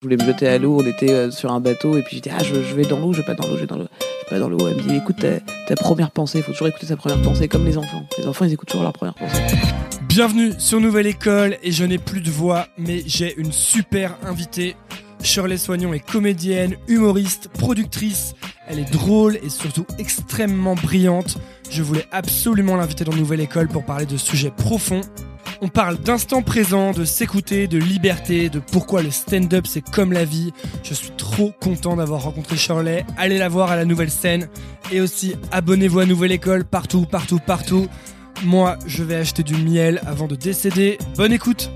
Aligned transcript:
Je 0.00 0.06
voulais 0.06 0.16
me 0.16 0.24
jeter 0.24 0.46
à 0.46 0.58
l'eau, 0.58 0.78
on 0.80 0.86
était 0.86 1.10
euh, 1.10 1.32
sur 1.32 1.50
un 1.50 1.58
bateau 1.58 1.98
et 1.98 2.02
puis 2.02 2.14
j'étais 2.14 2.30
ah 2.30 2.40
je, 2.44 2.54
vais 2.54 2.84
dans 2.84 3.00
l'eau, 3.00 3.12
je 3.12 3.18
vais 3.18 3.26
pas 3.26 3.34
dans 3.34 3.48
l'eau, 3.48 3.56
je 3.56 3.62
vais 3.62 3.66
dans 3.66 3.78
l'eau, 3.78 3.88
je 3.90 4.06
vais 4.06 4.30
pas 4.30 4.38
dans 4.38 4.48
l'eau. 4.48 4.68
Elle 4.68 4.76
me 4.76 4.82
dit 4.82 4.94
écoute 4.94 5.16
ta, 5.16 5.40
ta 5.66 5.74
première 5.74 6.12
pensée, 6.12 6.40
faut 6.40 6.52
toujours 6.52 6.68
écouter 6.68 6.86
sa 6.86 6.96
première 6.96 7.20
pensée 7.20 7.48
comme 7.48 7.64
les 7.64 7.76
enfants. 7.76 8.06
Les 8.16 8.28
enfants 8.28 8.44
ils 8.44 8.52
écoutent 8.52 8.68
toujours 8.68 8.84
leur 8.84 8.92
première 8.92 9.16
pensée. 9.16 9.42
Bienvenue 10.02 10.52
sur 10.56 10.80
Nouvelle 10.80 11.08
École 11.08 11.56
et 11.64 11.72
je 11.72 11.82
n'ai 11.82 11.98
plus 11.98 12.20
de 12.20 12.30
voix 12.30 12.68
mais 12.78 13.02
j'ai 13.06 13.36
une 13.40 13.50
super 13.50 14.16
invitée. 14.24 14.76
Shirley 15.20 15.56
Soignon 15.56 15.92
est 15.92 15.98
comédienne, 15.98 16.76
humoriste, 16.86 17.48
productrice. 17.48 18.36
Elle 18.68 18.78
est 18.78 18.92
drôle 18.92 19.34
et 19.42 19.48
surtout 19.48 19.84
extrêmement 19.98 20.76
brillante. 20.76 21.38
Je 21.70 21.82
voulais 21.82 22.06
absolument 22.12 22.76
l'inviter 22.76 23.02
dans 23.02 23.16
Nouvelle 23.16 23.40
École 23.40 23.66
pour 23.66 23.84
parler 23.84 24.06
de 24.06 24.16
sujets 24.16 24.52
profonds. 24.52 25.00
On 25.60 25.66
parle 25.66 25.98
d'instant 25.98 26.42
présent, 26.42 26.92
de 26.92 27.04
s'écouter, 27.04 27.66
de 27.66 27.78
liberté, 27.78 28.48
de 28.48 28.60
pourquoi 28.60 29.02
le 29.02 29.10
stand-up 29.10 29.66
c'est 29.66 29.80
comme 29.80 30.12
la 30.12 30.24
vie. 30.24 30.52
Je 30.84 30.94
suis 30.94 31.10
trop 31.10 31.52
content 31.60 31.96
d'avoir 31.96 32.22
rencontré 32.22 32.56
Shirley. 32.56 33.04
Allez 33.16 33.38
la 33.38 33.48
voir 33.48 33.72
à 33.72 33.76
la 33.76 33.84
nouvelle 33.84 34.10
scène. 34.10 34.48
Et 34.92 35.00
aussi, 35.00 35.34
abonnez-vous 35.50 35.98
à 35.98 36.06
Nouvelle 36.06 36.30
École 36.30 36.64
partout, 36.64 37.06
partout, 37.06 37.40
partout. 37.44 37.88
Moi, 38.44 38.78
je 38.86 39.02
vais 39.02 39.16
acheter 39.16 39.42
du 39.42 39.56
miel 39.56 40.00
avant 40.06 40.28
de 40.28 40.36
décéder. 40.36 40.96
Bonne 41.16 41.32
écoute 41.32 41.72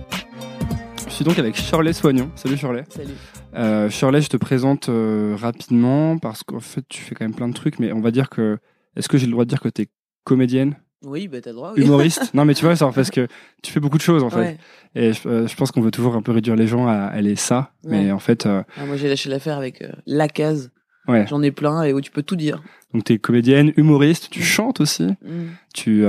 Je 1.08 1.12
suis 1.12 1.24
donc 1.24 1.40
avec 1.40 1.56
Shirley 1.56 1.92
Soignon. 1.92 2.30
Salut 2.36 2.56
Shirley. 2.56 2.84
Salut. 2.88 3.14
Euh, 3.56 3.90
Shirley, 3.90 4.22
je 4.22 4.28
te 4.28 4.36
présente 4.36 4.90
euh, 4.90 5.36
rapidement 5.36 6.18
parce 6.18 6.44
qu'en 6.44 6.60
fait, 6.60 6.84
tu 6.88 7.02
fais 7.02 7.16
quand 7.16 7.24
même 7.24 7.34
plein 7.34 7.48
de 7.48 7.54
trucs, 7.54 7.80
mais 7.80 7.92
on 7.92 8.00
va 8.00 8.12
dire 8.12 8.30
que. 8.30 8.58
Est-ce 8.94 9.08
que 9.08 9.18
j'ai 9.18 9.26
le 9.26 9.32
droit 9.32 9.44
de 9.44 9.48
dire 9.48 9.60
que 9.60 9.70
tu 9.70 9.82
es 9.82 9.88
comédienne, 10.22 10.76
Oui 11.04 11.28
bah 11.28 11.40
t'as 11.40 11.50
le 11.50 11.56
droit. 11.56 11.72
Oui. 11.76 11.82
humoriste 11.84 12.30
Non, 12.34 12.44
mais 12.44 12.54
tu 12.54 12.64
vois, 12.64 12.76
c'est 12.76 12.84
parce 12.94 13.10
que 13.10 13.26
tu 13.62 13.72
fais 13.72 13.80
beaucoup 13.80 13.96
de 13.98 14.02
choses 14.02 14.22
en 14.22 14.30
fait. 14.30 14.36
Ouais. 14.38 14.58
Et 14.94 15.12
je, 15.12 15.28
euh, 15.28 15.46
je 15.48 15.56
pense 15.56 15.72
qu'on 15.72 15.80
veut 15.80 15.90
toujours 15.90 16.14
un 16.14 16.22
peu 16.22 16.32
réduire 16.32 16.54
les 16.56 16.66
gens 16.66 16.86
à 16.86 17.12
est 17.20 17.34
ça, 17.36 17.72
mais 17.84 18.12
en 18.12 18.18
fait, 18.18 18.46
euh, 18.46 18.62
Ah, 18.76 18.86
moi 18.86 18.96
j'ai 18.96 19.08
lâché 19.08 19.28
l'affaire 19.30 19.56
avec 19.58 19.82
euh, 19.82 19.90
la 20.06 20.28
case. 20.28 20.70
ouais. 21.08 21.26
J'en 21.28 21.42
ai 21.42 21.50
plein 21.50 21.82
et 21.82 21.92
où 21.92 22.00
tu 22.00 22.10
peux 22.10 22.22
tout 22.22 22.36
dire. 22.36 22.62
Donc 22.94 23.04
tu 23.04 23.12
es 23.14 23.18
comédienne, 23.18 23.72
humoriste, 23.76 24.28
tu 24.30 24.42
chantes 24.42 24.80
aussi. 24.80 25.04
Mm. 25.22 25.48
Tu 25.74 26.02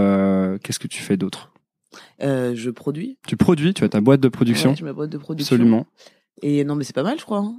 qu'est-ce 0.64 0.80
que 0.80 0.88
tu 0.88 1.02
fais 1.02 1.18
d'autre? 1.18 1.52
Je 2.20 2.70
produis. 2.70 3.18
Tu 3.28 3.38
produis, 3.38 3.74
tu 3.74 3.84
as 3.84 3.90
ta 3.90 4.02
boîte 4.02 4.22
de 4.22 4.30
production. 4.30 4.72
Ouais, 4.72 4.76
j'ai 4.76 4.86
ma 4.86 4.94
boîte 4.94 5.10
de 5.10 5.18
production. 5.18 5.56
Absolument. 5.56 5.86
Et 6.42 6.64
non 6.64 6.76
mais 6.76 6.84
c'est 6.84 6.96
pas 6.96 7.04
mal 7.04 7.18
je 7.20 7.24
crois. 7.26 7.40
hein. 7.40 7.56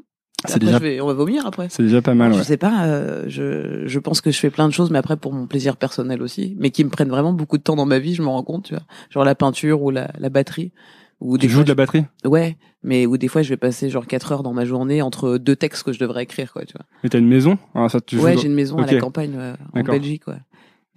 C'est 0.47 0.55
Après, 0.57 0.67
déjà- 0.67 0.79
je 0.79 0.83
vais- 0.83 1.01
on 1.01 1.07
va 1.07 1.15
vomir 1.15 1.47
après. 1.47 1.69
C'est 1.71 1.83
déjà 1.83 2.03
pas 2.03 2.15
mal. 2.15 2.33
Je 2.33 2.39
Ouais. 2.39 2.45
sais 2.45 2.57
pas, 2.57 2.85
euh, 2.87 3.25
je, 3.29 3.87
je 3.87 3.99
pense 3.99 4.21
que 4.21 4.31
je 4.31 4.39
fais 4.39 4.51
plein 4.51 4.69
de 4.69 4.73
choses, 4.73 4.91
mais 4.91 4.99
après 4.99 5.17
pour 5.17 5.33
mon 5.33 5.47
plaisir 5.47 5.77
personnel 5.77 6.23
aussi, 6.23 6.55
mais 6.59 6.71
qui 6.71 6.85
me 6.85 6.91
prennent 6.91 7.09
vraiment 7.09 7.33
beaucoup 7.33 7.57
de 7.59 7.63
temps 7.63 7.77
dans 7.77 7.87
ma 7.87 7.99
vie, 7.99 8.15
je 8.15 8.23
me 8.23 8.29
rends 8.29 8.43
compte, 8.43 8.65
tu 8.67 8.75
vois. 8.75 8.83
Genre 9.11 9.25
la 9.25 9.35
peinture 9.35 9.83
ou 9.83 9.91
la, 9.91 10.11
la 10.19 10.29
batterie. 10.29 10.73
Ou 11.21 11.39
Tu 11.39 11.43
des 11.47 11.49
joues 11.49 11.57
fois, 11.59 11.65
de 11.65 11.69
la 11.69 11.75
batterie? 11.77 12.05
Je- 12.25 12.29
Ouais, 12.29 12.59
mais 12.83 13.07
où 13.07 13.17
des 13.17 13.29
fois 13.29 13.41
je 13.43 13.49
vais 13.49 13.57
passer 13.57 13.89
genre 13.89 14.07
4 14.07 14.33
heures 14.33 14.43
dans 14.43 14.53
ma 14.53 14.65
journée 14.67 15.01
entre 15.01 15.39
deux 15.39 15.57
textes 15.57 15.85
que 15.85 15.93
je 15.93 15.99
devrais 15.99 16.25
écrire, 16.25 16.53
quoi, 16.53 16.65
tu 16.67 16.75
vois. 16.75 16.85
Mais 17.03 17.09
t'as 17.09 17.19
une 17.21 17.29
maison? 17.29 17.57
Ah, 17.75 17.89
ça, 17.89 18.01
tu 18.01 18.17
joues 18.19 18.25
ouais, 18.25 18.37
j'ai 18.37 18.47
une 18.49 18.55
maison 18.55 18.77
à 18.79 18.87
la 18.87 19.01
campagne, 19.01 19.35
euh, 19.39 19.55
en. 19.75 19.83
Belgique, 19.83 20.27
ouais. 20.29 20.35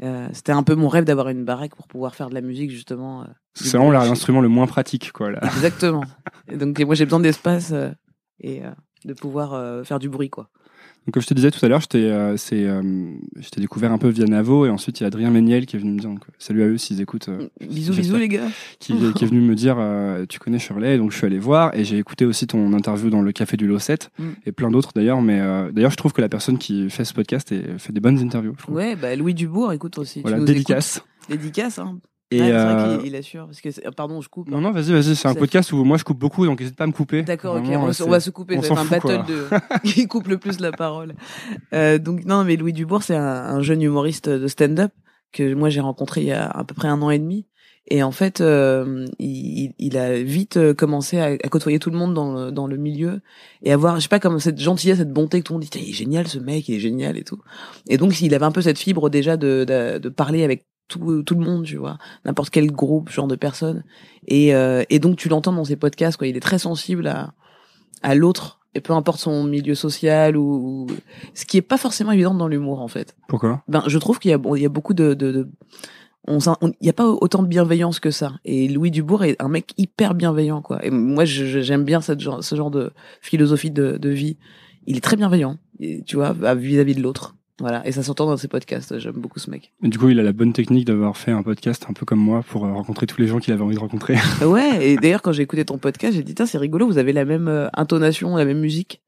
Euh, 0.03 0.27
C'était 0.33 0.51
un 0.51 0.63
peu 0.63 0.75
mon 0.75 0.89
rêve 0.89 1.05
d'avoir 1.05 1.29
une 1.29 1.45
baraque 1.45 1.75
pour 1.75 1.87
pouvoir 1.87 2.13
faire 2.15 2.29
de 2.29 2.33
la 2.35 2.41
musique, 2.41 2.69
justement. 2.71 3.21
euh, 3.21 3.25
C'est 3.53 3.77
vraiment 3.77 3.91
l'instrument 3.91 4.41
le 4.41 4.49
moins 4.49 4.67
pratique, 4.67 5.11
quoi. 5.13 5.31
Là. 5.31 5.39
Exactement. 5.43 6.03
Et 6.51 6.57
donc 6.57 6.79
moi 6.81 6.93
j'ai 6.95 7.05
besoin 7.05 7.19
d'espace 7.19 7.71
euh, 7.71 7.89
et 8.41 8.63
euh, 8.65 8.69
de 9.05 9.13
pouvoir 9.13 9.53
euh, 9.53 9.83
faire 9.83 9.99
du 9.99 10.09
bruit, 10.09 10.29
quoi. 10.29 10.49
Donc, 11.05 11.13
comme 11.13 11.23
je 11.23 11.27
te 11.27 11.33
disais 11.33 11.51
tout 11.51 11.65
à 11.65 11.69
l'heure, 11.69 11.79
je 11.79 11.87
t'ai 11.87 12.03
euh, 12.11 12.35
euh, 12.51 13.13
découvert 13.55 13.93
un 13.93 13.97
peu 13.97 14.09
via 14.09 14.25
Navo 14.25 14.65
et 14.65 14.69
ensuite 14.69 14.99
il 14.99 15.03
y 15.03 15.05
a 15.05 15.07
Adrien 15.07 15.29
Méniel 15.31 15.65
qui 15.65 15.77
est 15.77 15.79
venu 15.79 15.93
me 15.93 15.99
dire 15.99 16.09
donc, 16.09 16.19
salut 16.37 16.63
à 16.63 16.65
eux 16.67 16.77
s'ils 16.77 16.99
écoutent, 16.99 17.29
euh, 17.29 17.47
Bisous, 17.61 17.93
bisous 17.93 18.17
les 18.17 18.27
gars. 18.27 18.47
qui, 18.79 18.93
qui 19.13 19.23
est 19.23 19.27
venu 19.27 19.39
me 19.39 19.55
dire 19.55 19.77
tu 20.27 20.37
connais 20.39 20.59
Shirley 20.59 20.97
donc 20.97 21.11
je 21.11 21.17
suis 21.17 21.25
allé 21.25 21.39
voir 21.39 21.73
et 21.75 21.85
j'ai 21.85 21.97
écouté 21.97 22.25
aussi 22.25 22.45
ton 22.45 22.73
interview 22.73 23.09
dans 23.09 23.21
le 23.21 23.31
café 23.31 23.55
du 23.55 23.67
Losset 23.67 23.99
Mm. 24.19 24.23
et 24.47 24.51
plein 24.51 24.69
d'autres 24.69 24.91
d'ailleurs 24.93 25.21
mais 25.21 25.39
d'ailleurs 25.71 25.91
je 25.91 25.95
trouve 25.97 26.11
que 26.11 26.19
la 26.19 26.27
personne 26.29 26.57
qui 26.57 26.89
fait 26.89 27.05
ce 27.05 27.13
podcast 27.13 27.53
est- 27.53 27.77
fait 27.77 27.93
des 27.93 28.01
bonnes 28.01 28.19
interviews. 28.19 28.55
Ouais, 28.67 28.97
bah 28.97 29.15
Louis 29.15 29.33
Dubourg, 29.33 29.71
écoute 29.71 29.97
aussi. 29.99 30.15
tu 30.15 30.21
voilà 30.23 30.39
nous 30.39 30.45
dédicace. 30.45 30.97
écoutes. 30.97 31.39
Dédicace, 31.39 31.79
hein. 31.79 31.99
Et 32.29 32.41
Ouais, 32.41 32.51
euh, 32.51 32.73
vrai 32.75 32.97
qu'il 32.99 33.07
il 33.07 33.15
assure. 33.15 33.45
Parce 33.45 33.61
que 33.61 33.71
c'est- 33.71 33.89
pardon, 33.95 34.19
je 34.21 34.27
coupe. 34.27 34.49
non 34.49 34.59
non 34.59 34.71
vas-y 34.71 34.91
vas-y 34.91 35.15
c'est 35.15 35.27
un 35.29 35.33
podcast 35.33 35.71
où 35.71 35.83
moi 35.85 35.97
je 35.97 36.03
coupe 36.03 36.19
beaucoup 36.19 36.45
donc 36.45 36.59
n'hésite 36.59 36.75
pas 36.75 36.83
à 36.83 36.87
me 36.87 36.91
couper. 36.91 37.23
D'accord, 37.23 37.55
ok, 37.55 37.63
on, 37.67 37.85
va- 37.85 37.93
c'est- 37.93 38.03
on 38.03 38.09
va 38.09 38.19
se 38.19 38.29
couper, 38.31 38.57
on 38.57 38.61
ça 38.61 38.73
va 38.73 38.81
être 38.81 38.87
s'en 38.87 38.95
un 38.95 38.99
fout, 38.99 39.09
battle 39.09 39.31
de 39.31 39.89
qui 39.93 40.07
coupe 40.07 40.27
le 40.27 40.37
plus 40.37 40.59
la 40.59 40.71
parole. 40.73 41.15
Euh, 41.73 41.97
donc 41.99 42.25
non, 42.25 42.43
mais 42.43 42.55
Louis 42.57 42.73
Dubourg, 42.73 43.03
c'est 43.03 43.15
un, 43.15 43.23
un 43.23 43.61
jeune 43.61 43.81
humoriste 43.81 44.27
de 44.29 44.47
stand-up 44.47 44.91
que 45.31 45.53
moi 45.53 45.69
j'ai 45.69 45.79
rencontré 45.81 46.21
il 46.21 46.27
y 46.27 46.31
a 46.33 46.47
à 46.49 46.63
peu 46.65 46.73
près 46.73 46.87
un 46.89 47.01
an 47.01 47.09
et 47.11 47.19
demi. 47.19 47.45
Et 47.89 48.03
en 48.03 48.11
fait, 48.11 48.41
euh, 48.41 49.05
il, 49.17 49.71
il 49.79 49.97
a 49.97 50.21
vite 50.21 50.57
euh, 50.57 50.73
commencé 50.73 51.19
à, 51.19 51.27
à 51.27 51.37
côtoyer 51.49 51.79
tout 51.79 51.89
le 51.89 51.97
monde 51.97 52.13
dans 52.13 52.33
le, 52.33 52.51
dans 52.51 52.67
le 52.67 52.75
milieu 52.75 53.21
et 53.63 53.71
avoir, 53.71 53.95
je 53.95 54.01
sais 54.01 54.07
pas, 54.09 54.19
comme 54.19 54.41
cette 54.41 54.59
gentillesse, 54.59 54.97
cette 54.97 55.13
bonté 55.13 55.39
que 55.39 55.45
tout 55.45 55.53
le 55.53 55.59
monde 55.59 55.69
dit, 55.69 55.79
il 55.81 55.89
est 55.91 55.93
génial 55.93 56.27
ce 56.27 56.37
mec, 56.37 56.67
il 56.67 56.75
est 56.75 56.79
génial 56.81 57.17
et 57.17 57.23
tout. 57.23 57.39
Et 57.87 57.95
donc 57.95 58.19
il 58.19 58.35
avait 58.35 58.43
un 58.43 58.51
peu 58.51 58.61
cette 58.61 58.77
fibre 58.77 59.09
déjà 59.09 59.37
de, 59.37 59.63
de, 59.65 59.99
de 59.99 60.09
parler 60.09 60.43
avec 60.43 60.65
tout, 60.87 61.23
tout 61.23 61.35
le 61.35 61.41
monde, 61.45 61.65
tu 61.65 61.77
vois, 61.77 61.97
n'importe 62.25 62.49
quel 62.49 62.71
groupe, 62.71 63.09
genre 63.09 63.27
de 63.27 63.35
personnes. 63.35 63.83
Et, 64.27 64.53
euh, 64.55 64.83
et 64.89 64.99
donc 64.99 65.17
tu 65.17 65.29
l'entends 65.29 65.53
dans 65.53 65.65
ses 65.65 65.75
podcasts, 65.75 66.17
quoi. 66.17 66.27
Il 66.27 66.37
est 66.37 66.41
très 66.41 66.59
sensible 66.59 67.07
à, 67.07 67.33
à 68.03 68.15
l'autre, 68.15 68.59
et 68.75 68.81
peu 68.81 68.93
importe 68.93 69.19
son 69.19 69.43
milieu 69.43 69.75
social 69.75 70.37
ou, 70.37 70.85
ou- 70.85 70.87
ce 71.33 71.45
qui 71.45 71.57
est 71.57 71.61
pas 71.61 71.77
forcément 71.77 72.11
évident 72.11 72.33
dans 72.35 72.47
l'humour 72.47 72.81
en 72.81 72.87
fait. 72.87 73.15
Pourquoi? 73.27 73.63
Ben, 73.67 73.83
je 73.87 73.97
trouve 73.97 74.19
qu'il 74.19 74.31
y 74.31 74.33
a, 74.33 74.37
bon, 74.37 74.55
il 74.55 74.61
y 74.61 74.65
a 74.65 74.69
beaucoup 74.69 74.93
de, 74.93 75.13
de, 75.13 75.31
de- 75.31 75.49
on, 76.27 76.39
il 76.81 76.85
y 76.85 76.89
a 76.89 76.93
pas 76.93 77.07
autant 77.07 77.41
de 77.41 77.47
bienveillance 77.47 78.01
que 78.01 78.11
ça. 78.11 78.33
Et 78.43 78.67
Louis 78.67 78.91
Dubourg 78.91 79.23
est 79.23 79.41
un 79.41 79.47
mec 79.47 79.73
hyper 79.77 80.13
bienveillant, 80.13 80.61
quoi. 80.61 80.85
Et 80.85 80.89
moi, 80.89 81.23
j'aime 81.23 81.85
bien 81.85 82.01
cette 82.01 82.19
genre, 82.19 82.43
ce 82.43 82.53
genre 82.55 82.69
de 82.69 82.91
philosophie 83.21 83.71
de, 83.71 83.97
de 83.97 84.09
vie. 84.09 84.37
Il 84.87 84.97
est 84.97 85.01
très 85.01 85.15
bienveillant, 85.15 85.57
tu 86.05 86.17
vois, 86.17 86.33
vis-à-vis 86.53 86.95
de 86.95 87.01
l'autre. 87.01 87.36
Voilà. 87.59 87.85
Et 87.87 87.91
ça 87.91 88.03
s'entend 88.03 88.27
dans 88.27 88.37
ses 88.37 88.47
podcasts. 88.47 88.99
J'aime 88.99 89.13
beaucoup 89.13 89.39
ce 89.39 89.49
mec. 89.49 89.73
Et 89.83 89.87
du 89.87 89.97
coup 89.97 90.09
il 90.09 90.19
a 90.19 90.23
la 90.23 90.33
bonne 90.33 90.53
technique 90.53 90.85
d'avoir 90.85 91.17
fait 91.17 91.31
un 91.31 91.41
podcast 91.43 91.85
un 91.89 91.93
peu 91.93 92.05
comme 92.05 92.19
moi 92.19 92.43
pour 92.47 92.65
euh, 92.65 92.71
rencontrer 92.71 93.07
tous 93.07 93.19
les 93.19 93.27
gens 93.27 93.39
qu'il 93.39 93.53
avait 93.53 93.63
envie 93.63 93.75
de 93.75 93.79
rencontrer. 93.79 94.15
Ouais. 94.45 94.87
Et 94.87 94.97
d'ailleurs, 94.97 95.21
quand 95.21 95.31
j'ai 95.31 95.43
écouté 95.43 95.65
ton 95.65 95.77
podcast, 95.77 96.15
j'ai 96.15 96.23
dit, 96.23 96.35
tiens, 96.35 96.45
c'est 96.45 96.57
rigolo, 96.57 96.85
vous 96.87 96.97
avez 96.97 97.11
la 97.11 97.25
même 97.25 97.47
euh, 97.47 97.67
intonation, 97.73 98.35
la 98.35 98.45
même 98.45 98.59
musique. 98.59 99.01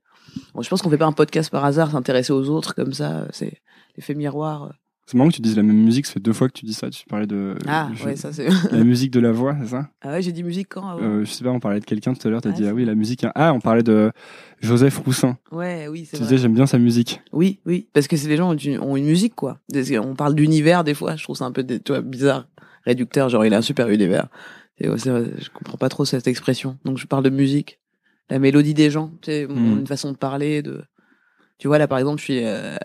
Bon, 0.53 0.61
je 0.61 0.69
pense 0.69 0.81
qu'on 0.81 0.89
fait 0.89 0.97
pas 0.97 1.05
un 1.05 1.11
podcast 1.11 1.49
par 1.49 1.63
hasard, 1.65 1.91
s'intéresser 1.91 2.33
aux 2.33 2.49
autres 2.49 2.75
comme 2.75 2.93
ça. 2.93 3.25
C'est 3.31 3.61
l'effet 3.95 4.15
miroir. 4.15 4.73
C'est 5.09 5.17
marrant 5.17 5.29
que 5.29 5.35
tu 5.35 5.41
dises 5.41 5.57
la 5.57 5.63
même 5.63 5.75
musique 5.83 6.05
ça 6.05 6.13
fait 6.13 6.19
deux 6.19 6.33
fois 6.33 6.47
que 6.47 6.53
tu 6.53 6.65
dis 6.65 6.73
ça 6.73 6.89
tu 6.91 7.03
parlais 7.07 7.25
de 7.25 7.55
Ah, 7.67 7.89
je- 7.95 8.05
ouais, 8.05 8.15
ça 8.15 8.31
c'est. 8.31 8.47
la 8.71 8.83
musique 8.83 9.09
de 9.11 9.19
la 9.19 9.31
voix 9.31 9.55
c'est 9.61 9.69
ça? 9.69 9.89
Ah 10.01 10.11
ouais, 10.11 10.21
j'ai 10.21 10.31
dit 10.31 10.43
musique 10.43 10.67
quand 10.69 10.99
Euh, 10.99 11.25
je 11.25 11.31
sais 11.31 11.43
pas, 11.43 11.49
on 11.49 11.59
parlait 11.59 11.79
de 11.79 11.85
quelqu'un 11.85 12.13
tout 12.13 12.27
à 12.27 12.31
l'heure, 12.31 12.41
t'as 12.41 12.49
Ah, 12.49 12.53
dit, 12.53 12.67
ah 12.67 12.73
oui, 12.73 12.85
la 12.85 12.93
musique. 12.93 13.23
hein. 13.23 13.31
Ah, 13.33 13.51
on 13.53 13.59
parlait 13.59 13.81
de 13.83 14.11
Joseph 14.61 14.97
Roussin. 14.99 15.37
Ouais, 15.51 15.87
oui, 15.87 16.05
c'est 16.05 16.17
Tu 16.17 16.23
vrai. 16.23 16.29
disais, 16.29 16.41
j'aime 16.43 16.53
bien 16.53 16.65
sa 16.67 16.77
musique. 16.77 17.21
Oui, 17.31 17.59
oui, 17.65 17.87
parce 17.93 18.07
que 18.07 18.17
c'est 18.17 18.27
les 18.27 18.37
gens 18.37 18.49
ont 18.51 18.55
une, 18.55 18.79
ont 18.79 18.95
une 18.95 19.05
musique 19.05 19.33
quoi. 19.35 19.59
On 20.03 20.15
parle 20.15 20.35
d'univers 20.35 20.83
des 20.83 20.93
fois, 20.93 21.15
je 21.15 21.23
trouve 21.23 21.35
ça 21.37 21.45
un 21.45 21.51
peu 21.51 21.65
tu 21.65 21.79
vois, 21.87 22.01
bizarre, 22.01 22.47
réducteur, 22.85 23.29
genre 23.29 23.45
il 23.45 23.53
a 23.53 23.57
un 23.57 23.61
super 23.61 23.89
univers. 23.89 24.27
Et 24.77 24.87
ouais, 24.89 24.97
je 24.97 25.49
comprends 25.49 25.77
pas 25.77 25.89
trop 25.89 26.05
cette 26.05 26.27
expression. 26.27 26.77
Donc 26.85 26.97
je 26.99 27.07
parle 27.07 27.23
de 27.23 27.29
musique, 27.29 27.79
la 28.29 28.39
mélodie 28.39 28.73
des 28.73 28.89
gens, 28.91 29.11
tu 29.21 29.31
sais, 29.31 29.45
Hmm. 29.47 29.79
une 29.79 29.87
façon 29.87 30.11
de 30.11 30.17
parler, 30.17 30.61
de. 30.61 30.83
Tu 31.59 31.67
vois 31.67 31.77
là 31.77 31.87
par 31.87 31.99
exemple, 31.99 32.17
je 32.19 32.23
suis. 32.23 32.39
Euh... 32.43 32.75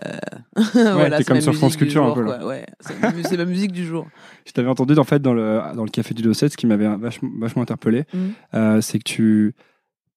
t'es 0.73 0.91
voilà, 0.93 1.17
c'est 1.17 1.23
comme 1.23 1.41
sur 1.41 1.55
France 1.55 1.75
Culture, 1.77 2.03
un 2.05 2.13
peu, 2.13 2.21
là. 2.23 2.45
Ouais, 2.45 2.65
c'est 2.81 3.37
ma 3.37 3.45
musique 3.45 3.71
du 3.71 3.85
jour. 3.85 4.07
Je 4.45 4.51
t'avais 4.51 4.69
entendu, 4.69 4.97
en 4.99 5.03
fait, 5.03 5.21
dans 5.21 5.33
le, 5.33 5.59
dans 5.75 5.83
le 5.83 5.89
café 5.89 6.13
du 6.13 6.21
Losset, 6.21 6.49
ce 6.49 6.57
qui 6.57 6.67
m'avait 6.67 6.87
vachement, 6.97 7.29
vachement 7.39 7.61
interpellé, 7.63 8.03
Mhm. 8.13 8.19
euh, 8.53 8.81
c'est 8.81 8.99
que 8.99 9.03
tu, 9.03 9.53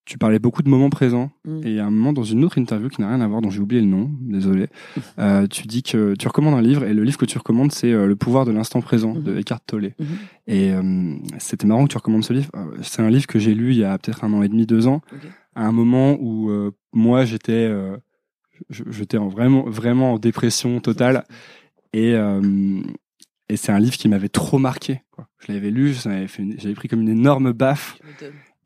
tu 0.05 0.19
parlais 0.19 0.39
beaucoup 0.39 0.63
de 0.63 0.69
moments 0.69 0.91
présents. 0.91 1.31
Mhm. 1.47 1.61
Et 1.67 1.79
à 1.81 1.87
un 1.87 1.91
moment, 1.91 2.13
dans 2.13 2.25
une 2.25 2.45
autre 2.45 2.59
interview 2.59 2.89
qui 2.89 3.01
n'a 3.01 3.09
rien 3.09 3.21
à 3.21 3.27
voir, 3.29 3.41
dont 3.43 3.51
j'ai 3.51 3.61
oublié 3.61 3.81
le 3.81 3.87
nom, 3.89 4.11
désolé, 4.21 4.67
euh, 5.19 5.47
tu 5.47 5.67
dis 5.67 5.83
que 5.83 6.15
tu 6.15 6.27
recommandes 6.29 6.55
un 6.55 6.63
livre, 6.63 6.85
et 6.85 6.95
le 6.95 7.05
livre 7.05 7.17
que 7.19 7.25
tu 7.27 7.39
recommandes, 7.39 7.73
c'est 7.73 7.93
euh, 7.93 8.07
Le 8.07 8.17
pouvoir 8.17 8.45
de 8.45 8.51
l'instant 8.53 8.81
présent, 8.81 9.15
de 9.15 9.33
Mhm. 9.33 9.39
Eckhart 9.39 9.61
Tolle. 9.67 9.93
Et 10.47 10.73
euh, 10.73 11.15
c'était 11.39 11.67
marrant 11.67 11.85
que 11.85 11.91
tu 11.93 11.97
recommandes 11.97 12.25
ce 12.25 12.33
livre. 12.33 12.51
Euh, 12.57 12.77
C'est 12.83 13.03
un 13.03 13.11
livre 13.11 13.27
que 13.29 13.39
j'ai 13.39 13.55
lu 13.55 13.71
il 13.73 13.79
y 13.79 13.85
a 13.85 13.97
peut-être 13.99 14.25
un 14.25 14.33
an 14.35 14.43
et 14.43 14.49
demi, 14.49 14.67
deux 14.67 14.87
ans, 14.89 15.01
à 15.55 15.65
un 15.67 15.73
moment 15.73 16.17
où 16.21 16.51
euh, 16.51 16.71
moi 16.93 17.25
j'étais 17.25 17.53
euh, 17.71 17.97
j'étais 18.71 19.19
en 19.19 19.29
vraiment 19.29 19.65
vraiment 19.69 20.15
en 20.15 20.19
dépression 20.19 20.81
totale. 20.81 21.25
Et 21.93 22.15
euh, 22.15 22.83
et 23.49 23.57
c'est 23.57 23.73
un 23.73 23.79
livre 23.79 23.97
qui 23.97 24.09
m'avait 24.09 24.29
trop 24.29 24.59
marqué 24.59 25.03
quoi. 25.11 25.27
je 25.39 25.53
l'avais 25.53 25.71
lu 25.71 25.95
j'avais 25.95 26.75
pris 26.75 26.89
comme 26.89 27.01
une 27.01 27.09
énorme 27.09 27.53
baffe. 27.53 27.99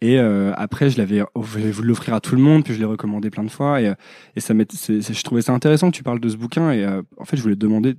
Et 0.00 0.19
euh, 0.19 0.53
après 0.56 0.91
je 0.91 0.99
l'avais 0.99 1.23
voulu 1.35 1.89
l'offrir 1.89 2.15
à 2.15 2.21
tout 2.21 2.35
le 2.35 2.43
monde 2.43 2.65
puis 2.65 2.75
je 2.75 2.79
l'ai 2.79 2.85
recommandé 2.85 3.31
plein 3.31 3.44
de 3.44 3.50
fois. 3.50 3.81
Et 3.81 3.89
euh, 3.89 3.94
et 4.35 4.41
ça 4.41 4.55
je 4.55 5.23
trouvais 5.23 5.43
ça 5.43 5.53
intéressant 5.53 5.91
que 5.91 5.97
tu 5.97 6.03
parles 6.03 6.21
de 6.21 6.29
ce 6.29 6.37
bouquin. 6.37 6.73
Et 6.73 6.85
euh, 6.85 7.03
en 7.19 7.25
fait 7.25 7.37
je 7.37 7.43
voulais 7.43 7.55
te 7.55 7.61
demander 7.61 7.94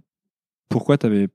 pourquoi 0.70 0.98
tu 0.98 1.06
avais 1.06 1.30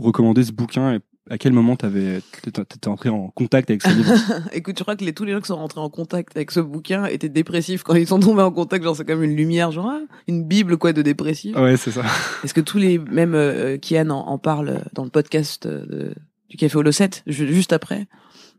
recommandé 0.00 0.44
ce 0.44 0.52
bouquin 0.52 0.94
et 0.94 1.00
à 1.30 1.38
quel 1.38 1.52
moment 1.52 1.74
t'avais 1.76 2.20
t'étais 2.42 2.88
entré 2.88 3.08
en 3.08 3.28
contact 3.30 3.70
avec 3.70 3.82
ce 3.82 3.88
livre? 3.88 4.12
Écoute, 4.52 4.76
je 4.78 4.82
crois 4.82 4.94
que 4.96 5.04
les, 5.04 5.12
tous 5.14 5.24
les 5.24 5.32
gens 5.32 5.40
qui 5.40 5.46
sont 5.48 5.56
rentrés 5.56 5.80
en 5.80 5.88
contact 5.88 6.36
avec 6.36 6.50
ce 6.50 6.60
bouquin 6.60 7.06
étaient 7.06 7.28
dépressifs 7.30 7.82
quand 7.82 7.94
ils 7.94 8.06
sont 8.06 8.20
tombés 8.20 8.42
en 8.42 8.50
contact. 8.52 8.84
Genre, 8.84 8.94
c'est 8.96 9.06
comme 9.06 9.22
une 9.22 9.34
lumière, 9.36 9.70
genre 9.72 9.88
ah, 9.90 10.00
une 10.28 10.44
bible 10.44 10.76
quoi 10.76 10.92
de 10.92 11.02
dépressif. 11.02 11.56
ouais 11.56 11.76
c'est 11.78 11.92
ça 11.92 12.02
Est-ce 12.44 12.52
que 12.54 12.60
tous 12.60 12.78
les, 12.78 12.98
même 12.98 13.34
euh, 13.34 13.78
Kian 13.78 14.10
en, 14.10 14.26
en 14.28 14.38
parle 14.38 14.82
dans 14.92 15.04
le 15.04 15.10
podcast 15.10 15.66
euh, 15.66 15.86
de- 15.86 16.14
du 16.50 16.56
Café 16.58 16.76
au 16.76 16.92
7 16.92 17.22
juste 17.26 17.72
après. 17.72 18.06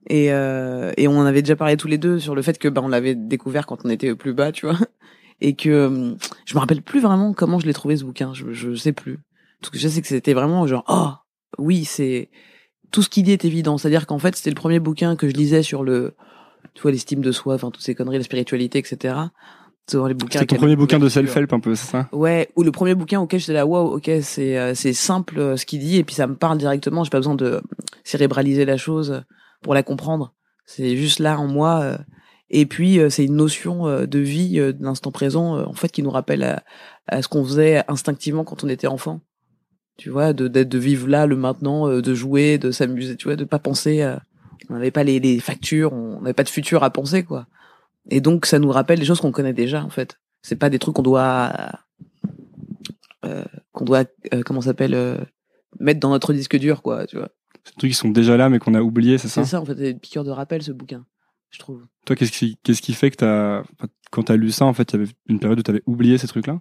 Et, 0.08 0.32
euh, 0.32 0.92
et 0.98 1.08
on 1.08 1.18
en 1.20 1.26
avait 1.26 1.42
déjà 1.42 1.56
parlé 1.56 1.78
tous 1.78 1.88
les 1.88 1.98
deux 1.98 2.20
sur 2.20 2.36
le 2.36 2.42
fait 2.42 2.58
que 2.58 2.68
ben 2.68 2.82
on 2.84 2.88
l'avait 2.88 3.16
découvert 3.16 3.66
quand 3.66 3.80
on 3.86 3.90
était 3.90 4.14
plus 4.16 4.34
bas, 4.34 4.52
tu 4.52 4.66
vois. 4.66 4.78
Et 5.42 5.56
que 5.56 5.70
euh, 5.70 6.16
je 6.46 6.54
me 6.56 6.60
rappelle 6.60 6.82
plus 6.82 7.00
vraiment 7.02 7.34
comment 7.34 7.60
je 7.60 7.66
l'ai 7.68 7.74
trouvé 7.74 7.98
ce 7.98 8.04
bouquin. 8.06 8.34
Je, 8.34 8.54
je 8.54 8.74
sais 8.76 8.92
plus. 8.94 9.20
Parce 9.62 9.70
que 9.72 9.78
je 9.80 9.88
sais 9.88 10.02
que 10.02 10.08
c'était 10.08 10.34
vraiment 10.34 10.66
genre 10.68 10.84
oh 10.88 11.10
oui 11.58 11.86
c'est 11.86 12.30
tout 12.92 13.02
ce 13.02 13.10
qu'il 13.10 13.24
dit 13.24 13.32
est 13.32 13.46
évident. 13.46 13.78
C'est-à-dire 13.78 14.08
qu'en 14.08 14.20
fait 14.20 14.36
c'était 14.36 14.50
le 14.52 14.56
premier 14.56 14.80
bouquin 14.80 15.16
que 15.16 15.28
je 15.28 15.34
lisais 15.34 15.64
sur 15.64 15.84
le 15.84 16.14
tu 16.74 16.82
vois 16.82 16.92
l'estime 16.92 17.22
de 17.22 17.32
soi, 17.32 17.56
enfin 17.56 17.72
toutes 17.72 17.84
ces 17.84 17.96
conneries, 17.96 18.18
la 18.18 18.24
spiritualité, 18.24 18.80
etc. 18.80 19.16
Sur 19.90 20.08
les 20.08 20.14
bouquins. 20.16 20.40
C'est 20.40 20.48
ton 20.48 20.56
premier 20.56 20.76
bouquin 20.76 20.98
de 20.98 21.08
self-help 21.08 21.54
un 21.54 21.60
peu, 21.60 21.76
c'est 21.76 21.92
ça 21.92 22.10
Ouais, 22.12 22.50
ou 22.56 22.64
le 22.64 22.72
premier 22.72 22.96
bouquin 22.96 23.22
auquel 23.22 23.40
j'étais 23.40 23.54
là, 23.54 23.66
waouh, 23.68 23.96
ok, 23.98 24.10
c'est 24.24 24.58
euh, 24.58 24.74
c'est 24.74 24.94
simple 24.94 25.40
euh, 25.40 25.58
ce 25.58 25.66
qu'il 25.66 25.80
dit 25.80 25.98
et 25.98 26.04
puis 26.04 26.16
ça 26.16 26.26
me 26.26 26.36
parle 26.36 26.58
directement. 26.58 27.04
J'ai 27.04 27.12
pas 27.12 27.20
besoin 27.20 27.36
de 27.36 27.62
cérébraliser 28.04 28.66
la 28.66 28.78
chose 28.78 29.24
pour 29.62 29.74
la 29.76 29.84
comprendre. 29.84 30.34
C'est 30.66 30.98
juste 30.98 31.20
là 31.20 31.40
en 31.40 31.48
moi. 31.48 31.82
euh, 31.82 31.98
et 32.50 32.66
puis 32.66 33.00
c'est 33.10 33.26
une 33.26 33.36
notion 33.38 34.06
de 34.06 34.20
vie, 34.20 34.58
de 34.58 34.78
l'instant 34.80 35.12
présent, 35.12 35.60
en 35.66 35.74
fait, 35.74 35.90
qui 35.92 36.04
nous 36.04 36.12
rappelle 36.12 36.44
à, 36.44 36.64
à 37.08 37.24
ce 37.24 37.28
qu'on 37.28 37.44
faisait 37.44 37.84
instinctivement 37.88 38.44
quand 38.44 38.64
on 38.64 38.70
était 38.70 38.86
enfant. 38.86 39.22
Tu 39.98 40.10
vois, 40.10 40.34
de 40.34 40.48
d'être 40.48 40.70
de 40.70 40.78
vivre 40.78 41.08
là, 41.08 41.26
le 41.26 41.36
maintenant, 41.36 41.88
euh, 41.88 42.02
de 42.02 42.14
jouer, 42.14 42.58
de 42.58 42.72
s'amuser. 42.72 43.16
Tu 43.16 43.28
vois, 43.28 43.36
de 43.36 43.44
pas 43.46 43.60
penser. 43.60 44.02
euh, 44.02 44.18
on 44.70 44.74
n'avait 44.74 44.92
pas 44.92 45.04
les, 45.04 45.20
les 45.20 45.40
factures, 45.40 45.94
on 45.94 46.22
n'avait 46.22 46.34
pas 46.34 46.44
de 46.44 46.50
futur 46.50 46.84
à 46.84 46.90
penser, 46.90 47.24
quoi. 47.24 47.48
Et 48.10 48.20
donc 48.22 48.46
ça 48.46 48.60
nous 48.60 48.70
rappelle 48.72 49.00
des 49.00 49.06
choses 49.06 49.22
qu'on 49.22 49.32
connaît 49.32 49.54
déjà, 49.54 49.84
en 49.84 49.90
fait. 49.90 50.20
C'est 50.42 50.56
pas 50.56 50.70
des 50.70 50.80
trucs 50.80 50.96
qu'on 50.96 51.02
doit 51.04 51.54
euh, 53.26 53.44
qu'on 53.72 53.86
doit 53.86 54.04
euh, 54.34 54.44
comment 54.44 54.62
s'appelle 54.62 54.94
euh, 54.94 55.18
mettre 55.80 56.00
dans 56.00 56.10
notre 56.12 56.32
disque 56.34 56.58
dur 56.58 56.82
quoi 56.84 57.08
tu 57.08 57.18
vois 57.18 57.30
C'est 57.64 57.74
des 57.74 57.80
trucs 57.80 57.92
qui 57.92 57.98
sont 57.98 58.10
déjà 58.10 58.38
là 58.38 58.50
mais 58.50 58.60
qu'on 58.60 58.76
a 58.76 58.82
oublié, 58.82 59.18
c'est 59.18 59.28
ça 59.28 59.44
c'est 59.44 59.52
ça 59.52 59.62
en 59.62 59.66
fait 59.66 59.76
c'est 59.76 59.92
une 59.92 60.00
piqûre 60.00 60.24
de 60.24 60.30
rappel 60.30 60.62
ce 60.62 60.72
bouquin 60.72 61.06
je 61.50 61.60
trouve 61.60 61.86
Toi, 62.06 62.16
qu'est-ce 62.16 62.32
qui, 62.32 62.58
qu'est-ce 62.64 62.82
qui 62.82 62.94
fait 62.94 63.10
que 63.12 63.16
t'as, 63.16 63.64
quand 64.12 64.24
t'as 64.24 64.36
lu 64.36 64.52
ça, 64.52 64.66
en 64.66 64.74
fait, 64.74 64.92
il 64.92 65.00
y 65.00 65.04
avait 65.04 65.12
une 65.28 65.40
période 65.40 65.58
où 65.58 65.64
t'avais 65.64 65.82
oublié 65.86 66.18
ces 66.18 66.28
trucs-là? 66.28 66.60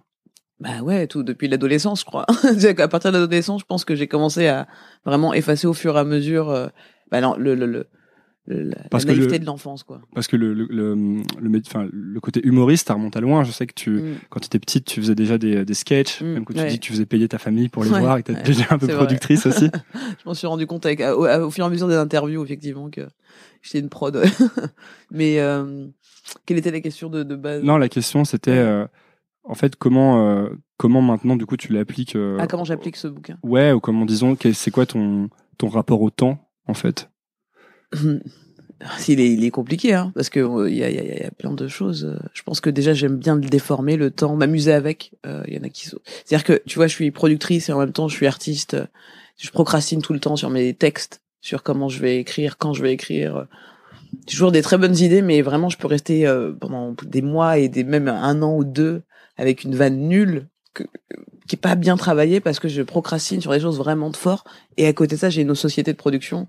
Bah 0.59 0.81
ouais 0.81 1.07
tout 1.07 1.23
depuis 1.23 1.47
l'adolescence 1.47 1.99
je 2.01 2.05
crois 2.05 2.25
à 2.77 2.87
partir 2.87 3.11
de 3.11 3.17
l'adolescence 3.17 3.61
je 3.61 3.65
pense 3.65 3.83
que 3.85 3.95
j'ai 3.95 4.07
commencé 4.07 4.47
à 4.47 4.67
vraiment 5.05 5.33
effacer 5.33 5.67
au 5.67 5.73
fur 5.73 5.97
et 5.97 5.99
à 5.99 6.03
mesure 6.05 6.49
euh, 6.49 6.67
bah 7.11 7.19
non, 7.21 7.35
le 7.37 7.55
le 7.55 7.65
le, 7.65 7.87
la, 8.47 8.75
Parce 8.91 9.05
la 9.05 9.13
que 9.13 9.17
naïveté 9.17 9.33
le- 9.35 9.39
de 9.39 9.45
l'enfance 9.47 9.83
quoi 9.83 10.01
Parce 10.13 10.27
que 10.27 10.35
le, 10.37 10.53
le, 10.53 10.67
le, 10.69 11.61
enfin, 11.65 11.87
le 11.91 12.19
côté 12.19 12.41
humoriste, 12.45 12.87
ça 12.87 12.93
remonte 12.93 13.15
à 13.17 13.19
loin. 13.19 13.43
Je 13.43 13.51
sais 13.51 13.65
que 13.65 13.73
tu, 13.73 13.89
Mm. 13.89 14.15
quand 14.29 14.39
tu 14.39 14.45
étais 14.45 14.59
petite, 14.59 14.85
tu 14.85 15.01
faisais 15.01 15.15
déjà 15.15 15.39
des, 15.39 15.65
des 15.65 15.73
sketchs, 15.73 16.21
Mm, 16.21 16.25
même 16.25 16.45
que 16.45 16.53
tu 16.53 16.59
ouais. 16.59 16.67
dis 16.69 16.79
que 16.79 16.85
tu 16.85 16.91
faisais 16.91 17.07
payer 17.07 17.27
ta 17.27 17.39
famille 17.39 17.69
pour 17.69 17.83
les 17.83 17.89
Ouais, 17.89 17.99
voir 18.01 18.17
et 18.17 18.21
que 18.21 18.27
t'étais 18.27 18.41
ouais, 18.41 18.45
déjà 18.45 18.65
un 18.69 18.77
peu 18.77 18.85
vrai. 18.85 18.97
productrice 18.97 19.47
aussi. 19.47 19.71
je 19.95 20.23
m'en 20.27 20.35
suis 20.35 20.45
rendu 20.45 20.67
compte 20.67 20.85
avec 20.85 20.99
au, 21.01 21.25
au 21.27 21.49
fur 21.49 21.63
et 21.63 21.67
à 21.67 21.69
mesure 21.71 21.87
des 21.87 21.95
interviews 21.95 22.43
effectivement 22.45 22.91
que 22.91 23.01
j'étais 23.63 23.79
une 23.79 23.89
prod 23.89 24.15
mais 25.11 25.39
euh, 25.39 25.87
quelle 26.45 26.59
était 26.59 26.69
la 26.71 26.81
question 26.81 27.09
de, 27.09 27.23
de 27.23 27.35
base? 27.35 27.63
Non, 27.63 27.77
la 27.77 27.89
question 27.89 28.25
c'était, 28.25 28.51
euh, 28.51 28.85
en 29.47 29.55
fait, 29.55 29.75
comment, 29.75 30.27
euh, 30.27 30.49
comment 30.77 31.01
maintenant, 31.01 31.35
du 31.35 31.45
coup, 31.45 31.57
tu 31.57 31.71
l'appliques 31.73 32.15
euh, 32.15 32.37
ah 32.39 32.47
comment 32.47 32.63
j'applique 32.63 32.95
ce 32.95 33.07
bouquin? 33.07 33.37
Ouais, 33.43 33.71
ou 33.71 33.79
comment, 33.79 34.05
disons, 34.05 34.37
c'est 34.53 34.71
quoi 34.71 34.85
ton, 34.85 35.29
ton 35.57 35.69
rapport 35.69 36.01
au 36.01 36.09
temps, 36.09 36.39
en 36.67 36.73
fait? 36.73 37.09
Il 39.07 39.21
est, 39.21 39.31
il 39.31 39.43
est 39.45 39.51
compliqué, 39.51 39.93
hein, 39.93 40.11
parce 40.15 40.29
que 40.29 40.39
euh, 40.41 40.69
il 40.69 40.75
y, 40.75 40.83
a, 40.83 40.89
il 40.89 40.95
y, 40.95 40.99
a, 40.99 41.23
y 41.23 41.25
a 41.25 41.31
plein 41.31 41.53
de 41.53 41.67
choses. 41.67 42.03
euh, 42.03 42.19
Je 42.33 42.43
pense 42.43 42.59
que 42.59 42.69
déjà 42.69 42.93
j'aime 42.93 43.17
bien 43.17 43.35
le 43.35 43.41
déformer, 43.41 43.95
le 43.95 44.11
temps, 44.11 44.35
m'amuser 44.35 44.73
avec. 44.73 45.13
Euh, 45.25 45.43
Il 45.47 45.53
y 45.53 45.57
en 45.57 45.63
a 45.63 45.69
qui 45.69 45.87
sont. 45.87 45.99
C'est-à-dire 46.25 46.43
que 46.43 46.61
tu 46.65 46.75
vois, 46.75 46.87
je 46.87 46.93
suis 46.93 47.09
productrice 47.11 47.69
et 47.69 47.71
en 47.73 47.79
même 47.79 47.93
temps 47.93 48.09
je 48.09 48.15
suis 48.15 48.27
artiste. 48.27 48.75
Je 49.37 49.49
procrastine 49.49 50.01
tout 50.01 50.13
le 50.13 50.19
temps 50.19 50.35
sur 50.35 50.49
mes 50.49 50.73
textes, 50.73 51.21
sur 51.39 51.63
comment 51.63 51.87
je 51.87 51.99
vais 52.01 52.17
écrire, 52.17 52.57
quand 52.57 52.73
je 52.73 52.81
vais 52.81 52.91
écrire. 52.91 53.47
J'ai 54.27 54.33
toujours 54.33 54.51
des 54.51 54.61
très 54.61 54.77
bonnes 54.77 54.97
idées, 54.97 55.21
mais 55.21 55.41
vraiment 55.41 55.69
je 55.69 55.77
peux 55.77 55.87
rester 55.87 56.27
euh, 56.27 56.51
pendant 56.53 56.95
des 57.03 57.21
mois 57.21 57.57
et 57.57 57.69
des 57.69 57.83
même 57.85 58.09
un 58.09 58.41
an 58.41 58.55
ou 58.55 58.63
deux 58.65 59.03
avec 59.37 59.63
une 59.63 59.75
vanne 59.75 60.07
nulle 60.07 60.47
que, 60.73 60.83
qui 61.47 61.55
est 61.55 61.59
pas 61.59 61.75
bien 61.75 61.97
travaillée 61.97 62.39
parce 62.39 62.59
que 62.59 62.67
je 62.67 62.81
procrastine 62.81 63.41
sur 63.41 63.51
des 63.51 63.59
choses 63.59 63.77
vraiment 63.77 64.09
de 64.09 64.17
fort. 64.17 64.43
Et 64.77 64.87
à 64.87 64.93
côté 64.93 65.15
de 65.15 65.19
ça, 65.19 65.29
j'ai 65.29 65.41
une 65.41 65.55
société 65.55 65.91
de 65.91 65.97
production 65.97 66.47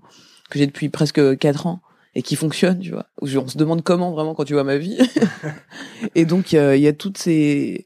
que 0.49 0.59
j'ai 0.59 0.65
depuis 0.65 0.89
presque 0.89 1.37
quatre 1.37 1.67
ans 1.67 1.81
et 2.15 2.23
qui 2.23 2.35
fonctionne, 2.35 2.79
tu 2.79 2.91
vois. 2.91 3.05
On 3.21 3.47
se 3.47 3.57
demande 3.57 3.83
comment 3.83 4.11
vraiment 4.11 4.33
quand 4.33 4.45
tu 4.45 4.53
vois 4.53 4.63
ma 4.63 4.77
vie. 4.77 4.97
et 6.15 6.25
donc 6.25 6.53
euh, 6.53 6.75
il 6.75 6.81
y 6.81 6.87
a 6.87 6.93
toutes 6.93 7.17
ces, 7.17 7.85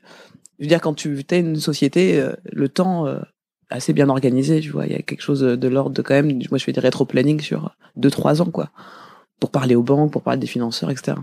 je 0.57 0.63
veux 0.63 0.69
dire 0.69 0.79
quand 0.79 0.93
tu 0.93 1.25
as 1.31 1.35
une 1.35 1.57
société, 1.57 2.19
euh, 2.19 2.33
le 2.45 2.69
temps 2.69 3.07
euh, 3.07 3.19
assez 3.69 3.91
bien 3.93 4.07
organisé, 4.07 4.61
tu 4.61 4.69
vois. 4.69 4.85
Il 4.85 4.93
y 4.93 4.95
a 4.95 5.01
quelque 5.01 5.21
chose 5.21 5.41
de 5.41 5.67
l'ordre 5.67 5.95
de 5.95 6.01
quand 6.01 6.13
même. 6.13 6.31
Moi 6.49 6.57
je 6.57 6.63
fais 6.63 6.71
des 6.71 6.79
rétro-planning 6.79 7.41
sur 7.41 7.75
deux 7.97 8.09
trois 8.09 8.41
ans 8.41 8.51
quoi, 8.51 8.69
pour 9.39 9.51
parler 9.51 9.75
aux 9.75 9.83
banques, 9.83 10.13
pour 10.13 10.21
parler 10.21 10.39
des 10.39 10.47
financeurs, 10.47 10.89
etc. 10.91 11.17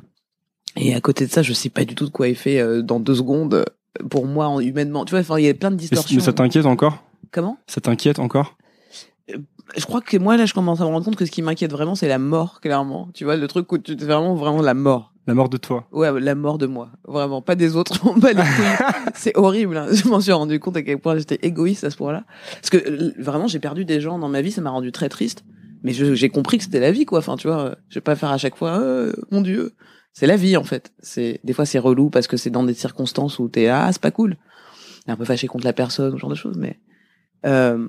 Et 0.77 0.95
à 0.95 1.01
côté 1.01 1.27
de 1.27 1.31
ça, 1.31 1.43
je 1.43 1.53
sais 1.53 1.71
pas 1.71 1.85
du 1.85 1.95
tout 1.95 2.05
de 2.05 2.11
quoi 2.11 2.29
est 2.29 2.35
fait 2.35 2.61
euh, 2.61 2.83
dans 2.83 3.01
deux 3.01 3.15
secondes 3.17 3.65
pour 4.11 4.27
moi 4.27 4.47
en 4.49 4.61
humainement. 4.61 5.05
Tu 5.05 5.11
vois, 5.11 5.21
enfin 5.21 5.39
il 5.39 5.45
y 5.45 5.49
a 5.49 5.55
plein 5.55 5.71
de 5.71 5.77
distorsions. 5.77 6.17
mais 6.17 6.23
ça 6.23 6.33
t'inquiète 6.33 6.67
encore? 6.67 7.03
Comment? 7.33 7.59
Ça 7.67 7.81
t'inquiète 7.81 8.19
encore? 8.19 8.57
Je 9.77 9.85
crois 9.85 10.01
que 10.01 10.17
moi 10.17 10.37
là 10.39 10.47
je 10.47 10.55
commence 10.55 10.81
à 10.81 10.85
me 10.85 10.89
rendre 10.89 11.05
compte 11.05 11.17
que 11.17 11.27
ce 11.27 11.31
qui 11.31 11.43
m'inquiète 11.43 11.71
vraiment 11.73 11.95
c'est 11.95 12.09
la 12.09 12.19
mort 12.19 12.61
clairement. 12.63 13.09
Tu 13.13 13.25
vois 13.25 13.37
le 13.37 13.47
truc 13.49 13.71
où 13.73 13.77
tu 13.79 13.93
c'est 13.99 14.05
vraiment 14.07 14.35
vraiment 14.35 14.63
la 14.63 14.73
mort. 14.75 15.13
La 15.27 15.35
mort 15.35 15.51
de 15.51 15.59
toi. 15.59 15.87
Ouais 15.93 16.09
la 16.21 16.35
mort 16.35 16.57
de 16.57 16.67
moi. 16.67 16.89
Vraiment. 17.07 17.43
Pas 17.43 17.55
des 17.55 17.77
autres 17.77 18.01
les 18.17 18.21
couilles. 18.35 18.43
c'est 19.15 19.37
horrible 19.37 19.77
hein. 19.77 19.87
je 19.93 20.09
m'en 20.09 20.21
suis 20.21 20.33
rendu 20.33 20.59
compte 20.59 20.79
à 20.79 20.83
quel 20.83 20.99
point 20.99 21.19
j'étais 21.19 21.39
égoïste 21.43 21.85
à 21.85 21.91
ce 21.91 21.97
point-là. 21.99 22.25
Parce 22.53 22.71
que 22.71 22.79
euh, 22.79 23.13
vraiment 23.19 23.47
j'ai 23.47 23.59
perdu 23.59 23.85
des 23.85 24.01
gens 24.01 24.19
dans 24.19 24.29
ma 24.31 24.41
vie 24.41 24.53
ça 24.53 24.63
m'a 24.63 24.71
rendu 24.71 24.91
très 24.91 25.11
triste. 25.11 25.45
Mais 25.83 25.93
je- 25.93 26.15
j'ai 26.15 26.31
compris 26.31 26.57
que 26.57 26.65
c'était 26.65 26.81
la 26.81 26.91
vie 26.91 27.05
quoi. 27.05 27.19
Enfin 27.19 27.37
tu 27.37 27.49
vois 27.49 27.59
euh, 27.61 27.75
je 27.91 27.97
vais 27.97 28.01
pas 28.01 28.17
faire 28.17 28.31
à 28.31 28.39
chaque 28.39 28.57
fois 28.57 28.79
euh, 28.81 29.13
mon 29.31 29.43
dieu 29.43 29.73
c'est 30.19 30.27
la 30.27 30.37
vie 30.37 30.57
en 30.57 30.65
fait 30.65 30.93
c'est 30.99 31.41
des 31.45 31.53
fois 31.53 31.65
c'est 31.65 31.79
relou 31.79 32.11
parce 32.11 32.27
que 32.27 32.37
c'est 32.37 32.51
dans 32.51 32.65
des 32.65 32.75
circonstances 32.75 33.39
où 33.39 33.49
t'es 33.49 33.69
ah 33.69 33.89
c'est 33.93 34.03
pas 34.03 34.11
cool 34.11 34.37
T'es 35.05 35.13
un 35.13 35.17
peu 35.17 35.25
fâché 35.25 35.47
contre 35.47 35.65
la 35.65 35.73
personne 35.73 36.13
ou 36.13 36.17
ce 36.17 36.21
genre 36.21 36.31
de 36.31 36.35
choses 36.35 36.57
mais 36.57 36.79
euh, 37.47 37.89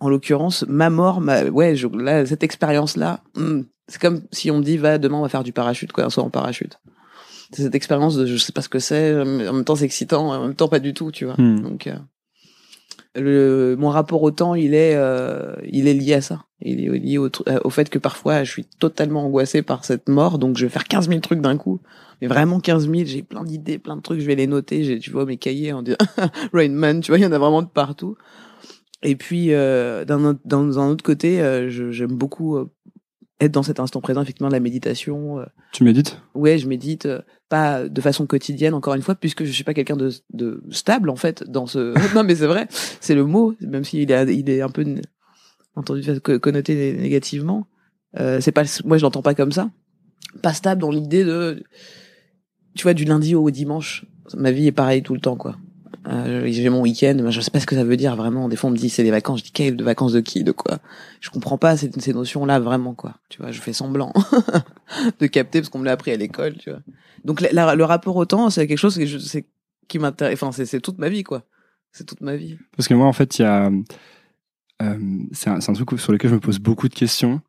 en 0.00 0.08
l'occurrence, 0.08 0.64
ma 0.68 0.90
mort, 0.90 1.20
ma, 1.20 1.44
ouais, 1.44 1.74
je, 1.76 1.88
là, 1.88 2.24
cette 2.24 2.42
expérience-là, 2.42 3.20
hmm, 3.34 3.62
c'est 3.88 4.00
comme 4.00 4.22
si 4.32 4.50
on 4.50 4.58
me 4.58 4.62
dit, 4.62 4.76
va, 4.76 4.98
demain, 4.98 5.18
on 5.18 5.22
va 5.22 5.28
faire 5.28 5.42
du 5.42 5.52
parachute, 5.52 5.92
quoi, 5.92 6.04
un 6.04 6.10
saut 6.10 6.22
en 6.22 6.30
parachute. 6.30 6.78
C'est 7.52 7.62
cette 7.62 7.74
expérience 7.74 8.14
de, 8.16 8.26
je 8.26 8.36
sais 8.36 8.52
pas 8.52 8.62
ce 8.62 8.68
que 8.68 8.78
c'est, 8.78 9.18
en 9.18 9.24
même 9.24 9.64
temps, 9.64 9.76
c'est 9.76 9.84
excitant, 9.84 10.28
en 10.30 10.42
même 10.42 10.54
temps, 10.54 10.68
pas 10.68 10.78
du 10.78 10.94
tout, 10.94 11.10
tu 11.10 11.24
vois. 11.24 11.34
Hmm. 11.38 11.62
Donc, 11.62 11.86
euh, 11.86 11.96
le, 13.14 13.76
mon 13.78 13.88
rapport 13.90 14.22
au 14.22 14.30
temps, 14.30 14.54
il 14.54 14.74
est, 14.74 14.94
euh, 14.96 15.54
il 15.70 15.88
est 15.88 15.94
lié 15.94 16.14
à 16.14 16.20
ça. 16.20 16.44
Il 16.60 16.80
est 16.84 16.98
lié 16.98 17.18
au, 17.18 17.26
euh, 17.48 17.58
au 17.64 17.70
fait 17.70 17.88
que 17.88 17.98
parfois, 17.98 18.44
je 18.44 18.50
suis 18.50 18.64
totalement 18.64 19.24
angoissé 19.24 19.62
par 19.62 19.84
cette 19.84 20.08
mort, 20.08 20.38
donc 20.38 20.56
je 20.56 20.66
vais 20.66 20.70
faire 20.70 20.84
15 20.84 21.08
000 21.08 21.20
trucs 21.20 21.40
d'un 21.40 21.56
coup. 21.56 21.80
Mais 22.20 22.26
vraiment 22.28 22.60
15 22.60 22.88
000, 22.88 23.06
j'ai 23.06 23.22
plein 23.22 23.44
d'idées, 23.44 23.78
plein 23.78 23.96
de 23.96 24.02
trucs, 24.02 24.20
je 24.20 24.26
vais 24.26 24.34
les 24.34 24.46
noter, 24.48 24.82
j'ai, 24.84 24.98
tu 24.98 25.10
vois, 25.10 25.24
mes 25.24 25.36
cahiers, 25.36 25.72
on 25.72 25.82
dit, 25.82 25.94
Rain 26.52 26.68
Man, 26.70 27.00
tu 27.00 27.10
vois, 27.12 27.18
il 27.18 27.22
y 27.22 27.26
en 27.26 27.32
a 27.32 27.38
vraiment 27.38 27.62
de 27.62 27.68
partout. 27.68 28.16
Et 29.02 29.16
puis, 29.16 29.52
euh, 29.52 30.04
d'un 30.04 30.24
autre- 30.24 30.40
dans 30.44 30.78
un 30.80 30.90
autre 30.90 31.04
côté, 31.04 31.40
euh, 31.40 31.70
je- 31.70 31.90
j'aime 31.92 32.12
beaucoup 32.16 32.56
euh, 32.56 32.70
être 33.40 33.52
dans 33.52 33.62
cet 33.62 33.78
instant 33.80 34.00
présent, 34.00 34.22
effectivement, 34.22 34.48
la 34.48 34.60
méditation. 34.60 35.38
euh, 35.40 35.44
Tu 35.72 35.84
médites? 35.84 36.20
Ouais, 36.34 36.58
je 36.58 36.66
médite, 36.66 37.06
euh, 37.06 37.20
pas 37.48 37.88
de 37.88 38.00
façon 38.00 38.26
quotidienne, 38.26 38.74
encore 38.74 38.94
une 38.94 39.02
fois, 39.02 39.14
puisque 39.14 39.44
je 39.44 39.52
suis 39.52 39.64
pas 39.64 39.74
quelqu'un 39.74 39.96
de, 39.96 40.10
de 40.32 40.62
stable, 40.70 41.08
en 41.10 41.16
fait, 41.16 41.44
dans 41.48 41.66
ce... 41.66 41.94
non, 42.14 42.24
mais 42.24 42.34
c'est 42.34 42.46
vrai, 42.46 42.66
c'est 43.00 43.14
le 43.14 43.24
mot, 43.24 43.54
même 43.60 43.84
s'il 43.84 44.10
est, 44.10 44.34
il 44.34 44.50
est 44.50 44.60
un 44.60 44.68
peu 44.68 44.84
entendu 45.76 46.20
co- 46.20 46.38
connoté 46.40 46.74
né- 46.74 47.00
négativement. 47.00 47.66
Euh, 48.18 48.40
c'est 48.40 48.52
pas, 48.52 48.64
moi, 48.84 48.96
je 48.98 49.02
l'entends 49.02 49.22
pas 49.22 49.34
comme 49.34 49.52
ça. 49.52 49.70
Pas 50.42 50.52
stable 50.52 50.80
dans 50.80 50.90
l'idée 50.90 51.24
de, 51.24 51.62
tu 52.74 52.82
vois, 52.82 52.94
du 52.94 53.04
lundi 53.04 53.34
au 53.34 53.50
dimanche. 53.50 54.04
Ma 54.36 54.50
vie 54.50 54.66
est 54.66 54.72
pareille 54.72 55.02
tout 55.02 55.14
le 55.14 55.20
temps, 55.20 55.36
quoi. 55.36 55.56
Euh, 56.08 56.46
j'ai 56.50 56.68
mon 56.70 56.80
week-end, 56.80 57.26
je 57.30 57.40
sais 57.40 57.50
pas 57.50 57.60
ce 57.60 57.66
que 57.66 57.74
ça 57.74 57.84
veut 57.84 57.96
dire 57.96 58.16
vraiment. 58.16 58.48
Des 58.48 58.56
fois, 58.56 58.68
on 58.70 58.72
me 58.72 58.78
dit 58.78 58.88
c'est 58.88 59.02
des 59.04 59.10
vacances. 59.10 59.40
Je 59.40 59.44
dis 59.44 59.52
quelles 59.52 59.76
de 59.76 59.84
vacances 59.84 60.12
de 60.12 60.20
qui, 60.20 60.42
de 60.42 60.52
quoi? 60.52 60.78
Je 61.20 61.28
comprends 61.30 61.58
pas 61.58 61.76
ces, 61.76 61.90
ces 61.98 62.14
notions-là 62.14 62.60
vraiment, 62.60 62.94
quoi. 62.94 63.16
Tu 63.28 63.42
vois, 63.42 63.52
je 63.52 63.60
fais 63.60 63.72
semblant 63.74 64.12
de 65.20 65.26
capter 65.26 65.60
parce 65.60 65.68
qu'on 65.68 65.78
me 65.80 65.84
l'a 65.84 65.92
appris 65.92 66.10
à 66.12 66.16
l'école, 66.16 66.56
tu 66.56 66.70
vois. 66.70 66.80
Donc 67.24 67.40
la- 67.40 67.52
la- 67.52 67.74
le 67.74 67.84
rapport 67.84 68.16
au 68.16 68.24
temps, 68.24 68.48
c'est 68.50 68.66
quelque 68.66 68.78
chose 68.78 68.96
que 68.96 69.04
je, 69.06 69.18
c'est, 69.18 69.46
qui 69.86 69.98
m'intéresse. 69.98 70.34
Enfin, 70.42 70.52
c'est, 70.52 70.64
c'est 70.66 70.80
toute 70.80 70.98
ma 70.98 71.08
vie, 71.08 71.24
quoi. 71.24 71.42
C'est 71.92 72.04
toute 72.06 72.20
ma 72.20 72.36
vie. 72.36 72.56
Parce 72.76 72.88
que 72.88 72.94
moi, 72.94 73.06
en 73.06 73.12
fait, 73.12 73.38
il 73.38 73.42
y 73.42 73.44
a. 73.44 73.70
euh, 74.82 74.98
c'est 75.32 75.50
un, 75.50 75.60
c'est 75.60 75.70
un 75.70 75.74
truc 75.74 75.98
sur 76.00 76.12
lequel 76.12 76.30
je 76.30 76.34
me 76.36 76.40
pose 76.40 76.58
beaucoup 76.58 76.88
de 76.88 76.94
questions. 76.94 77.40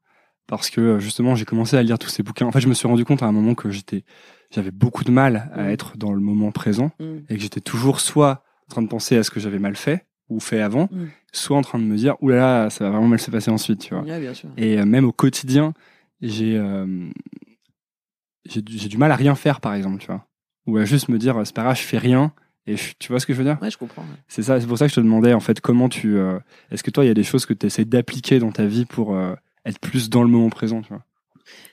Parce 0.48 0.72
que 0.72 0.98
justement, 0.98 1.36
j'ai 1.36 1.46
commencé 1.46 1.78
à 1.78 1.84
lire 1.84 2.00
tous 2.00 2.10
ces 2.10 2.24
bouquins. 2.24 2.48
En 2.48 2.51
fait, 2.51 2.60
je 2.60 2.68
me 2.68 2.74
suis 2.74 2.88
rendu 2.88 3.06
compte 3.06 3.22
à 3.22 3.28
un 3.28 3.32
moment 3.32 3.54
que 3.54 3.70
j'étais, 3.70 4.04
j'avais 4.50 4.72
beaucoup 4.72 5.04
de 5.04 5.12
mal 5.12 5.51
à 5.54 5.63
Mm. 5.66 5.70
être 5.70 5.98
dans 5.98 6.12
le 6.12 6.20
moment 6.20 6.51
présent 6.51 6.92
Mm. 7.00 7.18
et 7.30 7.36
que 7.36 7.42
j'étais 7.42 7.62
toujours 7.62 8.00
soit 8.00 8.44
en 8.70 8.74
train 8.76 8.82
de 8.84 8.88
penser 8.88 9.18
à 9.18 9.24
ce 9.24 9.32
que 9.32 9.40
j'avais 9.40 9.58
mal 9.60 9.76
fait 9.76 10.06
ou 10.30 10.40
fait 10.40 10.62
avant, 10.62 10.88
Mm. 10.92 11.06
soit 11.34 11.58
en 11.58 11.62
train 11.64 11.80
de 11.80 11.84
me 11.86 11.96
dire, 11.98 12.16
oulala, 12.22 12.70
ça 12.70 12.84
va 12.86 12.92
vraiment 12.92 13.08
mal 13.08 13.20
se 13.20 13.32
passer 13.32 13.50
ensuite, 13.50 13.80
tu 13.82 13.96
vois. 13.96 14.04
Ouais, 14.04 14.20
bien 14.20 14.34
sûr. 14.36 14.50
Et 14.58 14.78
euh, 14.78 14.86
même 14.86 15.06
au 15.06 15.12
quotidien, 15.12 15.74
j'ai 16.22 16.56
euh, 16.58 17.10
j'ai 18.46 18.62
du 18.62 18.98
mal 18.98 19.12
à 19.12 19.16
rien 19.16 19.36
faire, 19.36 19.60
par 19.62 19.74
exemple, 19.74 19.98
tu 20.00 20.08
vois. 20.08 20.26
Ou 20.68 20.78
à 20.78 20.86
juste 20.86 21.10
me 21.10 21.18
dire, 21.18 21.40
c'est 21.46 21.56
pas 21.56 21.64
grave, 21.64 21.78
je 21.78 21.82
fais 21.82 21.98
rien. 21.98 22.32
Et 22.68 22.78
je- 22.78 22.94
tu 23.00 23.12
vois 23.12 23.20
ce 23.20 23.26
que 23.26 23.34
je 23.34 23.40
veux 23.40 23.44
dire? 23.44 23.58
Ouais, 23.62 23.72
je 23.72 23.78
comprends. 23.78 24.04
ouais. 24.04 24.08
C'est 24.28 24.44
ça, 24.44 24.60
c'est 24.60 24.68
pour 24.68 24.78
ça 24.78 24.86
que 24.86 24.92
je 24.92 24.96
te 24.96 25.02
demandais, 25.02 25.34
en 25.34 25.40
fait, 25.40 25.60
comment 25.62 25.90
tu. 25.90 26.16
euh, 26.18 26.40
Est-ce 26.72 26.84
que 26.84 26.92
toi, 26.92 27.04
il 27.04 27.08
y 27.08 27.12
a 27.12 27.16
des 27.16 27.24
choses 27.24 27.46
que 27.46 27.54
tu 27.54 27.66
essaies 27.66 27.86
d'appliquer 27.86 28.38
dans 28.40 28.52
ta 28.52 28.66
vie 28.66 28.86
pour 28.86 29.18
être 29.66 29.80
plus 29.80 30.10
dans 30.10 30.22
le 30.24 30.30
moment 30.30 30.50
présent, 30.50 30.82
tu 30.82 30.90
vois? 30.90 31.04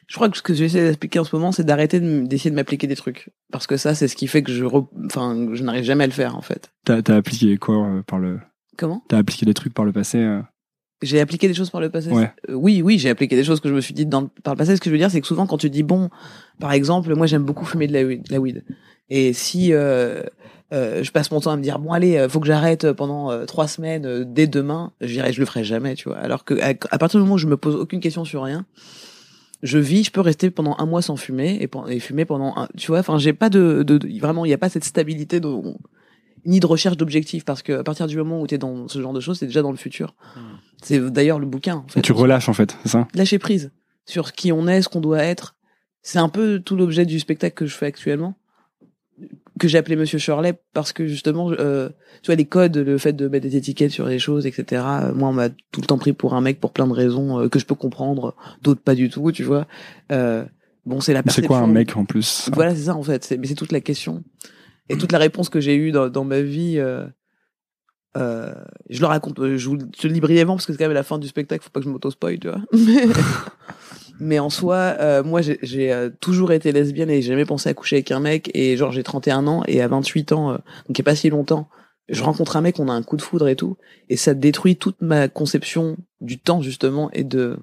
Je 0.08 0.14
crois 0.14 0.28
que 0.28 0.36
ce 0.36 0.42
que 0.42 0.54
j'essaie 0.54 0.84
d'expliquer 0.84 1.18
en 1.18 1.24
ce 1.24 1.34
moment, 1.34 1.50
c'est 1.50 1.64
d'arrêter 1.64 1.98
d'essayer 1.98 2.50
de 2.50 2.54
m'appliquer 2.54 2.86
des 2.86 2.94
trucs. 2.94 3.30
Parce 3.50 3.66
que 3.66 3.76
ça, 3.76 3.94
c'est 3.94 4.06
ce 4.08 4.14
qui 4.14 4.28
fait 4.28 4.42
que 4.42 4.52
je, 4.52 4.64
re- 4.64 4.86
enfin, 5.06 5.48
je 5.52 5.62
n'arrive 5.64 5.82
jamais 5.84 6.04
à 6.04 6.06
le 6.06 6.12
faire, 6.12 6.36
en 6.36 6.42
fait. 6.42 6.70
T'as 6.84 7.00
as 7.08 7.16
appliqué 7.16 7.56
quoi 7.56 7.76
euh, 7.86 8.02
par 8.02 8.18
le 8.20 8.38
Comment? 8.76 9.02
T'as 9.08 9.18
appliqué 9.18 9.44
des 9.46 9.54
trucs 9.54 9.74
par 9.74 9.84
le 9.84 9.92
passé 9.92 10.18
euh? 10.18 10.40
J'ai 11.02 11.20
appliqué 11.20 11.48
des 11.48 11.54
choses 11.54 11.70
par 11.70 11.80
le 11.80 11.90
passé. 11.90 12.10
Ouais. 12.10 12.30
Euh, 12.48 12.54
oui, 12.54 12.82
oui, 12.82 12.98
j'ai 12.98 13.10
appliqué 13.10 13.34
des 13.36 13.44
choses 13.44 13.60
que 13.60 13.68
je 13.68 13.74
me 13.74 13.80
suis 13.80 13.94
dit 13.94 14.06
dans 14.06 14.20
le- 14.22 14.28
par 14.44 14.54
le 14.54 14.58
passé. 14.58 14.76
Ce 14.76 14.80
que 14.80 14.88
je 14.88 14.92
veux 14.92 14.98
dire, 14.98 15.10
c'est 15.10 15.20
que 15.20 15.26
souvent, 15.26 15.46
quand 15.46 15.58
tu 15.58 15.70
dis 15.70 15.82
bon, 15.82 16.08
par 16.60 16.72
exemple, 16.72 17.12
moi, 17.16 17.26
j'aime 17.26 17.42
beaucoup 17.44 17.64
fumer 17.64 17.86
de 17.88 17.92
la 17.92 18.02
weed. 18.04 18.22
de 18.28 18.32
la 18.32 18.38
weed. 18.40 18.64
Et 19.10 19.32
si 19.32 19.68
je 19.72 21.10
passe 21.10 21.30
mon 21.30 21.40
temps 21.40 21.50
à 21.50 21.56
me 21.56 21.62
dire 21.62 21.78
bon, 21.78 21.92
allez, 21.92 22.26
faut 22.28 22.40
que 22.40 22.46
j'arrête 22.46 22.92
pendant 22.92 23.44
trois 23.46 23.68
semaines 23.68 24.24
dès 24.32 24.46
demain, 24.46 24.92
je 25.00 25.12
dirais, 25.12 25.32
je 25.32 25.40
le 25.40 25.46
ferai 25.46 25.64
jamais, 25.64 25.94
tu 25.96 26.08
vois. 26.08 26.18
Alors 26.18 26.44
que 26.44 26.54
à, 26.60 26.68
à 26.90 26.98
partir 26.98 27.18
du 27.20 27.24
moment 27.24 27.34
où 27.34 27.38
je 27.38 27.46
me 27.46 27.56
pose 27.56 27.74
aucune 27.76 28.00
question 28.00 28.24
sur 28.24 28.42
rien, 28.42 28.64
je 29.62 29.78
vis, 29.78 30.04
je 30.04 30.10
peux 30.10 30.20
rester 30.20 30.50
pendant 30.50 30.76
un 30.78 30.86
mois 30.86 31.02
sans 31.02 31.16
fumer 31.16 31.68
et, 31.88 32.00
fumer 32.00 32.24
pendant 32.24 32.54
un, 32.56 32.68
tu 32.76 32.88
vois. 32.88 33.00
Enfin, 33.00 33.18
j'ai 33.18 33.32
pas 33.32 33.48
de, 33.48 33.82
de, 33.82 33.98
de- 33.98 34.20
vraiment, 34.20 34.44
il 34.44 34.48
n'y 34.48 34.54
a 34.54 34.58
pas 34.58 34.68
cette 34.68 34.84
stabilité 34.84 35.40
de, 35.40 35.48
ni 36.44 36.60
de 36.60 36.66
recherche 36.66 36.96
d'objectifs 36.96 37.44
parce 37.44 37.62
que 37.62 37.72
à 37.72 37.82
partir 37.84 38.06
du 38.06 38.16
moment 38.16 38.40
où 38.40 38.46
tu 38.46 38.54
es 38.54 38.58
dans 38.58 38.88
ce 38.88 39.00
genre 39.00 39.12
de 39.12 39.20
choses, 39.20 39.38
c'est 39.38 39.46
déjà 39.46 39.62
dans 39.62 39.70
le 39.70 39.76
futur. 39.76 40.14
C'est 40.82 41.00
d'ailleurs 41.10 41.38
le 41.38 41.46
bouquin. 41.46 41.76
En 41.76 41.88
fait. 41.88 42.02
Tu 42.02 42.12
relâches 42.12 42.48
en 42.48 42.52
fait, 42.52 42.76
c'est 42.82 42.90
ça? 42.90 43.08
Lâcher 43.14 43.38
prise 43.38 43.72
sur 44.04 44.32
qui 44.32 44.52
on 44.52 44.68
est, 44.68 44.82
ce 44.82 44.88
qu'on 44.88 45.00
doit 45.00 45.22
être. 45.22 45.56
C'est 46.02 46.18
un 46.20 46.28
peu 46.28 46.60
tout 46.60 46.76
l'objet 46.76 47.04
du 47.04 47.18
spectacle 47.18 47.56
que 47.56 47.66
je 47.66 47.74
fais 47.74 47.86
actuellement, 47.86 48.36
que 49.58 49.68
j'ai 49.68 49.78
appelé 49.78 49.96
Monsieur 49.96 50.18
Shirley 50.18 50.54
parce 50.74 50.92
que 50.92 51.06
justement, 51.06 51.50
euh, 51.52 51.88
tu 52.22 52.26
vois, 52.26 52.34
les 52.34 52.44
codes, 52.46 52.76
le 52.76 52.98
fait 52.98 53.12
de 53.14 53.26
mettre 53.28 53.46
des 53.46 53.56
étiquettes 53.56 53.90
sur 53.90 54.06
les 54.06 54.18
choses, 54.18 54.46
etc. 54.46 54.82
euh, 55.04 55.14
Moi, 55.14 55.28
on 55.30 55.32
m'a 55.32 55.48
tout 55.48 55.80
le 55.80 55.86
temps 55.86 55.98
pris 55.98 56.12
pour 56.12 56.34
un 56.34 56.40
mec 56.40 56.60
pour 56.60 56.72
plein 56.72 56.86
de 56.86 56.92
raisons 56.92 57.40
euh, 57.40 57.48
que 57.48 57.58
je 57.58 57.64
peux 57.64 57.74
comprendre, 57.74 58.34
d'autres 58.62 58.82
pas 58.82 58.94
du 58.94 59.08
tout, 59.08 59.32
tu 59.32 59.42
vois. 59.44 59.66
Euh, 60.12 60.44
bon, 60.84 61.00
c'est 61.00 61.12
la 61.14 61.20
C'est 61.20 61.24
perception. 61.24 61.48
quoi 61.48 61.58
un 61.60 61.66
mec 61.66 61.96
en 61.96 62.04
plus? 62.04 62.50
Voilà, 62.52 62.74
c'est 62.74 62.82
ça 62.84 62.94
en 62.96 63.02
fait. 63.02 63.24
C'est- 63.24 63.38
Mais 63.38 63.46
c'est 63.46 63.54
toute 63.54 63.72
la 63.72 63.80
question. 63.80 64.22
Et 64.88 64.96
toute 64.98 65.12
la 65.12 65.18
réponse 65.18 65.48
que 65.48 65.58
j'ai 65.60 65.74
eue 65.74 65.90
dans, 65.90 66.08
dans 66.08 66.24
ma 66.24 66.42
vie, 66.42 66.76
je 68.14 69.00
le 69.00 69.06
raconte, 69.06 69.38
je 69.56 69.68
vous 69.68 69.78
je 70.00 70.08
le 70.08 70.14
lis 70.14 70.20
brièvement 70.20 70.54
parce 70.54 70.64
que 70.66 70.72
c'est 70.72 70.78
quand 70.78 70.84
même 70.84 70.92
la 70.92 71.02
fin 71.02 71.18
du 71.18 71.28
spectacle, 71.28 71.64
faut 71.64 71.70
pas 71.70 71.80
que 71.80 71.86
je 71.86 71.90
m'auto-spoil, 71.90 72.38
tu 72.38 72.48
vois. 72.48 72.60
Mais, 74.18 74.38
en 74.38 74.50
soi, 74.50 74.96
euh, 75.00 75.22
moi 75.22 75.40
j'ai- 75.42 75.92
euh, 75.92 76.10
toujours 76.20 76.52
été 76.52 76.72
lesbienne 76.72 77.10
et 77.10 77.20
j'ai 77.22 77.28
jamais 77.28 77.44
pensé 77.44 77.68
à 77.68 77.74
coucher 77.74 77.96
avec 77.96 78.10
un 78.10 78.20
mec. 78.20 78.50
Et 78.54 78.76
genre 78.76 78.92
j'ai 78.92 79.02
31 79.02 79.46
ans 79.46 79.62
et 79.66 79.80
à 79.82 79.88
28 79.88 80.32
ans, 80.32 80.50
euh, 80.50 80.54
donc 80.54 80.90
il 80.90 80.98
y 80.98 81.00
a 81.02 81.04
pas 81.04 81.14
si 81.16 81.28
longtemps, 81.30 81.68
je 82.08 82.22
rencontre 82.22 82.56
un 82.56 82.60
mec, 82.60 82.78
on 82.78 82.88
a 82.88 82.92
un 82.92 83.02
coup 83.02 83.16
de 83.16 83.22
foudre 83.22 83.48
et 83.48 83.56
tout. 83.56 83.76
Et 84.08 84.16
ça 84.16 84.34
détruit 84.34 84.76
toute 84.76 85.00
ma 85.00 85.28
conception 85.28 85.96
du 86.20 86.38
temps 86.38 86.62
justement 86.62 87.10
et 87.12 87.24
de 87.24 87.58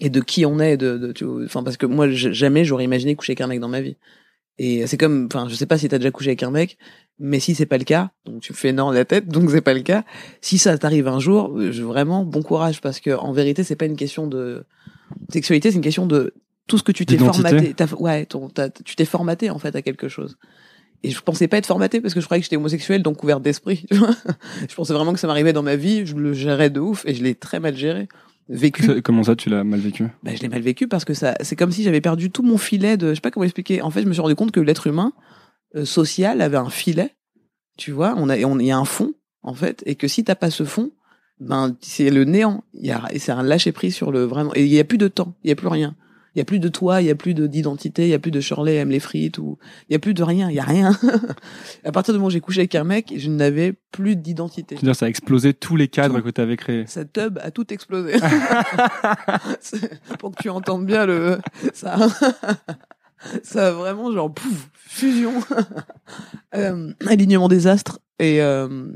et 0.00 0.10
de 0.10 0.20
qui 0.20 0.44
on 0.44 0.58
est, 0.58 0.76
de, 0.76 0.98
de 0.98 1.12
tu 1.12 1.24
vois, 1.24 1.44
enfin 1.44 1.62
parce 1.62 1.76
que 1.76 1.86
moi 1.86 2.08
jamais 2.10 2.64
j'aurais 2.64 2.84
imaginé 2.84 3.14
coucher 3.14 3.32
avec 3.32 3.40
un 3.42 3.46
mec 3.46 3.60
dans 3.60 3.68
ma 3.68 3.80
vie. 3.80 3.96
Et 4.58 4.86
c'est 4.86 4.96
comme, 4.96 5.26
enfin, 5.26 5.48
je 5.48 5.54
sais 5.56 5.66
pas 5.66 5.78
si 5.78 5.88
t'as 5.88 5.98
déjà 5.98 6.12
couché 6.12 6.30
avec 6.30 6.42
un 6.44 6.50
mec, 6.50 6.78
mais 7.18 7.40
si 7.40 7.54
c'est 7.56 7.66
pas 7.66 7.78
le 7.78 7.84
cas, 7.84 8.10
donc 8.24 8.40
tu 8.40 8.52
me 8.52 8.56
fais 8.56 8.72
non 8.72 8.90
la 8.90 9.04
tête, 9.04 9.26
donc 9.28 9.50
c'est 9.50 9.60
pas 9.60 9.74
le 9.74 9.80
cas. 9.82 10.04
Si 10.40 10.58
ça 10.58 10.76
t'arrive 10.78 11.08
un 11.08 11.18
jour, 11.18 11.56
euh, 11.58 11.72
je, 11.72 11.82
vraiment 11.82 12.24
bon 12.24 12.42
courage 12.42 12.80
parce 12.80 13.00
que 13.00 13.10
en 13.10 13.32
vérité 13.32 13.64
c'est 13.64 13.76
pas 13.76 13.86
une 13.86 13.96
question 13.96 14.26
de 14.26 14.64
sexualité, 15.30 15.70
c'est 15.70 15.76
une 15.76 15.82
question 15.82 16.06
de 16.06 16.34
tout 16.66 16.78
ce 16.78 16.82
que 16.82 16.92
tu 16.92 17.06
t'es 17.06 17.18
formaté. 17.18 17.74
Ouais, 17.98 18.26
ton, 18.26 18.50
tu 18.84 18.96
t'es 18.96 19.04
formaté 19.04 19.50
en 19.50 19.58
fait 19.58 19.74
à 19.76 19.82
quelque 19.82 20.08
chose. 20.08 20.36
Et 21.02 21.10
je 21.10 21.20
pensais 21.20 21.48
pas 21.48 21.58
être 21.58 21.66
formaté 21.66 22.00
parce 22.00 22.14
que 22.14 22.20
je 22.20 22.24
croyais 22.24 22.40
que 22.40 22.44
j'étais 22.44 22.56
homosexuel, 22.56 23.02
donc 23.02 23.18
couvert 23.18 23.40
d'esprit. 23.40 23.84
tu 23.90 23.96
vois. 23.96 24.14
je 24.68 24.74
pensais 24.74 24.94
vraiment 24.94 25.12
que 25.12 25.20
ça 25.20 25.26
m'arrivait 25.26 25.52
dans 25.52 25.62
ma 25.62 25.76
vie, 25.76 26.06
je 26.06 26.14
le 26.16 26.32
gérais 26.32 26.70
de 26.70 26.80
ouf 26.80 27.04
et 27.06 27.14
je 27.14 27.22
l'ai 27.22 27.34
très 27.34 27.60
mal 27.60 27.76
géré, 27.76 28.08
vécu. 28.48 29.02
Comment 29.02 29.24
ça, 29.24 29.36
tu 29.36 29.50
l'as 29.50 29.64
mal 29.64 29.80
vécu? 29.80 30.04
Bah, 30.22 30.34
je 30.34 30.40
l'ai 30.40 30.48
mal 30.48 30.62
vécu 30.62 30.88
parce 30.88 31.04
que 31.04 31.12
ça, 31.12 31.34
c'est 31.42 31.56
comme 31.56 31.72
si 31.72 31.82
j'avais 31.82 32.00
perdu 32.00 32.30
tout 32.30 32.42
mon 32.42 32.56
filet 32.56 32.96
de, 32.96 33.10
je 33.10 33.16
sais 33.16 33.20
pas 33.20 33.30
comment 33.30 33.44
expliquer. 33.44 33.82
En 33.82 33.90
fait, 33.90 34.02
je 34.02 34.06
me 34.06 34.14
suis 34.14 34.22
rendu 34.22 34.34
compte 34.34 34.52
que 34.52 34.60
l'être 34.60 34.86
humain 34.86 35.12
euh, 35.76 35.84
social 35.84 36.40
avait 36.40 36.56
un 36.56 36.70
filet, 36.70 37.14
tu 37.76 37.92
vois. 37.92 38.14
On 38.16 38.30
a, 38.30 38.38
on 38.44 38.58
y 38.58 38.70
a 38.70 38.78
un 38.78 38.86
fond 38.86 39.12
en 39.42 39.52
fait, 39.52 39.82
et 39.84 39.94
que 39.94 40.08
si 40.08 40.24
t'as 40.24 40.36
pas 40.36 40.50
ce 40.50 40.64
fond, 40.64 40.90
ben 41.40 41.74
c'est 41.80 42.10
le 42.10 42.24
néant. 42.24 42.64
Il 42.74 42.86
y 42.86 42.92
a, 42.92 43.02
c'est 43.18 43.32
un 43.32 43.42
lâcher 43.42 43.72
prise 43.72 43.94
sur 43.94 44.12
le 44.12 44.24
vraiment. 44.24 44.52
Et 44.54 44.64
il 44.64 44.72
y 44.72 44.78
a 44.78 44.84
plus 44.84 44.98
de 44.98 45.08
temps, 45.08 45.34
il 45.44 45.48
y 45.48 45.52
a 45.52 45.56
plus 45.56 45.68
rien. 45.68 45.94
Il 46.34 46.38
y 46.38 46.42
a 46.42 46.44
plus 46.44 46.58
de 46.58 46.68
toi, 46.68 47.00
il 47.00 47.06
y 47.06 47.10
a 47.10 47.14
plus 47.14 47.32
de 47.32 47.46
d'identité, 47.46 48.06
il 48.06 48.08
y 48.08 48.14
a 48.14 48.18
plus 48.18 48.32
de 48.32 48.40
Shirley 48.40 48.74
aime 48.74 48.90
les 48.90 48.98
frites 48.98 49.38
ou 49.38 49.56
il 49.88 49.92
y 49.92 49.96
a 49.96 50.00
plus 50.00 50.14
de 50.14 50.22
rien, 50.24 50.50
il 50.50 50.56
y 50.56 50.58
a 50.58 50.64
rien. 50.64 50.98
à 51.84 51.92
partir 51.92 52.12
du 52.12 52.18
moment 52.18 52.26
où 52.26 52.30
j'ai 52.30 52.40
couché 52.40 52.60
avec 52.60 52.74
un 52.74 52.82
mec, 52.82 53.14
je 53.16 53.30
n'avais 53.30 53.74
plus 53.92 54.16
d'identité. 54.16 54.74
C'est-à-dire, 54.74 54.96
ça 54.96 55.06
a 55.06 55.08
explosé 55.08 55.54
tous 55.54 55.76
les 55.76 55.86
cadres 55.86 56.18
Tout. 56.18 56.24
que 56.24 56.30
tu 56.30 56.40
avais 56.40 56.56
créés. 56.56 56.86
Sa 56.88 57.04
tub 57.04 57.38
a 57.40 57.52
tout 57.52 57.72
explosé. 57.72 58.14
Pour 60.18 60.32
que 60.32 60.42
tu 60.42 60.48
entendes 60.48 60.86
bien 60.86 61.06
le 61.06 61.38
ça 61.72 61.96
ça 63.42 63.68
a 63.68 63.72
vraiment 63.72 64.12
genre 64.12 64.32
pouf 64.32 64.68
fusion 64.74 65.32
Euh, 66.54 66.92
alignement 67.06 67.48
des 67.48 67.66
astres 67.66 67.98
et 68.18 68.40
euh, 68.40 68.86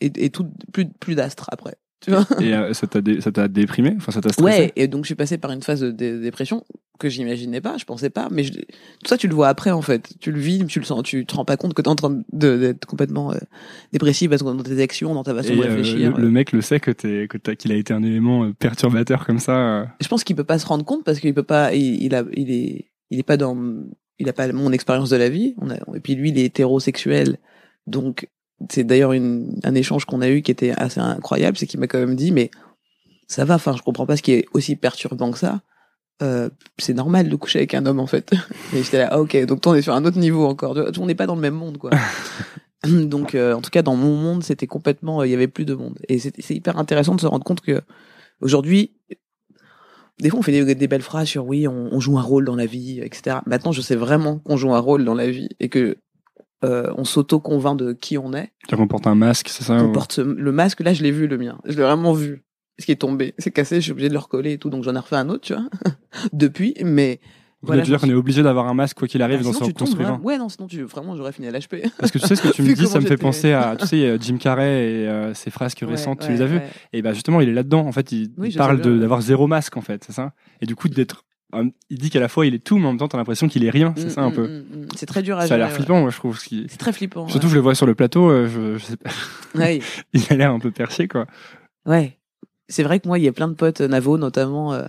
et, 0.00 0.12
et 0.16 0.30
tout 0.30 0.46
plus 0.72 0.86
plus 0.88 1.14
d'astres 1.14 1.48
après 1.52 1.76
tu 2.00 2.10
vois. 2.10 2.26
Et 2.38 2.52
euh, 2.54 2.74
ça 2.74 2.86
t'a 2.86 3.00
dé- 3.00 3.22
ça 3.22 3.32
t'a 3.32 3.48
déprimé? 3.48 3.94
Enfin, 3.96 4.12
ça 4.12 4.20
t'a 4.20 4.30
stressé? 4.30 4.44
Ouais 4.64 4.72
et 4.76 4.88
donc 4.88 5.04
je 5.04 5.06
suis 5.06 5.14
passé 5.14 5.38
par 5.38 5.50
une 5.52 5.62
phase 5.62 5.80
de 5.80 5.90
dé- 5.90 6.18
dépression 6.20 6.62
que 6.98 7.08
j'imaginais 7.08 7.60
pas 7.62 7.76
je 7.78 7.84
pensais 7.86 8.10
pas 8.10 8.28
mais 8.30 8.44
je- 8.44 8.52
tout 8.52 9.06
ça 9.06 9.16
tu 9.16 9.26
le 9.26 9.34
vois 9.34 9.48
après 9.48 9.70
en 9.70 9.80
fait. 9.82 10.12
Tu 10.20 10.30
le 10.30 10.38
vis 10.38 10.66
tu 10.66 10.78
le 10.80 10.84
sens 10.84 11.02
tu 11.02 11.24
te 11.24 11.34
rends 11.34 11.44
pas 11.46 11.56
compte 11.56 11.72
que 11.74 11.80
t'es 11.82 11.88
en 11.88 11.94
train 11.96 12.22
de- 12.32 12.56
d'être 12.58 12.84
complètement 12.86 13.32
euh, 13.32 13.38
dépressif 13.92 14.28
parce 14.30 14.42
que 14.42 14.46
dans 14.48 14.62
tes 14.62 14.82
actions 14.82 15.14
dans 15.14 15.22
ta 15.24 15.34
façon 15.34 15.54
de 15.56 15.58
euh, 15.62 15.62
réfléchir 15.62 16.14
le, 16.16 16.22
le 16.24 16.30
mec 16.30 16.52
le 16.52 16.60
sait 16.60 16.78
que 16.78 16.90
t'es 16.90 17.26
que 17.28 17.38
t'as 17.38 17.54
qu'il 17.54 17.72
a 17.72 17.76
été 17.76 17.92
un 17.94 18.02
élément 18.02 18.44
euh, 18.44 18.52
perturbateur 18.52 19.24
comme 19.26 19.38
ça. 19.38 19.56
euh. 19.80 19.84
je 20.00 20.08
pense 20.08 20.24
qu'il 20.24 20.36
peut 20.36 20.44
pas 20.44 20.58
se 20.58 20.66
rendre 20.66 20.84
compte 20.84 21.04
parce 21.04 21.20
qu'il 21.20 21.32
peut 21.34 21.42
pas 21.42 21.74
il, 21.74 22.02
il 22.02 22.14
a 22.14 22.22
il 22.34 22.50
est 22.50 22.90
il 23.10 23.18
est 23.18 23.22
pas 23.24 23.36
dans 23.38 23.56
il 24.18 24.28
a 24.28 24.32
pas 24.32 24.52
mon 24.52 24.70
expérience 24.72 25.10
de 25.10 25.16
la 25.16 25.28
vie. 25.28 25.54
On 25.58 25.70
a, 25.70 25.74
et 25.96 26.00
puis 26.00 26.14
lui 26.16 26.28
il 26.30 26.38
est 26.38 26.44
hétérosexuel 26.44 27.38
donc 27.86 28.28
c'est 28.70 28.84
d'ailleurs 28.84 29.12
un 29.12 29.74
échange 29.74 30.04
qu'on 30.04 30.20
a 30.20 30.28
eu 30.28 30.42
qui 30.42 30.50
était 30.50 30.70
assez 30.70 31.00
incroyable 31.00 31.56
c'est 31.56 31.66
qu'il 31.66 31.80
m'a 31.80 31.86
quand 31.86 31.98
même 31.98 32.16
dit 32.16 32.32
mais 32.32 32.50
ça 33.26 33.44
va 33.44 33.54
enfin 33.54 33.74
je 33.76 33.82
comprends 33.82 34.06
pas 34.06 34.16
ce 34.16 34.22
qui 34.22 34.32
est 34.32 34.46
aussi 34.52 34.76
perturbant 34.76 35.30
que 35.30 35.38
ça. 35.38 35.60
Euh, 36.22 36.48
c'est 36.78 36.94
normal 36.94 37.28
de 37.28 37.34
coucher 37.34 37.58
avec 37.58 37.74
un 37.74 37.86
homme 37.86 37.98
en 37.98 38.06
fait. 38.06 38.32
Et 38.74 38.82
j'étais 38.82 38.98
là 38.98 39.08
ah, 39.10 39.20
ok 39.20 39.44
donc 39.46 39.60
toi, 39.60 39.72
on 39.72 39.74
est 39.74 39.82
sur 39.82 39.94
un 39.94 40.04
autre 40.04 40.18
niveau 40.18 40.46
encore. 40.46 40.76
On 40.98 41.06
n'est 41.06 41.14
pas 41.14 41.26
dans 41.26 41.34
le 41.34 41.40
même 41.40 41.54
monde 41.54 41.78
quoi. 41.78 41.90
Donc 42.86 43.34
euh, 43.34 43.54
en 43.54 43.62
tout 43.62 43.70
cas 43.70 43.82
dans 43.82 43.96
mon 43.96 44.14
monde 44.14 44.44
c'était 44.44 44.66
complètement 44.66 45.20
euh, 45.20 45.26
il 45.26 45.30
y 45.30 45.34
avait 45.34 45.48
plus 45.48 45.64
de 45.64 45.74
monde. 45.74 45.98
Et 46.08 46.18
c'est 46.18 46.34
c'est 46.38 46.54
hyper 46.54 46.78
intéressant 46.78 47.14
de 47.14 47.20
se 47.20 47.26
rendre 47.26 47.44
compte 47.44 47.62
que 47.62 47.80
aujourd'hui 48.40 48.94
des 50.20 50.28
fois 50.28 50.40
on 50.40 50.42
fait 50.42 50.52
des, 50.52 50.74
des 50.74 50.86
belles 50.86 51.02
phrases 51.02 51.28
sur 51.28 51.46
oui 51.46 51.66
on, 51.66 51.88
on 51.90 51.98
joue 51.98 52.18
un 52.18 52.22
rôle 52.22 52.44
dans 52.44 52.54
la 52.54 52.66
vie 52.66 53.00
etc 53.00 53.38
maintenant 53.46 53.72
je 53.72 53.80
sais 53.80 53.96
vraiment 53.96 54.38
qu'on 54.38 54.56
joue 54.56 54.72
un 54.72 54.78
rôle 54.78 55.04
dans 55.04 55.14
la 55.14 55.28
vie 55.28 55.48
et 55.58 55.68
que 55.68 55.96
euh, 56.64 56.92
on 56.96 57.04
s'auto 57.04 57.38
convainc 57.40 57.78
de 57.78 57.92
qui 57.92 58.18
on 58.18 58.32
est. 58.32 58.50
Tu 58.68 58.76
comportes 58.76 59.06
un 59.06 59.14
masque, 59.14 59.48
c'est 59.50 59.62
ça 59.64 59.74
on 59.74 59.88
ou- 59.90 59.92
porte 59.92 60.18
le 60.18 60.50
masque 60.52 60.80
là 60.80 60.92
je 60.94 61.02
l'ai 61.02 61.10
vu 61.12 61.26
le 61.28 61.38
mien. 61.38 61.58
Je 61.64 61.76
l'ai 61.76 61.82
vraiment 61.82 62.12
vu 62.12 62.42
ce 62.78 62.86
qui 62.86 62.92
est 62.92 62.96
tombé. 62.96 63.34
C'est 63.38 63.50
cassé 63.52 63.76
je 63.76 63.80
suis 63.82 63.92
obligé 63.92 64.08
de 64.08 64.14
le 64.14 64.18
recoller 64.18 64.52
et 64.54 64.58
tout 64.58 64.70
donc 64.70 64.82
j'en 64.84 64.94
ai 64.94 64.98
refait 64.98 65.16
un 65.16 65.28
autre 65.28 65.42
tu 65.42 65.52
vois 65.54 65.68
depuis 66.32 66.74
mais 66.84 67.20
Vous 67.62 67.68
voilà, 67.68 67.82
dire 67.82 68.00
qu'on 68.00 68.10
est 68.10 68.14
obligé 68.14 68.42
d'avoir 68.42 68.66
un 68.68 68.74
masque 68.74 68.98
quoi 68.98 69.08
qu'il 69.08 69.22
arrive 69.22 69.38
bah, 69.38 69.44
dans 69.44 69.52
son 69.52 69.70
vraiment- 69.96 70.20
ouais 70.22 70.38
non 70.38 70.48
sinon 70.48 70.66
tu 70.66 70.82
vraiment 70.82 71.16
j'aurais 71.16 71.32
fini 71.32 71.46
à 71.48 71.50
l'HP 71.50 71.76
Parce 71.98 72.10
que 72.10 72.18
tu 72.18 72.26
sais 72.26 72.36
ce 72.36 72.42
que 72.42 72.48
tu 72.48 72.62
me 72.64 72.74
dis, 72.74 72.86
ça 72.86 73.00
me 73.00 73.06
fait 73.06 73.16
penser 73.16 73.52
à, 73.52 73.76
tu 73.78 73.86
sais, 73.86 74.10
a 74.10 74.18
Jim 74.18 74.36
Carrey 74.38 74.84
et 75.02 75.08
euh, 75.08 75.34
ses 75.34 75.50
frasques 75.50 75.82
récentes, 75.86 76.20
tu 76.20 76.30
les 76.32 76.42
as 76.42 76.46
vus 76.46 76.60
Et 76.92 77.02
bah 77.02 77.12
justement, 77.12 77.40
il 77.40 77.48
est 77.48 77.52
là-dedans. 77.54 77.86
En 77.86 77.92
fait, 77.92 78.10
il, 78.12 78.32
Oui, 78.38 78.48
il 78.50 78.56
parle 78.56 78.76
ouais. 78.80 78.98
d'avoir 78.98 79.20
zéro 79.20 79.46
masque, 79.46 79.76
en 79.76 79.80
fait, 79.82 80.02
c'est 80.04 80.12
ça? 80.12 80.32
Et 80.60 80.66
du 80.66 80.74
coup, 80.76 80.88
d'être. 80.88 81.24
Il 81.90 81.98
dit 81.98 82.10
qu'à 82.10 82.20
la 82.20 82.28
fois 82.28 82.46
il 82.46 82.54
est 82.54 82.58
tout, 82.64 82.78
mais 82.78 82.86
en 82.86 82.90
même 82.90 82.98
temps, 82.98 83.08
t'as 83.08 83.18
l'impression 83.18 83.48
qu'il 83.48 83.64
est 83.64 83.70
rien. 83.70 83.92
C'est 83.96 84.10
ça 84.10 84.22
un 84.22 84.30
peu. 84.30 84.64
c'est 84.96 85.06
très 85.06 85.22
dur 85.22 85.38
à 85.38 85.46
Ça 85.46 85.54
a 85.54 85.58
l'air 85.58 85.70
flippant, 85.72 86.00
moi, 86.00 86.10
je 86.10 86.16
trouve. 86.16 86.38
ce 86.38 86.44
qui- 86.44 86.60
ouais. 86.62 86.66
c'est 86.68 86.78
très 86.78 86.92
flippant 86.92 87.28
Surtout, 87.28 87.48
je 87.48 87.54
le 87.54 87.60
vois 87.60 87.74
sur 87.74 87.86
le 87.86 87.94
plateau. 87.94 88.30
euh, 88.30 88.48
je, 88.48 88.78
je 88.78 88.84
sais 88.84 88.96
pas, 88.96 89.10
ouais. 89.54 89.60
Ouais. 89.60 89.80
il 90.14 90.22
a 90.30 90.36
l'air 90.36 90.50
un 90.52 90.58
peu 90.58 90.70
perché, 90.70 91.08
quoi. 91.08 91.26
Ouais. 91.86 92.18
C'est 92.68 92.82
vrai 92.82 92.98
que 93.00 93.06
moi, 93.08 93.18
il 93.18 93.24
y 93.24 93.28
a 93.28 93.32
plein 93.32 93.48
de 93.48 93.54
potes, 93.54 93.82
euh, 93.82 93.88
Navo 93.88 94.16
notamment, 94.18 94.72
euh, 94.72 94.86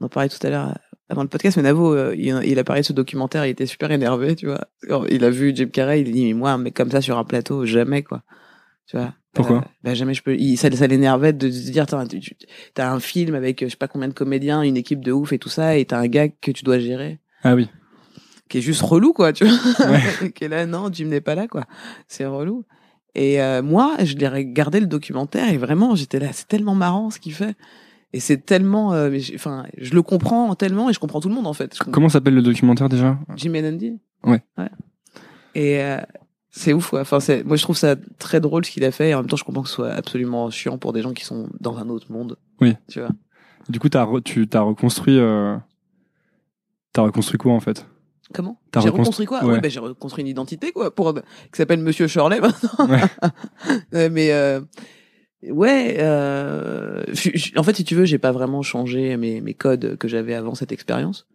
on 0.00 0.04
en 0.06 0.08
parlait 0.08 0.28
tout 0.28 0.44
à 0.44 0.50
l'heure 0.50 0.76
avant 1.08 1.22
le 1.22 1.28
podcast, 1.28 1.56
mais 1.56 1.62
Navo, 1.62 1.94
euh, 1.94 2.14
il, 2.16 2.34
il 2.44 2.58
a 2.58 2.64
parlé 2.64 2.82
de 2.82 2.86
ce 2.86 2.92
documentaire, 2.92 3.46
il 3.46 3.50
était 3.50 3.66
super 3.66 3.90
énervé, 3.92 4.34
tu 4.34 4.46
vois. 4.46 4.66
Il 5.10 5.24
a 5.24 5.30
vu 5.30 5.52
Jim 5.54 5.68
Carrey, 5.72 6.00
il 6.00 6.10
dit, 6.10 6.26
mais 6.26 6.32
moi, 6.34 6.50
un 6.52 6.58
mec 6.58 6.74
comme 6.74 6.90
ça 6.90 7.00
sur 7.00 7.18
un 7.18 7.24
plateau, 7.24 7.64
jamais, 7.66 8.02
quoi. 8.02 8.22
Tu 8.86 8.96
vois. 8.96 9.12
Pourquoi 9.34 9.58
Euh, 9.58 9.68
bah, 9.82 9.94
jamais 9.94 10.14
je 10.14 10.22
peux. 10.22 10.36
Il, 10.36 10.56
ça, 10.56 10.70
ça 10.70 10.86
l'énervait 10.86 11.32
de 11.32 11.50
se 11.50 11.70
dire, 11.70 11.86
t'as, 11.86 12.04
un 12.90 13.00
film 13.00 13.34
avec 13.34 13.64
je 13.64 13.70
sais 13.70 13.76
pas 13.76 13.88
combien 13.88 14.08
de 14.08 14.12
comédiens, 14.14 14.62
une 14.62 14.76
équipe 14.76 15.02
de 15.02 15.12
ouf 15.12 15.32
et 15.32 15.38
tout 15.38 15.48
ça, 15.48 15.76
et 15.76 15.84
t'as 15.84 15.98
un 15.98 16.06
gars 16.06 16.28
que 16.28 16.50
tu 16.50 16.64
dois 16.64 16.78
gérer, 16.78 17.18
Ah 17.42 17.54
oui. 17.54 17.68
qui 18.48 18.58
est 18.58 18.62
juste 18.62 18.82
relou, 18.82 19.12
quoi, 19.12 19.32
tu 19.32 19.44
vois. 19.46 19.90
Ouais. 19.90 20.30
qui 20.34 20.44
est 20.44 20.48
là, 20.48 20.66
non, 20.66 20.90
Jim 20.92 21.06
n'est 21.06 21.20
pas 21.22 21.34
là, 21.34 21.48
quoi. 21.48 21.64
C'est 22.08 22.26
relou. 22.26 22.64
Et 23.14 23.42
euh, 23.42 23.62
moi, 23.62 23.96
je 24.04 24.14
l'ai 24.16 24.28
regardé 24.28 24.80
le 24.80 24.86
documentaire 24.86 25.50
et 25.50 25.58
vraiment, 25.58 25.94
j'étais 25.94 26.18
là, 26.18 26.28
c'est 26.32 26.48
tellement 26.48 26.74
marrant 26.74 27.10
ce 27.10 27.18
qu'il 27.18 27.34
fait. 27.34 27.54
Et 28.14 28.20
c'est 28.20 28.44
tellement, 28.44 28.92
euh, 28.92 29.08
mais 29.10 29.20
j'ai- 29.20 29.34
enfin, 29.34 29.64
je 29.78 29.94
le 29.94 30.02
comprends 30.02 30.54
tellement 30.54 30.90
et 30.90 30.92
je 30.92 30.98
comprends 30.98 31.20
tout 31.20 31.28
le 31.30 31.34
monde 31.34 31.46
en 31.46 31.54
fait. 31.54 31.78
Comment 31.90 32.10
s'appelle 32.10 32.34
le 32.34 32.42
documentaire 32.42 32.90
déjà? 32.90 33.18
Jim 33.36 33.54
and 33.54 33.64
Andy? 33.68 33.98
Ouais. 34.24 34.42
Et 35.54 35.80
euh, 35.82 35.98
c'est 36.54 36.72
ouf, 36.74 36.90
quoi. 36.90 37.00
Enfin, 37.00 37.18
c'est, 37.18 37.42
moi, 37.44 37.56
je 37.56 37.62
trouve 37.62 37.76
ça 37.76 37.96
très 38.18 38.40
drôle 38.40 38.64
ce 38.64 38.70
qu'il 38.70 38.84
a 38.84 38.90
fait 38.92 39.08
et 39.10 39.14
en 39.14 39.18
même 39.20 39.26
temps, 39.26 39.36
je 39.36 39.42
comprends 39.44 39.62
que 39.62 39.68
ce 39.68 39.74
soit 39.74 39.90
absolument 39.90 40.50
chiant 40.50 40.76
pour 40.78 40.92
des 40.92 41.02
gens 41.02 41.12
qui 41.12 41.24
sont 41.24 41.48
dans 41.60 41.78
un 41.78 41.88
autre 41.88 42.12
monde. 42.12 42.36
Oui. 42.60 42.74
Tu 42.88 43.00
vois. 43.00 43.08
Du 43.68 43.80
coup, 43.80 43.88
t'as 43.88 44.04
re- 44.04 44.22
tu 44.22 44.46
t'as 44.46 44.60
reconstruit. 44.60 45.18
euh, 45.18 45.56
T'as 46.92 47.02
reconstruit 47.02 47.38
quoi 47.38 47.52
en 47.54 47.60
fait? 47.60 47.86
Comment? 48.34 48.60
T'as 48.70 48.80
J'ai 48.80 48.88
reconstru- 48.88 48.98
reconstruit 49.00 49.26
quoi? 49.26 49.44
Ouais. 49.44 49.52
Ouais, 49.54 49.60
bah, 49.60 49.68
j'ai 49.70 49.80
reconstruit 49.80 50.22
une 50.22 50.28
identité 50.28 50.72
quoi, 50.72 50.94
pour 50.94 51.14
qui 51.14 51.20
s'appelle 51.54 51.80
Monsieur 51.80 52.06
Shirley 52.06 52.38
maintenant. 52.40 52.86
Ouais. 52.86 53.00
Mais 54.10 54.32
euh, 54.32 54.60
ouais, 55.44 55.96
euh, 56.00 57.02
en 57.56 57.62
fait, 57.62 57.76
si 57.76 57.84
tu 57.84 57.94
veux, 57.94 58.04
j'ai 58.04 58.18
pas 58.18 58.32
vraiment 58.32 58.60
changé 58.62 59.16
mes, 59.16 59.40
mes 59.40 59.54
codes 59.54 59.96
que 59.96 60.06
j'avais 60.08 60.34
avant 60.34 60.54
cette 60.54 60.72
expérience. 60.72 61.26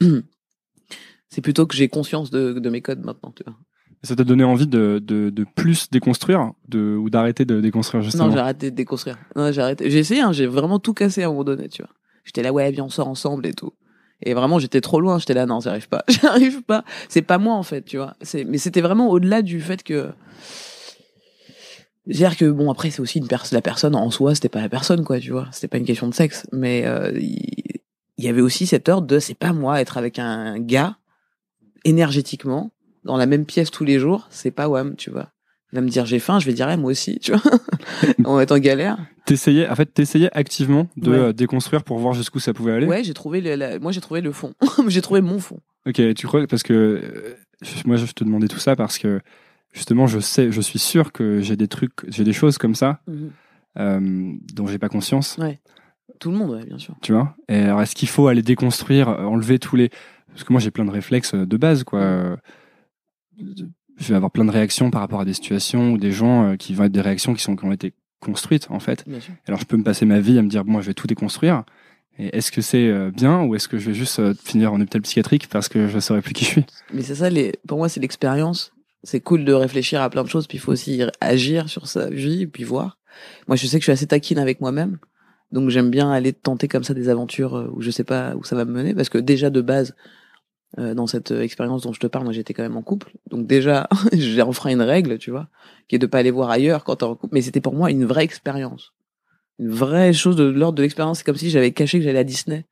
C'est 1.30 1.40
plutôt 1.42 1.66
que 1.66 1.76
j'ai 1.76 1.88
conscience 1.88 2.30
de, 2.30 2.54
de 2.54 2.70
mes 2.70 2.80
codes 2.82 3.04
maintenant. 3.04 3.32
Tu 3.36 3.44
vois. 3.44 3.54
Ça 4.02 4.14
t'a 4.14 4.24
donné 4.24 4.44
envie 4.44 4.66
de, 4.66 5.02
de, 5.04 5.30
de 5.30 5.46
plus 5.56 5.90
déconstruire 5.90 6.52
de, 6.68 6.96
ou 6.96 7.10
d'arrêter 7.10 7.44
de 7.44 7.60
déconstruire 7.60 8.02
justement 8.02 8.26
Non, 8.26 8.32
j'ai 8.32 8.38
arrêté 8.38 8.70
de 8.70 8.76
déconstruire. 8.76 9.18
Non, 9.34 9.50
j'ai 9.50 9.60
arrêté. 9.60 9.90
J'ai 9.90 9.98
essayé, 9.98 10.20
hein, 10.20 10.32
j'ai 10.32 10.46
vraiment 10.46 10.78
tout 10.78 10.94
cassé 10.94 11.22
à 11.22 11.26
un 11.26 11.30
moment 11.30 11.44
donné, 11.44 11.68
tu 11.68 11.82
vois. 11.82 11.90
J'étais 12.24 12.42
là, 12.42 12.52
ouais, 12.52 12.70
viens, 12.70 12.84
on 12.84 12.88
sort 12.90 13.08
ensemble 13.08 13.46
et 13.46 13.54
tout. 13.54 13.72
Et 14.22 14.34
vraiment, 14.34 14.58
j'étais 14.58 14.80
trop 14.80 15.00
loin. 15.00 15.18
J'étais 15.18 15.34
là, 15.34 15.46
non, 15.46 15.60
j'y 15.60 15.68
arrive 15.68 15.88
pas. 15.88 16.04
J'y 16.08 16.26
arrive 16.26 16.62
pas. 16.62 16.84
C'est 17.08 17.22
pas 17.22 17.38
moi, 17.38 17.54
en 17.54 17.62
fait, 17.62 17.82
tu 17.82 17.96
vois. 17.96 18.14
C'est, 18.20 18.44
mais 18.44 18.58
c'était 18.58 18.80
vraiment 18.80 19.08
au-delà 19.08 19.42
du 19.42 19.60
fait 19.60 19.82
que. 19.82 20.10
C'est-à-dire 22.06 22.36
que, 22.36 22.50
bon, 22.50 22.70
après, 22.70 22.90
c'est 22.90 23.00
aussi 23.00 23.18
une 23.18 23.28
personne, 23.28 23.56
la 23.56 23.62
personne 23.62 23.94
en 23.94 24.10
soi, 24.10 24.34
c'était 24.34 24.48
pas 24.48 24.60
la 24.60 24.68
personne, 24.68 25.04
quoi, 25.04 25.20
tu 25.20 25.30
vois. 25.32 25.48
C'était 25.52 25.68
pas 25.68 25.78
une 25.78 25.84
question 25.84 26.08
de 26.08 26.14
sexe. 26.14 26.46
Mais, 26.52 26.86
euh, 26.86 27.12
il 27.18 27.78
il 28.18 28.24
y 28.24 28.28
avait 28.28 28.40
aussi 28.40 28.66
cette 28.66 28.88
ordre 28.88 29.06
de, 29.06 29.20
c'est 29.20 29.34
pas 29.34 29.52
moi, 29.52 29.80
être 29.80 29.96
avec 29.96 30.18
un 30.18 30.58
gars, 30.58 30.98
énergétiquement, 31.84 32.72
dans 33.04 33.16
la 33.16 33.26
même 33.26 33.44
pièce 33.44 33.70
tous 33.70 33.84
les 33.84 33.98
jours, 33.98 34.26
c'est 34.30 34.50
pas 34.50 34.68
Wam, 34.68 34.96
tu 34.96 35.10
vois. 35.10 35.28
Il 35.72 35.76
va 35.76 35.82
me 35.82 35.88
dire 35.88 36.06
j'ai 36.06 36.18
faim, 36.18 36.38
je 36.38 36.46
vais 36.46 36.54
dire 36.54 36.68
eh, 36.70 36.76
moi 36.78 36.90
aussi, 36.90 37.18
tu 37.18 37.32
vois. 37.32 37.42
On 38.24 38.36
va 38.36 38.42
être 38.42 38.52
en 38.52 38.58
galère. 38.58 38.96
T'essayais, 39.26 39.68
en 39.68 39.74
fait, 39.74 39.86
t'essayais 39.92 40.30
activement 40.32 40.88
de 40.96 41.10
Ouais. 41.10 41.16
euh, 41.18 41.32
déconstruire 41.34 41.84
pour 41.84 41.98
voir 41.98 42.14
jusqu'où 42.14 42.38
ça 42.40 42.54
pouvait 42.54 42.72
aller? 42.72 42.86
Ouais, 42.86 43.04
j'ai 43.04 43.12
trouvé 43.14 43.40
le, 43.42 43.54
la- 43.54 43.78
moi 43.78 43.92
j'ai 43.92 44.00
trouvé 44.00 44.20
le 44.22 44.32
fond. 44.32 44.54
j'ai 44.88 45.02
trouvé 45.02 45.20
mon 45.20 45.38
fond. 45.38 45.60
Ok, 45.86 46.00
tu 46.14 46.26
crois 46.26 46.46
parce 46.46 46.62
que 46.62 46.72
euh, 46.72 47.34
moi 47.84 47.96
je 47.96 48.06
te 48.12 48.24
demandais 48.24 48.48
tout 48.48 48.58
ça 48.58 48.76
parce 48.76 48.98
que 48.98 49.20
justement 49.72 50.06
je 50.06 50.18
sais, 50.20 50.50
je 50.50 50.60
suis 50.62 50.78
sûr 50.78 51.12
que 51.12 51.40
j'ai 51.40 51.56
des 51.56 51.68
trucs, 51.68 51.92
j'ai 52.08 52.24
des 52.24 52.32
choses 52.32 52.56
comme 52.58 52.74
ça 52.74 53.00
euh, 53.78 54.32
dont 54.54 54.66
j'ai 54.66 54.78
pas 54.78 54.88
conscience, 54.88 55.38
Tout 56.18 56.30
le 56.30 56.36
monde, 56.38 56.50
ouais, 56.52 56.64
bien 56.64 56.78
sûr. 56.78 56.94
tu 57.02 57.12
vois? 57.12 57.36
Et 57.48 57.56
alors 57.60 57.82
est-ce 57.82 57.94
qu'il 57.94 58.08
faut 58.08 58.26
aller 58.28 58.42
déconstruire, 58.42 59.08
euh, 59.08 59.24
enlever 59.24 59.58
tous 59.58 59.76
les 59.76 59.90
parce 60.28 60.44
que 60.44 60.52
moi 60.52 60.60
j'ai 60.60 60.70
plein 60.70 60.84
de 60.84 60.90
réflexes 60.90 61.34
de 61.34 61.56
base 61.56 61.84
quoi. 61.84 62.00
Je 63.96 64.08
vais 64.08 64.14
avoir 64.14 64.30
plein 64.30 64.44
de 64.44 64.50
réactions 64.50 64.90
par 64.90 65.00
rapport 65.00 65.20
à 65.20 65.24
des 65.24 65.34
situations 65.34 65.92
ou 65.92 65.98
des 65.98 66.12
gens 66.12 66.50
euh, 66.50 66.56
qui 66.56 66.74
vont 66.74 66.84
être 66.84 66.92
des 66.92 67.00
réactions 67.00 67.34
qui 67.34 67.42
sont 67.42 67.56
qui 67.56 67.64
ont 67.64 67.72
été 67.72 67.94
construites 68.20 68.68
en 68.70 68.80
fait. 68.80 69.04
Alors 69.46 69.60
je 69.60 69.64
peux 69.64 69.76
me 69.76 69.84
passer 69.84 70.04
ma 70.04 70.20
vie 70.20 70.38
à 70.38 70.42
me 70.42 70.48
dire 70.48 70.64
bon, 70.64 70.72
moi, 70.72 70.82
je 70.82 70.86
vais 70.86 70.94
tout 70.94 71.06
déconstruire. 71.06 71.64
Et 72.18 72.36
est-ce 72.36 72.50
que 72.50 72.60
c'est 72.60 72.88
euh, 72.88 73.10
bien 73.12 73.42
ou 73.42 73.54
est-ce 73.54 73.68
que 73.68 73.78
je 73.78 73.86
vais 73.86 73.94
juste 73.94 74.18
euh, 74.18 74.34
finir 74.34 74.72
en 74.72 74.80
hôpital 74.80 75.02
psychiatrique 75.02 75.48
parce 75.48 75.68
que 75.68 75.86
je 75.86 75.98
saurais 76.00 76.20
plus 76.20 76.34
qui 76.34 76.44
je 76.44 76.50
suis? 76.50 76.64
Mais 76.92 77.02
c'est 77.02 77.14
ça, 77.14 77.30
les, 77.30 77.52
pour 77.66 77.78
moi, 77.78 77.88
c'est 77.88 78.00
l'expérience. 78.00 78.72
C'est 79.04 79.20
cool 79.20 79.44
de 79.44 79.52
réfléchir 79.52 80.02
à 80.02 80.10
plein 80.10 80.24
de 80.24 80.28
choses, 80.28 80.48
puis 80.48 80.58
il 80.58 80.60
faut 80.60 80.72
aussi 80.72 81.00
agir 81.20 81.68
sur 81.68 81.86
sa 81.86 82.10
vie, 82.10 82.48
puis 82.48 82.64
voir. 82.64 82.98
Moi, 83.46 83.54
je 83.54 83.66
sais 83.68 83.78
que 83.78 83.82
je 83.82 83.84
suis 83.84 83.92
assez 83.92 84.08
taquine 84.08 84.40
avec 84.40 84.60
moi-même. 84.60 84.98
Donc, 85.52 85.70
j'aime 85.70 85.90
bien 85.90 86.10
aller 86.10 86.32
tenter 86.32 86.66
comme 86.66 86.82
ça 86.82 86.94
des 86.94 87.08
aventures 87.08 87.70
où 87.72 87.80
je 87.80 87.92
sais 87.92 88.02
pas 88.02 88.34
où 88.34 88.42
ça 88.42 88.56
va 88.56 88.64
me 88.64 88.72
mener. 88.72 88.94
Parce 88.94 89.08
que 89.08 89.18
déjà, 89.18 89.50
de 89.50 89.60
base, 89.60 89.94
euh, 90.76 90.94
dans 90.94 91.06
cette 91.06 91.30
euh, 91.30 91.42
expérience 91.42 91.82
dont 91.82 91.94
je 91.94 92.00
te 92.00 92.06
parle, 92.06 92.24
moi, 92.24 92.32
j'étais 92.32 92.52
quand 92.52 92.62
même 92.62 92.76
en 92.76 92.82
couple. 92.82 93.12
Donc, 93.30 93.46
déjà, 93.46 93.88
j'ai 94.12 94.42
enfreint 94.42 94.70
une 94.70 94.82
règle, 94.82 95.18
tu 95.18 95.30
vois, 95.30 95.48
qui 95.88 95.96
est 95.96 95.98
de 95.98 96.06
pas 96.06 96.18
aller 96.18 96.30
voir 96.30 96.50
ailleurs 96.50 96.84
quand 96.84 96.96
t'es 96.96 97.04
en 97.04 97.14
couple. 97.14 97.34
Mais 97.34 97.40
c'était 97.40 97.62
pour 97.62 97.74
moi 97.74 97.90
une 97.90 98.04
vraie 98.04 98.24
expérience. 98.24 98.92
Une 99.58 99.70
vraie 99.70 100.12
chose 100.12 100.36
de 100.36 100.44
l'ordre 100.44 100.76
de 100.76 100.82
l'expérience. 100.82 101.18
C'est 101.18 101.24
comme 101.24 101.36
si 101.36 101.48
j'avais 101.48 101.72
caché 101.72 101.98
que 101.98 102.04
j'allais 102.04 102.18
à 102.18 102.24
Disney. 102.24 102.66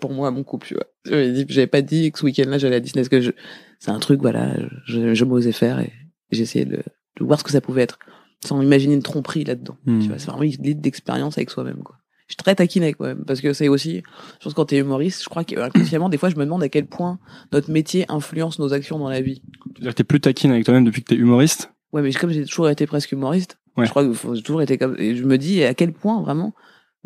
Pour 0.00 0.12
moi, 0.12 0.28
à 0.28 0.30
mon 0.32 0.42
couple, 0.42 0.66
tu 0.66 0.74
vois. 0.74 0.86
J'avais 1.04 1.66
pas 1.66 1.82
dit 1.82 2.10
que 2.10 2.18
ce 2.18 2.24
week-end-là, 2.24 2.58
j'allais 2.58 2.76
à 2.76 2.80
Disney. 2.80 3.02
Parce 3.02 3.08
que 3.08 3.20
je, 3.20 3.30
c'est 3.78 3.90
un 3.90 4.00
truc, 4.00 4.20
voilà, 4.20 4.56
je, 4.86 5.14
je 5.14 5.24
m'osais 5.24 5.52
faire 5.52 5.78
et 5.78 5.92
essayé 6.32 6.64
de, 6.64 6.82
de 7.16 7.24
voir 7.24 7.38
ce 7.38 7.44
que 7.44 7.52
ça 7.52 7.60
pouvait 7.60 7.82
être. 7.82 7.98
Sans 8.44 8.60
imaginer 8.60 8.94
une 8.94 9.02
tromperie 9.02 9.44
là-dedans. 9.44 9.76
Hmm. 9.84 10.00
Tu 10.00 10.08
vois, 10.08 10.18
c'est 10.18 10.26
vraiment 10.26 10.42
une 10.42 10.52
idée 10.52 10.74
d'expérience 10.74 11.36
avec 11.38 11.50
soi-même, 11.50 11.82
quoi. 11.82 11.99
Je 12.30 12.34
suis 12.34 12.36
très 12.36 12.54
taquine 12.54 12.84
avec 12.84 13.00
moi-même. 13.00 13.24
Parce 13.24 13.40
que 13.40 13.52
c'est 13.52 13.66
aussi, 13.66 14.04
je 14.38 14.44
pense 14.44 14.54
quand 14.54 14.66
t'es 14.66 14.78
humoriste, 14.78 15.24
je 15.24 15.28
crois 15.28 15.42
qu'inconsciemment, 15.42 16.08
des 16.08 16.16
fois, 16.16 16.28
je 16.30 16.36
me 16.36 16.44
demande 16.44 16.62
à 16.62 16.68
quel 16.68 16.86
point 16.86 17.18
notre 17.52 17.72
métier 17.72 18.04
influence 18.08 18.60
nos 18.60 18.72
actions 18.72 19.00
dans 19.00 19.08
la 19.08 19.20
vie. 19.20 19.42
Tu 19.74 19.80
veux 19.80 19.82
dire 19.82 19.90
que 19.90 19.96
t'es 19.96 20.04
plus 20.04 20.20
taquine 20.20 20.52
avec 20.52 20.64
toi-même 20.64 20.84
depuis 20.84 21.02
que 21.02 21.08
t'es 21.08 21.16
humoriste? 21.16 21.72
Ouais, 21.92 22.02
mais 22.02 22.12
comme 22.12 22.30
j'ai 22.30 22.44
toujours 22.44 22.68
été 22.70 22.86
presque 22.86 23.10
humoriste, 23.10 23.58
Ouais. 23.76 23.84
je 23.86 23.90
crois 23.90 24.04
que 24.06 24.12
j'ai 24.34 24.42
toujours 24.42 24.62
été 24.62 24.78
comme, 24.78 24.94
et 24.98 25.16
je 25.16 25.24
me 25.24 25.38
dis 25.38 25.64
à 25.64 25.74
quel 25.74 25.92
point 25.92 26.22
vraiment, 26.22 26.54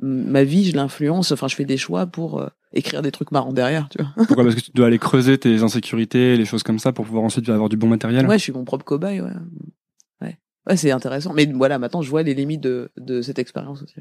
ma 0.02 0.44
vie, 0.44 0.64
je 0.70 0.76
l'influence, 0.76 1.32
enfin, 1.32 1.48
je 1.48 1.54
fais 1.54 1.64
des 1.64 1.76
choix 1.78 2.06
pour 2.06 2.40
euh, 2.40 2.48
écrire 2.74 3.00
des 3.00 3.10
trucs 3.10 3.30
marrants 3.32 3.52
derrière, 3.54 3.88
tu 3.88 4.02
vois. 4.02 4.12
Pourquoi? 4.26 4.44
Parce 4.44 4.56
que 4.56 4.60
tu 4.60 4.72
dois 4.74 4.88
aller 4.88 4.98
creuser 4.98 5.38
tes 5.38 5.62
insécurités, 5.62 6.36
les 6.36 6.44
choses 6.44 6.62
comme 6.62 6.78
ça, 6.78 6.92
pour 6.92 7.06
pouvoir 7.06 7.24
ensuite 7.24 7.48
avoir 7.48 7.70
du 7.70 7.76
bon 7.78 7.86
matériel? 7.88 8.26
Ouais, 8.26 8.36
je 8.38 8.42
suis 8.42 8.52
mon 8.52 8.64
propre 8.64 8.84
cobaye, 8.84 9.20
ouais. 9.22 9.30
Ouais. 10.20 10.38
Ouais, 10.66 10.76
c'est 10.76 10.90
intéressant. 10.90 11.32
Mais 11.32 11.46
voilà, 11.46 11.78
maintenant, 11.78 12.02
je 12.02 12.10
vois 12.10 12.22
les 12.22 12.34
limites 12.34 12.60
de, 12.62 12.90
de 12.98 13.22
cette 13.22 13.38
expérience 13.38 13.82
aussi. 13.82 13.96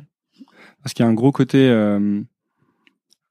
Parce 0.83 0.93
qu'il 0.93 1.03
y 1.03 1.07
a 1.07 1.09
un 1.09 1.13
gros 1.13 1.31
côté. 1.31 1.57
euh, 1.69 2.21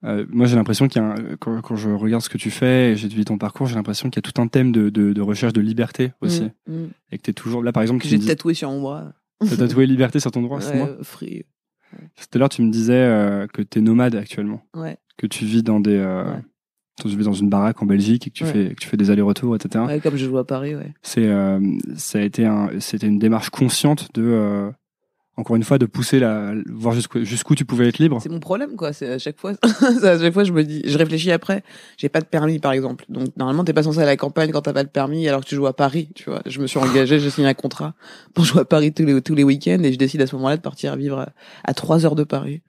euh, 0.05 0.25
moi, 0.29 0.47
j'ai 0.47 0.55
l'impression 0.57 0.87
qu'il 0.89 1.01
y 1.01 1.05
a 1.05 1.09
un- 1.13 1.35
quand, 1.39 1.61
quand 1.61 1.75
je 1.77 1.89
regarde 1.89 2.21
ce 2.21 2.29
que 2.29 2.37
tu 2.37 2.51
fais 2.51 2.91
et 2.91 2.95
j'ai 2.97 3.07
vu 3.07 3.23
ton 3.23 3.37
parcours, 3.37 3.67
j'ai 3.67 3.75
l'impression 3.75 4.09
qu'il 4.09 4.21
y 4.21 4.27
a 4.27 4.29
tout 4.31 4.41
un 4.41 4.47
thème 4.47 4.71
de, 4.73 4.89
de, 4.89 5.13
de 5.13 5.21
recherche 5.21 5.53
de 5.53 5.61
liberté 5.61 6.11
aussi, 6.19 6.49
Mm, 6.67 6.73
mm. 6.73 6.89
et 7.11 7.17
que 7.17 7.23
t'es 7.23 7.33
toujours 7.33 7.63
là. 7.63 7.71
Par 7.71 7.83
exemple, 7.83 7.99
Que 7.99 8.03
tu 8.07 8.09
j'ai 8.09 8.17
dis- 8.17 8.27
tatoué 8.27 8.53
sur 8.53 8.69
mon 8.69 8.81
bras. 8.81 9.13
t'as 9.39 9.55
tatoué 9.55 9.85
liberté 9.85 10.19
sur 10.19 10.31
ton 10.31 10.41
c'est 10.59 10.71
Ouais, 10.71 10.77
moi 10.77 10.87
euh, 10.89 11.03
free. 11.03 11.45
Tout 12.17 12.25
à 12.33 12.37
l'heure, 12.39 12.49
tu 12.49 12.63
me 12.63 12.71
disais 12.71 12.93
euh, 12.95 13.45
que 13.47 13.61
t'es 13.61 13.79
nomade 13.79 14.15
actuellement, 14.15 14.65
Ouais. 14.75 14.97
que 15.17 15.27
tu 15.27 15.45
vis 15.45 15.61
dans 15.63 15.79
des, 15.79 15.99
Ouais. 15.99 16.41
tu 16.99 17.07
vis 17.07 17.23
dans 17.23 17.33
une 17.33 17.49
baraque 17.49 17.81
en 17.81 17.85
Belgique 17.85 18.27
et 18.27 18.29
que 18.31 18.35
tu 18.35 18.43
Ouais. 18.43 18.51
fais, 18.51 18.69
que 18.75 18.81
tu 18.81 18.87
fais 18.89 18.97
des 18.97 19.09
allers-retours, 19.11 19.55
etc. 19.55 19.85
ouais, 19.85 19.99
comme 20.01 20.17
je 20.17 20.25
joue 20.25 20.37
à 20.39 20.45
Paris, 20.45 20.75
ouais. 20.75 20.93
C'est, 21.01 21.27
euh, 21.27 21.59
ça 21.95 22.17
a 22.17 22.23
été 22.23 22.45
un, 22.45 22.71
c'était 22.79 23.07
une 23.07 23.19
démarche 23.19 23.51
consciente 23.51 24.09
de, 24.15 24.23
euh, 24.23 24.71
encore 25.35 25.55
une 25.55 25.63
fois, 25.63 25.79
de 25.79 25.87
pousser 25.87 26.19
la, 26.19 26.53
voir 26.69 26.93
jusqu'où, 26.93 27.55
tu 27.55 27.65
pouvais 27.65 27.87
être 27.87 27.97
libre. 27.97 28.19
C'est 28.21 28.29
mon 28.29 28.39
problème, 28.39 28.75
quoi. 28.75 28.93
C'est 28.93 29.13
à 29.13 29.17
chaque 29.17 29.39
fois, 29.39 29.53
à 29.63 30.19
chaque 30.19 30.33
fois, 30.33 30.43
je 30.43 30.51
me 30.51 30.63
dis, 30.63 30.83
je 30.85 30.95
réfléchis 30.95 31.31
après. 31.31 31.63
J'ai 31.97 32.07
pas 32.07 32.21
de 32.21 32.25
permis, 32.25 32.59
par 32.59 32.71
exemple. 32.71 33.05
Donc, 33.09 33.35
normalement, 33.35 33.63
t'es 33.63 33.73
pas 33.73 33.81
censé 33.81 33.99
à 33.99 34.05
la 34.05 34.15
campagne 34.15 34.51
quand 34.51 34.61
t'as 34.61 34.73
pas 34.73 34.83
de 34.83 34.89
permis, 34.89 35.27
alors 35.27 35.41
que 35.41 35.47
tu 35.47 35.55
joues 35.55 35.65
à 35.65 35.73
Paris, 35.73 36.09
tu 36.13 36.29
vois. 36.29 36.43
Je 36.45 36.59
me 36.59 36.67
suis 36.67 36.77
engagé, 36.77 37.19
j'ai 37.19 37.31
signé 37.31 37.47
un 37.47 37.55
contrat 37.55 37.95
pour 38.35 38.45
jouer 38.45 38.61
à 38.61 38.65
Paris 38.65 38.93
tous 38.93 39.05
les, 39.05 39.21
tous 39.21 39.33
les 39.33 39.43
week-ends 39.43 39.81
et 39.81 39.91
je 39.91 39.97
décide 39.97 40.21
à 40.21 40.27
ce 40.27 40.35
moment-là 40.35 40.57
de 40.57 40.61
partir 40.61 40.95
vivre 40.95 41.25
à, 41.63 41.73
3 41.73 42.05
heures 42.05 42.15
de 42.15 42.23
Paris. 42.23 42.61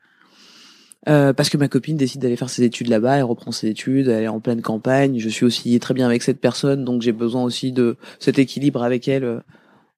Euh, 1.07 1.35
parce 1.35 1.51
que 1.51 1.59
ma 1.59 1.69
copine 1.69 1.99
décide 1.99 2.23
d'aller 2.23 2.37
faire 2.37 2.49
ses 2.49 2.63
études 2.63 2.89
là-bas, 2.89 3.19
elle 3.19 3.25
reprend 3.25 3.53
ses 3.53 3.69
études, 3.69 4.09
elle 4.09 4.23
est 4.23 4.29
en 4.29 4.41
pleine 4.41 4.63
campagne. 4.63 5.19
Je 5.19 5.29
suis 5.29 5.45
aussi 5.45 5.79
très 5.81 5.93
bien 5.93 6.07
avec 6.07 6.23
cette 6.23 6.41
personne, 6.41 6.83
donc 6.83 7.03
j'ai 7.03 7.13
besoin 7.13 7.43
aussi 7.43 7.73
de 7.73 7.99
cet 8.21 8.39
équilibre 8.39 8.83
avec 8.83 9.07
elle, 9.07 9.25
euh, 9.25 9.41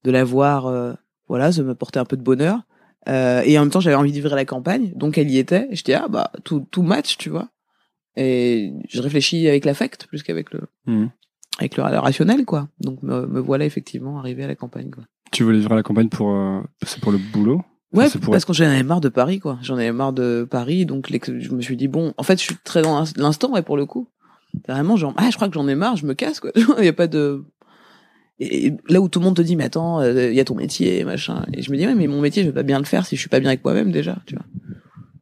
de 0.03 0.11
la 0.11 0.25
voir, 0.25 0.97
voilà, 1.29 1.51
de 1.51 1.63
m'apporter 1.63 1.99
un 1.99 2.05
peu 2.05 2.17
de 2.17 2.23
bonheur. 2.23 2.61
Euh, 3.09 3.43
et 3.45 3.57
en 3.59 3.63
même 3.63 3.71
temps, 3.71 3.81
j'avais 3.81 3.97
envie 3.97 4.11
de 4.11 4.17
vivre 4.17 4.33
à 4.33 4.37
la 4.37 4.45
campagne, 4.45 4.93
donc 4.97 5.17
elle 5.19 5.31
y 5.31 5.39
était. 5.39 5.69
Et 5.71 5.77
je 5.77 5.85
dis 5.85 5.95
ah 5.95 6.09
bah 6.09 6.31
tout 6.45 6.67
tout 6.71 6.83
match, 6.83 7.17
tu 7.19 7.31
vois. 7.31 7.49
Et 8.17 8.73
je 8.89 9.01
réfléchis 9.03 9.47
avec 9.49 9.65
l'affect 9.65 10.07
plus 10.07 10.23
qu'avec 10.23 10.53
le 10.53 10.61
Mhm. 10.87 11.11
avec 11.59 11.77
le, 11.77 11.85
le 11.85 11.99
rationnel 11.99 12.45
quoi. 12.45 12.69
Donc 12.81 13.03
me, 13.03 13.27
me 13.27 13.41
voilà 13.41 13.65
effectivement 13.65 14.19
arrivé 14.19 14.45
à 14.45 14.47
la 14.47 14.55
campagne 14.57 14.91
quoi. 14.91 15.05
Tu 15.33 15.43
voulais 15.45 15.59
vivre 15.59 15.73
à 15.73 15.77
la 15.77 15.83
campagne 15.83 16.09
pour, 16.09 16.31
euh, 16.31 16.61
c'est 16.85 17.01
pour 17.01 17.13
le 17.13 17.19
boulot? 17.19 17.61
Ouais, 17.93 18.09
pour- 18.11 18.33
parce 18.33 18.45
que 18.45 18.53
j'en 18.53 18.65
avais 18.67 18.83
marre 18.83 19.01
de 19.01 19.09
Paris, 19.09 19.39
quoi. 19.41 19.59
J'en 19.63 19.75
avais 19.77 19.93
marre 19.93 20.13
de 20.13 20.47
Paris, 20.51 20.87
donc 20.87 21.09
je 21.11 21.51
me 21.53 21.61
suis 21.63 21.77
dit 21.77 21.89
bon, 21.89 22.13
en 22.17 22.23
fait, 22.23 22.39
je 22.39 22.45
suis 22.45 22.57
très 22.65 22.83
dans 22.83 22.99
l'ins- 22.99 23.13
l'instant, 23.17 23.53
ouais, 23.53 23.63
pour 23.63 23.77
le 23.77 23.87
coup. 23.87 24.09
Vraiment, 24.69 24.97
genre, 24.97 25.13
ah, 25.17 25.29
je 25.31 25.37
crois 25.37 25.49
que 25.49 25.55
j'en 25.55 25.69
ai 25.69 25.75
marre, 25.75 25.97
je 25.97 26.07
me 26.07 26.15
casse, 26.15 26.41
quoi. 26.41 26.51
Il 26.79 26.85
y 26.85 26.89
a 26.89 26.93
pas 26.93 27.07
de. 27.07 27.45
Et 28.39 28.75
là 28.89 29.01
où 29.01 29.09
tout 29.09 29.19
le 29.19 29.25
monde 29.25 29.37
te 29.37 29.43
dit, 29.43 29.57
mais 29.57 29.65
attends, 29.65 30.01
euh, 30.01 30.31
il 30.31 30.35
y 30.35 30.41
a 30.41 30.45
ton 30.45 30.55
métier, 30.55 31.05
machin. 31.05 31.47
Et 31.55 31.63
je 31.63 31.71
me 31.71 31.77
dis, 31.77 31.87
ouais, 31.87 31.95
mais 31.95 32.07
mon 32.07 32.21
métier, 32.21 32.43
je 32.43 32.49
vais 32.49 32.55
pas 32.55 32.63
bien 32.63 32.79
le 32.79 32.85
faire 32.85 33.07
si 33.07 33.17
je 33.17 33.21
suis 33.21 33.31
pas 33.31 33.41
bien 33.41 33.49
avec 33.49 33.65
moi-même 33.65 33.91
déjà, 33.91 34.19
tu 34.27 34.35
vois. 34.35 34.45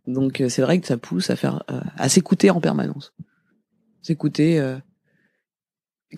Donc 0.07 0.41
euh, 0.41 0.49
c'est 0.49 0.63
vrai 0.63 0.81
que 0.81 0.87
ça 0.87 0.97
pousse 0.97 1.31
à 1.31 1.37
faire, 1.37 1.63
euh, 1.71 1.81
à 1.97 2.09
s'écouter 2.09 2.51
en 2.51 2.61
permanence. 2.61 3.13
S'écouter. 4.03 4.77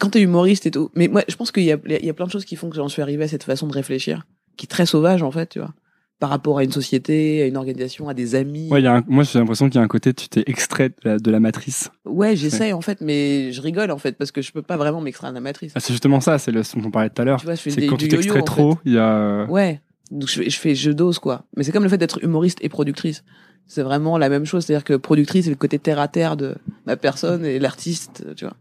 Quand 0.01 0.11
t'es 0.11 0.21
humoriste 0.21 0.67
et 0.67 0.71
tout. 0.71 0.91
Mais 0.95 1.09
moi, 1.09 1.23
je 1.29 1.37
pense 1.37 1.53
qu'il 1.53 1.63
y 1.63 1.73
a, 1.73 1.79
il 1.87 2.05
y 2.05 2.11
a 2.11 2.15
plein 2.15 2.27
de 2.27 2.31
choses 2.31 2.45
qui 2.45 2.57
font 2.57 2.69
que 2.69 2.77
j'en 2.77 2.89
suis 2.89 3.01
arrivé 3.01 3.25
à 3.25 3.29
cette 3.29 3.45
façon 3.45 3.67
de 3.67 3.73
réfléchir, 3.73 4.27
qui 4.57 4.67
est 4.67 4.69
très 4.69 4.87
sauvage 4.87 5.23
en 5.23 5.31
fait, 5.31 5.51
tu 5.51 5.61
vois 5.61 5.75
par 6.19 6.31
rapport 6.31 6.59
à 6.59 6.65
une 6.65 6.73
société, 6.73 7.43
à 7.43 7.47
une 7.47 7.57
organisation, 7.57 8.09
à 8.09 8.15
des 8.15 8.35
amis. 8.35 8.69
Ouais, 8.71 8.81
y 8.83 8.87
a 8.87 8.95
un- 8.97 9.05
moi 9.07 9.23
j'ai 9.25 9.39
l'impression 9.39 9.67
qu'il 9.69 9.77
y 9.79 9.83
a 9.83 9.85
un 9.85 9.89
côté, 9.89 10.15
tu 10.15 10.29
t'es 10.29 10.43
extrait 10.47 10.89
de 10.89 10.95
la, 11.05 11.19
de 11.19 11.31
la 11.31 11.41
matrice. 11.41 11.91
Ouais, 12.07 12.37
j'essaie 12.37 12.73
en 12.73 12.81
fait, 12.81 13.01
mais 13.03 13.53
je 13.53 13.61
rigole 13.61 13.91
en 13.91 13.99
fait 13.99 14.17
parce 14.17 14.31
que 14.33 14.41
je 14.41 14.51
peux 14.53 14.63
pas 14.63 14.77
vraiment 14.79 15.01
m'extraire 15.01 15.31
de 15.31 15.35
la 15.35 15.41
matrice. 15.43 15.73
Ah, 15.75 15.81
c'est 15.81 15.93
justement 15.93 16.21
ça, 16.21 16.39
c'est 16.39 16.53
le, 16.53 16.63
ce 16.63 16.77
dont 16.79 16.87
on 16.87 16.91
parlait 16.91 17.11
tout 17.11 17.21
à 17.21 17.25
l'heure. 17.25 17.39
Tu 17.41 17.47
vois, 17.47 17.55
je 17.55 17.61
fais 17.61 17.71
C'est 17.71 17.87
quand 17.87 17.97
tu 17.97 18.09
t'extrais 18.09 18.43
trop, 18.43 18.79
il 18.87 18.93
y 18.95 18.99
a. 18.99 19.45
Ouais. 19.45 19.81
Donc 20.11 20.29
je 20.29 20.35
fais, 20.43 20.49
je 20.51 20.59
fais 20.59 20.75
je 20.75 20.91
dose 20.91 21.19
quoi. 21.19 21.45
Mais 21.57 21.65
c'est 21.65 21.73
comme 21.73 21.83
le 21.83 21.89
fait 21.89 21.99
d'être 21.99 22.23
humoriste 22.25 22.59
et 22.63 22.69
productrice. 22.69 23.23
C'est 23.67 23.83
vraiment 23.83 24.17
la 24.17 24.29
même 24.29 24.45
chose, 24.45 24.65
c'est-à-dire 24.65 24.85
que 24.85 24.95
productrice 24.95 25.45
c'est 25.45 25.51
le 25.51 25.57
côté 25.57 25.79
terre 25.81 25.99
à 25.99 26.07
terre 26.09 26.37
de 26.37 26.55
ma 26.87 26.97
personne 26.97 27.45
et 27.45 27.59
l'artiste, 27.59 28.25
tu 28.37 28.45
vois. 28.45 28.55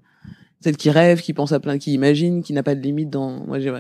Celle 0.62 0.76
qui 0.78 0.90
rêve, 0.90 1.22
qui 1.22 1.32
pense 1.34 1.52
à 1.52 1.60
plein, 1.60 1.78
qui 1.78 1.94
imagine, 1.94 2.42
qui 2.42 2.52
n'a 2.54 2.64
pas 2.64 2.74
de 2.76 2.82
limite 2.82 3.12
dans. 3.12 3.46
Moi 3.46 3.60
j'ai. 3.60 3.72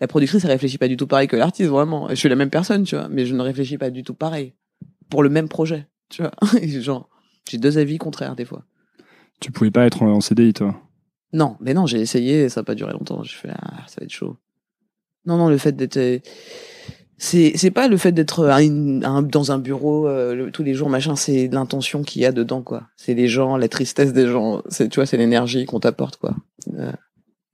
La 0.00 0.06
productrice 0.06 0.44
elle 0.44 0.50
réfléchit 0.50 0.78
pas 0.78 0.88
du 0.88 0.96
tout 0.96 1.06
pareil 1.06 1.28
que 1.28 1.36
l'artiste 1.36 1.70
vraiment. 1.70 2.08
Je 2.08 2.14
suis 2.14 2.28
la 2.28 2.36
même 2.36 2.50
personne, 2.50 2.84
tu 2.84 2.96
vois, 2.96 3.08
mais 3.08 3.26
je 3.26 3.34
ne 3.34 3.42
réfléchis 3.42 3.78
pas 3.78 3.90
du 3.90 4.02
tout 4.02 4.14
pareil 4.14 4.54
pour 5.10 5.22
le 5.22 5.28
même 5.28 5.48
projet, 5.48 5.86
tu 6.08 6.22
vois. 6.22 6.32
Genre 6.80 7.08
j'ai 7.50 7.58
deux 7.58 7.78
avis 7.78 7.98
contraires 7.98 8.36
des 8.36 8.44
fois. 8.44 8.64
Tu 9.40 9.52
pouvais 9.52 9.70
pas 9.70 9.86
être 9.86 10.02
en, 10.02 10.20
CDI, 10.20 10.54
toi? 10.54 10.74
Non, 11.32 11.56
mais 11.60 11.74
non, 11.74 11.86
j'ai 11.86 12.00
essayé, 12.00 12.48
ça 12.48 12.60
n'a 12.60 12.64
pas 12.64 12.74
duré 12.74 12.92
longtemps. 12.92 13.22
J'ai 13.22 13.36
fait, 13.36 13.50
ah, 13.50 13.82
ça 13.86 13.96
va 14.00 14.04
être 14.04 14.12
chaud. 14.12 14.36
Non, 15.26 15.36
non, 15.36 15.48
le 15.48 15.58
fait 15.58 15.72
d'être, 15.72 16.22
c'est 17.16 17.52
c'est 17.56 17.70
pas 17.70 17.88
le 17.88 17.96
fait 17.96 18.12
d'être 18.12 18.46
dans 19.22 19.52
un 19.52 19.58
bureau 19.58 20.06
euh, 20.08 20.34
le- 20.34 20.50
tous 20.50 20.62
les 20.62 20.74
jours, 20.74 20.90
machin. 20.90 21.16
C'est 21.16 21.48
l'intention 21.48 22.02
qu'il 22.02 22.22
y 22.22 22.26
a 22.26 22.32
dedans, 22.32 22.62
quoi. 22.62 22.84
C'est 22.96 23.14
les 23.14 23.28
gens, 23.28 23.56
la 23.56 23.68
tristesse 23.68 24.12
des 24.12 24.26
gens. 24.26 24.62
C'est, 24.68 24.88
tu 24.88 24.96
vois, 24.96 25.06
c'est 25.06 25.16
l'énergie 25.16 25.64
qu'on 25.64 25.80
t'apporte, 25.80 26.16
quoi. 26.16 26.36
Euh, 26.74 26.92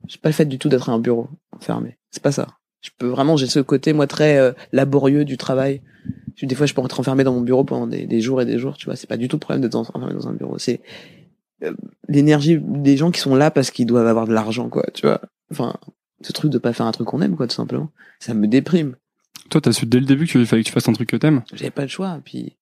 c'est 0.09 0.21
pas 0.21 0.29
le 0.29 0.35
fait 0.35 0.47
du 0.47 0.59
tout 0.59 0.69
d'être 0.69 0.89
à 0.91 0.93
un 0.93 0.99
bureau 0.99 1.29
fermé. 1.61 1.97
C'est 2.11 2.23
pas 2.23 2.33
ça. 2.33 2.47
Je 2.83 2.91
peux 2.97 3.07
vraiment, 3.07 3.37
j'ai 3.37 3.47
ce 3.47 3.61
côté 3.61 3.93
moi 3.93 4.07
très 4.07 4.39
euh, 4.39 4.53
laborieux 4.73 5.25
du 5.25 5.37
travail. 5.37 5.83
Je- 6.37 6.47
Des 6.47 6.55
fois, 6.55 6.67
je 6.67 6.75
peux 6.75 6.83
être 6.83 6.99
enfermé 7.01 7.25
dans 7.25 7.35
mon 7.35 7.43
bureau 7.43 7.65
pendant 7.65 7.87
des, 7.87 8.07
des 8.07 8.21
jours 8.21 8.41
et 8.41 8.47
des 8.47 8.59
jours. 8.59 8.77
Tu 8.77 8.87
vois, 8.87 8.97
c'est 8.97 9.07
pas 9.07 9.17
du 9.19 9.29
tout 9.29 9.37
le 9.37 9.41
problème 9.41 9.61
d'être 9.61 9.75
enfermé 9.75 10.13
dans 10.15 10.29
un 10.29 10.33
bureau. 10.33 10.59
C'est 10.59 10.81
euh, 11.63 11.75
l'énergie 12.09 12.59
des 12.61 12.97
gens 12.97 13.11
qui 13.11 13.21
sont 13.21 13.35
là 13.35 13.51
parce 13.51 13.71
qu'ils 13.71 13.87
doivent 13.87 14.07
avoir 14.07 14.27
de 14.27 14.33
l'argent, 14.33 14.69
quoi. 14.71 14.85
Tu 14.95 15.07
vois. 15.07 15.21
Enfin, 15.51 15.75
ce 16.23 16.33
truc 16.33 16.51
de 16.51 16.59
pas 16.59 16.73
faire 16.73 16.87
un 16.87 16.93
truc 16.93 17.07
qu'on 17.09 17.21
aime, 17.21 17.37
quoi, 17.37 17.47
tout 17.47 17.55
simplement. 17.55 17.91
Ça 18.19 18.33
me 18.35 18.47
déprime. 18.47 18.97
Toi, 19.51 19.61
t'as 19.61 19.73
su 19.73 19.85
dès 19.87 20.01
le 20.01 20.07
début 20.07 20.27
qu'il 20.27 20.47
fallait 20.47 20.63
que 20.63 20.69
tu 20.69 20.73
fasses 20.73 20.89
un 20.89 20.93
truc 20.95 21.09
que 21.11 21.17
t'aimes. 21.17 21.43
J'avais 21.53 21.71
pas 21.71 21.83
le 21.83 21.89
choix. 21.89 22.19
Puis, 22.25 22.57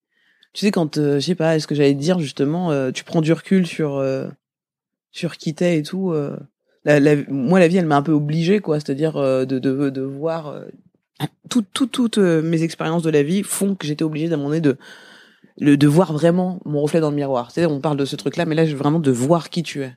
tu 0.53 0.65
sais, 0.67 0.71
quand, 0.73 0.99
euh, 0.99 1.21
je 1.21 1.27
sais 1.27 1.35
pas, 1.37 1.55
est-ce 1.55 1.67
que 1.69 1.75
j'allais 1.77 1.95
te 1.95 2.01
dire 2.01 2.19
justement, 2.19 2.91
tu 2.93 3.05
prends 3.05 3.21
du 3.21 3.33
recul 3.33 3.67
sur 3.67 3.97
euh, 3.97 4.27
sur 5.13 5.37
qui 5.37 5.55
t'es 5.55 5.79
et 5.79 5.83
tout. 5.83 6.13
La, 6.85 7.01
la- 7.01 7.17
moi, 7.29 7.59
la 7.61 7.69
vie, 7.69 7.77
elle 7.77 7.87
m'a 7.87 7.97
un 7.97 8.03
peu 8.03 8.13
obligé, 8.13 8.61
quoi. 8.61 8.77
C'est-à-dire 8.81 9.17
euh, 9.17 9.45
de, 9.45 9.59
de 9.59 9.91
de 9.91 10.01
voir 10.03 10.49
euh, 10.49 10.65
tout, 11.49 11.65
tout, 11.73 11.87
toutes 11.87 12.19
euh, 12.19 12.43
mes 12.43 12.63
expériences 12.63 13.03
de 13.03 13.11
la 13.11 13.23
vie 13.23 13.43
font 13.43 13.75
que 13.75 13.87
j'étais 13.87 14.05
obligée 14.05 14.29
d'un 14.29 14.37
moment 14.37 14.51
donné 14.51 14.61
de 14.61 14.77
le, 15.61 15.77
de 15.77 15.87
voir 15.89 16.13
vraiment 16.13 16.61
mon 16.65 16.81
reflet 16.81 17.01
dans 17.01 17.11
le 17.11 17.17
miroir. 17.17 17.51
C'est-à-dire, 17.51 17.75
on 17.75 17.81
parle 17.81 17.97
de 17.97 18.05
ce 18.05 18.17
truc-là, 18.17 18.45
mais 18.47 18.55
là, 18.55 18.65
vraiment 18.75 19.01
de 19.01 19.11
voir 19.11 19.51
qui 19.51 19.63
tu 19.63 19.83
es. 19.83 19.93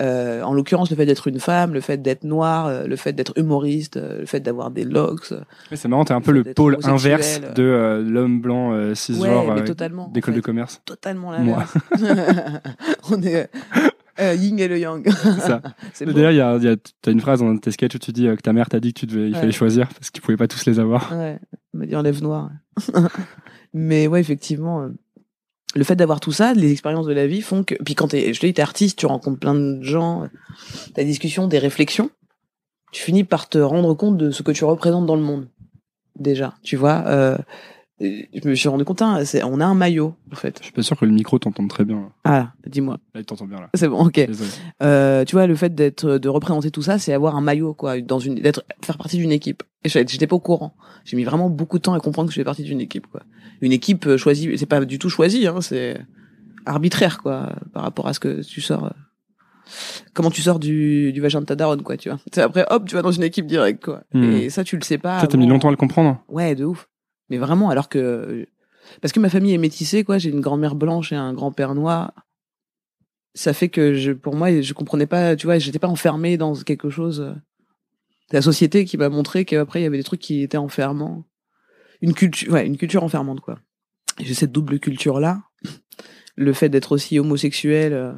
Euh, 0.00 0.40
en 0.40 0.54
l'occurrence, 0.54 0.88
le 0.90 0.96
fait 0.96 1.04
d'être 1.04 1.28
une 1.28 1.38
femme, 1.38 1.74
le 1.74 1.82
fait 1.82 1.98
d'être 2.00 2.24
noire, 2.24 2.86
le 2.86 2.96
fait 2.96 3.12
d'être 3.12 3.34
humoriste, 3.36 3.96
le 4.00 4.24
fait 4.24 4.40
d'avoir 4.40 4.70
des 4.70 4.84
locks. 4.84 5.34
Mais 5.70 5.76
c'est 5.76 5.88
marrant, 5.88 6.06
t'es 6.06 6.14
un 6.14 6.22
peu 6.22 6.32
le 6.32 6.44
pôle 6.44 6.78
inverse 6.84 7.42
de 7.54 7.62
euh, 7.62 8.02
l'homme 8.02 8.40
blanc 8.40 8.72
euh, 8.72 8.94
cisgenre 8.94 9.44
Ouais, 9.44 9.50
en 9.50 9.54
d'école 10.10 10.32
fait. 10.32 10.40
de 10.40 10.42
commerce. 10.42 10.80
totalement 10.86 11.38
Moi. 11.38 11.66
l'inverse. 12.00 12.62
on 13.10 13.20
est 13.22 13.50
euh, 14.20 14.34
yin 14.34 14.58
et 14.58 14.68
le 14.68 14.78
yang. 14.78 15.06
C'est. 15.94 16.04
D'ailleurs, 16.12 16.30
il 16.32 16.36
y 16.36 16.40
a, 16.40 16.56
il 16.56 16.64
y 16.64 16.68
a- 16.68 16.76
t'as 17.00 17.12
une 17.12 17.20
phrase 17.20 17.40
dans 17.40 17.46
un 17.48 17.54
de 17.54 17.60
tes 17.60 17.70
sketchs 17.70 17.94
où 17.94 17.98
tu 17.98 18.12
dis 18.12 18.26
euh, 18.28 18.36
que 18.36 18.42
ta 18.42 18.52
mère 18.52 18.68
t'a 18.68 18.80
dit 18.80 18.92
que 18.92 19.00
tu 19.00 19.06
devais, 19.06 19.28
il 19.28 19.32
Ouais. 19.34 19.40
fallait 19.40 19.52
choisir 19.52 19.88
parce 19.88 20.10
qu'ils 20.10 20.22
pouvaient 20.22 20.36
pas 20.36 20.48
tous 20.48 20.64
les 20.66 20.78
avoir. 20.80 21.12
Ouais, 21.12 21.38
on 21.74 21.78
m'a 21.78 21.86
dit 21.86 21.96
enlève 21.96 22.22
noir. 22.22 22.50
Mais 23.74 24.06
ouais, 24.06 24.20
effectivement, 24.20 24.82
euh, 24.82 24.88
le 25.74 25.84
fait 25.84 25.96
d'avoir 25.96 26.20
tout 26.20 26.32
ça, 26.32 26.52
les 26.54 26.70
expériences 26.72 27.06
de 27.06 27.12
la 27.12 27.26
vie 27.26 27.40
font 27.40 27.64
que. 27.64 27.74
Puis 27.82 27.94
quand 27.94 28.08
t'es, 28.08 28.34
je 28.34 28.40
te 28.40 28.46
dis, 28.46 28.52
t'es 28.54 28.62
artiste, 28.62 28.98
tu 28.98 29.06
rencontres 29.06 29.38
plein 29.40 29.54
de 29.54 29.82
gens, 29.82 30.24
euh, 30.24 30.26
t'as 30.94 31.02
des 31.02 31.08
discussions, 31.08 31.48
des 31.48 31.58
réflexions, 31.58 32.10
tu 32.92 33.02
finis 33.02 33.24
par 33.24 33.48
te 33.48 33.58
rendre 33.58 33.94
compte 33.94 34.18
de 34.18 34.30
ce 34.30 34.42
que 34.42 34.52
tu 34.52 34.64
représentes 34.64 35.06
dans 35.06 35.16
le 35.16 35.22
monde. 35.22 35.48
Déjà, 36.18 36.54
tu 36.62 36.76
vois. 36.76 37.04
Euh, 37.06 37.38
je 38.00 38.48
me 38.48 38.54
suis 38.54 38.68
rendu 38.68 38.84
compte, 38.84 39.00
hein, 39.02 39.24
c'est, 39.24 39.42
on 39.44 39.60
a 39.60 39.64
un 39.64 39.74
maillot, 39.74 40.14
en 40.32 40.36
fait. 40.36 40.56
Je 40.58 40.64
suis 40.64 40.72
pas 40.72 40.82
sûr 40.82 40.98
que 40.98 41.04
le 41.04 41.12
micro 41.12 41.38
t'entende 41.38 41.68
très 41.68 41.84
bien. 41.84 42.10
Ah, 42.24 42.52
dis-moi. 42.66 42.98
Là, 43.14 43.20
il 43.20 43.24
t'entend 43.24 43.46
bien 43.46 43.60
là. 43.60 43.68
C'est 43.74 43.88
bon, 43.88 44.06
ok. 44.06 44.20
Euh, 44.82 45.24
tu 45.24 45.36
vois, 45.36 45.46
le 45.46 45.54
fait 45.54 45.74
d'être, 45.74 46.18
de 46.18 46.28
représenter 46.28 46.70
tout 46.70 46.82
ça, 46.82 46.98
c'est 46.98 47.12
avoir 47.12 47.36
un 47.36 47.40
maillot, 47.40 47.74
quoi, 47.74 48.00
dans 48.00 48.18
une, 48.18 48.34
d'être, 48.36 48.64
faire 48.84 48.98
partie 48.98 49.18
d'une 49.18 49.30
équipe. 49.32 49.62
Et 49.84 49.88
j'étais 49.88 50.26
pas 50.26 50.36
au 50.36 50.40
courant. 50.40 50.74
J'ai 51.04 51.16
mis 51.16 51.24
vraiment 51.24 51.48
beaucoup 51.50 51.78
de 51.78 51.82
temps 51.82 51.94
à 51.94 52.00
comprendre 52.00 52.28
que 52.28 52.32
je 52.32 52.36
faisais 52.36 52.44
partie 52.44 52.64
d'une 52.64 52.80
équipe, 52.80 53.06
quoi. 53.06 53.22
Une 53.60 53.72
équipe 53.72 54.06
euh, 54.06 54.16
choisie, 54.16 54.56
c'est 54.58 54.66
pas 54.66 54.84
du 54.84 54.98
tout 54.98 55.08
choisi, 55.08 55.46
hein, 55.46 55.60
c'est 55.60 56.00
arbitraire, 56.66 57.18
quoi, 57.22 57.52
par 57.72 57.82
rapport 57.84 58.08
à 58.08 58.14
ce 58.14 58.20
que 58.20 58.42
tu 58.42 58.60
sors. 58.60 58.84
euh, 58.86 58.90
Comment 60.12 60.30
tu 60.30 60.42
sors 60.42 60.58
du, 60.58 61.12
du 61.12 61.20
vagin 61.20 61.40
de 61.40 61.46
ta 61.46 61.54
daronne, 61.54 61.82
quoi, 61.82 61.96
tu 61.96 62.08
vois. 62.08 62.18
C'est 62.32 62.42
après, 62.42 62.66
hop, 62.70 62.84
tu 62.86 62.94
vas 62.96 63.02
dans 63.02 63.12
une 63.12 63.22
équipe 63.22 63.46
directe, 63.46 63.84
quoi. 63.84 64.02
Hmm. 64.12 64.24
Et 64.32 64.50
ça, 64.50 64.64
tu 64.64 64.76
le 64.76 64.82
sais 64.82 64.98
pas. 64.98 65.20
Toi, 65.20 65.28
t'as 65.28 65.38
mis 65.38 65.46
longtemps 65.46 65.68
à 65.68 65.70
le 65.70 65.76
comprendre. 65.76 66.20
Ouais, 66.28 66.54
de 66.54 66.64
ouf. 66.64 66.88
Mais 67.32 67.38
vraiment, 67.38 67.70
alors 67.70 67.88
que 67.88 68.46
parce 69.00 69.10
que 69.10 69.18
ma 69.18 69.30
famille 69.30 69.54
est 69.54 69.58
métissée, 69.58 70.04
quoi. 70.04 70.18
J'ai 70.18 70.28
une 70.28 70.42
grand-mère 70.42 70.74
blanche 70.74 71.12
et 71.12 71.16
un 71.16 71.32
grand-père 71.32 71.74
noir. 71.74 72.12
Ça 73.34 73.54
fait 73.54 73.70
que 73.70 73.94
je, 73.94 74.12
pour 74.12 74.34
moi, 74.34 74.60
je 74.60 74.74
comprenais 74.74 75.06
pas. 75.06 75.34
Tu 75.34 75.46
vois, 75.46 75.58
j'étais 75.58 75.78
pas 75.78 75.88
enfermé 75.88 76.36
dans 76.36 76.54
quelque 76.54 76.90
chose. 76.90 77.20
euh, 77.20 77.32
la 78.32 78.42
société 78.42 78.84
qui 78.84 78.98
m'a 78.98 79.08
montré 79.08 79.46
qu'après 79.46 79.80
il 79.80 79.84
y 79.84 79.86
avait 79.86 79.96
des 79.96 80.04
trucs 80.04 80.20
qui 80.20 80.42
étaient 80.42 80.58
enfermants. 80.58 81.24
Une 82.02 82.12
culture, 82.12 82.54
une 82.56 82.76
culture 82.76 83.02
enfermante, 83.02 83.40
quoi. 83.40 83.58
J'ai 84.20 84.34
cette 84.34 84.52
double 84.52 84.78
culture 84.78 85.18
là. 85.18 85.40
Le 86.36 86.52
fait 86.52 86.68
d'être 86.68 86.92
aussi 86.92 87.18
homosexuel. 87.18 87.94
euh, 87.94 88.12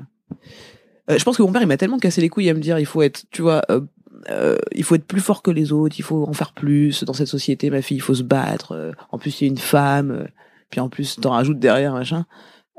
euh, 1.09 1.18
je 1.18 1.22
pense 1.22 1.37
que 1.37 1.42
mon 1.42 1.53
père 1.53 1.62
il 1.62 1.68
m'a 1.68 1.77
tellement 1.77 1.98
cassé 2.00 2.20
les 2.20 2.29
couilles 2.29 2.50
à 2.50 2.55
me 2.55 2.59
dire 2.61 2.81
il 2.81 2.87
faut 2.87 3.03
être, 3.03 3.27
tu 3.31 3.42
vois, 3.42 3.62
euh, 4.31 4.57
il 4.72 4.85
faut 4.85 4.94
être 4.94 5.07
plus 5.07 5.20
fort 5.20 5.42
que 5.42 5.50
les 5.50 5.72
autres, 5.72 5.96
il 5.98 6.03
faut 6.03 6.24
en 6.29 6.33
faire 6.33 6.53
plus 6.53 7.05
dans 7.05 7.12
cette 7.12 7.29
société, 7.29 7.70
ma 7.70 7.83
fille, 7.83 7.96
il 7.98 8.00
faut 8.00 8.14
se 8.14 8.22
battre. 8.22 8.72
euh, 8.72 8.92
en 9.11 9.18
plus, 9.18 9.40
il 9.40 9.44
y 9.44 9.48
a 9.48 9.50
une 9.50 9.59
femme, 9.59 10.11
euh, 10.11 10.24
puis 10.70 10.81
en 10.81 10.88
plus, 10.88 11.16
t'en 11.20 11.31
rajoutes 11.31 11.59
derrière, 11.59 11.92
machin. 11.92 12.27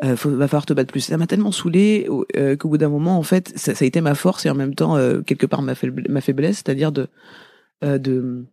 Euh, 0.04 0.15
faut, 0.17 0.30
va 0.30 0.48
falloir 0.50 0.65
te 0.65 0.74
battre 0.74 0.91
plus. 0.91 1.00
Ça 1.02 1.17
m'a 1.17 1.26
tellement 1.28 1.52
saoulé 1.54 2.08
au- 2.10 2.26
euh, 2.36 2.56
qu'au 2.58 2.67
bout 2.69 2.78
d'un 2.78 2.89
moment, 2.89 3.17
en 3.17 3.24
fait, 3.24 3.54
ça, 3.58 3.74
ça 3.76 3.86
a 3.86 3.88
été 3.88 4.02
ma 4.02 4.13
force 4.15 4.45
et 4.45 4.50
en 4.50 4.56
même 4.56 4.76
temps, 4.76 4.98
euh, 4.98 5.21
quelque 5.21 5.45
part, 5.45 5.62
ma, 5.62 5.74
faible- 5.76 6.06
ma 6.10 6.19
faiblesse, 6.21 6.58
c'est-à-dire 6.58 6.91
de, 6.91 7.08
de, 7.82 8.45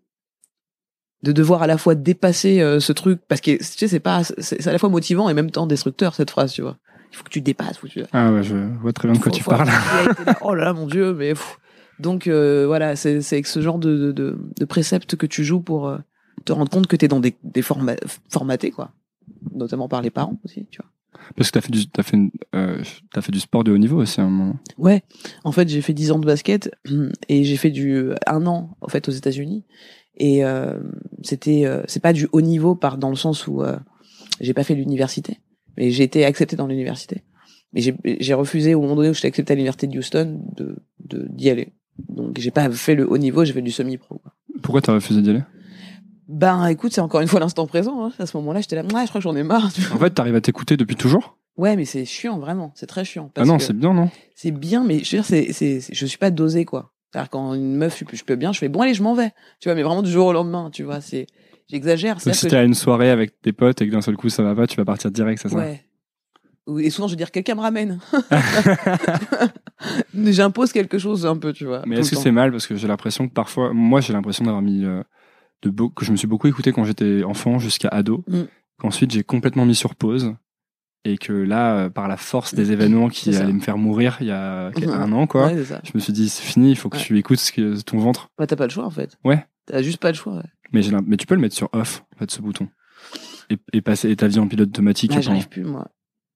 de 1.25 1.33
devoir 1.33 1.63
à 1.63 1.67
la 1.67 1.79
fois 1.79 1.95
dépasser 1.95 2.59
ce 2.81 2.93
truc, 2.93 3.21
parce 3.29 3.41
que 3.41 3.57
tu 3.57 3.65
sais, 3.65 3.89
c'est 3.89 4.01
pas, 4.01 4.23
c'est 4.25 4.67
à 4.67 4.73
la 4.73 4.79
fois 4.79 4.89
motivant 4.89 5.29
et 5.29 5.33
en 5.33 5.35
même 5.35 5.51
temps 5.51 5.67
destructeur 5.67 6.15
cette 6.15 6.31
phrase, 6.31 6.53
tu 6.53 6.63
vois. 6.63 6.77
Il 7.11 7.17
faut 7.17 7.25
que 7.25 7.29
tu 7.31 7.41
dépasses, 7.41 7.77
faut 7.77 7.87
que 7.89 7.93
tu, 7.93 8.03
Ah 8.13 8.31
ouais, 8.33 8.43
je 8.43 8.57
vois 8.81 8.93
très 8.93 9.07
bien 9.09 9.17
de 9.19 9.23
quoi 9.23 9.31
tu 9.33 9.43
faut- 9.43 9.51
parles. 9.51 9.67
là, 9.69 10.35
oh 10.43 10.55
là 10.55 10.65
là, 10.67 10.73
mon 10.73 10.87
dieu, 10.87 11.13
mais 11.15 11.31
pff. 11.31 11.59
Donc 12.03 12.27
euh, 12.27 12.67
voilà, 12.67 12.97
c'est 12.97 13.17
avec 13.33 13.47
ce 13.47 13.61
genre 13.61 13.79
de, 13.79 13.97
de, 13.97 14.13
de, 14.13 14.39
de 14.59 14.65
préceptes 14.65 15.17
que 15.17 15.27
tu 15.27 15.45
joues 15.45 15.61
pour 15.63 15.89
euh, 15.89 15.99
te 16.45 16.53
rendre 16.53 16.71
compte 16.71 16.87
que 16.87 16.97
t'es 16.97 17.09
dans 17.09 17.21
des, 17.21 17.35
des 17.43 17.63
formats 17.63 17.97
formatés 18.29 18.71
quoi, 18.71 18.93
notamment 19.55 19.89
par 19.89 20.03
les 20.03 20.11
parents 20.11 20.39
aussi, 20.45 20.67
tu 20.71 20.81
vois. 20.83 20.91
Parce 21.37 21.51
que 21.51 21.59
t'as 21.59 21.61
fait 21.61 21.73
du, 21.73 21.81
fait, 22.03 22.17
une- 22.17 22.31
euh, 22.55 22.83
t'as 23.13 23.21
fait 23.21 23.33
du 23.33 23.39
sport 23.41 23.65
de 23.65 23.71
haut 23.73 23.79
niveau 23.79 24.01
aussi 24.01 24.21
à 24.21 24.25
un 24.25 24.29
moment. 24.31 24.57
Ouais, 24.79 25.03
en 25.45 25.53
fait 25.53 25.69
j'ai 25.69 25.81
fait 25.83 25.93
10 25.95 26.11
ans 26.11 26.19
de 26.19 26.27
basket 26.27 26.71
et 27.29 27.45
j'ai 27.45 27.57
fait 27.57 27.71
du 27.71 28.11
un 28.27 28.47
an 28.47 28.77
en 28.81 28.89
fait 28.89 29.09
aux 29.09 29.13
États-Unis 29.13 29.65
et 30.17 30.45
euh, 30.45 30.79
c'était 31.23 31.65
euh, 31.65 31.83
c'est 31.87 32.03
pas 32.03 32.13
du 32.13 32.29
haut 32.33 32.41
niveau 32.41 32.75
par 32.75 32.99
dans 32.99 33.11
le 33.11 33.17
sens 33.17 33.47
où 33.47 33.63
euh, 33.63 33.77
j'ai 34.41 34.55
pas 34.55 34.65
fait 34.65 34.75
l'université, 34.75 35.39
mais 35.77 35.91
j'ai 35.91 36.03
été 36.05 36.25
accepté 36.25 36.57
dans 36.57 36.67
l'université. 36.67 37.23
Mais 37.75 37.81
j'ai 38.21 38.35
refusé 38.35 38.75
au 38.75 38.83
moment 38.83 38.97
donné 38.97 39.09
où 39.09 39.15
j'étais 39.15 39.29
accepté 39.29 39.53
à 39.53 39.57
l'université 39.57 39.87
de 39.87 39.97
Houston 39.99 40.43
de 40.57 40.77
de 41.01 41.27
d'y 41.31 41.49
aller. 41.49 41.73
Donc 42.09 42.39
j'ai 42.39 42.51
pas 42.51 42.71
fait 42.71 42.95
le 42.95 43.09
haut 43.11 43.19
niveau, 43.19 43.45
j'ai 43.45 43.53
fait 43.53 43.63
du 43.63 43.71
semi-pro. 43.73 44.19
quoi. 44.19 44.33
Pourquoi 44.63 44.81
t'as 44.83 44.95
refusé 44.95 45.23
d'y 45.23 45.31
aller? 45.31 45.43
Ben 46.29 46.67
écoute, 46.69 46.93
c'est 46.93 47.01
encore 47.01 47.21
une 47.21 47.29
fois 47.29 47.41
l'instant 47.41 47.67
présent. 47.67 48.07
Hein. 48.07 48.13
À 48.19 48.27
ce 48.27 48.37
moment-là, 48.39 48.61
j'étais 48.61 48.77
là, 48.77 48.83
ouais, 48.83 49.03
je 49.03 49.09
crois 49.09 49.21
que 49.21 49.23
j'en 49.23 49.37
ai 49.37 49.43
marre. 49.43 49.71
En 49.93 49.99
fait, 49.99 50.11
t'arrives 50.11 50.35
à 50.37 50.41
t'écouter 50.41 50.77
depuis 50.77 50.97
toujours? 50.97 51.37
Ouais, 51.57 51.77
mais 51.77 51.85
c'est 51.85 52.05
chiant 52.07 52.39
vraiment, 52.39 52.73
c'est 52.75 52.87
très 52.87 53.05
chiant. 53.05 53.31
Ah 53.37 53.45
non, 53.45 53.59
c'est 53.59 53.75
bien, 53.77 53.93
non? 53.93 54.09
c'est 54.35 54.51
bien, 54.53 54.85
mais 54.85 55.01
je 55.05 55.17
veux 55.17 55.23
dire, 55.23 55.25
c'est, 55.27 55.53
c'est, 55.53 55.81
je 55.95 56.07
suis 56.07 56.17
pas 56.19 56.31
dosé, 56.31 56.65
quoi. 56.65 56.93
C'est-à-dire, 57.13 57.29
quand 57.29 57.53
une 57.53 57.77
meuf, 57.77 57.99
je, 57.99 58.05
peux- 58.07 58.17
je 58.17 58.25
peux 58.25 58.37
bien, 58.37 58.53
je 58.55 58.59
fais, 58.59 58.71
bon, 58.71 58.81
allez, 58.81 58.95
je 58.95 59.03
m'en 59.03 59.13
vais. 59.15 59.33
Tu 59.61 59.69
vois, 59.69 59.75
mais 59.75 59.83
vraiment 59.83 60.01
du 60.03 60.11
jour 60.11 60.27
au 60.29 60.33
lendemain, 60.33 60.71
tu 60.73 60.83
vois, 60.83 61.03
c'est, 61.03 61.27
j'exagère. 61.69 62.17
Donc 62.25 62.35
si 62.35 62.47
t'es 62.47 62.57
à 62.57 62.63
une 62.65 62.73
soirée 62.75 63.11
avec 63.11 63.39
tes 63.43 63.53
potes 63.53 63.83
et 63.83 63.87
que 63.87 63.93
d'un 63.93 64.01
seul 64.01 64.17
coup 64.17 64.31
ça 64.31 64.43
va 64.43 64.55
pas, 64.55 64.67
tu 64.67 64.77
vas 64.77 64.85
partir 64.87 65.11
direct, 65.11 65.43
je- 65.45 65.49
ça? 65.51 65.57
Ouais. 65.57 65.85
Et 66.79 66.91
souvent, 66.91 67.09
je 67.09 67.13
veux 67.13 67.17
dire, 67.17 67.31
quelqu'un 67.33 67.55
me 67.57 67.61
ramène. 67.61 67.99
J'impose 70.15 70.73
quelque 70.73 70.99
chose 70.99 71.27
un 71.27 71.37
peu, 71.37 71.53
tu 71.53 71.65
vois. 71.67 71.83
Mais 71.87 71.99
est-ce 71.99 72.11
que 72.11 72.17
c'est 72.17 72.31
mal 72.31 72.51
parce 72.53 72.67
que 72.67 72.77
j'ai 72.77 72.87
l'impression 72.89 73.29
que 73.29 73.33
parfois, 73.33 73.73
moi 73.73 74.01
j'ai 74.01 74.13
l'impression 74.13 74.45
d'avoir 74.45 74.63
mis 74.63 74.85
euh, 74.85 75.03
de 75.63 75.71
beau, 75.71 75.89
que 75.89 76.05
je 76.05 76.13
me 76.13 76.17
suis 76.17 76.29
beaucoup 76.29 76.47
écouté 76.47 76.73
quand 76.73 76.85
j'étais 76.85 77.25
enfant 77.25 77.59
jusqu'à 77.59 77.89
ado, 77.89 78.25
Mm. 78.29 78.43
qu'ensuite 78.79 79.11
j'ai 79.11 79.25
complètement 79.25 79.65
mis 79.67 79.75
sur 79.75 79.95
pause 79.97 80.35
et 81.05 81.19
que 81.19 81.33
là, 81.33 81.75
euh, 81.79 81.91
par 81.91 82.07
la 82.07 82.17
force 82.17 82.55
des 82.55 82.71
événements 82.71 83.09
qui 83.09 83.35
allaient 83.35 83.53
me 83.53 83.61
faire 83.61 83.77
mourir 83.79 84.19
il 84.21 84.29
y 84.29 84.31
a 84.31 84.71
un 84.87 85.13
an, 85.13 85.27
quoi, 85.27 85.47
Ouais, 85.49 85.65
je 85.65 85.91
me 85.95 85.99
suis 86.01 86.13
dit 86.13 86.29
c'est 86.29 86.45
fini, 86.45 86.71
il 86.71 86.77
faut 86.77 86.89
que 86.89 86.97
Ouais. 86.97 87.03
tu 87.03 87.19
écoutes 87.19 87.39
ce 87.41 87.51
que, 87.51 87.81
ton 87.83 87.99
ventre. 87.99 88.29
Bah, 88.39 88.47
t'as 88.47 88.57
pas 88.57 88.65
le 88.67 88.71
choix, 88.71 88.85
en 88.85 88.91
fait. 88.91 89.19
Ouais. 89.25 89.45
T'as 89.67 89.83
juste 89.83 89.99
pas 90.01 90.09
le 90.11 90.15
choix, 90.17 90.35
ouais. 90.37 90.43
Mais, 90.73 91.17
tu 91.17 91.27
peux 91.27 91.35
le 91.35 91.41
mettre 91.41 91.57
sur 91.57 91.69
off, 91.73 92.05
en 92.15 92.19
fait, 92.21 92.31
ce 92.31 92.41
bouton. 92.41 92.69
Et, 93.51 93.59
et 93.73 93.81
passer 93.83 94.11
et 94.11 94.17
ta 94.17 94.27
vie 94.29 94.39
en 94.39 94.47
pilote 94.49 94.69
automatique. 94.69 95.11
Ah, 95.15 95.19
et 95.19 95.23
j'arrive 95.23 95.49
plus, 95.49 95.65
moi. 95.65 95.89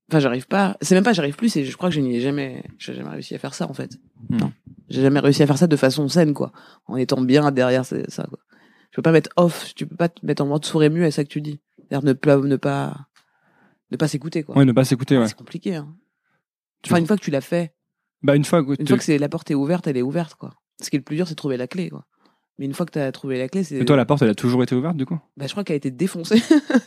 Enfin, 0.08 0.20
j'arrive 0.20 0.46
pas. 0.46 0.76
C'est 0.80 0.94
même 0.94 1.02
pas, 1.04 1.12
j'arrive 1.12 1.34
plus, 1.36 1.48
c'est, 1.48 1.64
je 1.64 1.76
crois 1.76 1.88
que 1.88 1.94
je 1.94 2.00
n'y 2.00 2.16
ai 2.16 2.20
jamais, 2.20 2.62
j'ai 2.78 2.94
jamais 2.94 3.10
réussi 3.10 3.34
à 3.34 3.38
faire 3.38 3.54
ça, 3.54 3.68
en 3.68 3.74
fait. 3.74 3.98
Hmm. 4.28 4.36
Non. 4.38 4.52
J'ai 4.88 5.02
jamais 5.02 5.18
réussi 5.20 5.42
à 5.42 5.46
faire 5.46 5.58
ça 5.58 5.66
de 5.66 5.76
façon 5.76 6.06
saine, 6.08 6.32
quoi. 6.32 6.52
En 6.86 6.96
étant 6.96 7.20
bien 7.20 7.50
derrière 7.50 7.84
c'est- 7.84 8.08
ça, 8.10 8.24
quoi. 8.28 8.38
Je 8.92 8.96
peux 8.96 9.02
pas 9.02 9.10
mettre 9.12 9.30
off, 9.36 9.74
tu 9.74 9.86
peux 9.86 9.96
pas 9.96 10.08
te 10.08 10.24
mettre 10.24 10.42
en 10.42 10.46
mode 10.46 10.64
sourd 10.64 10.82
et 10.84 10.90
muet, 10.90 11.10
c'est 11.10 11.16
ça 11.16 11.24
que 11.24 11.28
tu 11.28 11.40
dis. 11.40 11.60
C'est-à-dire 11.88 12.04
ne 12.06 12.12
pas, 12.12 12.36
ne 12.36 12.56
pas, 12.56 12.96
ne 13.90 13.96
pas 13.96 14.06
s'écouter, 14.08 14.42
quoi. 14.44 14.56
Ouais, 14.56 14.64
ne 14.64 14.72
pas 14.72 14.84
s'écouter, 14.84 15.18
ouais. 15.18 15.26
C'est 15.28 15.36
compliqué, 15.36 15.74
hein. 15.74 15.88
Tu- 16.82 16.92
Enfin, 16.92 17.00
une 17.00 17.06
fois 17.06 17.16
que 17.16 17.22
tu 17.22 17.30
l'as 17.32 17.40
fait, 17.40 17.74
Bah, 18.22 18.36
une 18.36 18.44
fois, 18.44 18.62
que 18.64 18.80
une 18.80 18.86
fois 18.86 18.96
que 18.98 19.04
c'est, 19.04 19.18
la 19.18 19.28
porte 19.28 19.50
est 19.50 19.54
ouverte, 19.54 19.86
elle 19.88 19.96
est 19.96 20.02
ouverte, 20.02 20.34
quoi. 20.36 20.54
Ce 20.80 20.88
qui 20.88 20.96
est 20.96 21.00
le 21.00 21.04
plus 21.04 21.16
dur, 21.16 21.26
c'est 21.26 21.34
de 21.34 21.36
trouver 21.36 21.56
la 21.56 21.66
clé, 21.66 21.90
quoi. 21.90 22.04
Mais 22.58 22.64
une 22.64 22.72
fois 22.72 22.86
que 22.86 22.92
tu 22.92 22.98
as 22.98 23.12
trouvé 23.12 23.38
la 23.38 23.48
clé, 23.48 23.64
c'est. 23.64 23.76
Et 23.76 23.84
toi, 23.84 23.96
la 23.96 24.06
porte, 24.06 24.22
elle 24.22 24.30
a 24.30 24.34
toujours 24.34 24.62
été 24.62 24.74
ouverte, 24.74 24.96
du 24.96 25.04
coup? 25.04 25.18
Bah, 25.36 25.46
je 25.46 25.50
crois 25.50 25.62
qu'elle 25.62 25.74
a 25.74 25.76
été 25.76 25.90
défoncée. 25.90 26.42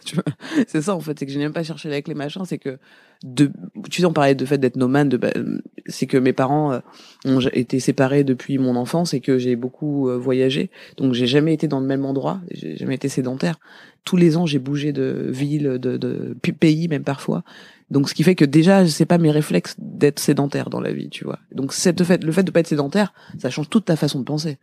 c'est 0.67 0.81
ça, 0.81 0.95
en 0.95 0.99
fait. 0.99 1.19
C'est 1.19 1.27
que 1.27 1.31
je 1.31 1.37
n'ai 1.37 1.43
même 1.43 1.53
pas 1.53 1.61
cherché 1.61 1.89
la 1.89 2.01
clé, 2.01 2.15
machin. 2.15 2.43
C'est 2.43 2.57
que, 2.57 2.79
de, 3.23 3.51
tu 3.89 4.01
sais, 4.01 4.05
on 4.05 4.13
parlait 4.13 4.33
de 4.33 4.45
fait 4.45 4.57
d'être 4.57 4.77
nomade. 4.77 5.09
De, 5.09 5.17
bah, 5.17 5.31
c'est 5.85 6.07
que 6.07 6.17
mes 6.17 6.33
parents 6.33 6.71
euh, 6.73 6.79
ont 7.25 7.39
été 7.53 7.79
séparés 7.79 8.23
depuis 8.23 8.57
mon 8.57 8.75
enfance 8.75 9.13
et 9.13 9.19
que 9.19 9.37
j'ai 9.37 9.55
beaucoup 9.55 10.09
euh, 10.09 10.17
voyagé. 10.17 10.71
Donc, 10.97 11.13
j'ai 11.13 11.27
jamais 11.27 11.53
été 11.53 11.67
dans 11.67 11.79
le 11.79 11.85
même 11.85 12.03
endroit. 12.03 12.41
J'ai 12.49 12.75
jamais 12.75 12.95
été 12.95 13.07
sédentaire. 13.07 13.59
Tous 14.05 14.17
les 14.17 14.37
ans, 14.37 14.47
j'ai 14.47 14.59
bougé 14.59 14.91
de 14.91 15.27
ville, 15.29 15.77
de, 15.79 15.97
de 15.97 16.35
pays, 16.59 16.87
même 16.87 17.03
parfois. 17.03 17.43
Donc, 17.91 18.09
ce 18.09 18.15
qui 18.15 18.23
fait 18.23 18.35
que 18.35 18.45
déjà, 18.45 18.87
c'est 18.87 19.05
pas 19.05 19.19
mes 19.19 19.29
réflexes 19.29 19.75
d'être 19.77 20.19
sédentaire 20.19 20.71
dans 20.71 20.81
la 20.81 20.93
vie, 20.93 21.09
tu 21.09 21.25
vois. 21.25 21.37
Donc, 21.51 21.73
cette 21.73 22.03
fait, 22.03 22.23
le 22.23 22.31
fait 22.31 22.43
de 22.43 22.49
pas 22.49 22.61
être 22.61 22.67
sédentaire, 22.67 23.13
ça 23.37 23.51
change 23.51 23.69
toute 23.69 23.85
ta 23.85 23.95
façon 23.95 24.19
de 24.19 24.25
penser 24.25 24.57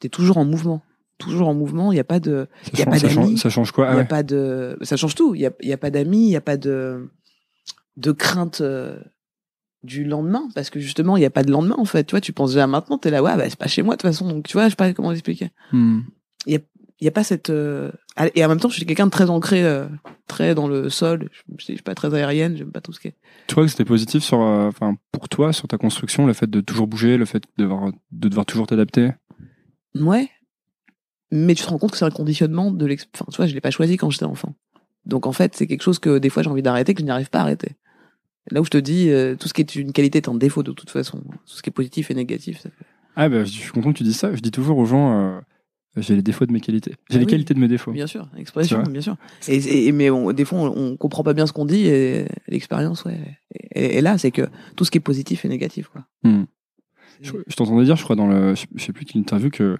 t'es 0.00 0.08
toujours 0.08 0.38
en 0.38 0.44
mouvement. 0.44 0.82
Toujours 1.18 1.48
en 1.48 1.54
mouvement 1.54 1.90
il 1.90 1.96
y 1.96 2.00
a 2.00 2.04
pas 2.04 2.20
de 2.20 2.46
il 2.72 2.78
y 2.78 2.82
a 2.82 2.86
pas 2.86 3.00
d'amis. 3.00 3.38
ça 3.38 3.50
change 3.50 3.72
quoi 3.72 3.90
il 3.90 3.96
y 3.96 4.00
a 4.00 4.04
pas 4.04 4.22
de 4.22 4.78
ça 4.82 4.96
change 4.96 5.16
tout. 5.16 5.34
Il 5.34 5.40
y 5.40 5.46
a, 5.46 5.50
y 5.62 5.72
a 5.72 5.76
pas 5.76 5.90
d'amis 5.90 6.26
il 6.26 6.30
y 6.30 6.36
a 6.36 6.40
pas 6.40 6.56
de 6.56 7.10
de 7.96 8.12
crainte 8.12 8.60
euh, 8.60 9.00
du 9.82 10.04
lendemain. 10.04 10.48
Parce 10.54 10.70
que 10.70 10.78
justement 10.78 11.16
il 11.16 11.22
y 11.24 11.26
a 11.26 11.30
pas 11.30 11.42
de 11.42 11.50
lendemain 11.50 11.74
en 11.76 11.84
fait. 11.84 12.04
Tu 12.04 12.12
vois 12.12 12.20
tu 12.20 12.32
penses 12.32 12.52
déjà 12.52 12.68
maintenant 12.68 12.98
t'es 12.98 13.10
là 13.10 13.20
ouais 13.20 13.36
bah 13.36 13.44
c'est 13.48 13.58
pas 13.58 13.66
chez 13.66 13.82
moi 13.82 13.96
de 13.96 14.00
toute 14.00 14.10
façon. 14.10 14.28
Donc 14.28 14.46
tu 14.46 14.52
vois 14.52 14.66
je 14.66 14.70
sais 14.70 14.76
pas 14.76 14.92
comment 14.92 15.10
expliquer 15.10 15.50
hmm. 15.72 16.00
il 16.46 16.56
a 16.56 16.58
il 17.00 17.04
y 17.04 17.08
a 17.08 17.12
pas 17.12 17.24
cette 17.24 17.50
euh, 17.50 17.90
et 18.34 18.44
en 18.44 18.48
même 18.48 18.58
temps 18.60 18.68
je 18.68 18.74
suis 18.74 18.86
quelqu'un 18.86 19.06
de 19.06 19.12
très 19.12 19.30
ancré 19.30 19.64
euh, 19.64 19.86
très 20.26 20.54
dans 20.54 20.68
le 20.68 20.88
sol. 20.88 21.30
Je 21.58 21.64
suis 21.64 21.76
pas 21.78 21.96
très 21.96 22.14
aérienne 22.14 22.56
j'aime 22.56 22.70
pas 22.70 22.80
tout 22.80 22.92
ce 22.92 23.00
qui 23.00 23.08
est 23.08 23.14
tu 23.48 23.56
crois 23.56 23.64
que 23.64 23.70
c'était 23.70 23.84
positif 23.84 24.22
sur 24.22 24.38
enfin 24.38 24.96
pour 25.10 25.28
toi 25.28 25.52
sur 25.52 25.66
ta 25.66 25.78
construction 25.78 26.26
le 26.26 26.32
fait 26.32 26.48
de 26.48 26.60
toujours 26.60 26.86
bouger 26.86 27.16
le 27.16 27.24
fait 27.24 27.42
de 27.56 27.64
devoir 27.64 27.90
de 28.12 28.28
devoir 28.28 28.46
toujours 28.46 28.68
t'adapter? 28.68 29.10
Ouais. 29.94 30.30
Mais 31.30 31.54
tu 31.54 31.64
te 31.64 31.68
rends 31.68 31.78
compte 31.78 31.92
que 31.92 31.98
c'est 31.98 32.04
un 32.04 32.10
conditionnement 32.10 32.70
de 32.70 32.86
l'expérience. 32.86 33.20
Enfin, 33.22 33.30
tu 33.30 33.36
vois, 33.36 33.46
je 33.46 33.54
l'ai 33.54 33.60
pas 33.60 33.70
choisi 33.70 33.96
quand 33.96 34.10
j'étais 34.10 34.24
enfant. 34.24 34.54
Donc 35.04 35.26
en 35.26 35.32
fait, 35.32 35.54
c'est 35.56 35.66
quelque 35.66 35.82
chose 35.82 35.98
que 35.98 36.18
des 36.18 36.30
fois 36.30 36.42
j'ai 36.42 36.50
envie 36.50 36.62
d'arrêter, 36.62 36.94
que 36.94 37.00
je 37.00 37.04
n'y 37.04 37.10
arrive 37.10 37.30
pas 37.30 37.40
à 37.40 37.42
arrêter. 37.42 37.76
Là 38.50 38.60
où 38.60 38.64
je 38.64 38.70
te 38.70 38.78
dis, 38.78 39.10
euh, 39.10 39.34
tout 39.36 39.48
ce 39.48 39.54
qui 39.54 39.60
est 39.60 39.74
une 39.74 39.92
qualité 39.92 40.18
est 40.18 40.28
un 40.28 40.34
défaut 40.34 40.62
de 40.62 40.72
toute 40.72 40.90
façon. 40.90 41.18
Tout 41.18 41.54
ce 41.56 41.62
qui 41.62 41.70
est 41.70 41.72
positif 41.72 42.10
et 42.10 42.14
négatif. 42.14 42.60
Ça 42.60 42.70
fait... 42.70 42.86
Ah 43.16 43.28
bah, 43.28 43.44
je 43.44 43.50
suis 43.50 43.72
content 43.72 43.92
que 43.92 43.98
tu 43.98 44.04
dises 44.04 44.16
ça. 44.16 44.34
Je 44.34 44.40
dis 44.40 44.50
toujours 44.50 44.78
aux 44.78 44.86
gens, 44.86 45.18
euh, 45.18 45.40
j'ai 45.96 46.14
les 46.14 46.22
défauts 46.22 46.46
de 46.46 46.52
mes 46.52 46.60
qualités. 46.60 46.94
J'ai 47.10 47.16
ah 47.16 47.20
les 47.20 47.26
qualités 47.26 47.52
de 47.52 47.58
mes 47.58 47.68
défauts. 47.68 47.92
Bien 47.92 48.06
sûr, 48.06 48.28
expression, 48.36 48.82
bien 48.84 49.00
sûr. 49.00 49.16
Et, 49.48 49.92
mais 49.92 50.08
des 50.32 50.44
fois, 50.44 50.60
on, 50.60 50.96
comprend 50.96 51.22
pas 51.22 51.34
bien 51.34 51.46
ce 51.46 51.52
qu'on 51.52 51.66
dit 51.66 51.86
et 51.86 52.26
l'expérience, 52.46 53.04
ouais. 53.04 53.18
Et, 53.72 54.00
là, 54.00 54.18
c'est 54.18 54.30
que 54.30 54.48
tout 54.76 54.84
ce 54.84 54.90
qui 54.90 54.98
est 54.98 55.02
positif 55.02 55.44
est 55.44 55.48
négatif, 55.48 55.88
quoi. 55.88 56.06
Hmm. 56.22 56.44
Je, 57.20 57.56
t'entendais 57.56 57.84
dire, 57.84 57.96
je 57.96 58.04
crois, 58.04 58.16
dans 58.16 58.26
le, 58.26 58.54
je, 58.54 58.66
sais 58.82 58.92
plus 58.92 59.04
quelle 59.04 59.20
interview 59.20 59.50
que 59.50 59.76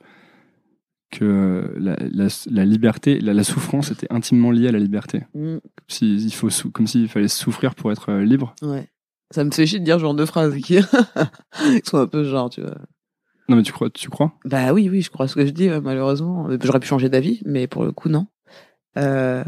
que 1.11 1.75
la, 1.79 1.97
la, 2.01 2.29
la 2.51 2.65
liberté, 2.67 3.19
la, 3.21 3.33
la, 3.33 3.43
souffrance 3.43 3.91
était 3.91 4.07
intimement 4.11 4.51
liée 4.51 4.69
à 4.69 4.73
la 4.73 4.79
liberté. 4.79 5.23
Mm. 5.35 5.57
Si, 5.87 6.17
il 6.17 6.35
faut 6.35 6.49
comme 6.71 6.87
s'il 6.87 7.09
fallait 7.09 7.29
souffrir 7.29 7.75
pour 7.75 7.91
être 7.91 8.11
euh, 8.11 8.25
libre. 8.25 8.55
Ouais. 8.61 8.91
Ça 9.31 9.43
me 9.43 9.51
fait 9.51 9.67
chier 9.67 9.79
de 9.79 9.85
dire 9.85 9.97
ce 9.97 10.01
genre 10.03 10.15
de 10.15 10.27
phrases 10.27 10.55
qui 10.57 10.79
sont 11.85 11.99
un 11.99 12.07
peu 12.07 12.25
genre, 12.25 12.51
tu 12.51 12.61
vois. 12.61 12.77
Non, 13.49 13.57
mais 13.57 13.63
tu 13.63 13.73
crois, 13.73 13.89
tu 13.89 14.11
crois? 14.11 14.35
Bah 14.45 14.73
oui, 14.75 14.91
oui, 14.91 15.01
je 15.01 15.11
crois 15.11 15.29
ce 15.29 15.35
que 15.35 15.47
je 15.47 15.51
dis, 15.51 15.69
malheureusement. 15.69 16.49
J'aurais 16.63 16.81
pu 16.81 16.87
changer 16.87 17.09
d'avis, 17.09 17.41
mais 17.47 17.67
pour 17.67 17.85
le 17.85 17.93
coup, 17.93 18.11
non. 18.11 18.27
Euh... 18.99 19.45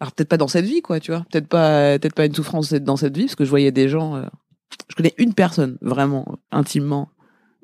Alors 0.00 0.12
peut-être 0.12 0.28
pas 0.28 0.36
dans 0.36 0.48
cette 0.48 0.66
vie, 0.66 0.82
quoi, 0.82 1.00
tu 1.00 1.12
vois. 1.12 1.24
Peut-être 1.30 1.48
pas, 1.48 1.98
peut-être 1.98 2.14
pas 2.14 2.26
une 2.26 2.34
souffrance 2.34 2.72
dans 2.74 2.96
cette 2.96 3.16
vie, 3.16 3.24
parce 3.24 3.36
que 3.36 3.44
je 3.44 3.50
voyais 3.50 3.72
des 3.72 3.88
gens. 3.88 4.16
Euh, 4.16 4.26
je 4.88 4.94
connais 4.96 5.14
une 5.18 5.34
personne 5.34 5.78
vraiment 5.80 6.38
intimement 6.50 7.08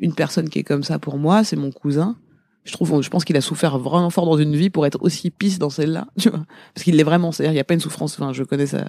une 0.01 0.15
personne 0.15 0.49
qui 0.49 0.59
est 0.59 0.65
comme 0.65 0.83
ça 0.83 0.99
pour 0.99 1.19
moi, 1.19 1.45
c'est 1.45 1.57
mon 1.57 1.71
cousin. 1.71 2.17
Je 2.65 2.73
trouve, 2.73 3.03
je 3.03 3.09
pense 3.09 3.25
qu'il 3.25 3.37
a 3.37 3.41
souffert 3.41 3.79
vraiment 3.79 4.11
fort 4.11 4.27
dans 4.27 4.37
une 4.37 4.57
vie 4.57 4.71
pour 4.71 4.87
être 4.87 5.01
aussi 5.03 5.31
pisse 5.31 5.59
dans 5.59 5.71
celle-là, 5.71 6.09
tu 6.19 6.31
vois. 6.31 6.45
Parce 6.75 6.85
qu'il 6.85 6.97
l'est 6.97 7.05
vraiment. 7.05 7.33
C'est-à-dire, 7.33 7.53
il 7.53 7.57
n'y 7.57 7.61
a 7.61 7.65
pas 7.65 7.75
une 7.75 7.81
souffrance. 7.81 8.15
Enfin, 8.19 8.33
je 8.33 8.43
connais 8.43 8.67
sa, 8.67 8.89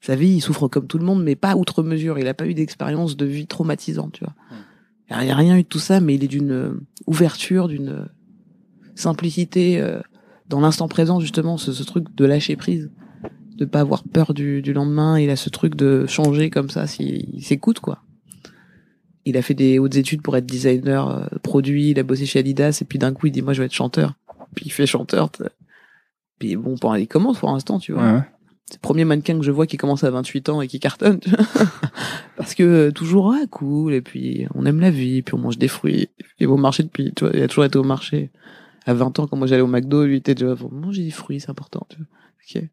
sa 0.00 0.16
vie, 0.16 0.30
il 0.30 0.40
souffre 0.40 0.68
comme 0.68 0.86
tout 0.86 0.98
le 0.98 1.04
monde, 1.04 1.22
mais 1.22 1.36
pas 1.36 1.54
outre 1.56 1.82
mesure. 1.82 2.18
Il 2.18 2.24
n'a 2.24 2.34
pas 2.34 2.46
eu 2.46 2.54
d'expérience 2.54 3.16
de 3.16 3.26
vie 3.26 3.46
traumatisante, 3.46 4.12
tu 4.12 4.24
vois. 4.24 4.34
Il 5.10 5.26
n'y 5.26 5.30
a 5.30 5.36
rien 5.36 5.58
eu 5.58 5.62
de 5.62 5.68
tout 5.68 5.78
ça, 5.78 6.00
mais 6.00 6.14
il 6.14 6.24
est 6.24 6.28
d'une 6.28 6.52
euh, 6.52 6.80
ouverture, 7.06 7.68
d'une 7.68 7.88
euh, 7.90 8.04
simplicité 8.94 9.78
euh, 9.78 10.00
dans 10.48 10.60
l'instant 10.60 10.88
présent, 10.88 11.20
justement, 11.20 11.58
ce, 11.58 11.72
ce, 11.72 11.82
truc 11.82 12.14
de 12.14 12.24
lâcher 12.24 12.56
prise, 12.56 12.90
de 13.64 13.70
pas 13.70 13.80
avoir 13.80 14.04
peur 14.04 14.34
du, 14.34 14.62
du 14.62 14.72
lendemain. 14.72 15.18
Il 15.18 15.30
a 15.30 15.36
ce 15.36 15.50
truc 15.50 15.74
de 15.74 16.06
changer 16.06 16.50
comme 16.50 16.70
ça 16.70 16.86
s'il 16.86 17.42
s'écoute, 17.42 17.80
quoi 17.80 18.02
il 19.24 19.36
a 19.36 19.42
fait 19.42 19.54
des 19.54 19.78
hautes 19.78 19.96
études 19.96 20.22
pour 20.22 20.36
être 20.36 20.46
designer 20.46 21.08
euh, 21.08 21.26
produit, 21.42 21.90
il 21.90 21.98
a 21.98 22.02
bossé 22.02 22.26
chez 22.26 22.40
Adidas 22.40 22.78
et 22.80 22.84
puis 22.84 22.98
d'un 22.98 23.12
coup 23.12 23.26
il 23.26 23.32
dit 23.32 23.42
moi 23.42 23.52
je 23.52 23.60
vais 23.60 23.66
être 23.66 23.72
chanteur. 23.72 24.14
Puis 24.54 24.66
il 24.66 24.70
fait 24.70 24.86
chanteur. 24.86 25.30
Puis 26.38 26.56
bon, 26.56 26.76
il 26.96 27.08
commence 27.08 27.38
pour 27.38 27.50
l'instant, 27.50 27.78
tu 27.78 27.92
vois. 27.92 28.02
Ouais. 28.02 28.20
C'est 28.66 28.76
le 28.76 28.80
premier 28.80 29.04
mannequin 29.04 29.38
que 29.38 29.44
je 29.44 29.50
vois 29.50 29.66
qui 29.66 29.76
commence 29.76 30.04
à 30.04 30.10
28 30.10 30.48
ans 30.48 30.60
et 30.60 30.68
qui 30.68 30.80
cartonne. 30.80 31.20
Parce 32.36 32.54
que 32.54 32.62
euh, 32.62 32.90
toujours 32.90 33.32
ah 33.32 33.46
cool 33.50 33.94
et 33.94 34.02
puis 34.02 34.46
on 34.54 34.66
aime 34.66 34.80
la 34.80 34.90
vie, 34.90 35.22
puis 35.22 35.34
on 35.34 35.38
mange 35.38 35.58
des 35.58 35.68
fruits. 35.68 36.08
Il 36.38 36.48
va 36.48 36.54
au 36.54 36.58
marché 36.58 36.82
depuis, 36.82 37.12
tu 37.14 37.24
vois, 37.24 37.32
il 37.34 37.42
a 37.42 37.48
toujours 37.48 37.64
été 37.64 37.78
au 37.78 37.84
marché. 37.84 38.30
À 38.84 38.94
20 38.94 39.20
ans 39.20 39.26
quand 39.28 39.36
moi 39.36 39.46
j'allais 39.46 39.62
au 39.62 39.68
McDo, 39.68 40.04
lui 40.04 40.16
était 40.16 40.34
déjà 40.34 40.54
manger 40.70 41.04
des 41.04 41.10
fruits, 41.10 41.40
c'est 41.40 41.50
important, 41.50 41.86
tu 41.88 41.98
vois. 41.98 42.06
Ok. 42.62 42.68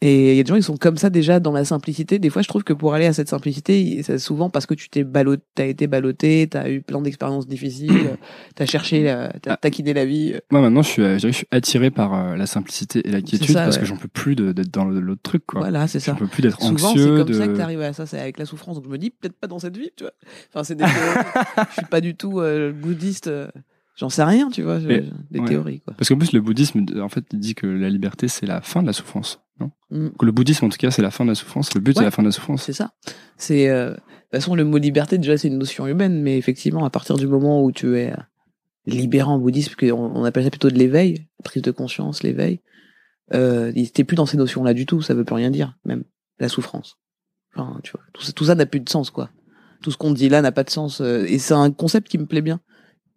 Et 0.00 0.32
il 0.32 0.36
y 0.36 0.40
a 0.40 0.42
des 0.44 0.48
gens 0.48 0.56
qui 0.56 0.62
sont 0.62 0.76
comme 0.76 0.96
ça 0.96 1.10
déjà 1.10 1.40
dans 1.40 1.50
la 1.50 1.64
simplicité. 1.64 2.20
Des 2.20 2.30
fois, 2.30 2.42
je 2.42 2.48
trouve 2.48 2.62
que 2.62 2.72
pour 2.72 2.94
aller 2.94 3.06
à 3.06 3.12
cette 3.12 3.28
simplicité, 3.28 4.00
c'est 4.04 4.18
souvent 4.18 4.48
parce 4.48 4.64
que 4.64 4.74
tu 4.74 4.88
t'es 4.88 5.02
ballotté, 5.02 5.42
t'as 5.56 5.66
été 5.66 5.86
ballotté, 5.88 6.46
t'as 6.48 6.70
eu 6.70 6.82
plein 6.82 7.00
d'expériences 7.00 7.48
difficiles, 7.48 8.16
t'as 8.54 8.66
cherché, 8.66 9.04
t'as 9.42 9.54
ah. 9.54 9.56
taquiné 9.56 9.94
la 9.94 10.04
vie. 10.04 10.34
Moi, 10.52 10.60
maintenant, 10.60 10.82
je 10.82 10.88
suis, 10.88 11.02
je, 11.02 11.26
je 11.26 11.32
suis 11.32 11.46
attiré 11.50 11.90
par 11.90 12.14
euh, 12.14 12.36
la 12.36 12.46
simplicité 12.46 13.06
et 13.08 13.10
la 13.10 13.20
quiétude 13.22 13.54
parce 13.54 13.78
que 13.78 13.84
j'en 13.84 13.96
peux 13.96 14.08
plus 14.08 14.36
d'être 14.36 14.70
dans 14.70 14.84
l'autre 14.84 15.22
truc, 15.22 15.44
quoi. 15.46 15.60
Voilà, 15.60 15.88
c'est 15.88 15.98
ça. 15.98 16.12
J'en 16.12 16.18
peux 16.18 16.28
plus 16.28 16.42
d'être 16.42 16.62
anxieux. 16.62 16.78
Souvent, 16.78 16.94
c'est 16.94 17.24
comme 17.24 17.34
ça 17.34 17.48
que 17.48 17.56
t'arrives 17.56 17.82
à 17.82 17.92
ça, 17.92 18.06
c'est 18.06 18.20
avec 18.20 18.38
la 18.38 18.44
souffrance. 18.44 18.76
Donc, 18.76 18.84
je 18.84 18.90
me 18.90 18.98
dis, 18.98 19.10
peut-être 19.10 19.36
pas 19.36 19.48
dans 19.48 19.58
cette 19.58 19.76
vie, 19.76 19.90
tu 19.96 20.04
vois. 20.04 20.12
Enfin, 20.52 20.62
c'est 20.62 20.76
des 20.76 20.84
je 21.70 21.72
suis 21.72 21.86
pas 21.86 22.00
du 22.00 22.14
tout 22.14 22.38
euh, 22.38 22.72
bouddhiste. 22.72 23.26
Euh, 23.26 23.48
J'en 23.96 24.10
sais 24.10 24.22
rien, 24.22 24.48
tu 24.48 24.62
vois, 24.62 24.78
des 24.78 25.10
théories. 25.44 25.80
Quoi. 25.80 25.94
Parce 25.94 26.08
qu'en 26.08 26.16
plus, 26.16 26.32
le 26.32 26.40
bouddhisme, 26.40 26.86
en 27.00 27.08
fait, 27.08 27.24
il 27.32 27.40
dit 27.40 27.56
que 27.56 27.66
la 27.66 27.90
liberté, 27.90 28.28
c'est 28.28 28.46
la 28.46 28.60
fin 28.60 28.80
de 28.80 28.86
la 28.86 28.92
souffrance. 28.92 29.40
Non 29.60 29.70
mm. 29.90 30.08
Le 30.22 30.32
bouddhisme, 30.32 30.66
en 30.66 30.68
tout 30.68 30.76
cas, 30.76 30.90
c'est 30.90 31.02
la 31.02 31.10
fin 31.10 31.24
de 31.24 31.30
la 31.30 31.34
souffrance. 31.34 31.74
Le 31.74 31.80
but, 31.80 31.96
c'est 31.96 32.04
la 32.04 32.10
fin 32.10 32.22
de 32.22 32.28
la 32.28 32.32
souffrance. 32.32 32.62
C'est 32.62 32.72
ça. 32.72 32.92
C'est, 33.36 33.68
euh... 33.68 33.90
de 33.90 33.94
toute 33.94 34.02
façon, 34.32 34.54
le 34.54 34.64
mot 34.64 34.78
liberté, 34.78 35.18
déjà, 35.18 35.36
c'est 35.36 35.48
une 35.48 35.58
notion 35.58 35.86
humaine, 35.86 36.22
mais 36.22 36.38
effectivement, 36.38 36.84
à 36.84 36.90
partir 36.90 37.16
du 37.16 37.26
moment 37.26 37.62
où 37.62 37.72
tu 37.72 37.98
es 37.98 38.12
libéré 38.86 39.28
en 39.28 39.38
bouddhisme, 39.38 39.74
on, 39.82 39.94
on 39.94 40.24
appelle 40.24 40.44
ça 40.44 40.50
plutôt 40.50 40.70
de 40.70 40.78
l'éveil, 40.78 41.26
prise 41.44 41.62
de 41.62 41.70
conscience, 41.70 42.22
l'éveil, 42.22 42.60
euh, 43.34 43.72
t'es 43.92 44.04
plus 44.04 44.16
dans 44.16 44.26
ces 44.26 44.36
notions-là 44.36 44.74
du 44.74 44.86
tout. 44.86 45.02
Ça 45.02 45.14
veut 45.14 45.24
plus 45.24 45.34
rien 45.34 45.50
dire, 45.50 45.76
même 45.84 46.04
la 46.38 46.48
souffrance. 46.48 46.98
Enfin, 47.54 47.80
tu 47.82 47.92
vois, 47.92 48.02
tout, 48.12 48.22
tout 48.32 48.44
ça 48.44 48.54
n'a 48.54 48.66
plus 48.66 48.80
de 48.80 48.88
sens, 48.88 49.10
quoi. 49.10 49.30
Tout 49.82 49.90
ce 49.90 49.96
qu'on 49.96 50.12
dit 50.12 50.28
là 50.28 50.42
n'a 50.42 50.52
pas 50.52 50.64
de 50.64 50.70
sens. 50.70 51.00
Euh, 51.00 51.24
et 51.28 51.38
c'est 51.38 51.54
un 51.54 51.70
concept 51.70 52.08
qui 52.08 52.18
me 52.18 52.26
plaît 52.26 52.42
bien 52.42 52.60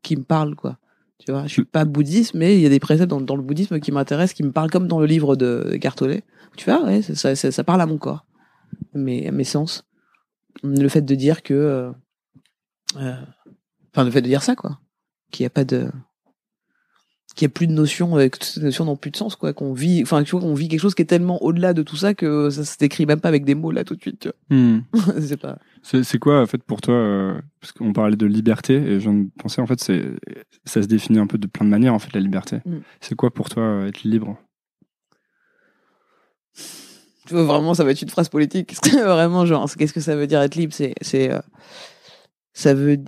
qui 0.01 0.15
me 0.15 0.23
parle, 0.23 0.55
quoi. 0.55 0.77
Tu 1.23 1.31
vois, 1.31 1.43
je 1.43 1.49
suis 1.49 1.65
pas 1.65 1.85
bouddhiste, 1.85 2.33
mais 2.33 2.55
il 2.55 2.61
y 2.61 2.65
a 2.65 2.69
des 2.69 2.79
préceptes 2.79 3.09
dans, 3.09 3.35
le 3.35 3.41
bouddhisme 3.43 3.79
qui 3.79 3.91
m'intéressent, 3.91 4.33
qui 4.33 4.43
me 4.43 4.51
parlent 4.51 4.71
comme 4.71 4.87
dans 4.87 4.99
le 4.99 5.05
livre 5.05 5.35
de 5.35 5.77
Cartolet. 5.79 6.23
Tu 6.57 6.69
vois, 6.69 7.01
ça, 7.01 7.35
ça, 7.35 7.63
parle 7.63 7.81
à 7.81 7.85
mon 7.85 7.97
corps, 7.97 8.25
mes, 8.93 9.29
mes 9.29 9.43
sens. 9.43 9.85
Le 10.63 10.87
fait 10.89 11.01
de 11.01 11.15
dire 11.15 11.43
que, 11.43 11.53
euh, 11.53 11.91
euh 12.97 13.15
enfin, 13.93 14.03
le 14.03 14.11
fait 14.11 14.21
de 14.21 14.27
dire 14.27 14.43
ça, 14.43 14.55
quoi, 14.55 14.79
qu'il 15.29 15.43
n'y 15.43 15.47
a 15.47 15.51
pas 15.51 15.63
de, 15.63 15.91
qu'il 17.35 17.45
n'y 17.45 17.51
a 17.51 17.53
plus 17.53 17.67
de 17.67 17.71
notion, 17.71 18.17
euh, 18.17 18.27
que 18.27 18.43
ces 18.43 18.61
notions 18.61 18.85
n'ont 18.85 18.95
plus 18.95 19.11
de 19.11 19.17
sens, 19.17 19.35
quoi, 19.35 19.53
qu'on 19.53 19.73
vit, 19.73 20.01
enfin, 20.03 20.23
tu 20.23 20.31
vois, 20.31 20.41
qu'on 20.41 20.53
vit 20.53 20.67
quelque 20.67 20.81
chose 20.81 20.95
qui 20.95 21.01
est 21.01 21.05
tellement 21.05 21.41
au-delà 21.43 21.73
de 21.73 21.81
tout 21.81 21.95
ça 21.95 22.13
que 22.13 22.49
ça 22.49 22.65
s'écrit 22.65 23.05
même 23.05 23.21
pas 23.21 23.29
avec 23.29 23.45
des 23.45 23.55
mots 23.55 23.71
là 23.71 23.83
tout 23.83 23.95
de 23.95 24.01
suite, 24.01 24.19
tu 24.19 24.29
vois. 24.29 24.57
Hmm. 24.57 24.81
c'est 25.21 25.37
pas. 25.37 25.57
C'est 25.83 26.19
quoi, 26.19 26.41
en 26.41 26.45
fait, 26.45 26.61
pour 26.63 26.81
toi, 26.81 26.93
euh, 26.93 27.41
parce 27.59 27.71
qu'on 27.71 27.93
parlait 27.93 28.17
de 28.17 28.25
liberté, 28.25 28.75
et 28.75 28.99
je 28.99 29.09
viens 29.09 29.13
de 29.13 29.29
penser, 29.39 29.61
en 29.61 29.67
fait, 29.67 29.79
c'est, 29.79 30.03
ça 30.65 30.81
se 30.81 30.87
définit 30.87 31.19
un 31.19 31.27
peu 31.27 31.37
de 31.37 31.47
plein 31.47 31.65
de 31.65 31.71
manières, 31.71 31.93
en 31.93 31.99
fait, 31.99 32.13
la 32.13 32.19
liberté. 32.19 32.57
Hmm. 32.65 32.79
C'est 32.99 33.15
quoi 33.15 33.33
pour 33.33 33.49
toi 33.49 33.63
euh, 33.63 33.87
être 33.87 34.03
libre? 34.03 34.37
Tu 37.27 37.33
vois, 37.33 37.43
vraiment, 37.43 37.73
ça 37.73 37.83
va 37.83 37.91
être 37.91 38.01
une 38.01 38.09
phrase 38.09 38.29
politique. 38.29 38.75
vraiment, 38.93 39.45
genre, 39.45 39.69
qu'est-ce 39.73 39.93
que 39.93 40.01
ça 40.01 40.15
veut 40.15 40.27
dire 40.27 40.41
être 40.41 40.55
libre? 40.55 40.73
C'est, 40.73 40.93
c'est, 41.01 41.31
ça 42.53 42.73
veut, 42.73 42.99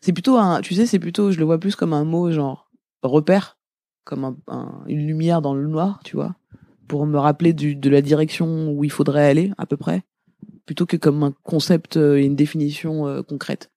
c'est 0.00 0.12
plutôt 0.12 0.38
un, 0.38 0.62
tu 0.62 0.74
sais, 0.74 0.86
c'est 0.86 0.98
plutôt, 0.98 1.30
je 1.30 1.38
le 1.38 1.44
vois 1.44 1.58
plus 1.58 1.76
comme 1.76 1.92
un 1.92 2.04
mot, 2.04 2.32
genre, 2.32 2.67
repère, 3.02 3.58
comme 4.04 4.36
un, 4.46 4.84
une 4.86 5.06
lumière 5.06 5.42
dans 5.42 5.54
le 5.54 5.66
noir, 5.66 6.00
tu 6.04 6.16
vois, 6.16 6.36
pour 6.86 7.06
me 7.06 7.18
rappeler 7.18 7.52
du, 7.52 7.76
de 7.76 7.90
la 7.90 8.02
direction 8.02 8.70
où 8.70 8.84
il 8.84 8.90
faudrait 8.90 9.28
aller, 9.28 9.52
à 9.58 9.66
peu 9.66 9.76
près, 9.76 10.02
plutôt 10.66 10.86
que 10.86 10.96
comme 10.96 11.22
un 11.22 11.34
concept 11.42 11.96
et 11.96 12.24
une 12.24 12.36
définition 12.36 13.06
euh, 13.06 13.22
concrète. 13.22 13.70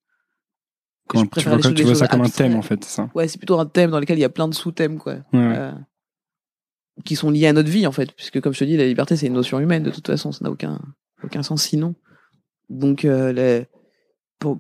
Quand 1.07 1.25
tu 1.25 1.49
vois, 1.49 1.57
tu 1.59 1.83
vois 1.83 1.95
ça 1.95 2.07
comme 2.07 2.21
un 2.21 2.29
thème, 2.29 2.55
en 2.55 2.61
fait, 2.61 2.83
ça? 2.85 3.09
Ouais, 3.13 3.27
c'est 3.27 3.37
plutôt 3.37 3.59
un 3.59 3.65
thème 3.65 3.91
dans 3.91 3.99
lequel 3.99 4.17
il 4.17 4.21
y 4.21 4.25
a 4.25 4.29
plein 4.29 4.47
de 4.47 4.53
sous-thèmes, 4.53 4.97
quoi. 4.97 5.17
Euh, 5.33 5.73
qui 7.03 7.15
sont 7.15 7.29
liés 7.29 7.47
à 7.47 7.53
notre 7.53 7.69
vie, 7.69 7.85
en 7.85 7.91
fait, 7.91 8.13
puisque, 8.13 8.39
comme 8.39 8.53
je 8.53 8.59
te 8.59 8.63
dis, 8.63 8.77
la 8.77 8.85
liberté, 8.85 9.17
c'est 9.17 9.27
une 9.27 9.33
notion 9.33 9.59
humaine, 9.59 9.83
de 9.83 9.91
toute 9.91 10.07
façon, 10.07 10.31
ça 10.31 10.45
n'a 10.45 10.51
aucun, 10.51 10.79
aucun 11.23 11.43
sens 11.43 11.63
sinon. 11.63 11.95
Donc, 12.69 13.03
euh, 13.03 13.33
les, 13.33 13.65
pour, 14.39 14.59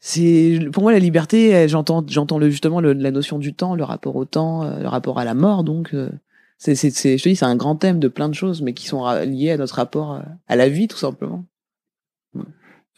c'est 0.00 0.58
pour 0.72 0.82
moi 0.82 0.92
la 0.92 0.98
liberté. 0.98 1.68
J'entends, 1.68 2.04
j'entends 2.08 2.38
le, 2.38 2.48
justement 2.50 2.80
le- 2.80 2.94
la 2.94 3.10
notion 3.10 3.38
du 3.38 3.52
temps, 3.54 3.74
le 3.74 3.84
rapport 3.84 4.16
au 4.16 4.24
temps, 4.24 4.64
euh, 4.64 4.80
le 4.80 4.88
rapport 4.88 5.18
à 5.18 5.24
la 5.24 5.34
mort. 5.34 5.62
Donc, 5.62 5.92
euh, 5.94 6.10
c'est, 6.58 6.74
c'est, 6.74 6.90
c'est, 6.90 7.18
je 7.18 7.22
te 7.24 7.28
dis, 7.28 7.36
c'est 7.36 7.44
un 7.44 7.56
grand 7.56 7.76
thème 7.76 7.98
de 8.00 8.08
plein 8.08 8.28
de 8.28 8.34
choses, 8.34 8.62
mais 8.62 8.72
qui 8.74 8.86
sont 8.86 9.06
liées 9.24 9.50
à 9.52 9.56
notre 9.58 9.74
rapport 9.76 10.14
euh, 10.14 10.20
à 10.48 10.56
la 10.56 10.68
vie, 10.68 10.88
tout 10.88 10.96
simplement. 10.96 11.44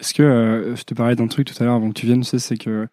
Est-ce 0.01 0.15
que 0.15 0.23
euh, 0.23 0.77
je 0.77 0.83
te 0.85 0.95
parlais 0.95 1.15
d'un 1.17 1.27
truc 1.29 1.47
tout 1.47 1.61
à 1.63 1.65
l'heure 1.67 1.75
avant 1.75 1.89
que 1.89 1.95
tu 1.99 2.07
viennes, 2.07 2.21
tu 2.23 2.27
sais, 2.29 2.39
c'est 2.39 2.57
que 2.57 2.89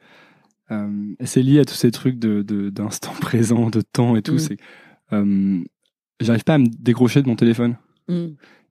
euh, 0.72 0.88
c'est 1.24 1.42
lié 1.42 1.60
à 1.60 1.66
tous 1.66 1.74
ces 1.74 1.90
trucs 1.92 2.20
de 2.20 2.42
de- 2.44 2.70
d'instant 2.70 3.12
présent, 3.22 3.70
de 3.70 3.82
temps 3.82 4.16
et 4.16 4.22
tout. 4.22 4.36
Mm. 4.36 4.40
C'est 4.40 4.58
euh, 5.14 5.60
j'arrive 6.20 6.44
pas 6.44 6.56
à 6.56 6.58
me 6.60 6.68
décrocher 6.68 7.22
de 7.24 7.28
mon 7.28 7.36
téléphone. 7.36 7.76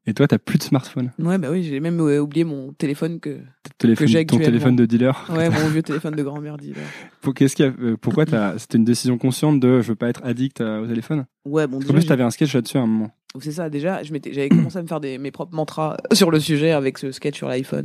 Et 0.08 0.14
toi, 0.14 0.26
t'as 0.26 0.38
plus 0.38 0.56
de 0.56 0.62
smartphone? 0.62 1.10
Ouais, 1.18 1.36
bah 1.36 1.48
oui, 1.50 1.62
j'ai 1.62 1.80
même 1.80 2.00
euh, 2.00 2.18
oublié 2.20 2.42
mon 2.42 2.72
téléphone 2.72 3.20
que, 3.20 3.40
téléphone, 3.76 4.06
j'ai 4.08 4.24
ton 4.24 4.38
téléphone 4.38 4.74
de 4.74 4.86
dealer. 4.86 5.26
ouais, 5.28 5.50
mon 5.50 5.68
vieux 5.68 5.82
téléphone 5.82 6.14
de 6.16 6.22
grand-mère 6.22 6.56
dit. 6.56 6.72
là. 6.72 6.80
Pour- 7.20 7.34
Qu'est-ce 7.34 7.54
qu'il 7.54 7.66
y 7.66 7.68
a, 7.68 7.72
euh, 7.78 7.96
pourquoi 8.00 8.24
c'était 8.56 8.78
une 8.78 8.86
décision 8.86 9.18
consciente 9.18 9.60
de 9.60 9.82
je 9.82 9.88
veux 9.88 9.96
pas 9.96 10.08
être 10.08 10.22
addict 10.24 10.62
à- 10.62 10.80
au 10.80 10.86
téléphone? 10.86 11.26
Ouais, 11.44 11.66
bon, 11.66 11.76
En 11.76 11.80
déjà, 11.80 11.92
plus, 11.92 12.00
j'ai- 12.02 12.08
t'avais 12.08 12.22
un 12.22 12.30
sketch 12.30 12.54
là-dessus 12.54 12.78
à 12.78 12.80
un 12.80 12.86
moment. 12.86 13.10
c'est 13.38 13.52
ça. 13.52 13.68
Déjà, 13.68 14.02
je 14.02 14.14
m'étais, 14.14 14.32
j'avais 14.32 14.48
commencé 14.48 14.78
à 14.78 14.82
me 14.82 14.86
faire 14.88 15.00
des, 15.00 15.18
mes 15.18 15.30
propres 15.30 15.54
mantras 15.54 15.98
sur 16.12 16.30
le 16.30 16.40
sujet 16.40 16.70
avec 16.70 16.96
ce 16.96 17.12
sketch 17.12 17.36
sur 17.36 17.48
l'iPhone. 17.48 17.84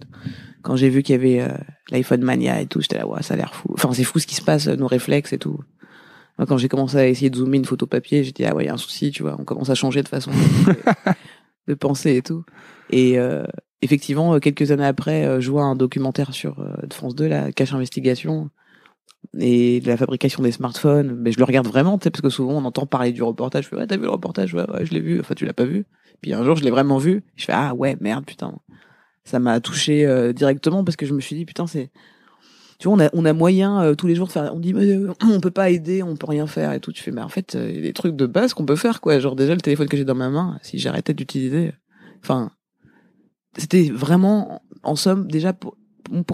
Quand 0.61 0.77
j'ai 0.77 0.87
vu 0.87 1.03
qu'il 1.03 1.13
y 1.13 1.17
avait 1.17 1.41
euh, 1.41 1.57
l'iPhone 1.91 2.21
Mania 2.23 2.61
et 2.61 2.67
tout, 2.67 2.79
j'étais 2.79 2.99
là, 2.99 3.05
ouais, 3.05 3.21
ça 3.21 3.33
a 3.33 3.37
l'air 3.37 3.53
fou. 3.53 3.67
Enfin, 3.73 3.91
c'est 3.91 4.05
fou 4.05 4.19
ce 4.19 4.27
qui 4.27 4.35
se 4.35 4.41
passe, 4.41 4.67
euh, 4.67 4.77
nos 4.77 4.87
réflexes 4.87 5.33
et 5.33 5.37
tout. 5.39 5.59
Moi, 6.39 6.47
quand 6.47 6.57
j'ai 6.57 6.69
commencé 6.69 6.97
à 6.97 7.05
essayer 7.05 7.29
de 7.29 7.35
zoomer 7.35 7.57
une 7.57 7.65
photo 7.65 7.85
papier, 7.85 8.23
j'ai 8.23 8.31
dit, 8.31 8.45
ah 8.45 8.55
ouais, 8.55 8.63
il 8.63 8.67
y 8.67 8.69
a 8.69 8.73
un 8.73 8.77
souci, 8.77 9.11
tu 9.11 9.21
vois, 9.23 9.35
on 9.37 9.43
commence 9.43 9.69
à 9.69 9.75
changer 9.75 10.01
de 10.01 10.07
façon 10.07 10.31
de, 11.67 11.73
penser 11.73 12.15
et 12.15 12.21
tout. 12.21 12.43
Et 12.89 13.19
euh, 13.19 13.43
effectivement, 13.81 14.35
euh, 14.35 14.39
quelques 14.39 14.71
années 14.71 14.85
après, 14.85 15.25
euh, 15.25 15.41
je 15.41 15.51
vois 15.51 15.63
un 15.63 15.75
documentaire 15.75 16.33
sur 16.33 16.59
euh, 16.59 16.87
de 16.87 16.93
France 16.93 17.15
2, 17.15 17.27
la 17.27 17.51
cache 17.51 17.73
investigation 17.73 18.49
et 19.39 19.81
la 19.81 19.97
fabrication 19.97 20.43
des 20.43 20.51
smartphones. 20.51 21.15
Mais 21.15 21.31
je 21.31 21.39
le 21.39 21.43
regarde 21.43 21.67
vraiment, 21.67 21.97
tu 21.97 22.05
sais, 22.05 22.11
parce 22.11 22.21
que 22.21 22.29
souvent 22.29 22.53
on 22.53 22.65
entend 22.65 22.85
parler 22.85 23.11
du 23.11 23.23
reportage. 23.23 23.65
Je 23.65 23.69
fais, 23.69 23.75
ouais, 23.75 23.87
t'as 23.87 23.97
vu 23.97 24.03
le 24.03 24.09
reportage? 24.09 24.53
Ouais, 24.53 24.69
ouais, 24.69 24.85
je 24.85 24.93
l'ai 24.93 25.01
vu. 25.01 25.19
Enfin, 25.19 25.35
tu 25.35 25.45
l'as 25.45 25.53
pas 25.53 25.65
vu? 25.65 25.85
Puis 26.21 26.33
un 26.33 26.43
jour, 26.43 26.55
je 26.55 26.63
l'ai 26.63 26.71
vraiment 26.71 26.97
vu. 26.97 27.23
Je 27.35 27.45
fais, 27.45 27.53
ah 27.53 27.73
ouais, 27.73 27.97
merde, 27.99 28.25
putain. 28.25 28.55
Ça 29.25 29.39
m'a 29.39 29.59
touché 29.59 30.05
euh, 30.05 30.33
directement 30.33 30.83
parce 30.83 30.95
que 30.95 31.05
je 31.05 31.13
me 31.13 31.21
suis 31.21 31.35
dit, 31.35 31.45
putain, 31.45 31.67
c'est. 31.67 31.91
Tu 32.79 32.87
vois, 32.87 32.97
on 32.97 32.99
a, 32.99 33.09
on 33.13 33.33
moyen 33.33 33.81
euh, 33.81 33.95
tous 33.95 34.07
les 34.07 34.15
jours 34.15 34.27
de 34.27 34.31
faire. 34.31 34.53
On 34.53 34.59
dit, 34.59 34.73
mais, 34.73 34.85
euh, 34.85 35.13
on 35.21 35.39
peut 35.39 35.51
pas 35.51 35.69
aider, 35.69 36.03
on 36.03 36.15
peut 36.15 36.27
rien 36.27 36.47
faire 36.47 36.73
et 36.73 36.79
tout. 36.79 36.91
Tu 36.91 37.01
fais, 37.03 37.11
mais 37.11 37.21
en 37.21 37.29
fait, 37.29 37.55
euh, 37.55 37.69
il 37.69 37.75
y 37.75 37.79
a 37.79 37.81
des 37.81 37.93
trucs 37.93 38.15
de 38.15 38.25
base 38.25 38.53
qu'on 38.53 38.65
peut 38.65 38.75
faire, 38.75 39.01
quoi. 39.01 39.19
Genre, 39.19 39.35
déjà, 39.35 39.53
le 39.55 39.61
téléphone 39.61 39.87
que 39.87 39.97
j'ai 39.97 40.05
dans 40.05 40.15
ma 40.15 40.29
main, 40.29 40.59
si 40.61 40.79
j'arrêtais 40.79 41.13
d'utiliser. 41.13 41.73
Enfin, 42.21 42.51
c'était 43.57 43.89
vraiment, 43.89 44.61
en 44.83 44.95
somme, 44.95 45.27
déjà, 45.27 45.53
pour, 45.53 45.77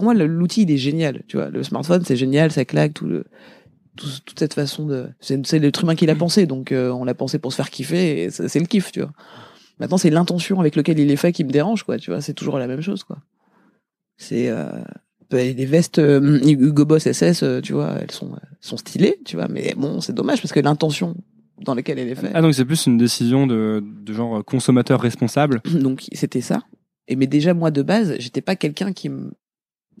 moi, 0.02 0.14
l'outil, 0.14 0.62
il 0.62 0.70
est 0.70 0.76
génial. 0.78 1.22
Tu 1.28 1.36
vois, 1.36 1.48
le 1.50 1.62
smartphone, 1.62 2.04
c'est 2.04 2.16
génial, 2.16 2.50
ça 2.50 2.64
claque, 2.64 2.94
tout 2.94 3.06
le. 3.06 3.24
tout- 3.96 4.06
toute 4.24 4.38
cette 4.38 4.54
façon 4.54 4.86
de. 4.86 5.08
C'est 5.20 5.58
l'être 5.58 5.82
humain 5.84 5.94
qui 5.94 6.06
l'a 6.06 6.14
pensé, 6.16 6.46
donc 6.46 6.72
euh, 6.72 6.90
on 6.90 7.04
l'a 7.04 7.14
pensé 7.14 7.38
pour 7.38 7.52
se 7.52 7.56
faire 7.56 7.70
kiffer, 7.70 8.24
et 8.24 8.30
c'est 8.30 8.60
le 8.60 8.66
kiff, 8.66 8.92
tu 8.92 9.00
vois. 9.00 9.12
Maintenant, 9.78 9.98
c'est 9.98 10.10
l'intention 10.10 10.60
avec 10.60 10.76
laquelle 10.76 10.98
il 10.98 11.10
est 11.10 11.16
fait 11.16 11.32
qui 11.32 11.44
me 11.44 11.50
dérange, 11.50 11.84
quoi. 11.84 11.98
Tu 11.98 12.10
vois, 12.10 12.20
c'est 12.20 12.34
toujours 12.34 12.58
la 12.58 12.66
même 12.66 12.82
chose, 12.82 13.04
quoi. 13.04 13.18
C'est 14.16 14.50
les 15.32 15.64
vestes 15.64 15.98
euh, 15.98 16.40
Hugo 16.44 16.84
Boss 16.84 17.10
SS, 17.10 17.42
euh, 17.42 17.60
tu 17.60 17.72
vois, 17.72 17.94
elles 18.00 18.10
sont, 18.10 18.32
sont 18.60 18.76
stylées, 18.76 19.18
tu 19.24 19.36
vois, 19.36 19.48
mais 19.48 19.74
bon, 19.76 20.00
c'est 20.00 20.14
dommage 20.14 20.40
parce 20.40 20.52
que 20.52 20.60
l'intention 20.60 21.16
dans 21.64 21.74
laquelle 21.74 21.98
elle 21.98 22.08
est 22.08 22.14
faite. 22.14 22.32
Ah 22.34 22.40
donc 22.40 22.54
c'est 22.54 22.64
plus 22.64 22.86
une 22.86 22.96
décision 22.96 23.46
de, 23.46 23.82
de 23.84 24.12
genre 24.12 24.44
consommateur 24.44 25.00
responsable. 25.00 25.60
Donc 25.74 26.06
c'était 26.12 26.40
ça. 26.40 26.62
Et 27.06 27.16
mais 27.16 27.26
déjà 27.26 27.52
moi 27.52 27.70
de 27.70 27.82
base, 27.82 28.16
j'étais 28.18 28.40
pas 28.40 28.56
quelqu'un 28.56 28.92
qui 28.92 29.10
me 29.10 29.32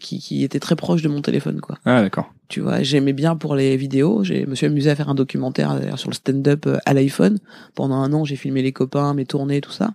qui, 0.00 0.18
qui 0.18 0.42
était 0.42 0.60
très 0.60 0.76
proche 0.76 1.02
de 1.02 1.08
mon 1.08 1.20
téléphone, 1.20 1.60
quoi. 1.60 1.76
Ah 1.84 2.00
d'accord. 2.00 2.32
Tu 2.48 2.60
vois, 2.60 2.82
j'aimais 2.82 3.12
bien 3.12 3.36
pour 3.36 3.54
les 3.54 3.76
vidéos. 3.76 4.24
Je 4.24 4.46
me 4.46 4.54
suis 4.54 4.66
amusé 4.66 4.90
à 4.90 4.96
faire 4.96 5.10
un 5.10 5.14
documentaire 5.14 5.98
sur 5.98 6.08
le 6.08 6.14
stand-up 6.14 6.66
euh, 6.66 6.78
à 6.86 6.94
l'iPhone. 6.94 7.38
Pendant 7.74 7.96
un 7.96 8.12
an, 8.14 8.24
j'ai 8.24 8.36
filmé 8.36 8.62
les 8.62 8.72
copains, 8.72 9.12
mes 9.12 9.26
tournées, 9.26 9.60
tout 9.60 9.70
ça. 9.70 9.92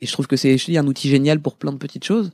Et 0.00 0.06
je 0.06 0.12
trouve 0.12 0.26
que 0.26 0.36
c'est 0.36 0.56
un 0.76 0.86
outil 0.86 1.08
génial 1.08 1.40
pour 1.40 1.56
plein 1.56 1.72
de 1.72 1.76
petites 1.76 2.04
choses. 2.04 2.32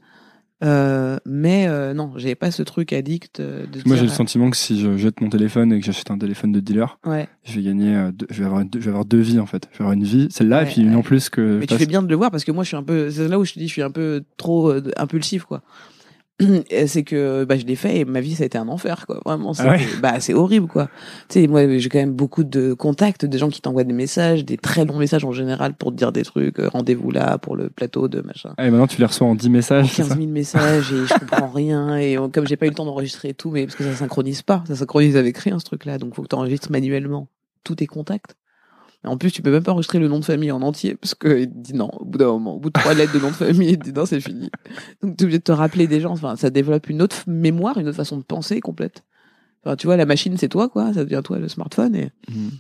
Euh, 0.64 1.18
mais 1.24 1.68
euh, 1.68 1.94
non, 1.94 2.12
j'avais 2.16 2.34
pas 2.34 2.50
ce 2.50 2.62
truc 2.64 2.92
addict 2.92 3.38
euh, 3.38 3.64
de 3.66 3.80
Moi 3.86 3.94
j'ai 3.94 4.02
le 4.02 4.08
sentiment 4.08 4.50
que 4.50 4.56
si 4.56 4.80
je 4.80 4.96
jette 4.96 5.20
mon 5.20 5.28
téléphone 5.28 5.72
et 5.72 5.78
que 5.78 5.86
j'achète 5.86 6.10
un 6.10 6.18
téléphone 6.18 6.50
de 6.50 6.58
dealer, 6.58 6.98
euh, 7.06 7.10
Ouais. 7.10 7.28
je 7.44 7.54
vais 7.54 7.62
gagner, 7.62 7.94
euh, 7.94 8.10
deux- 8.10 8.26
je 8.28 8.40
vais 8.40 8.46
avoir, 8.46 8.64
deux, 8.64 8.80
je 8.80 8.84
vais 8.86 8.90
avoir 8.90 9.04
deux 9.04 9.20
vies 9.20 9.38
en 9.38 9.46
fait. 9.46 9.68
Je 9.72 9.78
vais 9.78 9.82
avoir 9.84 9.92
une 9.92 10.02
vie, 10.02 10.26
celle-là, 10.30 10.58
Ouais, 10.58 10.62
et 10.64 10.66
puis 10.66 10.80
une 10.82 10.90
ouais. 10.90 10.94
en 10.96 11.02
plus 11.02 11.28
que. 11.30 11.58
Mais 11.60 11.66
tu 11.66 11.76
fais 11.76 11.86
bien 11.86 12.02
de 12.02 12.08
le 12.08 12.16
voir 12.16 12.32
parce 12.32 12.44
que 12.44 12.50
moi 12.50 12.64
je 12.64 12.68
suis 12.68 12.76
un 12.76 12.82
peu 12.82 13.08
c'est 13.10 13.28
là 13.28 13.38
où 13.38 13.44
je 13.44 13.52
te 13.52 13.58
dis 13.60 13.68
je 13.68 13.72
suis 13.72 13.82
un 13.82 13.92
peu 13.92 14.24
trop 14.36 14.70
euh, 14.72 14.82
impulsif 14.96 15.44
quoi. 15.44 15.62
C'est 16.86 17.02
que 17.02 17.44
bah 17.44 17.56
je 17.56 17.66
l'ai 17.66 17.74
fait 17.74 17.98
et 17.98 18.04
ma 18.04 18.20
vie 18.20 18.34
ça 18.34 18.44
a 18.44 18.46
été 18.46 18.58
un 18.58 18.68
enfer 18.68 19.06
quoi. 19.06 19.20
Vraiment 19.24 19.54
c'est 19.54 19.64
Ah 19.64 19.72
ouais 19.72 19.80
bah 20.00 20.20
c'est 20.20 20.34
horrible 20.34 20.68
quoi. 20.68 20.88
Tu 21.28 21.40
sais 21.40 21.46
moi 21.48 21.78
j'ai 21.78 21.88
quand 21.88 21.98
même 21.98 22.12
beaucoup 22.12 22.44
de 22.44 22.74
contacts 22.74 23.24
des 23.24 23.38
gens 23.38 23.48
qui 23.48 23.60
t'envoient 23.60 23.84
des 23.84 23.92
messages, 23.92 24.44
des 24.44 24.56
très 24.56 24.84
longs 24.84 24.98
messages 24.98 25.24
en 25.24 25.32
général 25.32 25.74
pour 25.74 25.90
te 25.90 25.96
dire 25.96 26.12
des 26.12 26.22
trucs, 26.22 26.60
euh, 26.60 26.68
rendez-vous 26.68 27.10
là 27.10 27.38
pour 27.38 27.56
le 27.56 27.70
plateau 27.70 28.06
de 28.08 28.20
machin. 28.20 28.54
Ah, 28.56 28.66
et 28.66 28.70
maintenant 28.70 28.86
tu 28.86 29.00
les 29.00 29.06
reçois 29.06 29.26
en 29.26 29.34
10 29.34 29.50
messages, 29.50 29.86
c'est 29.88 30.02
15 30.02 30.08
ça 30.08 30.14
000 30.14 30.28
messages 30.28 30.92
et 30.92 31.06
je 31.06 31.18
comprends 31.18 31.48
rien 31.48 31.96
et 31.96 32.16
comme 32.32 32.46
j'ai 32.46 32.56
pas 32.56 32.66
eu 32.66 32.70
le 32.70 32.74
temps 32.74 32.84
d'enregistrer 32.86 33.34
tout 33.34 33.50
mais 33.50 33.64
parce 33.64 33.74
que 33.74 33.84
ça 33.84 33.94
synchronise 33.94 34.42
pas, 34.42 34.62
ça 34.68 34.76
synchronise 34.76 35.16
avec 35.16 35.38
rien 35.38 35.58
ce 35.58 35.64
truc 35.64 35.84
là 35.84 35.98
donc 35.98 36.14
faut 36.14 36.22
que 36.22 36.28
tu 36.28 36.36
enregistres 36.36 36.70
manuellement 36.70 37.28
tous 37.64 37.74
tes 37.76 37.86
contacts. 37.86 38.36
En 39.04 39.16
plus, 39.16 39.30
tu 39.30 39.42
peux 39.42 39.50
même 39.52 39.62
pas 39.62 39.72
enregistrer 39.72 39.98
le 40.00 40.08
nom 40.08 40.18
de 40.18 40.24
famille 40.24 40.50
en 40.50 40.60
entier, 40.60 40.96
parce 40.96 41.14
que 41.14 41.40
il 41.40 41.48
dit 41.62 41.72
non, 41.74 41.88
au 42.00 42.04
bout 42.04 42.18
d'un 42.18 42.26
moment, 42.26 42.54
au 42.56 42.58
bout 42.58 42.68
de 42.70 42.78
trois 42.78 42.94
lettres 42.94 43.12
de 43.14 43.20
nom 43.20 43.28
de 43.28 43.34
famille, 43.34 43.70
il 43.70 43.78
dit 43.78 43.92
non, 43.92 44.04
c'est 44.06 44.20
fini. 44.20 44.50
Donc, 45.02 45.16
tu 45.16 45.22
es 45.22 45.24
obligé 45.24 45.38
de 45.38 45.44
te 45.44 45.52
rappeler 45.52 45.86
des 45.86 46.00
gens, 46.00 46.10
enfin, 46.12 46.34
ça 46.36 46.50
développe 46.50 46.88
une 46.90 47.00
autre 47.00 47.22
mémoire, 47.28 47.78
une 47.78 47.86
autre 47.86 47.96
façon 47.96 48.16
de 48.16 48.22
penser 48.24 48.60
complète. 48.60 49.04
Enfin, 49.64 49.76
tu 49.76 49.86
vois, 49.86 49.96
la 49.96 50.04
machine, 50.06 50.36
c'est 50.36 50.48
toi, 50.48 50.68
quoi, 50.68 50.92
ça 50.94 51.04
devient 51.04 51.22
toi, 51.24 51.38
le 51.38 51.48
smartphone, 51.48 51.94
et, 51.94 52.10
Mhm. 52.28 52.50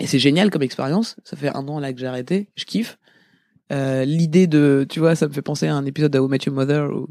et 0.00 0.06
c'est 0.06 0.18
génial 0.18 0.50
comme 0.50 0.62
expérience. 0.62 1.16
Ça 1.22 1.36
fait 1.36 1.54
un 1.54 1.68
an, 1.68 1.78
là, 1.78 1.92
que 1.92 2.00
j'ai 2.00 2.06
arrêté, 2.06 2.48
je 2.56 2.64
kiffe. 2.64 2.98
Euh, 3.72 4.04
l'idée 4.04 4.46
de, 4.46 4.86
tu 4.88 5.00
vois, 5.00 5.14
ça 5.14 5.26
me 5.28 5.32
fait 5.32 5.42
penser 5.42 5.66
à 5.66 5.74
un 5.76 5.84
épisode 5.84 6.12
d'How 6.12 6.28
Met 6.28 6.38
Your 6.46 6.54
Mother, 6.54 6.90
où, 6.90 7.08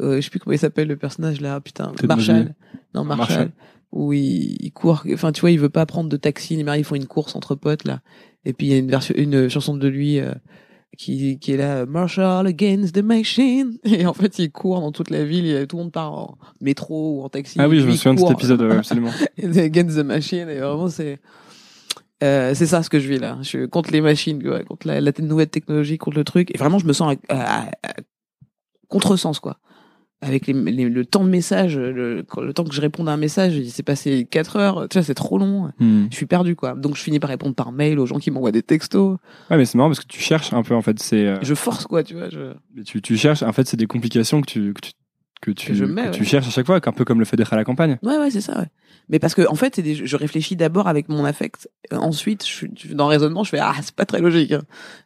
euh, 0.00 0.16
je 0.16 0.20
sais 0.22 0.30
plus 0.30 0.38
comment 0.40 0.54
il 0.54 0.58
s'appelle, 0.58 0.88
le 0.88 0.96
personnage, 0.96 1.40
là, 1.40 1.60
putain, 1.60 1.92
Marshall. 2.06 2.54
Non, 2.94 3.04
Marshall. 3.04 3.16
Marshall. 3.28 3.50
Où 3.90 4.12
il, 4.12 4.56
il 4.60 4.70
court, 4.72 5.04
enfin, 5.12 5.32
tu 5.32 5.40
vois, 5.40 5.50
il 5.50 5.58
veut 5.58 5.70
pas 5.70 5.86
prendre 5.86 6.10
de 6.10 6.16
taxi, 6.16 6.56
les 6.56 6.64
maris, 6.64 6.84
font 6.84 6.94
une 6.94 7.06
course 7.06 7.34
entre 7.34 7.54
potes, 7.54 7.84
là. 7.84 8.00
Et 8.44 8.52
puis 8.52 8.66
il 8.66 8.72
y 8.72 8.74
a 8.74 8.78
une 8.78 8.90
version, 8.90 9.14
une 9.16 9.48
chanson 9.48 9.76
de 9.76 9.88
lui 9.88 10.20
euh, 10.20 10.34
qui, 10.96 11.38
qui 11.38 11.52
est 11.52 11.56
là, 11.56 11.86
Marshall 11.86 12.46
against 12.46 12.94
the 12.94 13.02
machine. 13.02 13.78
Et 13.84 14.06
en 14.06 14.12
fait, 14.12 14.38
il 14.38 14.50
court 14.50 14.80
dans 14.80 14.92
toute 14.92 15.10
la 15.10 15.24
ville, 15.24 15.46
et 15.46 15.66
tout 15.66 15.76
le 15.76 15.84
monde 15.84 15.92
part 15.92 16.12
en 16.12 16.38
métro 16.60 17.18
ou 17.18 17.22
en 17.24 17.28
taxi. 17.28 17.58
Ah 17.60 17.68
oui, 17.68 17.80
je 17.80 17.86
me 17.86 17.92
souviens 17.92 18.14
de 18.14 18.20
cet 18.20 18.30
épisode, 18.30 18.62
absolument. 18.62 19.10
against 19.42 19.96
the 19.96 20.04
machine. 20.04 20.48
Et 20.48 20.58
vraiment, 20.58 20.88
c'est 20.88 21.18
euh, 22.22 22.52
c'est 22.54 22.66
ça 22.66 22.82
ce 22.82 22.90
que 22.90 22.98
je 22.98 23.08
vis 23.08 23.18
là. 23.18 23.38
Je 23.42 23.48
suis 23.48 23.68
contre 23.68 23.92
les 23.92 24.00
machines, 24.00 24.42
quoi, 24.42 24.62
contre 24.64 24.86
la, 24.88 25.00
la 25.00 25.12
nouvelle 25.20 25.48
technologie, 25.48 25.98
contre 25.98 26.18
le 26.18 26.24
truc. 26.24 26.52
Et 26.54 26.58
vraiment, 26.58 26.78
je 26.78 26.86
me 26.86 26.92
sens 26.92 27.16
à, 27.28 27.66
à, 27.66 27.68
à 27.68 27.94
contresens, 28.88 29.38
quoi. 29.38 29.58
Avec 30.20 30.48
les, 30.48 30.52
les- 30.52 30.88
le 30.88 31.04
temps 31.04 31.22
de 31.22 31.28
message, 31.30 31.76
le, 31.78 32.24
le 32.40 32.52
temps 32.52 32.64
que 32.64 32.74
je 32.74 32.80
réponde 32.80 33.08
à 33.08 33.12
un 33.12 33.16
message, 33.16 33.54
il 33.54 33.70
s'est 33.70 33.84
passé 33.84 34.26
4 34.28 34.56
heures. 34.56 34.88
Tu 34.88 34.98
vois, 34.98 35.04
c'est 35.04 35.14
trop 35.14 35.38
long. 35.38 35.70
Hmm. 35.78 36.06
Je 36.10 36.16
suis 36.16 36.26
perdu, 36.26 36.56
quoi. 36.56 36.74
Donc, 36.74 36.96
je 36.96 37.02
finis 37.02 37.20
par 37.20 37.30
répondre 37.30 37.54
par 37.54 37.70
mail 37.70 38.00
aux 38.00 38.06
gens 38.06 38.18
qui 38.18 38.32
m'envoient 38.32 38.50
des 38.50 38.62
textos. 38.64 39.18
Ouais, 39.50 39.56
mais 39.56 39.64
c'est 39.64 39.78
marrant 39.78 39.90
parce 39.90 40.00
que 40.00 40.06
tu 40.08 40.20
cherches 40.20 40.52
un 40.52 40.62
peu 40.64 40.74
en 40.74 40.82
fait. 40.82 40.98
C'est, 41.00 41.24
euh, 41.26 41.38
Je 41.42 41.54
force, 41.54 41.86
quoi, 41.86 42.02
tu 42.02 42.14
vois. 42.14 42.28
Je... 42.30 42.52
tu, 42.84 43.00
tu 43.00 43.16
cherches. 43.16 43.44
En 43.44 43.52
fait, 43.52 43.68
c'est 43.68 43.76
des 43.76 43.86
complications 43.86 44.40
que 44.40 44.50
tu 44.50 44.74
que 44.74 44.80
tu 44.80 44.90
que 45.40 45.52
tu, 45.52 45.68
Que 45.68 45.74
je 45.74 45.84
mets, 45.84 46.06
que 46.10 46.16
tu 46.16 46.24
cherches 46.24 46.48
à 46.48 46.50
chaque 46.50 46.66
fois, 46.66 46.80
un 46.84 46.92
peu 46.92 47.04
comme 47.04 47.20
le 47.20 47.24
fait 47.24 47.36
d'être 47.36 47.52
à 47.52 47.56
la 47.56 47.62
campagne. 47.62 47.96
Ouais, 48.02 48.18
ouais, 48.18 48.28
c'est 48.32 48.40
ça, 48.40 48.58
ouais. 48.58 48.66
Mais 49.08 49.20
parce 49.20 49.36
que, 49.36 49.48
en 49.48 49.54
fait, 49.54 49.78
des- 49.78 49.94
je 49.94 50.16
réfléchis 50.16 50.56
d'abord 50.56 50.88
avec 50.88 51.08
mon 51.08 51.24
affect. 51.24 51.68
Ensuite, 51.92 52.44
je- 52.44 52.92
dans 52.92 53.04
le 53.06 53.10
raisonnement, 53.10 53.44
je 53.44 53.50
fais, 53.50 53.60
ah, 53.60 53.72
c'est 53.80 53.94
pas 53.94 54.04
très 54.04 54.20
logique. 54.20 54.50
hein. 54.50 54.62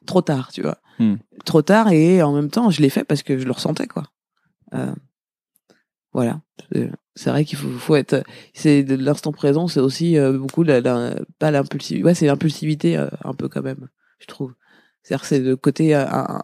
Trop 0.07 0.23
tard, 0.23 0.51
tu 0.51 0.63
vois. 0.63 0.79
Hmm. 0.99 1.17
Trop 1.45 1.61
tard 1.61 1.93
et 1.93 2.23
en 2.23 2.33
même 2.33 2.49
temps, 2.49 2.71
je 2.71 2.81
l'ai 2.81 2.89
fait 2.89 3.05
parce 3.05 3.23
que 3.23 3.37
je 3.37 3.45
le 3.45 3.53
ressentais, 3.53 3.87
quoi. 3.87 4.05
Euh, 4.75 4.95
voilà. 6.13 6.41
C'est- 7.15 7.31
vrai 7.31 7.45
qu'il 7.45 7.59
faut, 7.59 7.97
être, 7.97 8.23
c'est 8.55 8.83
de 8.83 8.95
l'instant 8.95 9.33
présent, 9.33 9.69
c'est 9.69 9.81
aussi 9.81 10.19
euh, 10.19 10.39
beaucoup 10.39 10.63
la, 10.63 10.81
la- 10.81 11.15
pas 11.39 11.51
l'impulsivité. 11.51 12.05
Ouais, 12.05 12.15
c'est 12.15 12.27
l'impulsivité, 12.27 12.97
euh, 12.97 13.09
un 13.25 13.35
peu 13.35 13.49
quand 13.49 13.63
même, 13.63 13.89
je 14.19 14.27
trouve. 14.27 14.55
C'est-à-dire 15.03 15.25
c'est 15.25 15.41
le 15.41 15.57
côté, 15.57 15.95
un- 15.95 16.43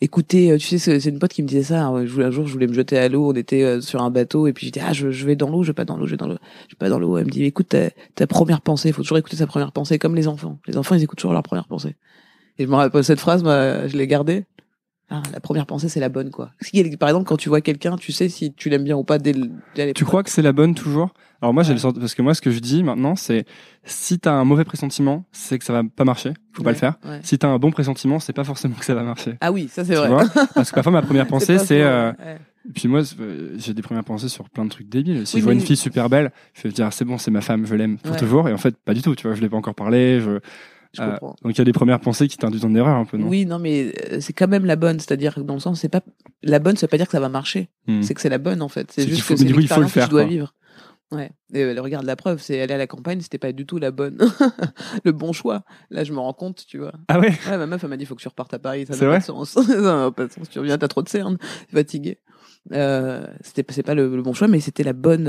écouter, 0.00 0.56
tu 0.58 0.78
sais, 0.78 1.00
c'est 1.00 1.10
une 1.10 1.18
pote 1.18 1.32
qui 1.32 1.42
me 1.42 1.48
disait 1.48 1.62
ça. 1.64 1.86
hein, 1.86 1.94
un 1.96 2.06
jour, 2.30 2.46
je 2.46 2.52
voulais 2.52 2.66
me 2.68 2.72
jeter 2.72 2.98
à 2.98 3.08
l'eau, 3.08 3.30
on 3.30 3.34
était 3.34 3.80
sur 3.80 4.02
un 4.02 4.10
bateau 4.10 4.46
et 4.46 4.52
puis 4.52 4.66
j'étais, 4.66 4.80
ah, 4.80 4.92
je, 4.92 5.10
je 5.10 5.26
vais 5.26 5.34
dans 5.36 5.50
l'eau, 5.50 5.62
je 5.64 5.68
vais 5.70 5.74
pas 5.74 5.84
dans 5.84 5.96
l'eau, 5.96 6.06
je 6.06 6.12
vais 6.12 6.16
dans 6.16 6.28
l'eau, 6.28 6.38
je 6.68 6.74
vais 6.74 6.78
pas 6.78 6.88
dans 6.88 6.98
l'eau. 7.00 7.18
Elle 7.18 7.26
me 7.26 7.30
dit, 7.30 7.44
écoute 7.44 7.68
ta, 7.70 7.90
ta 8.14 8.26
première 8.28 8.60
pensée, 8.60 8.88
il 8.90 8.94
faut 8.94 9.02
toujours 9.02 9.18
écouter 9.18 9.36
sa 9.36 9.46
première 9.48 9.72
pensée, 9.72 9.98
comme 9.98 10.14
les 10.14 10.28
enfants. 10.28 10.60
Les 10.66 10.76
enfants, 10.76 10.94
ils 10.94 11.02
écoutent 11.02 11.18
toujours 11.18 11.32
leur 11.32 11.42
première 11.42 11.66
pensée. 11.66 11.96
Et 12.58 12.64
je 12.64 12.70
me 12.70 12.76
rappelle 12.76 13.02
cette 13.04 13.20
phrase, 13.20 13.42
moi, 13.42 13.86
je 13.88 13.96
l'ai 13.96 14.06
gardée. 14.06 14.44
Ah, 15.10 15.22
la 15.32 15.40
première 15.40 15.64
pensée, 15.64 15.88
c'est 15.88 16.00
la 16.00 16.10
bonne, 16.10 16.30
quoi. 16.30 16.50
Si, 16.60 16.82
par 16.98 17.08
exemple, 17.08 17.24
quand 17.26 17.38
tu 17.38 17.48
vois 17.48 17.62
quelqu'un, 17.62 17.96
tu 17.96 18.12
sais 18.12 18.28
si 18.28 18.52
tu 18.52 18.68
l'aimes 18.68 18.84
bien 18.84 18.96
ou 18.96 19.04
pas 19.04 19.18
dès, 19.18 19.32
le- 19.32 19.50
dès 19.74 19.94
Tu 19.94 20.04
crois 20.04 20.22
que 20.22 20.28
c'est 20.30 20.42
la 20.42 20.52
bonne 20.52 20.74
toujours? 20.74 21.14
Alors 21.40 21.54
moi, 21.54 21.62
j'ai 21.62 21.68
Ouais. 21.70 21.74
le 21.76 21.80
sort 21.80 21.94
parce 21.94 22.14
que 22.14 22.20
moi, 22.20 22.34
ce 22.34 22.42
que 22.42 22.50
je 22.50 22.58
dis 22.58 22.82
maintenant, 22.82 23.16
c'est 23.16 23.46
si 23.84 24.18
t'as 24.18 24.32
un 24.32 24.44
mauvais 24.44 24.64
pressentiment, 24.64 25.24
c'est 25.32 25.58
que 25.58 25.64
ça 25.64 25.72
va 25.72 25.82
pas 25.84 26.04
marcher. 26.04 26.34
Faut 26.52 26.62
pas 26.62 26.72
le 26.72 26.76
faire. 26.76 26.96
ouais. 27.06 27.20
Si 27.22 27.38
t'as 27.38 27.48
un 27.48 27.58
bon 27.58 27.70
pressentiment, 27.70 28.18
c'est 28.20 28.32
pas 28.34 28.44
forcément 28.44 28.74
que 28.74 28.84
ça 28.84 28.94
va 28.94 29.02
marcher. 29.02 29.36
Ah 29.40 29.50
oui, 29.52 29.68
ça 29.72 29.82
c'est 29.84 29.94
vrai. 29.94 30.08
vois? 30.08 30.24
Parce 30.54 30.70
que 30.70 30.74
parfois, 30.74 30.92
ma 30.92 31.00
première 31.02 31.26
pensée, 31.26 31.56
pas 31.56 31.64
c'est 31.64 31.82
euh. 31.82 32.12
Puis 32.74 32.86
moi, 32.88 33.00
euh, 33.20 33.54
j'ai 33.56 33.72
des 33.72 33.80
premières 33.82 34.04
pensées 34.04 34.28
sur 34.28 34.50
plein 34.50 34.64
de 34.64 34.68
trucs 34.70 34.88
débiles. 34.90 35.26
Si 35.26 35.36
Oui, 35.36 35.40
je 35.40 35.44
vois 35.44 35.54
mais- 35.54 35.60
une 35.60 35.66
fille 35.66 35.76
super 35.76 36.10
belle, 36.10 36.32
je 36.54 36.62
vais 36.64 36.68
me 36.68 36.74
dire 36.74 36.92
c'est 36.92 37.04
bon, 37.06 37.16
c'est 37.16 37.30
ma 37.30 37.40
femme, 37.40 37.64
je 37.64 37.74
l'aime 37.74 37.96
pour 37.98 38.16
toujours. 38.16 38.46
Et 38.48 38.52
en 38.52 38.58
fait, 38.58 38.76
pas 38.76 38.92
du 38.92 39.00
tout. 39.00 39.14
Tu 39.14 39.26
vois, 39.26 39.34
je 39.36 39.40
l'ai 39.40 39.48
pas 39.48 39.56
encore 39.56 39.74
parlé. 39.76 40.20
Je... 40.20 40.40
Je 40.94 41.02
Euh, 41.02 41.16
donc 41.20 41.36
il 41.46 41.58
y 41.58 41.60
a 41.60 41.64
des 41.64 41.72
premières 41.72 42.00
pensées 42.00 42.28
qui 42.28 42.36
t'induisent 42.38 42.64
en 42.64 42.74
erreur 42.74 42.96
un 42.96 43.04
peu, 43.04 43.16
non? 43.18 43.28
Oui, 43.28 43.44
non, 43.46 43.58
mais 43.58 43.92
euh, 44.10 44.20
c'est 44.20 44.32
quand 44.32 44.48
même 44.48 44.64
la 44.64 44.76
bonne. 44.76 44.98
C'est-à-dire 45.00 45.34
que 45.34 45.40
dans 45.40 45.54
le 45.54 45.60
sens, 45.60 45.80
c'est 45.80 45.88
pas 45.88 46.00
la 46.42 46.58
bonne, 46.58 46.76
ça 46.76 46.86
veut 46.86 46.90
pas 46.90 46.96
dire 46.96 47.06
que 47.06 47.12
ça 47.12 47.20
va 47.20 47.28
marcher. 47.28 47.68
Hmm. 47.86 48.02
C'est 48.02 48.14
que 48.14 48.20
c'est 48.20 48.28
la 48.30 48.38
bonne 48.38 48.62
en 48.62 48.68
fait. 48.68 48.90
C'est 48.90 49.06
juste 49.08 49.22
faut- 49.22 49.34
que 49.34 49.40
c'est 49.40 49.46
l'expérience 49.46 49.92
que 49.92 50.00
tu 50.00 50.08
dois 50.08 50.22
quoi. 50.22 50.30
vivre. 50.30 50.54
Ouais. 51.10 51.30
Et 51.54 51.62
euh, 51.64 51.80
regarde 51.80 52.04
la 52.04 52.16
preuve, 52.16 52.40
c'est 52.42 52.60
aller 52.60 52.74
à 52.74 52.78
la 52.78 52.86
campagne, 52.86 53.20
c'était 53.22 53.38
pas 53.38 53.52
du 53.52 53.64
tout 53.64 53.78
la 53.78 53.90
bonne, 53.90 54.18
le 55.04 55.12
bon 55.12 55.32
choix. 55.32 55.62
Là, 55.90 56.04
je 56.04 56.12
me 56.12 56.18
rends 56.18 56.34
compte, 56.34 56.64
tu 56.66 56.76
vois. 56.78 56.92
Ah 57.08 57.18
ouais? 57.18 57.32
Ouais, 57.48 57.56
ma 57.56 57.66
meuf, 57.66 57.82
elle 57.82 57.88
m'a 57.90 57.96
dit, 57.96 58.04
faut 58.04 58.14
que 58.14 58.20
tu 58.20 58.28
repartes 58.28 58.52
à 58.52 58.58
Paris. 58.58 58.84
Ça 58.86 58.92
C'est 58.92 59.00
n'a 59.06 59.06
pas 59.06 59.10
vrai? 59.12 59.18
de 59.20 59.24
sens. 59.24 59.50
ça 59.66 59.80
n'a 59.80 60.10
pas 60.10 60.26
de 60.26 60.32
sens. 60.32 60.50
Tu 60.50 60.58
reviens, 60.58 60.76
t'as 60.76 60.88
trop 60.88 61.02
de 61.02 61.08
cernes, 61.08 61.38
fatigué. 61.72 62.18
Euh, 62.72 63.26
c'était, 63.40 63.64
c'est 63.72 63.82
pas 63.82 63.94
le, 63.94 64.14
le 64.14 64.22
bon 64.22 64.34
choix, 64.34 64.48
mais 64.48 64.60
c'était 64.60 64.82
la 64.84 64.92
bonne. 64.92 65.26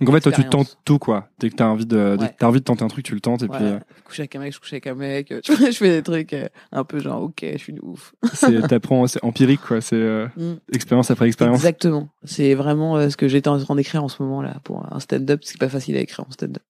Donc 0.00 0.08
en 0.08 0.12
fait, 0.12 0.20
toi, 0.20 0.32
tu 0.32 0.44
tentes 0.44 0.78
tout, 0.84 0.98
quoi. 0.98 1.28
Dès 1.38 1.50
que 1.50 1.56
t'as 1.56 1.66
envie 1.66 1.84
de, 1.84 2.16
dès 2.16 2.24
Ouais. 2.24 2.30
que 2.30 2.36
t'as 2.38 2.46
envie 2.48 2.60
de 2.60 2.64
tenter 2.64 2.82
un 2.84 2.88
truc, 2.88 3.04
tu 3.04 3.14
le 3.14 3.20
tentes. 3.20 3.42
Et 3.42 3.48
puis, 3.48 3.62
euh, 3.62 3.78
coucher 4.04 4.22
avec 4.22 4.34
un 4.36 4.38
mec, 4.40 4.54
je 4.54 4.58
couche 4.58 4.72
avec 4.72 4.86
un 4.86 4.94
mec. 4.94 5.30
euh, 5.30 5.40
Tu 5.44 5.52
vois, 5.54 5.70
je 5.70 5.76
fais 5.76 5.90
des 5.90 6.02
trucs 6.02 6.32
euh, 6.32 6.48
un 6.72 6.84
peu 6.84 7.00
genre, 7.00 7.22
ok, 7.22 7.44
je 7.52 7.58
suis 7.58 7.72
une 7.74 7.80
ouf. 7.82 8.14
c'est, 8.32 8.60
t'apprends, 8.68 9.06
c'est 9.06 9.22
empirique, 9.24 9.60
quoi. 9.60 9.80
C'est 9.80 9.96
euh, 9.96 10.26
Mm. 10.36 10.54
expérience 10.72 11.10
après 11.10 11.26
expérience. 11.26 11.56
Exactement. 11.58 12.08
C'est 12.24 12.54
vraiment 12.54 13.10
ce 13.10 13.16
que 13.16 13.28
j'étais 13.28 13.48
en 13.48 13.58
train 13.58 13.74
d'écrire 13.76 14.02
en 14.02 14.08
ce 14.08 14.22
moment 14.22 14.40
là 14.42 14.56
pour 14.64 14.90
un 14.90 15.00
stand-up. 15.00 15.40
C'est 15.44 15.58
pas 15.58 15.68
facile 15.68 15.96
à 15.96 16.00
écrire 16.00 16.24
en 16.26 16.30
stand-up. 16.30 16.62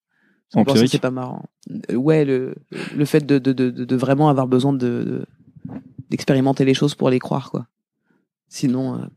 Empirique. 0.53 0.89
C'est 0.91 0.99
pas 0.99 1.11
marrant. 1.11 1.45
Ouais, 1.93 2.25
le, 2.25 2.55
le 2.93 3.05
fait 3.05 3.25
de, 3.25 3.39
de, 3.39 3.53
de, 3.53 3.95
vraiment 3.95 4.27
avoir 4.27 4.47
besoin 4.47 4.73
de, 4.73 4.77
de- 4.79 5.25
d'expérimenter 6.09 6.65
les 6.65 6.73
choses 6.73 6.93
pour 6.95 7.09
les 7.09 7.19
croire, 7.19 7.49
quoi. 7.51 7.67
Sinon, 8.49 9.07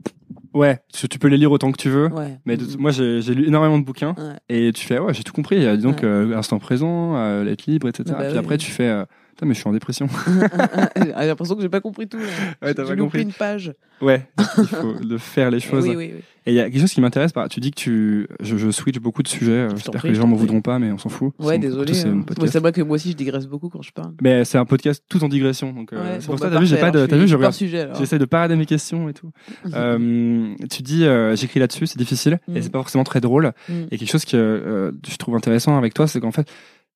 Ouais, 0.54 0.78
tu, 0.92 1.08
tu 1.08 1.18
peux 1.18 1.28
les 1.28 1.36
lire 1.36 1.50
autant 1.52 1.72
que 1.72 1.76
tu 1.76 1.88
veux. 1.90 2.06
ouais. 2.12 2.38
Mais 2.46 2.56
de- 2.56 2.64
Mm. 2.64 2.76
moi, 2.78 2.90
j'ai, 2.92 3.20
lu 3.34 3.46
énormément 3.48 3.78
de 3.78 3.84
bouquins. 3.84 4.14
Ouais. 4.16 4.36
Et 4.48 4.72
tu 4.72 4.86
fais, 4.86 4.98
ouais, 4.98 5.12
j'ai 5.12 5.24
tout 5.24 5.32
compris. 5.32 5.64
Euh, 5.66 5.76
dis 5.76 5.82
donc, 5.82 5.96
Ouais. 5.98 6.04
euh, 6.04 6.36
instant 6.36 6.58
présent, 6.58 7.16
euh, 7.16 7.44
être 7.46 7.66
libre, 7.66 7.88
etc. 7.88 8.04
Ah 8.10 8.12
bah 8.12 8.24
puis 8.24 8.32
oui, 8.34 8.38
après, 8.38 8.56
tu 8.58 8.70
fais, 8.70 8.88
euh, 8.88 9.04
putain, 9.34 9.46
mais 9.46 9.54
je 9.54 9.60
suis 9.60 9.68
en 9.68 9.72
dépression. 9.72 10.08
J'ai 10.96 11.26
l'impression 11.26 11.54
que 11.56 11.62
j'ai 11.62 11.68
pas 11.68 11.80
compris 11.80 12.06
tout. 12.08 12.18
Là. 12.18 12.24
Ouais, 12.62 12.74
t'as 12.74 12.82
J'ai 12.84 12.88
pas 12.90 12.94
loupé 12.94 13.18
compris. 13.18 13.22
une 13.22 13.32
page. 13.32 13.72
Ouais, 14.00 14.26
il 14.58 14.64
faut 14.66 14.94
de 14.94 15.18
faire 15.18 15.50
les 15.50 15.60
choses. 15.60 15.84
oui, 15.84 15.94
oui, 15.96 16.12
oui. 16.16 16.20
Et 16.46 16.50
il 16.52 16.56
y 16.56 16.60
a 16.60 16.64
quelque 16.68 16.80
chose 16.80 16.92
qui 16.92 17.00
m'intéresse. 17.00 17.32
Tu 17.48 17.60
dis 17.60 17.70
que 17.70 17.80
tu, 17.80 18.28
je, 18.40 18.58
je 18.58 18.70
switch 18.70 18.98
beaucoup 18.98 19.22
de 19.22 19.28
sujets. 19.28 19.50
euh, 19.52 19.70
J'espère 19.70 20.02
que 20.02 20.08
les 20.08 20.14
gens 20.14 20.26
m'en 20.26 20.36
voudront 20.36 20.60
pas, 20.60 20.78
mais 20.78 20.92
on 20.92 20.98
s'en 20.98 21.08
fout. 21.08 21.32
Ouais, 21.38 21.58
désolé. 21.58 21.94
c'est 21.94 22.06
c'est 22.48 22.58
vrai 22.60 22.70
que 22.72 22.82
moi 22.82 22.96
aussi 22.96 23.12
je 23.12 23.16
digresse 23.16 23.46
beaucoup 23.46 23.70
quand 23.70 23.80
je 23.80 23.92
parle. 23.92 24.12
Mais 24.20 24.44
c'est 24.44 24.58
un 24.58 24.66
podcast 24.66 25.02
tout 25.08 25.24
en 25.24 25.28
digression. 25.28 25.72
Donc, 25.72 25.92
euh, 25.94 25.96
Ouais, 26.02 26.16
c'est 26.20 26.26
bon, 26.26 26.32
pour 26.32 26.38
ça, 26.40 26.46
bah, 26.50 26.54
t'as 26.56 26.60
vu, 26.60 26.66
j'ai 26.66 26.76
pas 26.76 26.90
de, 26.90 27.06
t'as 27.06 27.16
vu, 27.16 27.26
je 27.26 27.36
regarde- 27.36 27.54
j'essaie 27.98 28.18
de 28.18 28.24
parader 28.26 28.56
mes 28.56 28.66
questions 28.66 29.08
et 29.08 29.14
tout. 29.14 29.30
Euh, 29.74 30.54
tu 30.70 30.82
dis, 30.82 31.04
euh, 31.04 31.34
j'écris 31.34 31.58
là-dessus, 31.60 31.86
c'est 31.86 31.98
difficile 31.98 32.38
Mm. 32.46 32.56
et 32.56 32.62
c'est 32.62 32.70
pas 32.70 32.78
forcément 32.80 33.04
très 33.04 33.20
drôle. 33.20 33.52
Mm. 33.68 33.72
Et 33.90 33.96
quelque 33.98 34.10
chose 34.10 34.24
que 34.26 34.36
euh, 34.36 34.92
je 35.08 35.16
trouve 35.16 35.34
intéressant 35.36 35.76
avec 35.78 35.94
toi, 35.94 36.06
c'est 36.06 36.20
qu'en 36.20 36.30
fait, 36.30 36.46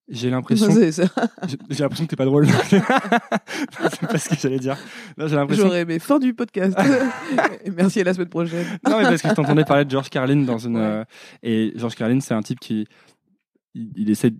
j'ai 0.08 0.30
l'impression, 0.30 0.68
j'ai 1.70 1.82
l'impression 1.82 2.04
que 2.06 2.10
t'es 2.10 2.16
pas 2.16 2.24
drôle. 2.24 2.46
c'est 2.70 2.80
pas 4.08 4.18
ce 4.18 4.28
que 4.28 4.36
j'allais 4.36 4.58
dire. 4.58 4.76
J'ai 5.18 5.36
l'impression. 5.36 5.64
J'aurais 5.66 5.80
aimé 5.82 5.98
fin 5.98 6.18
du 6.18 6.34
podcast. 6.34 6.76
Et 7.64 7.70
merci 7.70 8.00
à 8.00 8.04
la 8.04 8.14
semaine 8.14 8.28
prochaine. 8.28 8.66
Non, 8.88 8.98
mais 8.98 9.04
parce 9.04 9.22
que 9.22 9.28
je 9.28 9.34
t'entendais 9.34 9.64
parler 9.64 9.84
de 9.84 9.90
George 9.90 10.08
Carlin 10.10 10.36
dans 10.44 10.58
une. 10.58 10.76
Ouais. 10.76 10.82
euh, 10.82 11.04
et 11.42 11.72
George 11.76 11.94
Carlin, 11.94 12.20
c'est 12.20 12.34
un 12.34 12.42
type 12.42 12.60
qui. 12.60 12.86
Il, 13.74 13.90
il 13.96 14.10
essaie. 14.10 14.32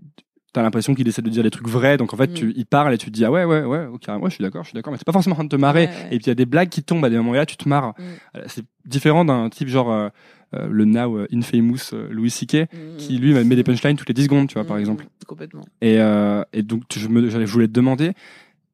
T'as 0.51 0.63
l'impression 0.63 0.95
qu'il 0.95 1.07
essaie 1.07 1.21
de 1.21 1.29
dire 1.29 1.43
des 1.43 1.51
trucs 1.51 1.67
vrais, 1.67 1.97
donc 1.97 2.11
en 2.11 2.17
fait, 2.17 2.31
Mm. 2.31 2.33
tu, 2.33 2.53
il 2.55 2.65
parle 2.65 2.91
et 2.95 2.97
tu 2.97 3.05
te 3.05 3.11
dis 3.11 3.23
ah 3.23 3.29
ouais 3.29 3.43
ouais 3.43 3.61
ouais 3.65 3.85
ok 3.85 4.01
ouais 4.07 4.29
je 4.31 4.33
suis 4.33 4.41
d'accord 4.41 4.63
je 4.63 4.69
suis 4.69 4.75
d'accord 4.75 4.91
mais 4.91 4.97
c'est 4.97 5.05
pas 5.05 5.11
forcément 5.11 5.33
en 5.33 5.35
train 5.37 5.43
de 5.43 5.49
te 5.49 5.55
marrer 5.55 5.85
Ouais, 5.85 6.07
et 6.09 6.17
puis 6.17 6.25
il 6.25 6.27
y 6.27 6.31
a 6.31 6.35
des 6.35 6.47
blagues 6.47 6.69
qui 6.69 6.81
tombent 6.81 7.05
à 7.05 7.09
des 7.11 7.17
moments 7.17 7.33
là 7.33 7.45
tu 7.45 7.55
te 7.55 7.69
marres 7.69 7.93
Mm. 7.99 8.01
Euh, 8.37 8.43
c'est 8.47 8.65
différent 8.85 9.25
d'un 9.25 9.47
type 9.49 9.67
genre 9.67 9.91
euh, 9.91 10.09
le 10.53 10.85
now 10.85 11.17
euh, 11.17 11.27
infamous 11.33 11.77
euh, 11.93 12.07
Louis 12.11 12.29
C.K. 12.31 12.67
qui 12.97 13.17
lui 13.17 13.33
met 13.33 13.55
des 13.55 13.63
punchlines 13.63 13.95
toutes 13.97 14.07
les 14.09 14.13
10 14.13 14.23
secondes 14.23 14.47
tu 14.47 14.55
vois 14.55 14.65
par 14.65 14.77
Mm, 14.77 14.79
exemple 14.79 15.03
mm, 15.05 15.25
Complètement. 15.27 15.61
et, 15.81 15.99
euh, 15.99 16.43
et 16.53 16.63
donc 16.63 16.83
je, 16.95 17.07
me, 17.07 17.29
j'allais- 17.29 17.45
je 17.45 17.51
voulais 17.53 17.67
te 17.67 17.73
demander 17.73 18.13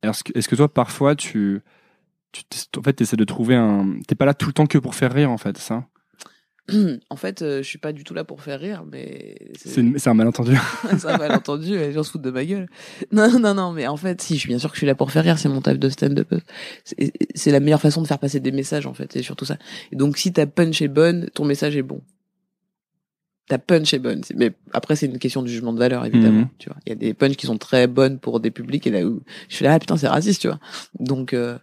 est-ce 0.03 0.23
que, 0.23 0.37
est-ce 0.37 0.47
que 0.47 0.55
toi 0.55 0.73
parfois 0.73 1.15
tu 1.15 1.61
en 2.77 2.81
fait 2.83 2.99
essaies 3.01 3.15
de 3.17 3.23
trouver 3.23 3.55
un 3.55 3.95
t'es 4.07 4.15
pas 4.15 4.25
là 4.25 4.33
tout 4.33 4.47
le 4.47 4.53
temps 4.53 4.65
que 4.67 4.77
pour 4.77 4.95
faire 4.95 5.11
rire 5.13 5.31
en 5.31 5.37
fait 5.37 5.57
ça? 5.57 5.85
en 7.09 7.15
fait, 7.15 7.41
euh, 7.41 7.57
je 7.61 7.67
suis 7.67 7.77
pas 7.77 7.91
du 7.93 8.03
tout 8.03 8.13
là 8.15 8.23
pour 8.23 8.41
faire 8.41 8.59
rire, 8.59 8.83
mais 8.91 9.35
c'est, 9.57 9.81
une- 9.81 9.99
c'est 9.99 10.09
un 10.09 10.13
malentendu 10.15 10.57
c'est 10.97 11.05
un 11.05 11.17
malentendu, 11.17 11.69
les 11.77 11.91
gens 11.93 12.01
se 12.03 12.11
foutent 12.11 12.23
de 12.23 12.31
ma 12.31 12.43
gueule. 12.43 12.67
Non, 13.11 13.39
non, 13.39 13.53
non, 13.53 13.71
mais 13.71 13.85
en 13.87 13.97
fait, 13.97 14.21
si, 14.21 14.33
je 14.35 14.39
suis 14.39 14.47
bien 14.49 14.57
sûr 14.57 14.69
que 14.69 14.75
je 14.75 14.79
suis 14.79 14.87
là 14.87 14.95
pour 14.95 15.11
faire 15.11 15.23
rire, 15.23 15.37
c'est 15.37 15.49
mon 15.49 15.61
taf 15.61 15.77
de 15.77 15.89
stand-up. 15.89 16.33
C'est 16.83 17.13
c'est 17.35 17.51
la 17.51 17.59
meilleure 17.59 17.81
façon 17.81 18.01
de 18.01 18.07
faire 18.07 18.19
passer 18.19 18.39
des 18.39 18.51
messages, 18.51 18.87
en 18.87 18.93
fait, 18.93 19.11
c'est 19.13 19.21
surtout 19.21 19.45
ça. 19.45 19.57
Et 19.91 19.95
donc, 19.95 20.17
si 20.17 20.33
ta 20.33 20.47
punch 20.47 20.81
est 20.81 20.87
bonne, 20.87 21.29
ton 21.35 21.45
message 21.45 21.75
est 21.77 21.83
bon. 21.83 22.01
Ta 23.47 23.59
punch 23.59 23.93
est 23.93 23.99
bonne. 23.99 24.21
Mais 24.35 24.51
après, 24.73 24.95
c'est 24.95 25.05
une 25.05 25.19
question 25.19 25.43
de 25.43 25.47
jugement 25.47 25.71
de 25.71 25.77
valeur, 25.77 26.03
évidemment. 26.03 26.39
Mhm. 26.41 26.47
Tu 26.57 26.67
vois, 26.69 26.77
il 26.87 26.89
y 26.89 26.93
a 26.93 26.95
des 26.95 27.13
punches 27.13 27.35
qui 27.35 27.45
sont 27.45 27.59
très 27.59 27.85
bonnes 27.85 28.17
pour 28.17 28.39
des 28.39 28.49
publics, 28.49 28.87
et 28.87 28.89
là 28.89 29.05
où 29.05 29.21
je 29.49 29.55
suis 29.55 29.65
là, 29.65 29.73
ah, 29.73 29.79
putain, 29.79 29.97
c'est 29.97 30.07
raciste, 30.07 30.41
tu 30.41 30.47
vois. 30.47 30.59
Donc, 30.99 31.31
euh, 31.33 31.59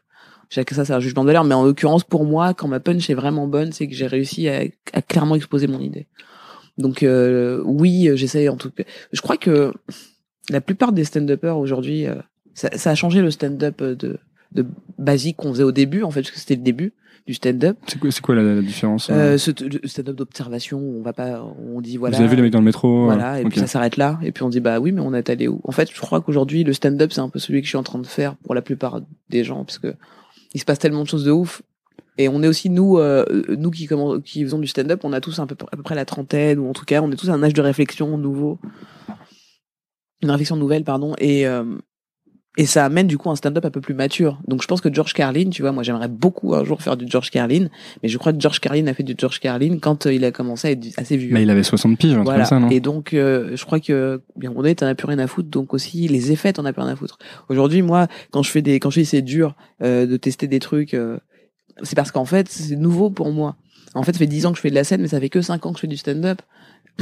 chacun 0.52 0.74
ça, 0.76 0.84
c'est 0.84 0.92
un 0.92 1.00
jugement 1.00 1.22
de 1.22 1.28
valeur. 1.28 1.44
Mais 1.44 1.54
en 1.54 1.64
l'occurrence, 1.64 2.04
pour 2.04 2.24
moi, 2.24 2.54
quand 2.54 2.68
ma 2.68 2.80
punch 2.80 3.08
est 3.10 3.14
vraiment 3.14 3.46
bonne, 3.46 3.72
c'est 3.72 3.88
que 3.88 3.94
j'ai 3.94 4.06
réussi 4.06 4.48
à, 4.48 4.62
à 4.92 5.02
clairement 5.02 5.34
exposer 5.34 5.66
mon 5.66 5.80
idée. 5.80 6.06
Donc 6.78 7.02
euh, 7.02 7.60
oui, 7.64 8.08
j'essaye 8.14 8.48
en 8.48 8.56
tout 8.56 8.70
cas. 8.70 8.84
Je 9.12 9.20
crois 9.20 9.36
que 9.36 9.72
la 10.50 10.60
plupart 10.60 10.92
des 10.92 11.04
stand-uppers 11.04 11.58
aujourd'hui, 11.58 12.06
euh, 12.06 12.14
ça, 12.54 12.68
ça 12.76 12.90
a 12.90 12.94
changé 12.94 13.20
le 13.22 13.30
stand-up 13.30 13.82
de, 13.82 14.18
de 14.52 14.66
basique 14.98 15.36
qu'on 15.36 15.52
faisait 15.52 15.62
au 15.62 15.72
début, 15.72 16.02
en 16.02 16.10
fait, 16.10 16.22
parce 16.22 16.30
que 16.32 16.38
c'était 16.38 16.56
le 16.56 16.62
début 16.62 16.92
du 17.26 17.34
stand-up. 17.34 17.76
c'est 17.86 18.00
quoi, 18.00 18.10
c'est 18.10 18.20
quoi 18.20 18.34
la, 18.34 18.42
la 18.42 18.62
différence 18.62 19.08
Euh, 19.08 19.38
ce 19.38 19.52
le 19.62 19.86
stand-up 19.86 20.16
d'observation, 20.16 20.78
on 20.80 21.02
va 21.02 21.12
pas, 21.12 21.44
on 21.72 21.80
dit 21.80 21.96
voilà. 21.96 22.16
vous 22.16 22.22
avez 22.22 22.30
vu 22.30 22.36
les 22.36 22.42
mecs 22.42 22.52
dans 22.52 22.58
le 22.58 22.64
métro 22.64 23.04
Voilà, 23.04 23.40
et 23.40 23.44
euh, 23.44 23.48
puis 23.48 23.60
ça 23.60 23.68
s'arrête 23.68 23.96
là. 23.96 24.18
Et 24.24 24.32
puis 24.32 24.42
on 24.42 24.48
dit 24.48 24.58
bah 24.58 24.80
oui, 24.80 24.90
mais 24.90 25.00
on 25.02 25.14
est 25.14 25.30
allé 25.30 25.46
où? 25.46 25.60
En 25.62 25.70
fait, 25.70 25.88
je 25.94 26.00
crois 26.00 26.20
qu'aujourd'hui 26.20 26.64
le 26.64 26.72
stand-up 26.72 27.12
c'est 27.12 27.20
un 27.20 27.28
peu 27.28 27.38
celui 27.38 27.60
que 27.60 27.66
je 27.66 27.70
suis 27.70 27.78
en 27.78 27.84
train 27.84 28.00
de 28.00 28.06
faire 28.06 28.34
pour 28.36 28.54
la 28.56 28.62
plupart 28.62 29.02
des 29.30 29.44
gens, 29.44 29.64
parce 29.64 29.78
que 29.78 29.94
il 30.54 30.60
se 30.60 30.64
passe 30.64 30.78
tellement 30.78 31.02
de 31.02 31.08
choses 31.08 31.24
de 31.24 31.30
ouf. 31.30 31.62
Et 32.18 32.28
on 32.28 32.42
est 32.42 32.48
aussi 32.48 32.68
nous, 32.68 32.98
euh, 32.98 33.24
nous 33.48 33.70
qui 33.70 33.88
qui 34.24 34.44
faisons 34.44 34.58
du 34.58 34.66
stand-up, 34.66 35.00
on 35.04 35.12
a 35.12 35.20
tous 35.20 35.38
un 35.38 35.46
peu, 35.46 35.56
à 35.72 35.76
peu 35.76 35.82
près 35.82 35.94
la 35.94 36.04
trentaine 36.04 36.58
ou 36.58 36.68
en 36.68 36.72
tout 36.74 36.84
cas 36.84 37.00
on 37.00 37.10
est 37.10 37.16
tous 37.16 37.30
à 37.30 37.32
un 37.32 37.42
âge 37.42 37.54
de 37.54 37.62
réflexion 37.62 38.18
nouveau, 38.18 38.58
une 40.22 40.30
réflexion 40.30 40.56
nouvelle 40.56 40.84
pardon. 40.84 41.14
Et 41.18 41.46
euh, 41.46 41.64
et 42.58 42.66
ça 42.66 42.84
amène 42.84 43.06
du 43.06 43.16
coup 43.16 43.30
un 43.30 43.36
stand-up 43.36 43.64
un 43.64 43.70
peu 43.70 43.80
plus 43.80 43.94
mature. 43.94 44.38
Donc 44.46 44.60
je 44.62 44.66
pense 44.66 44.80
que 44.82 44.92
George 44.92 45.14
Carlin, 45.14 45.48
tu 45.50 45.62
vois, 45.62 45.72
moi 45.72 45.82
j'aimerais 45.82 46.08
beaucoup 46.08 46.54
un 46.54 46.64
jour 46.64 46.82
faire 46.82 46.96
du 46.98 47.06
George 47.08 47.30
Carlin, 47.30 47.68
mais 48.02 48.08
je 48.10 48.18
crois 48.18 48.32
que 48.32 48.40
George 48.40 48.60
Carlin 48.60 48.86
a 48.88 48.94
fait 48.94 49.02
du 49.02 49.14
George 49.16 49.40
Carlin 49.40 49.78
quand 49.80 50.06
euh, 50.06 50.12
il 50.12 50.24
a 50.24 50.30
commencé 50.32 50.68
à 50.68 50.70
être 50.72 50.86
assez 50.98 51.16
vieux. 51.16 51.32
mais 51.32 51.42
il 51.42 51.50
avait 51.50 51.62
60 51.62 51.96
piges 51.98 52.12
un 52.12 52.16
truc 52.16 52.24
Voilà. 52.26 52.40
comme 52.40 52.48
ça 52.48 52.58
non? 52.60 52.68
Et 52.68 52.80
donc, 52.80 53.14
euh, 53.14 53.56
je 53.56 53.64
crois 53.64 53.80
que 53.80 54.20
bien 54.36 54.52
on 54.54 54.64
est, 54.64 54.74
t'en 54.76 54.86
as 54.86 54.94
plus 54.94 55.06
rien 55.06 55.18
à 55.18 55.26
foutre. 55.26 55.48
Donc 55.48 55.72
aussi, 55.72 56.08
les 56.08 56.30
effets, 56.32 56.52
t'en 56.52 56.64
as 56.66 56.72
plus 56.74 56.82
rien 56.82 56.92
à 56.92 56.96
foutre. 56.96 57.18
Aujourd'hui, 57.48 57.80
moi, 57.80 58.06
quand 58.32 58.42
je 58.42 58.50
fais 58.50 58.60
des, 58.62 58.78
quand 58.80 58.90
je 58.90 59.00
dis 59.00 59.06
c'est 59.06 59.22
dur 59.22 59.54
euh, 59.82 60.06
de 60.06 60.16
tester 60.18 60.46
des 60.46 60.58
trucs, 60.58 60.92
euh, 60.94 61.18
c'est 61.82 61.96
parce 61.96 62.10
qu'en 62.12 62.26
fait, 62.26 62.48
c'est 62.50 62.76
nouveau 62.76 63.08
pour 63.08 63.32
moi. 63.32 63.56
En 63.94 64.02
fait, 64.02 64.12
ça 64.12 64.18
fait 64.18 64.26
10 64.26 64.46
ans 64.46 64.50
que 64.52 64.56
je 64.56 64.62
fais 64.62 64.70
de 64.70 64.74
la 64.74 64.84
scène, 64.84 65.00
mais 65.00 65.08
ça 65.08 65.20
fait 65.20 65.28
que 65.30 65.40
5 65.42 65.64
ans 65.64 65.70
que 65.72 65.76
je 65.78 65.82
fais 65.82 65.86
du 65.86 65.96
stand-up. 65.96 66.40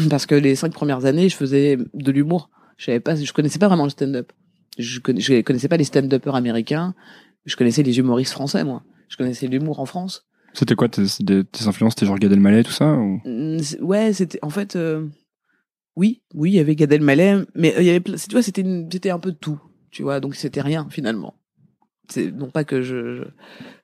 Parce 0.09 0.27
que 0.27 0.37
les 0.37 0.55
cinq 0.55 0.73
premières 0.73 1.05
années, 1.05 1.29
je 1.29 1.35
faisais 1.37 1.77
de 1.95 2.13
l'humour. 2.13 2.51
Je 2.77 2.87
savais 2.87 3.01
pas, 3.01 3.17
je 3.17 3.33
connaissais 3.33 3.59
pas 3.59 3.67
vraiment 3.67 3.83
le 3.85 3.91
stand-up. 3.91 4.31
Je, 4.79 5.01
conna- 5.01 5.21
je 5.21 5.41
connaissais 5.43 5.69
pas 5.69 5.77
les 5.77 5.85
stand-uppers 5.85 6.35
américains. 6.35 6.95
Je 7.45 7.57
connaissais 7.57 7.83
les 7.83 7.99
humoristes 7.99 8.33
français, 8.33 8.65
moi. 8.65 8.83
Je 9.09 9.17
connaissais 9.17 9.47
l'humour 9.49 9.81
en 9.81 9.87
France. 9.87 10.27
c'était 10.53 10.75
quoi 10.75 10.89
tes, 10.89 11.03
des- 11.21 11.45
tes 11.45 11.67
influences? 11.67 11.95
T'es 11.97 12.07
genre 12.07 12.19
Gad 12.19 12.33
Elmaleh 12.33 12.63
tout 12.65 12.71
ça 12.73 12.95
ou... 12.95 13.21
Ouais, 13.81 14.13
c'était 14.13 14.39
en 14.43 14.51
fait 14.51 14.77
euh, 14.77 15.07
oui, 15.97 16.23
oui, 16.35 16.51
il 16.53 16.55
y 16.55 16.61
avait 16.61 16.77
Gad 16.77 16.93
Elmaleh, 16.93 17.45
mais 17.55 17.75
euh, 17.77 17.81
il 17.83 17.87
y 17.87 17.91
avait 17.91 18.01
tu 18.01 18.13
vois, 18.33 18.43
c'était 18.43 18.65
c'était 18.91 19.11
un 19.11 19.19
peu 19.19 19.33
tout, 19.33 19.61
tu 19.91 20.03
vois, 20.03 20.21
donc 20.21 20.35
c'était 20.37 20.61
rien 20.61 20.87
finalement. 20.91 21.35
C'est 22.09 22.31
non 22.33 22.51
pas 22.51 22.65
que 22.65 22.83
je 22.83 23.17
je, 23.17 23.23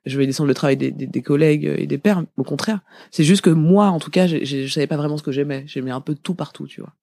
je 0.05 0.17
vais 0.17 0.25
descendre 0.25 0.47
le 0.47 0.53
travail 0.53 0.77
des, 0.77 0.91
des, 0.91 1.07
des 1.07 1.21
collègues 1.21 1.65
et 1.77 1.87
des 1.87 1.97
pairs, 1.97 2.23
au 2.37 2.43
contraire. 2.43 2.81
C'est 3.11 3.23
juste 3.23 3.41
que 3.41 3.49
moi, 3.49 3.87
en 3.87 3.99
tout 3.99 4.11
cas, 4.11 4.27
je 4.27 4.67
savais 4.67 4.87
pas 4.87 4.97
vraiment 4.97 5.17
ce 5.17 5.23
que 5.23 5.31
j'aimais. 5.31 5.63
J'aimais 5.67 5.91
un 5.91 6.01
peu 6.01 6.15
tout 6.15 6.33
partout, 6.35 6.67
tu 6.67 6.81
vois. 6.81 6.93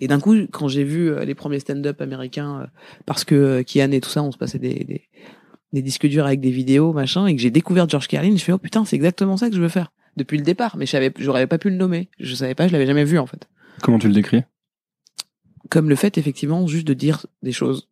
Et 0.00 0.08
d'un 0.08 0.18
coup, 0.18 0.34
quand 0.50 0.68
j'ai 0.68 0.84
vu 0.84 1.10
euh, 1.10 1.24
les 1.24 1.34
premiers 1.34 1.60
stand-up 1.60 2.00
américains, 2.00 2.62
euh, 2.62 2.66
parce 3.06 3.24
que 3.24 3.34
euh, 3.34 3.62
Kian 3.62 3.90
et 3.92 4.00
tout 4.00 4.08
ça, 4.08 4.22
on 4.22 4.32
se 4.32 4.38
passait 4.38 4.58
des, 4.58 4.84
des, 4.84 5.08
des 5.72 5.82
disques 5.82 6.06
durs 6.06 6.26
avec 6.26 6.40
des 6.40 6.50
vidéos, 6.50 6.92
machin, 6.92 7.26
et 7.26 7.36
que 7.36 7.42
j'ai 7.42 7.50
découvert 7.50 7.88
George 7.88 8.08
Carlin, 8.08 8.34
je 8.34 8.42
fais 8.42 8.52
oh 8.52 8.58
putain, 8.58 8.84
c'est 8.84 8.96
exactement 8.96 9.36
ça 9.36 9.50
que 9.50 9.56
je 9.56 9.60
veux 9.60 9.68
faire 9.68 9.92
depuis 10.16 10.38
le 10.38 10.44
départ. 10.44 10.76
Mais 10.76 10.86
je 10.86 10.90
savais, 10.90 11.12
j'aurais 11.18 11.46
pas 11.46 11.58
pu 11.58 11.70
le 11.70 11.76
nommer. 11.76 12.08
Je 12.18 12.34
savais 12.34 12.54
pas, 12.54 12.66
je 12.66 12.72
l'avais 12.72 12.86
jamais 12.86 13.04
vu 13.04 13.18
en 13.18 13.26
fait. 13.26 13.48
comment 13.82 13.98
tu 13.98 14.08
le 14.08 14.14
décris? 14.14 14.42
Comme 15.68 15.88
le 15.88 15.96
fait 15.96 16.18
effectivement 16.18 16.66
juste 16.66 16.86
de 16.86 16.94
dire 16.94 17.26
des 17.42 17.52
choses. 17.52 17.88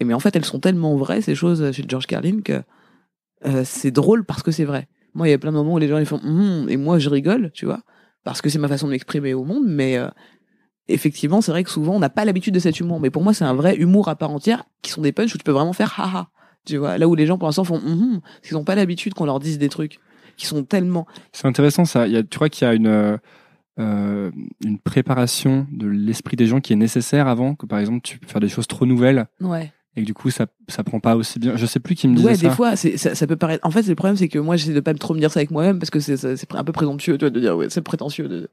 Et 0.00 0.04
mais 0.04 0.14
en 0.14 0.20
fait, 0.20 0.34
elles 0.34 0.44
sont 0.44 0.60
tellement 0.60 0.96
vraies 0.96 1.20
ces 1.20 1.34
choses 1.34 1.72
chez 1.72 1.84
George 1.86 2.06
Carlin 2.06 2.40
que 2.40 2.62
euh, 3.44 3.62
c'est 3.64 3.90
drôle 3.90 4.24
parce 4.24 4.42
que 4.42 4.50
c'est 4.50 4.64
vrai. 4.64 4.88
Moi, 5.14 5.28
il 5.28 5.30
y 5.32 5.34
a 5.34 5.38
plein 5.38 5.50
de 5.50 5.56
moments 5.56 5.74
où 5.74 5.78
les 5.78 5.88
gens 5.88 5.98
ils 5.98 6.06
font 6.06 6.20
Hum 6.24 6.68
et 6.68 6.76
moi 6.76 6.98
je 6.98 7.10
rigole, 7.10 7.50
tu 7.52 7.66
vois, 7.66 7.82
parce 8.24 8.40
que 8.40 8.48
c'est 8.48 8.58
ma 8.58 8.68
façon 8.68 8.86
de 8.86 8.92
m'exprimer 8.92 9.34
au 9.34 9.44
monde. 9.44 9.64
Mais 9.66 9.98
euh, 9.98 10.08
effectivement, 10.88 11.40
c'est 11.40 11.52
vrai 11.52 11.64
que 11.64 11.70
souvent 11.70 11.94
on 11.94 11.98
n'a 11.98 12.10
pas 12.10 12.24
l'habitude 12.24 12.54
de 12.54 12.58
cet 12.60 12.80
humour. 12.80 13.00
Mais 13.00 13.10
pour 13.10 13.22
moi, 13.22 13.34
c'est 13.34 13.44
un 13.44 13.54
vrai 13.54 13.76
humour 13.76 14.08
à 14.08 14.16
part 14.16 14.30
entière 14.30 14.64
qui 14.82 14.90
sont 14.90 15.02
des 15.02 15.12
punchs 15.12 15.34
où 15.34 15.38
tu 15.38 15.44
peux 15.44 15.52
vraiment 15.52 15.72
faire 15.72 15.98
haha. 15.98 16.28
Tu 16.64 16.76
vois, 16.76 16.96
là 16.98 17.08
où 17.08 17.14
les 17.14 17.26
gens 17.26 17.38
pour 17.38 17.48
l'instant 17.48 17.64
font 17.64 17.76
Hum 17.84 18.20
parce 18.22 18.48
qu'ils 18.48 18.56
n'ont 18.56 18.64
pas 18.64 18.74
l'habitude 18.76 19.14
qu'on 19.14 19.24
leur 19.26 19.40
dise 19.40 19.58
des 19.58 19.68
trucs. 19.68 19.98
qui 20.36 20.46
sont 20.46 20.62
tellement. 20.64 21.06
C'est 21.32 21.46
intéressant 21.46 21.84
ça. 21.84 22.06
Il 22.06 22.12
y 22.12 22.16
a, 22.16 22.22
tu 22.22 22.36
crois 22.38 22.48
qu'il 22.48 22.66
y 22.66 22.70
a 22.70 22.74
une 22.74 23.18
euh, 23.78 24.30
une 24.64 24.78
préparation 24.78 25.66
de 25.72 25.86
l'esprit 25.86 26.36
des 26.36 26.46
gens 26.46 26.60
qui 26.60 26.72
est 26.72 26.76
nécessaire 26.76 27.26
avant 27.26 27.54
que 27.54 27.64
par 27.66 27.78
exemple 27.78 28.00
tu 28.02 28.18
peux 28.18 28.26
faire 28.28 28.40
des 28.40 28.48
choses 28.48 28.66
trop 28.66 28.84
nouvelles 28.84 29.26
Ouais. 29.40 29.72
et 29.96 30.02
que 30.02 30.06
du 30.06 30.12
coup 30.12 30.28
ça 30.30 30.46
ça 30.68 30.84
prend 30.84 31.00
pas 31.00 31.16
aussi 31.16 31.38
bien? 31.38 31.56
Je 31.56 31.64
sais 31.66 31.80
plus 31.80 31.94
qui 31.94 32.06
me 32.06 32.14
disait 32.14 32.28
Ouais, 32.28 32.34
ça. 32.34 32.48
des 32.48 32.54
fois, 32.54 32.76
ça, 32.76 33.14
ça 33.14 33.26
peut 33.26 33.36
paraître. 33.36 33.66
En 33.66 33.70
fait, 33.70 33.86
le 33.86 33.94
problème, 33.94 34.16
c'est 34.16 34.28
que 34.28 34.38
moi, 34.38 34.56
j'essaie 34.56 34.74
de 34.74 34.80
pas 34.80 34.92
trop 34.94 35.14
me 35.14 35.20
dire 35.20 35.30
ça 35.30 35.40
avec 35.40 35.50
moi-même 35.50 35.78
parce 35.78 35.90
que 35.90 36.00
c'est, 36.00 36.52
un 36.54 36.64
peu 36.64 36.72
présomptueux, 36.72 37.16
tu 37.18 37.24
vois, 37.24 37.30
de 37.30 37.40
dire, 37.40 37.56
ouais, 37.56 37.68
c'est 37.70 37.80
prétentieux 37.82 38.28
de, 38.28 38.48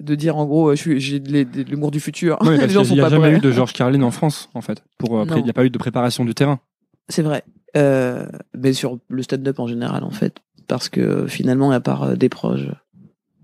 de 0.00 0.14
dire, 0.14 0.36
en 0.36 0.44
gros, 0.46 0.70
euh, 0.70 0.74
j'ai 0.76 1.20
de 1.20 1.62
l'humour 1.62 1.90
du 1.90 2.00
futur. 2.00 2.36
Non, 2.42 2.50
mais 2.50 2.56
Les 2.56 2.60
parce 2.62 2.72
gens 2.72 2.80
qu'il 2.80 2.88
sont 2.90 2.96
y 2.96 3.00
a 3.00 3.04
pas 3.04 3.10
jamais 3.10 3.28
prêts. 3.28 3.36
eu 3.36 3.40
de 3.40 3.50
George 3.52 3.72
Carlin 3.72 4.02
en 4.02 4.10
France 4.10 4.50
en 4.54 4.60
fait. 4.60 4.82
Pour 4.98 5.18
euh, 5.20 5.24
il 5.36 5.44
n'y 5.44 5.50
a 5.50 5.54
pas 5.54 5.64
eu 5.64 5.70
de 5.70 5.78
préparation 5.78 6.24
du 6.24 6.34
terrain. 6.34 6.60
C'est 7.08 7.22
vrai. 7.22 7.44
Euh, 7.76 8.26
mais 8.56 8.72
sur 8.72 8.98
le 9.08 9.22
stand-up 9.22 9.58
en 9.58 9.66
général, 9.66 10.04
en 10.04 10.10
fait. 10.10 10.36
Parce 10.68 10.88
que 10.88 11.26
finalement, 11.26 11.70
à 11.70 11.80
part 11.80 12.16
des 12.16 12.28
proches, 12.28 12.66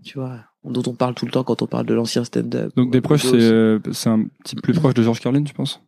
tu 0.03 0.19
vois, 0.19 0.39
dont 0.65 0.83
on 0.87 0.95
parle 0.95 1.15
tout 1.15 1.27
le 1.27 1.31
temps 1.33 1.45
quand 1.45 1.63
on 1.63 1.67
parle 1.67 1.87
de 1.87 1.95
l'ancien 1.95 2.25
stand-up. 2.25 2.73
Donc 2.77 2.91
des 2.91 3.01
proches 3.01 3.23
c'est 3.27 3.37
euh, 3.41 3.79
un 4.07 4.25
petit 4.43 4.55
peu 4.57 4.63
plus 4.63 4.73
proche 4.75 4.95
de 4.95 5.03
George 5.03 5.21
Carlin, 5.21 5.43
tu 5.45 5.53
penses? 5.55 5.83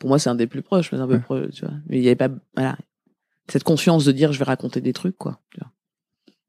Pour 0.00 0.08
moi, 0.08 0.18
c'est 0.18 0.28
un 0.30 0.34
des 0.34 0.48
plus 0.48 0.62
proches, 0.62 0.90
mais 0.92 0.98
un 0.98 1.06
peu 1.06 1.14
Ouais. 1.14 1.20
proche, 1.20 1.50
tu 1.52 1.64
vois. 1.64 1.74
Mais 1.88 1.98
il 1.98 2.02
y 2.02 2.08
avait 2.08 2.16
pas, 2.16 2.28
voilà. 2.56 2.76
Cette 3.48 3.62
conscience 3.62 4.04
de 4.04 4.10
dire, 4.12 4.32
je 4.32 4.38
vais 4.38 4.44
raconter 4.44 4.80
des 4.80 4.92
trucs, 4.92 5.16
quoi. 5.16 5.40
tu 5.52 5.60
vois. 5.60 5.70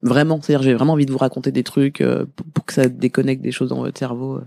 Vraiment. 0.01 0.39
C'est-à-dire, 0.41 0.63
j'ai 0.63 0.73
vraiment 0.73 0.93
envie 0.93 1.05
de 1.05 1.11
vous 1.11 1.17
raconter 1.17 1.51
des 1.51 1.63
trucs 1.63 2.01
euh, 2.01 2.25
pour, 2.35 2.45
pour 2.47 2.65
que 2.65 2.73
ça 2.73 2.87
déconnecte 2.87 3.41
des 3.41 3.51
choses 3.51 3.69
dans 3.69 3.79
votre 3.79 3.97
cerveau. 3.97 4.35
euh. 4.37 4.43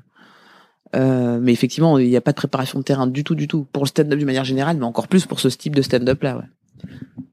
Euh, 0.96 1.38
mais 1.40 1.52
effectivement, 1.52 1.98
il 1.98 2.08
n'y 2.08 2.16
a 2.16 2.20
pas 2.20 2.32
de 2.32 2.36
préparation 2.36 2.78
de 2.78 2.84
terrain 2.84 3.06
du 3.06 3.22
tout, 3.24 3.34
du 3.34 3.46
tout. 3.48 3.66
Pour 3.72 3.82
le 3.84 3.88
stand-up 3.88 4.16
d'une 4.18 4.26
manière 4.26 4.44
générale, 4.44 4.76
mais 4.78 4.84
encore 4.86 5.08
plus 5.08 5.26
pour 5.26 5.38
ce 5.40 5.48
type 5.48 5.74
de 5.76 5.82
stand-up-là, 5.82 6.42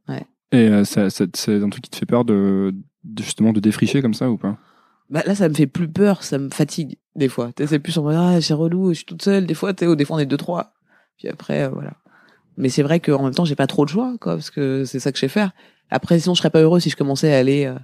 ouais. 0.09 0.25
Et 0.51 0.69
euh, 0.69 0.83
ça, 0.85 1.09
ça- 1.09 1.25
c'est 1.33 1.61
un 1.61 1.69
truc 1.69 1.83
qui 1.83 1.89
te 1.89 1.95
fait 1.97 2.05
peur 2.05 2.23
de, 2.23 2.73
de 3.03 3.23
justement 3.23 3.51
de 3.51 3.59
défricher 3.59 4.01
comme 4.01 4.13
ça 4.13 4.29
ou 4.29 4.37
pas? 4.37 4.57
Bah 5.09 5.21
là, 5.25 5.35
ça 5.35 5.49
me 5.49 5.53
fait 5.53 5.67
plus 5.67 5.87
peur, 5.87 6.23
ça 6.23 6.37
me 6.37 6.49
fatigue 6.49 6.97
des 7.15 7.27
fois. 7.27 7.51
C'est 7.57 7.79
plus 7.79 7.97
en 7.97 8.03
mode 8.03 8.15
ah 8.17 8.39
c'est 8.41 8.53
relou, 8.53 8.89
je 8.89 8.95
suis 8.97 9.05
toute 9.05 9.21
seule. 9.21 9.45
Des 9.45 9.53
fois, 9.53 9.71
ou 9.83 9.95
des 9.95 10.05
fois 10.05 10.17
on 10.17 10.19
est 10.19 10.25
deux 10.25 10.37
trois. 10.37 10.73
Puis 11.17 11.27
après, 11.27 11.63
euh, 11.63 11.69
voilà. 11.69 11.93
Mais 12.57 12.69
c'est 12.69 12.83
vrai 12.83 12.99
qu'en 12.99 13.23
même 13.23 13.33
temps, 13.33 13.45
j'ai 13.45 13.55
pas 13.55 13.67
trop 13.67 13.85
de 13.85 13.89
choix, 13.89 14.15
quoi, 14.19 14.35
parce 14.35 14.49
que 14.49 14.85
c'est 14.85 14.99
ça 14.99 15.11
que 15.11 15.17
je 15.17 15.21
sais 15.21 15.27
faire. 15.27 15.51
Après, 15.89 16.19
sinon, 16.19 16.35
je 16.35 16.39
serais 16.39 16.49
pas 16.49 16.61
heureux 16.61 16.79
si 16.79 16.89
je 16.89 16.95
commençais 16.95 17.33
à 17.33 17.37
aller 17.37 17.65
euh, 17.65 17.75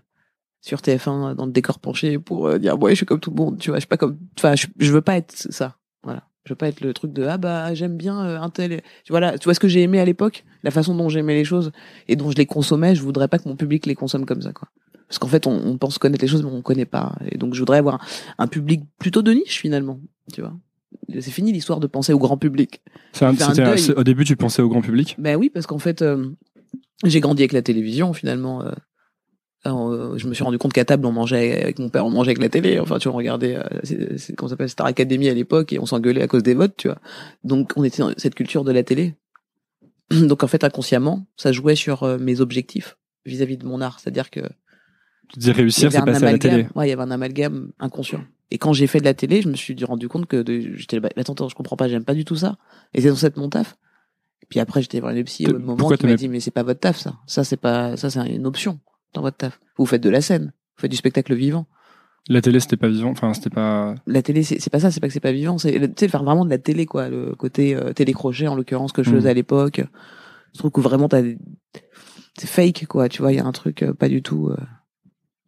sur 0.62 0.80
TF1 0.80 1.36
dans 1.36 1.46
le 1.46 1.52
décor 1.52 1.80
penché 1.80 2.20
pour 2.20 2.48
euh, 2.48 2.58
dire 2.60 2.80
ouais, 2.82 2.92
je 2.92 2.98
suis 2.98 3.06
comme 3.06 3.20
tout 3.20 3.32
le 3.32 3.36
monde. 3.36 3.58
Tu 3.60 3.70
vois, 3.70 3.78
je 3.78 3.82
suis 3.82 3.88
pas 3.88 3.98
comme. 3.98 4.18
Enfin, 4.38 4.56
je, 4.56 4.68
je 4.80 4.92
veux 4.92 5.02
pas 5.02 5.18
être 5.18 5.34
ça. 5.36 5.76
Voilà. 6.04 6.24
Je 6.46 6.54
veux 6.54 6.58
pas 6.58 6.68
être 6.70 6.82
le 6.82 6.94
truc 6.94 7.14
de 7.14 7.24
ah 7.24 7.38
bah 7.38 7.74
j'aime 7.76 7.98
bien 7.98 8.24
euh, 8.26 8.40
un 8.40 8.50
tel. 8.50 8.82
Tu 9.04 9.12
vois 9.12 9.20
là, 9.20 9.38
tu 9.38 9.46
vois 9.46 9.54
ce 9.54 9.60
que 9.60 9.68
j'ai 9.68 9.82
aimé 9.82 10.00
à 10.00 10.06
l'époque, 10.06 10.44
la 10.64 10.72
façon 10.72 10.96
dont 10.96 11.10
j'aimais 11.10 11.36
les 11.36 11.44
choses 11.44 11.72
et 12.08 12.16
dont 12.16 12.32
je 12.32 12.36
les 12.38 12.46
consommais. 12.46 12.96
Je 12.96 13.02
voudrais 13.02 13.28
pas 13.28 13.38
que 13.38 13.48
mon 13.48 13.56
public 13.56 13.86
les 13.86 13.96
consomme 13.96 14.26
comme 14.26 14.42
ça, 14.42 14.54
quoi. 14.54 14.70
Parce 15.08 15.20
qu'en 15.20 15.28
fait, 15.28 15.46
on, 15.46 15.52
on 15.52 15.78
pense 15.78 15.98
connaître 15.98 16.24
les 16.24 16.28
choses, 16.30 16.42
mais 16.42 16.50
on 16.50 16.62
connaît 16.62 16.86
pas. 16.86 17.16
Et 17.30 17.38
donc, 17.38 17.54
je 17.54 17.60
voudrais 17.60 17.80
avoir 17.80 18.00
un, 18.38 18.48
public 18.48 18.84
plutôt 18.98 19.22
de 19.22 19.34
niche 19.34 19.60
finalement. 19.60 20.00
Tu 20.32 20.42
vois, 20.42 20.54
c'est 21.20 21.32
fini 21.32 21.52
l'histoire 21.52 21.82
de 21.82 21.88
penser 21.88 22.14
au 22.14 22.18
grand 22.18 22.38
public. 22.38 22.82
Un- 23.20 23.36
un 23.40 23.76
Au 23.98 24.04
début, 24.04 24.24
tu 24.24 24.38
pensais 24.38 24.62
au 24.62 24.70
grand 24.70 24.82
public? 24.82 25.18
Ben 25.20 25.36
oui, 25.36 25.50
parce 25.50 25.68
qu'en 25.68 25.80
fait, 25.80 26.02
euh, 26.02 26.30
j'ai 27.04 27.20
grandi 27.20 27.42
avec 27.42 27.52
la 27.52 27.62
télévision 27.62 28.14
finalement. 28.14 28.64
euh, 28.64 28.72
alors, 29.64 29.92
euh, 29.92 30.18
je 30.18 30.28
me 30.28 30.34
suis 30.34 30.44
rendu 30.44 30.58
compte 30.58 30.74
qu'à 30.74 30.86
table, 30.86 31.06
on 31.06 31.12
mangeait 31.12 31.62
avec 31.62 31.78
mon 31.78 31.90
père, 31.90 32.06
on 32.06 32.10
mangeait 32.10 32.32
avec 32.32 32.42
la 32.42 32.50
télé. 32.50 32.80
Enfin, 32.80 32.98
tu 32.98 33.08
vois, 33.08 33.14
on 33.14 33.18
regardait, 33.18 33.58
euh, 33.58 33.64
c'est, 33.84 34.18
c'est, 34.18 34.36
comment 34.36 34.48
ça 34.48 34.54
s'appelle, 34.54 34.70
Star 34.70 34.88
Academy 34.88 35.30
à 35.30 35.34
l'époque, 35.36 35.72
et 35.72 35.80
on 35.80 35.86
s'engueulait 35.86 36.24
à 36.24 36.28
cause 36.28 36.42
des 36.42 36.56
votes, 36.56 36.74
tu 36.78 36.88
vois. 36.88 36.98
Donc, 37.44 37.74
on 37.76 37.84
était 37.84 38.02
dans 38.02 38.12
cette 38.18 38.34
culture 38.34 38.64
de 38.64 38.72
la 38.72 38.84
télé. 38.84 39.16
Donc, 40.10 40.44
en 40.44 40.48
fait, 40.48 40.64
inconsciemment, 40.64 41.28
ça 41.38 41.52
jouait 41.52 41.76
sur 41.76 42.04
euh, 42.04 42.18
mes 42.18 42.42
objectifs 42.42 42.98
vis-à-vis 43.26 43.58
de 43.58 43.66
mon 43.68 43.82
art. 43.82 44.00
C'est-à-dire 44.00 44.32
que 44.32 44.40
Tu 45.32 45.48
y 45.48 45.52
réussir, 45.52 45.92
c'est 45.92 46.04
passer 46.04 46.26
à 46.26 46.32
la 46.32 46.38
télé. 46.40 46.68
Ouais, 46.74 46.88
il 46.88 46.90
y 46.90 46.94
avait 46.94 47.04
un 47.04 47.12
amalgame 47.12 47.72
inconscient. 47.80 48.24
Et 48.50 48.58
quand 48.58 48.74
j'ai 48.74 48.88
fait 48.88 49.00
de 49.00 49.06
la 49.06 49.14
télé, 49.14 49.44
je 49.44 49.48
me 49.48 49.56
suis 49.56 49.76
rendu 49.86 50.10
compte 50.10 50.26
que 50.26 50.42
de- 50.42 50.76
j'étais 50.76 51.00
bah, 51.00 51.10
attends, 51.16 51.34
attends, 51.34 51.50
je 51.50 51.56
comprends 51.56 51.78
pas, 51.78 51.88
j'aime 51.88 52.04
pas 52.04 52.16
du 52.16 52.26
tout 52.26 52.36
ça. 52.36 52.58
Et 52.96 53.02
c'est 53.02 53.10
dans 53.10 53.16
cette 53.16 53.38
mon 53.38 53.48
taf. 53.48 53.78
Et 54.42 54.48
puis 54.50 54.60
après, 54.60 54.82
j'étais 54.82 55.00
voir 55.00 55.14
une 55.16 55.24
psy 55.24 55.46
au 55.48 55.60
moment 55.60 55.88
qui 55.90 56.06
m'a 56.08 56.16
dit, 56.16 56.28
mais 56.28 56.40
c'est 56.40 56.52
pas 56.52 56.64
votre 56.64 56.80
taf, 56.80 56.98
ça. 56.98 57.14
Ça, 57.28 57.44
c'est 57.44 57.58
pas, 57.58 57.96
ça, 57.96 58.10
c'est 58.10 58.20
une 58.28 58.48
option 58.48 58.80
dans 59.14 59.22
votre 59.22 59.38
taf. 59.38 59.60
Vous 59.78 59.86
faites 59.86 60.02
de 60.02 60.10
la 60.10 60.22
scène. 60.22 60.54
Vous 60.78 60.82
faites 60.82 60.92
du 60.92 60.98
spectacle 60.98 61.34
vivant. 61.36 61.66
La 62.28 62.42
télé, 62.42 62.60
c'était 62.60 62.78
pas 62.78 62.88
vivant. 62.88 63.10
Enfin, 63.12 63.34
c'était 63.34 63.50
pas. 63.50 63.96
La 64.06 64.22
télé, 64.22 64.44
c'est 64.44 64.70
pas 64.70 64.80
ça, 64.80 64.92
c'est 64.92 65.00
pas 65.00 65.08
que 65.08 65.14
c'est 65.14 65.20
pas 65.20 65.32
vivant, 65.32 65.58
c'est, 65.58 65.72
tu 65.80 65.94
sais, 65.98 66.08
faire 66.08 66.24
vraiment 66.24 66.46
de 66.46 66.50
la 66.52 66.60
télé, 66.60 66.86
quoi. 66.86 67.10
Le 67.10 67.34
côté 67.36 67.76
euh, 67.76 67.94
télécrochet, 67.94 68.48
en 68.48 68.56
l'occurrence, 68.56 68.92
que 68.92 69.02
je 69.04 69.10
Mm. 69.10 69.14
faisais 69.16 69.30
à 69.30 69.34
l'époque. 69.34 69.82
Je 70.54 70.60
trouve 70.60 70.72
que 70.72 70.82
vraiment, 70.82 71.08
t'as 71.10 71.22
des- 71.24 71.38
c'est 72.38 72.48
fake, 72.48 72.86
quoi. 72.88 73.10
Tu 73.10 73.22
vois, 73.22 73.32
il 73.34 73.38
y 73.38 73.40
a 73.40 73.46
un 73.46 73.52
truc 73.52 73.82
euh, 73.84 73.94
pas 73.94 74.08
du 74.08 74.22
tout. 74.22 74.50
euh. 74.50 74.58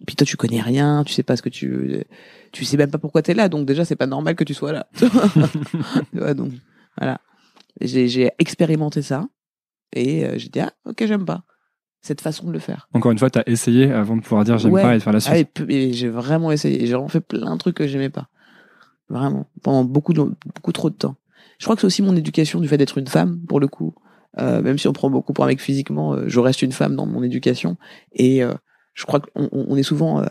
Puis 0.08 0.16
toi, 0.18 0.26
tu 0.26 0.36
connais 0.36 0.60
rien, 0.62 1.04
tu 1.06 1.14
sais 1.14 1.24
pas 1.24 1.38
ce 1.38 1.42
que 1.42 1.50
tu, 1.50 2.04
tu 2.52 2.66
sais 2.66 2.76
même 2.76 2.92
pas 2.92 2.98
pourquoi 2.98 3.22
t'es 3.22 3.34
là. 3.34 3.48
Donc 3.50 3.66
déjà, 3.68 3.86
c'est 3.86 3.96
pas 3.96 4.08
normal 4.08 4.36
que 4.36 4.44
tu 4.44 4.54
sois 4.54 4.74
là. 4.74 4.88
Tu 6.12 6.18
vois, 6.20 6.34
donc 6.34 6.52
voilà. 6.98 7.22
J'ai 7.82 8.08
j'ai 8.08 8.32
expérimenté 8.38 9.02
ça 9.02 9.26
et 9.96 10.26
euh, 10.26 10.38
j'ai 10.38 10.50
dit 10.50 10.60
ah 10.60 10.74
ok 10.86 11.06
j'aime 11.08 11.26
pas 11.26 11.44
cette 12.04 12.22
façon 12.22 12.46
de 12.48 12.52
le 12.52 12.60
faire. 12.60 12.88
Encore 12.94 13.12
une 13.12 13.18
fois, 13.18 13.30
t'as 13.32 13.44
essayé 13.48 13.92
avant 13.92 14.16
de 14.16 14.22
pouvoir 14.22 14.44
dire 14.44 14.58
j'aime 14.60 14.74
Ouais. 14.74 14.82
pas 14.84 14.94
et 14.94 14.98
de 15.00 15.04
faire 15.04 15.14
la 15.14 15.20
Ah, 15.26 15.36
suite. 15.36 15.64
et 15.70 15.94
j'ai 15.94 16.10
vraiment 16.10 16.52
essayé. 16.52 16.86
J'ai 16.86 16.94
vraiment 16.94 17.08
fait 17.08 17.22
plein 17.22 17.54
de 17.54 17.58
trucs 17.58 17.76
que 17.78 17.88
j'aimais 17.88 18.10
pas. 18.10 18.28
Vraiment. 19.10 19.48
Pendant 19.64 19.84
beaucoup, 19.86 20.14
de- 20.14 20.22
beaucoup 20.54 20.72
trop 20.74 20.90
de 20.90 20.96
temps. 20.96 21.16
Je 21.60 21.66
crois 21.66 21.76
que 21.76 21.82
c'est 21.82 21.88
aussi 21.88 22.02
mon 22.02 22.16
éducation 22.16 22.60
du 22.60 22.68
fait 22.68 22.78
d'être 22.78 22.98
une 22.98 23.08
femme, 23.08 23.40
pour 23.48 23.60
le 23.60 23.68
coup. 23.68 23.96
Euh, 24.38 24.62
même 24.62 24.78
si 24.78 24.88
on 24.88 24.94
prend 24.94 25.10
beaucoup 25.10 25.32
pour 25.34 25.46
un 25.46 25.48
mec 25.48 25.62
physiquement, 25.62 26.14
euh, 26.14 26.24
je 26.28 26.40
reste 26.40 26.62
une 26.62 26.72
femme 26.72 26.96
dans 26.96 27.06
mon 27.06 27.24
éducation. 27.24 27.78
Et 28.12 28.44
euh, 28.44 28.54
je 28.94 29.06
crois 29.06 29.20
qu'on 29.22 29.48
on 29.52 29.66
on 29.70 29.76
est 29.78 29.84
souvent 29.84 30.24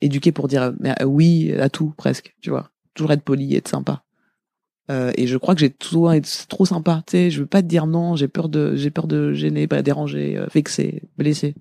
éduqué 0.00 0.32
pour 0.32 0.48
dire 0.48 0.72
oui 1.04 1.52
à 1.54 1.68
tout, 1.68 1.92
presque. 1.96 2.34
Tu 2.40 2.50
vois? 2.50 2.70
Toujours 2.94 3.12
être 3.12 3.22
poli, 3.22 3.54
être 3.56 3.68
sympa. 3.68 4.04
Euh, 4.90 5.12
et 5.16 5.26
je 5.26 5.36
crois 5.36 5.54
que 5.54 5.60
j'ai 5.60 5.74
souvent 5.82 6.12
été 6.12 6.28
trop 6.48 6.64
sympa. 6.64 7.02
Tu 7.06 7.12
sais, 7.12 7.30
je 7.30 7.40
veux 7.40 7.46
pas 7.46 7.62
te 7.62 7.66
dire 7.66 7.86
non, 7.86 8.16
j'ai 8.16 8.28
peur 8.28 8.48
de, 8.48 8.76
j'ai 8.76 8.90
peur 8.90 9.06
de 9.06 9.32
gêner, 9.32 9.66
pas 9.66 9.82
déranger, 9.82 10.36
euh, 10.36 10.46
vexer, 10.52 11.02
blesser 11.18 11.54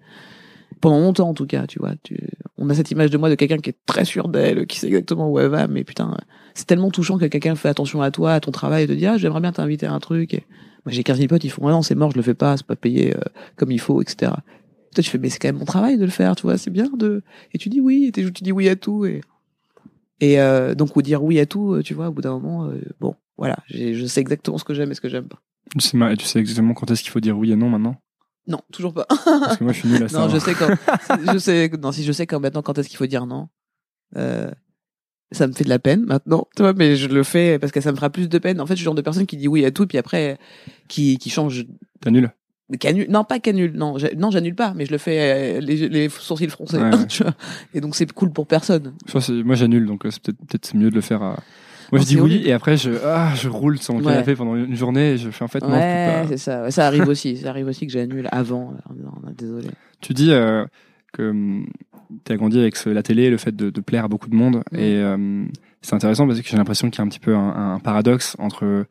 pendant 0.81 0.99
longtemps 0.99 1.29
en 1.29 1.33
tout 1.33 1.47
cas, 1.47 1.65
tu 1.65 1.79
vois. 1.79 1.93
Tu... 2.03 2.19
On 2.57 2.69
a 2.69 2.73
cette 2.75 2.91
image 2.91 3.09
de 3.09 3.17
moi 3.17 3.29
de 3.29 3.35
quelqu'un 3.35 3.57
qui 3.57 3.71
est 3.71 3.77
très 3.85 4.05
sûr 4.05 4.27
d'elle, 4.27 4.67
qui 4.67 4.79
sait 4.79 4.87
exactement 4.87 5.29
où 5.29 5.39
elle 5.39 5.47
va, 5.47 5.67
mais 5.67 5.83
putain, 5.83 6.15
c'est 6.53 6.67
tellement 6.67 6.91
touchant 6.91 7.17
que 7.17 7.25
quelqu'un 7.25 7.55
fait 7.55 7.69
attention 7.69 8.01
à 8.01 8.11
toi, 8.11 8.33
à 8.33 8.39
ton 8.39 8.51
travail, 8.51 8.83
et 8.83 8.87
te 8.87 8.91
dit 8.91 9.05
ah 9.07 9.17
j'aimerais 9.17 9.41
bien 9.41 9.51
t'inviter 9.51 9.87
à 9.87 9.93
un 9.93 9.99
truc. 9.99 10.33
Et... 10.33 10.45
Moi 10.85 10.91
j'ai 10.91 11.03
15 11.03 11.17
000 11.17 11.27
potes, 11.27 11.43
ils 11.43 11.49
font 11.49 11.67
ah 11.67 11.71
non 11.71 11.81
c'est 11.81 11.95
mort, 11.95 12.11
je 12.11 12.17
le 12.17 12.21
fais 12.21 12.35
pas, 12.35 12.55
c'est 12.57 12.65
pas 12.65 12.75
payé 12.75 13.15
euh, 13.15 13.21
comme 13.55 13.71
il 13.71 13.79
faut, 13.79 14.01
etc. 14.01 14.31
Toi 14.93 15.03
tu 15.03 15.09
fais 15.09 15.17
mais 15.17 15.29
c'est 15.29 15.39
quand 15.39 15.47
même 15.47 15.57
mon 15.57 15.65
travail 15.65 15.97
de 15.97 16.05
le 16.05 16.11
faire, 16.11 16.35
tu 16.35 16.43
vois, 16.43 16.57
c'est 16.57 16.69
bien 16.69 16.89
de. 16.95 17.23
Et 17.53 17.57
tu 17.57 17.69
dis 17.69 17.81
oui, 17.81 18.05
et 18.07 18.11
tu 18.11 18.29
dis 18.29 18.51
oui 18.51 18.69
à 18.69 18.75
tout 18.75 19.05
et 19.05 19.21
et 20.21 20.39
euh, 20.39 20.75
donc 20.75 20.95
ou 20.95 21.01
dire 21.01 21.23
oui 21.23 21.39
à 21.39 21.45
tout, 21.45 21.73
euh, 21.73 21.83
tu 21.83 21.93
vois, 21.93 22.07
au 22.07 22.11
bout 22.11 22.21
d'un 22.21 22.39
moment, 22.39 22.65
euh, 22.65 22.81
bon 22.99 23.15
voilà, 23.37 23.57
je 23.67 24.05
sais 24.05 24.21
exactement 24.21 24.57
ce 24.57 24.63
que 24.63 24.73
j'aime 24.73 24.91
et 24.91 24.95
ce 24.95 25.01
que 25.01 25.09
j'aime 25.09 25.27
pas. 25.27 25.41
Tu 25.77 25.81
sais, 25.81 25.97
tu 26.17 26.25
sais 26.25 26.39
exactement 26.39 26.73
quand 26.73 26.89
est-ce 26.91 27.01
qu'il 27.01 27.11
faut 27.11 27.19
dire 27.19 27.37
oui 27.37 27.51
et 27.51 27.55
non 27.55 27.69
maintenant? 27.69 27.97
Non, 28.47 28.61
toujours 28.71 28.93
pas. 28.93 29.05
Parce 29.07 29.57
que 29.57 29.63
moi, 29.63 29.73
je 29.73 29.79
suis 29.79 29.89
nul 29.89 30.03
à 30.03 30.07
ça. 30.07 30.19
Non, 30.19 30.29
je 30.29 30.37
hein. 30.37 30.39
sais 30.39 30.53
quand. 30.53 30.69
je 31.33 31.37
sais. 31.37 31.69
Non, 31.81 31.91
si 31.91 32.03
je 32.03 32.11
sais 32.11 32.27
quand 32.27 32.39
maintenant 32.39 32.61
quand 32.61 32.77
est-ce 32.77 32.87
qu'il 32.87 32.97
faut 32.97 33.07
dire 33.07 33.25
non. 33.25 33.49
Euh, 34.15 34.51
ça 35.31 35.47
me 35.47 35.53
fait 35.53 35.63
de 35.63 35.69
la 35.69 35.79
peine 35.79 36.05
maintenant, 36.05 36.47
tu 36.55 36.61
vois, 36.61 36.73
mais 36.73 36.95
je 36.95 37.07
le 37.07 37.23
fais 37.23 37.57
parce 37.57 37.71
que 37.71 37.81
ça 37.81 37.91
me 37.91 37.95
fera 37.95 38.09
plus 38.09 38.29
de 38.29 38.37
peine. 38.37 38.61
En 38.61 38.67
fait, 38.67 38.73
je 38.73 38.77
suis 38.77 38.83
le 38.83 38.89
genre 38.89 38.95
de 38.95 39.01
personne 39.01 39.25
qui 39.25 39.35
dit 39.35 39.47
oui 39.47 39.65
à 39.65 39.71
tout, 39.71 39.87
puis 39.87 39.97
après 39.97 40.37
qui 40.87 41.17
qui 41.17 41.29
change. 41.29 41.65
T'as 41.99 42.11
non 43.09 43.23
pas 43.23 43.39
canule, 43.39 43.73
non, 43.73 43.95
non 44.17 44.31
j'annule 44.31 44.55
pas, 44.55 44.73
mais 44.75 44.85
je 44.85 44.91
le 44.91 44.97
fais 44.97 45.57
euh, 45.57 45.59
les, 45.61 45.87
les 45.87 46.09
sourcils 46.09 46.49
froncés, 46.49 46.77
Ouais, 46.77 46.89
ouais. 46.95 47.07
tu 47.07 47.23
vois. 47.23 47.33
Et 47.73 47.81
donc 47.81 47.95
c'est 47.95 48.11
cool 48.11 48.31
pour 48.31 48.47
personne. 48.47 48.93
Je 49.07 49.43
moi, 49.43 49.55
j'annule, 49.55 49.85
donc 49.85 50.05
euh, 50.05 50.11
c'est 50.11 50.21
peut-être 50.21 50.37
peut-être 50.39 50.75
mieux 50.75 50.89
de 50.89 50.95
le 50.95 51.01
faire. 51.01 51.21
à- 51.21 51.37
Moi, 51.91 52.01
je 52.01 52.05
dis 52.07 52.19
oui 52.19 52.41
et 52.45 52.51
après, 52.53 52.75
je, 52.77 52.91
ah, 53.05 53.33
je 53.35 53.47
roule 53.49 53.77
sur 53.77 53.93
mon 53.93 53.99
Ouais. 53.99 54.13
canapé 54.13 54.35
pendant 54.35 54.55
une 54.55 54.75
journée 54.75 55.11
et 55.13 55.17
je 55.17 55.29
fais 55.29 55.43
en 55.43 55.47
fait 55.47 55.61
non, 55.61 55.69
pas. 55.69 56.27
c'est 56.27 56.37
ça. 56.37 56.71
Ça 56.71 56.87
arrive 56.87 57.07
aussi. 57.07 57.37
Ça 57.37 57.49
arrive 57.51 57.67
aussi 57.67 57.85
que 57.85 57.93
j'annule 57.93 58.27
avant. 58.31 58.73
euh, 58.89 58.93
Non, 59.03 59.31
désolé. 59.37 59.67
Tu 60.01 60.13
dis 60.15 60.31
euh, 60.31 60.65
que 61.13 61.61
tu 62.25 62.31
as 62.31 62.35
grandi 62.37 62.59
avec 62.59 62.83
la 62.85 63.03
télé, 63.03 63.29
le 63.29 63.37
fait 63.37 63.55
de, 63.55 63.69
de 63.69 63.81
plaire 63.81 64.05
à 64.05 64.07
beaucoup 64.07 64.29
de 64.29 64.35
monde. 64.35 64.63
Mm. 64.71 64.75
Et 64.77 64.95
euh, 64.97 65.45
c'est 65.83 65.93
intéressant 65.93 66.25
parce 66.25 66.41
que 66.41 66.47
j'ai 66.47 66.57
l'impression 66.57 66.89
qu'il 66.89 66.97
y 66.97 67.01
a 67.01 67.05
un 67.05 67.09
petit 67.09 67.19
peu 67.19 67.35
un, 67.35 67.75
un 67.75 67.79
paradoxe 67.79 68.35
entre 68.39 68.85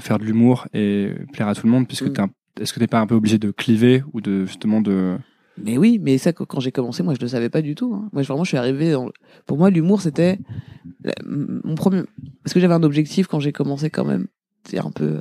faire 0.00 0.18
de 0.18 0.24
l'humour 0.24 0.68
et 0.74 1.08
plaire 1.32 1.48
à 1.48 1.54
tout 1.54 1.66
le 1.66 1.72
monde, 1.72 1.86
puisque 1.88 2.04
Mm. 2.04 2.12
t'es 2.12 2.20
un- 2.20 2.28
est-ce 2.58 2.72
que 2.72 2.78
t'es 2.80 2.86
pas 2.86 3.00
un 3.00 3.06
peu 3.06 3.14
obligé 3.14 3.38
de 3.38 3.50
cliver 3.50 4.02
ou 4.12 4.20
de 4.20 4.44
justement 4.46 4.80
de. 4.80 5.18
Mais 5.62 5.76
oui, 5.76 5.98
mais 6.02 6.16
ça, 6.16 6.32
quand 6.32 6.60
j'ai 6.60 6.72
commencé, 6.72 7.02
moi, 7.02 7.14
je 7.14 7.20
le 7.20 7.28
savais 7.28 7.50
pas 7.50 7.60
du 7.60 7.74
tout. 7.74 7.92
hein. 7.94 8.08
Moi, 8.12 8.22
je- 8.22 8.28
vraiment, 8.28 8.44
je 8.44 8.48
suis 8.48 8.56
arrivé. 8.56 8.92
Dans... 8.92 9.10
Pour 9.46 9.58
moi, 9.58 9.68
l'humour, 9.70 10.00
c'était 10.00 10.38
mon 11.26 11.74
premier. 11.74 12.02
Parce 12.44 12.54
que 12.54 12.60
j'avais 12.60 12.74
un 12.74 12.82
objectif 12.82 13.26
quand 13.26 13.40
j'ai 13.40 13.52
commencé, 13.52 13.90
quand 13.90 14.04
même. 14.04 14.26
C'est 14.64 14.78
un 14.78 14.90
peu, 14.90 15.20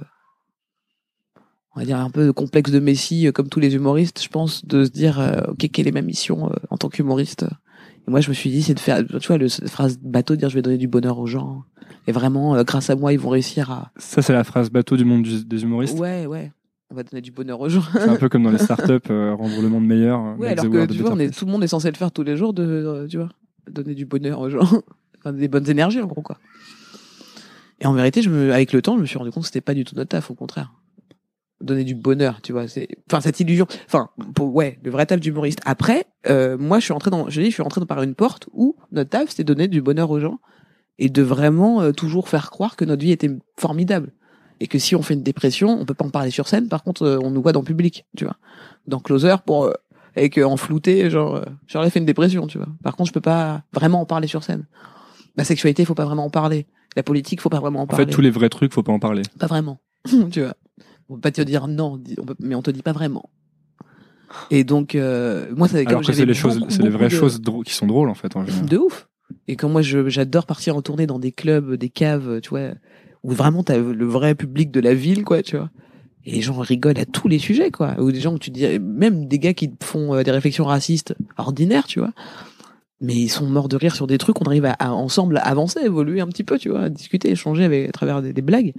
on 1.76 1.80
va 1.80 1.86
dire 1.86 2.00
un 2.00 2.10
peu 2.10 2.26
de 2.26 2.32
complexe 2.32 2.72
de 2.72 2.80
Messi, 2.80 3.28
euh, 3.28 3.32
comme 3.32 3.50
tous 3.50 3.60
les 3.60 3.76
humoristes, 3.76 4.22
je 4.22 4.28
pense, 4.30 4.66
de 4.66 4.84
se 4.86 4.90
dire, 4.92 5.20
euh, 5.20 5.42
ok, 5.52 5.70
quelle 5.72 5.88
est 5.88 5.92
ma 5.94 6.02
mission 6.02 6.48
euh, 6.50 6.56
en 6.70 6.78
tant 6.78 6.90
qu'humoriste? 6.90 7.46
Et 8.08 8.12
moi, 8.12 8.22
je 8.22 8.30
me 8.30 8.34
suis 8.34 8.50
dit, 8.50 8.62
c'est 8.64 8.74
de 8.74 8.80
faire, 8.80 9.06
tu 9.06 9.28
vois, 9.28 9.38
le, 9.38 9.48
cette 9.48 9.70
phrase 9.70 9.98
bateau, 10.02 10.36
de 10.36 10.40
dire, 10.40 10.50
je 10.50 10.56
vais 10.56 10.62
donner 10.62 10.78
du 10.78 10.88
bonheur 10.88 11.20
aux 11.20 11.28
gens. 11.28 11.64
Et 12.08 12.12
vraiment, 12.12 12.56
euh, 12.56 12.64
grâce 12.64 12.90
à 12.90 12.96
moi, 12.96 13.14
ils 13.14 13.20
vont 13.20 13.30
réussir 13.30 13.72
à. 13.72 13.92
Ça, 13.98 14.22
c'est 14.22 14.34
la 14.34 14.44
phrase 14.44 14.70
bateau 14.70 14.98
du 14.98 15.06
monde 15.06 15.24
du- 15.24 15.46
des 15.46 15.64
humoristes. 15.64 15.98
Ouais, 16.00 16.26
ouais. 16.26 16.52
On 16.92 16.96
va 16.96 17.04
donner 17.04 17.22
du 17.22 17.32
bonheur 17.32 17.60
aux 17.60 17.70
gens. 17.70 17.84
C'est 17.94 18.10
un 18.10 18.16
peu 18.16 18.30
comme 18.30 18.44
dans 18.44 18.52
les 18.52 18.58
startups, 18.64 19.10
euh, 19.10 19.34
rendre 19.36 19.62
le 19.62 19.70
monde 19.70 19.86
meilleur. 19.86 20.20
euh, 20.22 20.36
the 20.38 20.44
alors 20.44 20.66
que 20.70 20.86
tu 20.92 21.00
vois, 21.00 21.12
on 21.12 21.20
est, 21.20 21.36
tout 21.36 21.46
le 21.46 21.52
monde 21.52 21.64
est 21.64 21.68
censé 21.68 21.90
le 21.90 21.96
faire 21.96 22.12
tous 22.12 22.24
les 22.24 22.36
jours, 22.36 22.54
de, 22.54 22.64
euh, 22.64 23.08
tu 23.08 23.18
vois, 23.18 23.30
donner 23.70 23.94
du 23.94 24.06
bonheur 24.06 24.40
aux 24.40 24.50
gens, 24.50 24.62
enfin, 25.20 25.34
des 25.34 25.48
bonnes 25.48 25.70
énergies 25.70 26.02
en 26.02 26.08
gros 26.08 26.22
quoi. 26.22 26.40
Et 27.82 27.86
en 27.86 27.94
vérité, 27.94 28.22
je 28.22 28.30
me, 28.30 28.54
avec 28.54 28.74
le 28.74 28.82
temps, 28.82 28.98
je 28.98 29.02
me 29.02 29.06
suis 29.06 29.18
rendu 29.18 29.32
compte 29.32 29.44
que 29.44 29.48
c'était 29.48 29.62
pas 29.62 29.74
du 29.74 29.86
tout 29.86 29.96
notre 29.96 30.10
taf, 30.10 30.32
au 30.32 30.36
contraire. 30.36 30.74
Donner 31.62 31.84
du 31.84 31.96
bonheur, 31.96 32.42
tu 32.42 32.52
vois, 32.52 32.68
c'est, 32.68 32.88
enfin 33.10 33.22
cette 33.22 33.40
illusion, 33.40 33.68
enfin, 33.86 34.10
pour, 34.34 34.54
ouais, 34.54 34.80
le 34.84 34.92
vrai 34.92 35.06
taf 35.06 35.20
d'humoriste. 35.20 35.60
Après, 35.66 36.06
euh, 36.28 36.58
moi, 36.58 36.80
je 36.80 36.86
suis 36.86 36.94
rentré 36.94 37.12
dans, 37.12 37.30
je 37.30 37.40
dis, 37.40 37.48
je 37.48 37.54
suis 37.54 37.64
rentré 37.64 37.86
par 37.86 38.02
une 38.02 38.16
porte 38.16 38.50
où 38.52 38.76
notre 38.92 39.12
taf, 39.12 39.30
c'était 39.30 39.44
donner 39.44 39.68
du 39.68 39.82
bonheur 39.82 40.10
aux 40.10 40.20
gens 40.20 40.40
et 40.98 41.10
de 41.10 41.22
vraiment 41.22 41.94
toujours 41.94 42.28
faire 42.28 42.50
croire 42.50 42.76
que 42.76 42.84
notre 42.84 43.02
vie 43.02 43.12
était 43.12 43.32
formidable 43.58 44.12
et 44.60 44.68
que 44.68 44.78
si 44.80 44.96
on 44.96 45.02
fait 45.02 45.14
une 45.14 45.24
dépression, 45.24 45.70
on 45.80 45.86
peut 45.86 45.94
pas 45.94 46.06
en 46.06 46.10
parler 46.10 46.32
sur 46.32 46.48
scène. 46.48 46.68
Par 46.68 46.84
contre, 46.84 47.04
euh, 47.04 47.20
on 47.24 47.32
nous 47.32 47.42
voit 47.42 47.52
dans 47.54 47.62
le 47.62 47.66
public, 47.66 48.06
tu 48.18 48.26
vois, 48.26 48.36
dans 48.88 49.00
closer 49.00 49.36
pour 49.46 49.66
euh, 49.66 49.74
avec 50.16 50.38
euh, 50.38 50.44
en 50.44 50.58
flouté, 50.58 51.10
genre, 51.10 51.36
euh, 51.36 51.44
genre, 51.68 51.84
elle 51.84 51.92
fait 51.92 52.00
une 52.00 52.06
dépression, 52.06 52.48
tu 52.48 52.58
vois. 52.58 52.68
Par 52.84 52.96
contre, 52.96 53.08
je 53.10 53.14
peux 53.14 53.22
pas 53.22 53.64
vraiment 53.74 54.02
en 54.02 54.06
parler 54.06 54.28
sur 54.28 54.44
scène. 54.44 54.68
La 55.38 55.44
sexualité, 55.44 55.86
faut 55.86 55.96
pas 55.96 56.06
vraiment 56.06 56.26
en 56.26 56.30
parler. 56.30 56.68
La 56.96 57.04
politique, 57.04 57.40
faut 57.40 57.50
pas 57.50 57.60
vraiment 57.60 57.80
en 57.80 57.84
En 57.84 57.88
parler. 57.88 58.06
fait, 58.06 58.12
tous 58.12 58.22
les 58.22 58.32
vrais 58.32 58.50
trucs, 58.50 58.74
faut 58.74 58.84
pas 58.84 58.92
en 58.92 59.00
parler. 59.00 59.22
Pas 59.40 59.48
vraiment, 59.48 59.80
tu 60.32 60.42
vois. 60.42 60.56
On 61.08 61.16
peut 61.16 61.22
pas 61.22 61.32
te 61.32 61.42
dire 61.42 61.68
non, 61.68 61.98
dis- 61.98 62.16
on 62.20 62.26
peut- 62.26 62.36
mais 62.40 62.56
on 62.56 62.62
te 62.62 62.72
dit 62.72 62.82
pas 62.82 62.92
vraiment. 62.92 63.30
Et 64.52 64.64
donc, 64.64 64.94
euh, 64.96 65.48
moi, 65.56 65.68
c'est 65.68 65.88
Alors 65.88 66.02
que 66.02 66.12
c'est 66.14 66.26
les 66.26 66.34
choses, 66.34 66.64
c'est 66.70 66.84
les 66.84 66.90
vraies 66.90 67.06
de- 67.06 67.10
choses 67.10 67.42
qui 67.66 67.74
sont 67.74 67.88
drôles 67.88 68.10
en 68.10 68.14
fait. 68.14 68.36
En 68.36 68.44
de 68.44 68.78
ouf. 68.78 69.08
Et 69.48 69.56
quand 69.56 69.70
moi, 69.70 69.82
j'adore 69.82 70.46
partir 70.46 70.76
en 70.76 70.82
tournée 70.82 71.08
dans 71.08 71.20
des 71.20 71.32
clubs, 71.32 71.74
des 71.76 71.90
caves, 71.90 72.40
tu 72.42 72.50
vois, 72.50 72.72
où 73.24 73.32
vraiment 73.32 73.64
t'as 73.64 73.78
le 73.78 74.06
vrai 74.06 74.36
public 74.36 74.72
de 74.72 74.80
la 74.80 74.94
ville, 74.94 75.24
quoi, 75.24 75.42
tu 75.42 75.58
vois. 75.58 75.70
Et 76.26 76.32
les 76.32 76.42
gens 76.42 76.60
rigolent 76.60 77.00
à 77.00 77.06
tous 77.06 77.28
les 77.28 77.40
sujets, 77.40 77.72
quoi. 77.72 77.96
Ou 78.00 78.12
des 78.12 78.20
gens 78.20 78.34
que 78.34 78.40
tu 78.40 78.52
dis, 78.52 78.80
même 78.80 79.28
des 79.28 79.40
gars 79.40 79.54
qui 79.54 79.72
font 79.82 80.14
euh, 80.16 80.24
des 80.24 80.32
réflexions 80.32 80.66
racistes 80.66 81.16
ordinaires, 81.38 81.88
tu 81.88 82.00
vois. 82.00 82.12
Mais 83.02 83.16
ils 83.16 83.30
sont 83.30 83.48
morts 83.48 83.70
de 83.70 83.78
rire 83.78 83.96
sur 83.96 84.08
des 84.08 84.18
trucs, 84.18 84.42
on 84.42 84.46
arrive 84.46 84.66
à, 84.66 84.74
à 84.74 84.92
ensemble 84.92 85.38
à 85.38 85.42
avancer, 85.42 85.80
évoluer 85.82 86.20
un 86.20 86.28
petit 86.28 86.44
peu, 86.44 86.58
tu 86.60 86.70
vois, 86.70 86.82
à 86.82 86.90
discuter, 86.90 87.32
échanger 87.32 87.64
avec, 87.64 87.88
à 87.88 87.92
travers 87.94 88.22
des, 88.22 88.34
des 88.34 88.42
blagues. 88.42 88.74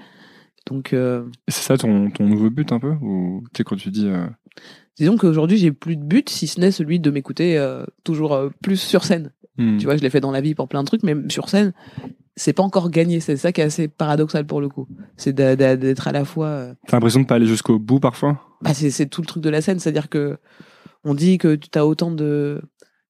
Donc, 0.67 0.93
euh, 0.93 1.25
C'est 1.49 1.63
ça 1.63 1.79
ton, 1.79 2.11
ton 2.11 2.27
nouveau 2.27 2.51
but 2.51 2.71
un 2.73 2.79
peu? 2.79 2.93
Ou 3.01 3.43
tu 3.55 3.59
sais 3.59 3.65
quand 3.65 3.77
tu 3.77 3.91
dis 3.91 4.07
euh, 4.07 4.27
disons 4.99 5.17
qu'aujourd'hui, 5.17 5.57
j'ai 5.57 5.73
plus 5.73 5.97
de 5.97 6.05
but, 6.05 6.29
si 6.29 6.47
ce 6.47 6.61
n'est 6.61 6.71
celui 6.71 7.01
de 7.01 7.11
m'écouter 7.11 7.57
euh, 7.57 7.85
toujours 8.05 8.39
plus 8.63 8.77
sur 8.77 9.05
scène. 9.05 9.33
hmm, 9.57 9.79
Tu 9.79 9.87
vois, 9.87 9.97
je 9.97 10.03
l'ai 10.03 10.11
fait 10.11 10.21
dans 10.21 10.31
la 10.33 10.43
vie 10.43 10.55
pour 10.55 10.69
plein 10.69 10.83
de 10.83 10.87
trucs, 10.87 11.03
mais 11.03 11.15
sur 11.31 11.49
scène, 11.49 11.73
c'est 12.41 12.55
pas 12.55 12.63
encore 12.63 12.89
gagné. 12.89 13.21
C'est 13.21 13.37
ça 13.37 13.53
qui 13.53 13.61
est 13.61 13.65
assez 13.65 13.87
paradoxal 13.87 14.47
pour 14.47 14.63
le 14.63 14.71
coup. 14.71 14.89
C'est 15.19 15.35
d'être 15.35 16.09
à 16.09 16.13
la 16.13 16.25
fois. 16.25 16.47
euh, 16.47 16.75
T'as 16.87 16.97
l'impression 16.97 17.21
de 17.21 17.27
pas 17.27 17.35
aller 17.35 17.47
jusqu'au 17.47 17.79
bout 17.79 18.01
parfois? 18.01 18.41
Bah, 18.63 18.73
c'est 18.73 19.07
tout 19.07 19.21
le 19.21 19.27
truc 19.27 19.43
de 19.43 19.51
la 19.51 19.61
scène, 19.61 19.79
c'est-à-dire 19.79 20.09
que 20.09 20.39
on 21.05 21.15
dit 21.15 21.37
que 21.37 21.55
tu 21.55 21.79
as 21.79 21.87
autant 21.87 22.11
de 22.11 22.63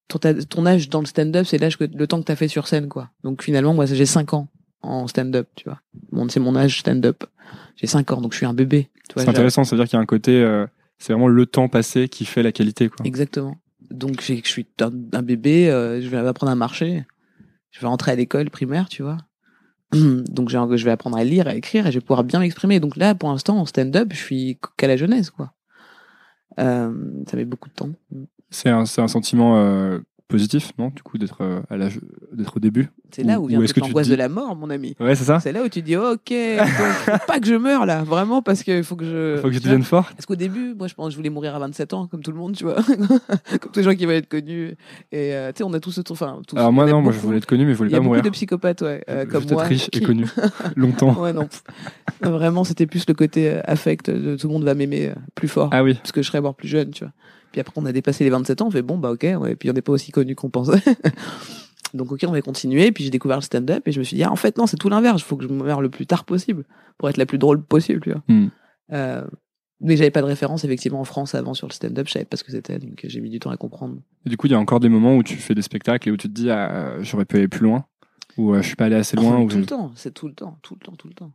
ton, 0.08 0.66
âge 0.66 0.88
dans 0.88 0.98
le 0.98 1.06
stand-up, 1.06 1.46
c'est 1.46 1.58
l'âge 1.58 1.76
que 1.76 1.84
le 1.84 2.06
temps 2.08 2.18
que 2.18 2.24
t'as 2.24 2.34
fait 2.34 2.48
sur 2.48 2.66
scène, 2.66 2.88
quoi. 2.88 3.10
Donc 3.22 3.44
finalement, 3.44 3.72
moi, 3.72 3.86
j'ai 3.86 4.06
5 4.06 4.34
ans 4.34 4.48
en 4.82 5.06
stand-up, 5.06 5.48
tu 5.54 5.64
vois. 5.68 5.80
Bon, 6.10 6.28
c'est 6.28 6.40
mon 6.40 6.56
âge 6.56 6.80
stand-up. 6.80 7.22
J'ai 7.76 7.86
5 7.86 8.10
ans, 8.10 8.20
donc 8.20 8.32
je 8.32 8.38
suis 8.38 8.46
un 8.46 8.54
bébé. 8.54 8.90
C'est 9.16 9.28
intéressant, 9.28 9.62
ça 9.62 9.76
veut 9.76 9.82
dire 9.82 9.88
qu'il 9.88 9.96
y 9.96 10.00
a 10.00 10.02
un 10.02 10.06
côté, 10.06 10.42
euh, 10.42 10.66
c'est 10.98 11.12
vraiment 11.12 11.28
le 11.28 11.46
temps 11.46 11.68
passé 11.68 12.08
qui 12.08 12.24
fait 12.24 12.42
la 12.42 12.50
qualité 12.50 12.88
quoi. 12.88 13.06
Exactement. 13.06 13.56
Donc 13.90 14.20
je 14.22 14.40
suis 14.44 14.66
un, 14.80 14.90
un 15.12 15.22
bébé, 15.22 15.70
euh, 15.70 16.00
je 16.00 16.08
vais 16.08 16.18
apprendre 16.18 16.52
à 16.52 16.56
marcher, 16.56 17.04
je 17.70 17.80
vais 17.80 17.86
rentrer 17.86 18.12
à 18.12 18.14
l'école 18.16 18.50
primaire, 18.50 18.88
tu 18.88 19.02
vois. 19.02 19.18
Donc 19.92 20.48
j'ai- 20.50 20.76
je 20.76 20.84
vais 20.84 20.90
apprendre 20.90 21.16
à 21.16 21.24
lire, 21.24 21.48
à 21.48 21.54
écrire 21.54 21.86
et 21.86 21.92
je 21.92 21.98
vais 21.98 22.04
pouvoir 22.04 22.24
bien 22.24 22.38
m'exprimer. 22.40 22.78
Donc 22.80 22.96
là, 22.96 23.14
pour 23.14 23.28
l'instant, 23.30 23.58
en 23.58 23.66
stand-up, 23.66 24.08
je 24.12 24.18
suis 24.18 24.58
qu'à 24.76 24.86
la 24.86 24.96
jeunesse, 24.96 25.30
quoi. 25.30 25.52
Euh, 26.58 26.92
ça 27.28 27.36
met 27.36 27.44
beaucoup 27.44 27.68
de 27.68 27.74
temps. 27.74 27.90
C'est 28.50 28.68
un, 28.68 28.84
c'est 28.84 29.00
un 29.00 29.08
sentiment 29.08 29.56
euh, 29.58 30.00
positif, 30.30 30.72
non 30.78 30.88
Du 30.94 31.02
coup, 31.02 31.18
d'être 31.18 31.38
euh, 31.42 31.60
à 31.68 31.76
l'âge, 31.76 32.00
d'être 32.32 32.56
au 32.56 32.60
début? 32.60 32.88
C'est 33.10 33.22
là 33.24 33.40
où 33.40 33.46
vient 33.46 33.60
toute 33.60 33.76
l'angoisse 33.78 34.06
dis- 34.06 34.12
de 34.12 34.16
la 34.16 34.28
mort, 34.28 34.54
mon 34.56 34.70
ami. 34.70 34.94
Ouais, 35.00 35.14
c'est 35.14 35.24
ça. 35.24 35.40
C'est 35.40 35.52
là 35.52 35.62
où 35.62 35.68
tu 35.68 35.82
dis, 35.82 35.96
ok, 35.96 36.32
faut 36.32 37.12
pas 37.26 37.40
que 37.40 37.46
je 37.46 37.54
meure 37.54 37.84
là, 37.86 38.02
vraiment, 38.02 38.40
parce 38.42 38.62
qu'il 38.62 38.82
faut 38.84 38.96
que 38.96 39.04
je. 39.04 39.38
Faut 39.42 39.48
que 39.48 39.54
je 39.54 39.58
devienne 39.60 39.82
fort. 39.82 40.08
Parce 40.16 40.26
qu'au 40.26 40.36
début, 40.36 40.74
moi, 40.74 40.86
je 40.86 40.94
pense 40.94 41.06
que 41.06 41.12
je 41.12 41.16
voulais 41.16 41.30
mourir 41.30 41.54
à 41.54 41.58
27 41.58 41.92
ans, 41.94 42.06
comme 42.06 42.22
tout 42.22 42.30
le 42.32 42.38
monde, 42.38 42.54
tu 42.56 42.64
vois. 42.64 42.76
comme 43.60 43.72
tous 43.72 43.80
les 43.80 43.82
gens 43.82 43.94
qui 43.94 44.06
veulent 44.06 44.16
être 44.16 44.28
connus. 44.28 44.76
Et 45.12 45.34
euh, 45.34 45.50
tu 45.52 45.58
sais, 45.58 45.64
on 45.64 45.72
a 45.74 45.80
tous 45.80 45.90
ce 45.92 46.00
truc. 46.00 46.14
Enfin, 46.20 46.40
tous, 46.46 46.56
Alors 46.56 46.72
moi 46.72 46.86
non, 46.86 47.02
moi 47.02 47.12
je 47.12 47.18
voulais 47.18 47.38
être 47.38 47.46
connu, 47.46 47.64
mais 47.66 47.72
je 47.72 47.78
voulais 47.78 47.90
Il 47.90 47.92
y 47.92 47.96
a 47.96 47.98
pas 47.98 48.02
beaucoup 48.02 48.08
mourir. 48.16 48.22
de 48.22 48.30
psychopathes, 48.30 48.82
ouais, 48.82 49.02
euh, 49.10 49.26
comme 49.26 49.44
moi. 49.50 49.64
riche 49.64 49.88
et 49.92 50.00
connu 50.00 50.26
longtemps. 50.76 51.20
Ouais, 51.20 51.32
non. 51.32 51.48
Vraiment, 52.22 52.64
c'était 52.64 52.86
plus 52.86 53.04
le 53.08 53.14
côté 53.14 53.50
euh, 53.50 53.60
affect 53.64 54.10
de 54.10 54.36
tout 54.36 54.46
le 54.46 54.52
monde 54.52 54.64
va 54.64 54.74
m'aimer 54.74 55.12
plus 55.34 55.48
fort. 55.48 55.70
Ah 55.72 55.82
oui. 55.82 55.94
Parce 55.94 56.12
que 56.12 56.22
je 56.22 56.28
serais 56.28 56.40
mort 56.40 56.54
plus 56.54 56.68
jeune, 56.68 56.90
tu 56.90 57.04
vois. 57.04 57.12
Puis 57.52 57.60
après, 57.60 57.72
on 57.76 57.84
a 57.86 57.92
dépassé 57.92 58.24
les 58.24 58.30
27 58.30 58.62
ans, 58.62 58.68
on 58.68 58.70
fait 58.70 58.82
bon, 58.82 58.96
bah 58.98 59.10
ok, 59.10 59.26
ouais. 59.40 59.56
Puis 59.56 59.70
on 59.70 59.72
n'est 59.72 59.82
pas 59.82 59.92
aussi 59.92 60.12
connu 60.12 60.34
qu'on 60.34 60.50
pensait. 60.50 60.80
Donc 61.94 62.12
ok, 62.12 62.24
on 62.28 62.30
va 62.32 62.40
continuer. 62.42 62.92
Puis 62.92 63.04
j'ai 63.04 63.10
découvert 63.10 63.38
le 63.38 63.42
stand-up 63.42 63.86
et 63.88 63.92
je 63.92 63.98
me 63.98 64.04
suis 64.04 64.16
dit, 64.16 64.22
ah, 64.22 64.30
en 64.30 64.36
fait, 64.36 64.56
non, 64.58 64.66
c'est 64.66 64.76
tout 64.76 64.88
l'inverse. 64.88 65.20
Il 65.22 65.24
faut 65.24 65.36
que 65.36 65.42
je 65.44 65.48
me 65.48 65.64
meure 65.64 65.80
le 65.80 65.88
plus 65.90 66.06
tard 66.06 66.24
possible 66.24 66.64
pour 66.98 67.08
être 67.08 67.16
la 67.16 67.26
plus 67.26 67.38
drôle 67.38 67.62
possible, 67.62 68.00
tu 68.00 68.10
vois. 68.12 68.22
Euh, 68.92 69.26
mais 69.80 69.96
j'avais 69.96 70.10
pas 70.10 70.20
de 70.20 70.26
référence, 70.26 70.64
effectivement, 70.64 71.00
en 71.00 71.04
France 71.04 71.34
avant 71.34 71.54
sur 71.54 71.66
le 71.66 71.72
stand-up. 71.72 72.06
Je 72.06 72.12
savais 72.12 72.24
pas 72.26 72.36
ce 72.36 72.44
que 72.44 72.52
c'était, 72.52 72.78
donc 72.78 73.00
j'ai 73.02 73.20
mis 73.20 73.30
du 73.30 73.40
temps 73.40 73.50
à 73.50 73.56
comprendre. 73.56 73.96
Et 74.26 74.30
du 74.30 74.36
coup, 74.36 74.46
il 74.46 74.50
y 74.50 74.54
a 74.54 74.58
encore 74.60 74.78
des 74.78 74.88
moments 74.90 75.16
où 75.16 75.22
tu 75.22 75.36
fais 75.36 75.54
des 75.54 75.62
spectacles 75.62 76.08
et 76.08 76.12
où 76.12 76.16
tu 76.16 76.28
te 76.28 76.34
dis, 76.34 76.50
ah, 76.50 77.02
j'aurais 77.02 77.24
pu 77.24 77.36
aller 77.36 77.48
plus 77.48 77.64
loin, 77.64 77.84
ou 78.36 78.52
euh, 78.54 78.60
je 78.62 78.66
suis 78.68 78.76
pas 78.76 78.84
allé 78.84 78.96
assez 78.96 79.16
loin. 79.16 79.38
Oh, 79.38 79.44
ou 79.44 79.48
tout 79.48 79.54
je- 79.56 79.60
le 79.60 79.66
temps, 79.66 79.90
c'est 79.96 80.12
tout 80.12 80.28
le 80.28 80.34
temps, 80.34 80.58
tout 80.62 80.74
le 80.78 80.84
temps, 80.84 80.92
tout 80.96 81.08
le 81.08 81.14
temps. 81.14 81.32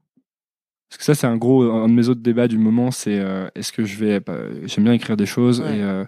Parce 0.89 0.97
que 0.99 1.03
ça, 1.03 1.15
c'est 1.15 1.27
un 1.27 1.37
gros, 1.37 1.63
un 1.63 1.87
de 1.87 1.93
mes 1.93 2.07
autres 2.09 2.21
débats 2.21 2.47
du 2.47 2.57
moment, 2.57 2.91
c'est 2.91 3.19
euh, 3.19 3.47
est-ce 3.55 3.71
que 3.71 3.85
je 3.85 3.97
vais, 3.97 4.19
bah, 4.19 4.37
j'aime 4.65 4.83
bien 4.85 4.93
écrire 4.93 5.17
des 5.17 5.25
choses 5.25 5.61
Ouais. 5.61 5.77
et 5.79 5.83
euh, 5.83 6.05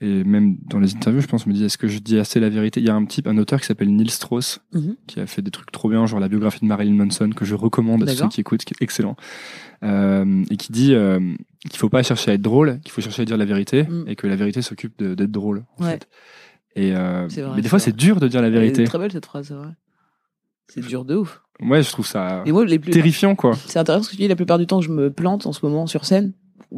et 0.00 0.22
même 0.22 0.58
dans 0.70 0.78
les 0.78 0.94
interviews, 0.94 1.20
je 1.20 1.26
pense, 1.26 1.42
je 1.42 1.48
me 1.48 1.54
dis, 1.54 1.64
est-ce 1.64 1.76
que 1.76 1.88
je 1.88 1.98
dis 1.98 2.20
assez 2.20 2.38
la 2.38 2.48
vérité? 2.48 2.78
Il 2.78 2.86
y 2.86 2.88
a 2.88 2.94
un 2.94 3.04
type, 3.04 3.26
un 3.26 3.36
auteur 3.36 3.60
qui 3.60 3.66
s'appelle 3.66 3.92
Neil 3.92 4.08
Strauss, 4.10 4.60
Mhm. 4.72 4.94
qui 5.08 5.18
a 5.18 5.26
fait 5.26 5.42
des 5.42 5.50
trucs 5.50 5.72
trop 5.72 5.88
bien, 5.90 6.06
genre 6.06 6.20
la 6.20 6.28
biographie 6.28 6.60
de 6.60 6.66
Marilyn 6.66 6.94
Manson, 6.94 7.30
que 7.34 7.44
je 7.44 7.56
recommande 7.56 8.04
à 8.04 8.06
tous 8.06 8.12
ceux 8.18 8.28
qui 8.28 8.40
écoutent, 8.40 8.64
qui 8.64 8.74
est 8.74 8.82
excellent, 8.84 9.16
euh, 9.82 10.44
et 10.52 10.56
qui 10.56 10.70
dit 10.70 10.94
qu'il 11.68 11.76
faut 11.78 11.88
pas 11.88 12.04
chercher 12.04 12.30
à 12.30 12.34
être 12.34 12.42
drôle, 12.42 12.78
qu'il 12.84 12.92
faut 12.92 13.00
chercher 13.00 13.22
à 13.22 13.24
dire 13.24 13.36
la 13.36 13.44
vérité, 13.44 13.82
Mm. 13.82 14.04
et 14.06 14.14
que 14.14 14.28
la 14.28 14.36
vérité 14.36 14.62
s'occupe 14.62 15.02
d'être 15.02 15.32
drôle. 15.32 15.64
En 15.78 15.84
Ouais. 15.84 15.90
fait. 15.90 16.08
Et 16.76 16.92
C'est 17.28 17.40
vrai, 17.42 17.50
mais 17.50 17.56
des 17.56 17.62
c'est 17.62 17.68
fois, 17.68 17.78
c'est 17.80 17.96
dur 17.96 18.20
de 18.20 18.28
dire 18.28 18.40
la 18.40 18.50
vérité. 18.50 18.82
est 18.82 18.86
très 18.86 18.98
belle 19.00 19.10
cette 19.10 19.26
phrase, 19.26 19.48
c'est. 20.68 20.80
C'est 20.80 20.86
dur 20.86 21.04
de 21.04 21.16
ouf. 21.16 21.42
Ouais, 21.62 21.82
je 21.82 21.90
trouve 21.90 22.06
ça 22.06 22.42
Et 22.46 22.52
moi, 22.52 22.64
les 22.64 22.78
plus, 22.78 22.92
terrifiant, 22.92 23.34
quoi. 23.34 23.52
C'est 23.66 23.78
intéressant 23.78 24.04
ce 24.04 24.10
que 24.10 24.16
tu 24.16 24.22
dis, 24.22 24.28
la 24.28 24.36
plupart 24.36 24.58
du 24.58 24.66
temps, 24.66 24.80
je 24.80 24.90
me 24.90 25.10
plante 25.10 25.46
en 25.46 25.52
ce 25.52 25.64
moment 25.64 25.86
sur 25.86 26.04
scène. 26.04 26.32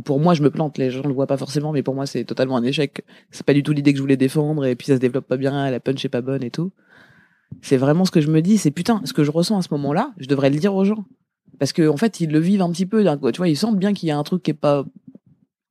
Pour 0.04 0.20
moi, 0.20 0.34
je 0.34 0.42
me 0.42 0.50
plante, 0.50 0.78
les 0.78 0.90
gens 0.90 1.02
le 1.02 1.12
voient 1.12 1.26
pas 1.26 1.36
forcément, 1.36 1.72
mais 1.72 1.82
pour 1.82 1.94
moi, 1.94 2.06
c'est 2.06 2.24
totalement 2.24 2.56
un 2.56 2.62
échec. 2.62 3.04
C'est 3.30 3.44
pas 3.44 3.54
du 3.54 3.62
tout 3.62 3.72
l'idée 3.72 3.92
que 3.92 3.96
je 3.98 4.02
voulais 4.02 4.16
défendre, 4.16 4.64
et 4.64 4.76
puis 4.76 4.86
ça 4.86 4.94
se 4.94 5.00
développe 5.00 5.26
pas 5.26 5.36
bien, 5.36 5.70
la 5.70 5.80
punch 5.80 6.04
est 6.04 6.08
pas 6.08 6.22
bonne 6.22 6.42
et 6.44 6.50
tout. 6.50 6.72
C'est 7.62 7.76
vraiment 7.76 8.04
ce 8.04 8.10
que 8.10 8.20
je 8.20 8.28
me 8.30 8.40
dis, 8.40 8.56
c'est 8.56 8.70
putain, 8.70 9.02
ce 9.04 9.12
que 9.12 9.24
je 9.24 9.30
ressens 9.30 9.58
à 9.58 9.62
ce 9.62 9.68
moment-là, 9.72 10.12
je 10.18 10.28
devrais 10.28 10.50
le 10.50 10.58
dire 10.58 10.74
aux 10.74 10.84
gens. 10.84 11.04
Parce 11.58 11.72
que, 11.72 11.88
en 11.88 11.96
fait, 11.96 12.20
ils 12.20 12.30
le 12.30 12.38
vivent 12.38 12.62
un 12.62 12.70
petit 12.70 12.86
peu, 12.86 13.02
d'un 13.02 13.18
tu 13.18 13.38
vois, 13.38 13.48
ils 13.48 13.56
sentent 13.56 13.78
bien 13.78 13.92
qu'il 13.92 14.08
y 14.08 14.12
a 14.12 14.16
un 14.18 14.22
truc 14.22 14.42
qui 14.42 14.52
est 14.52 14.54
pas 14.54 14.84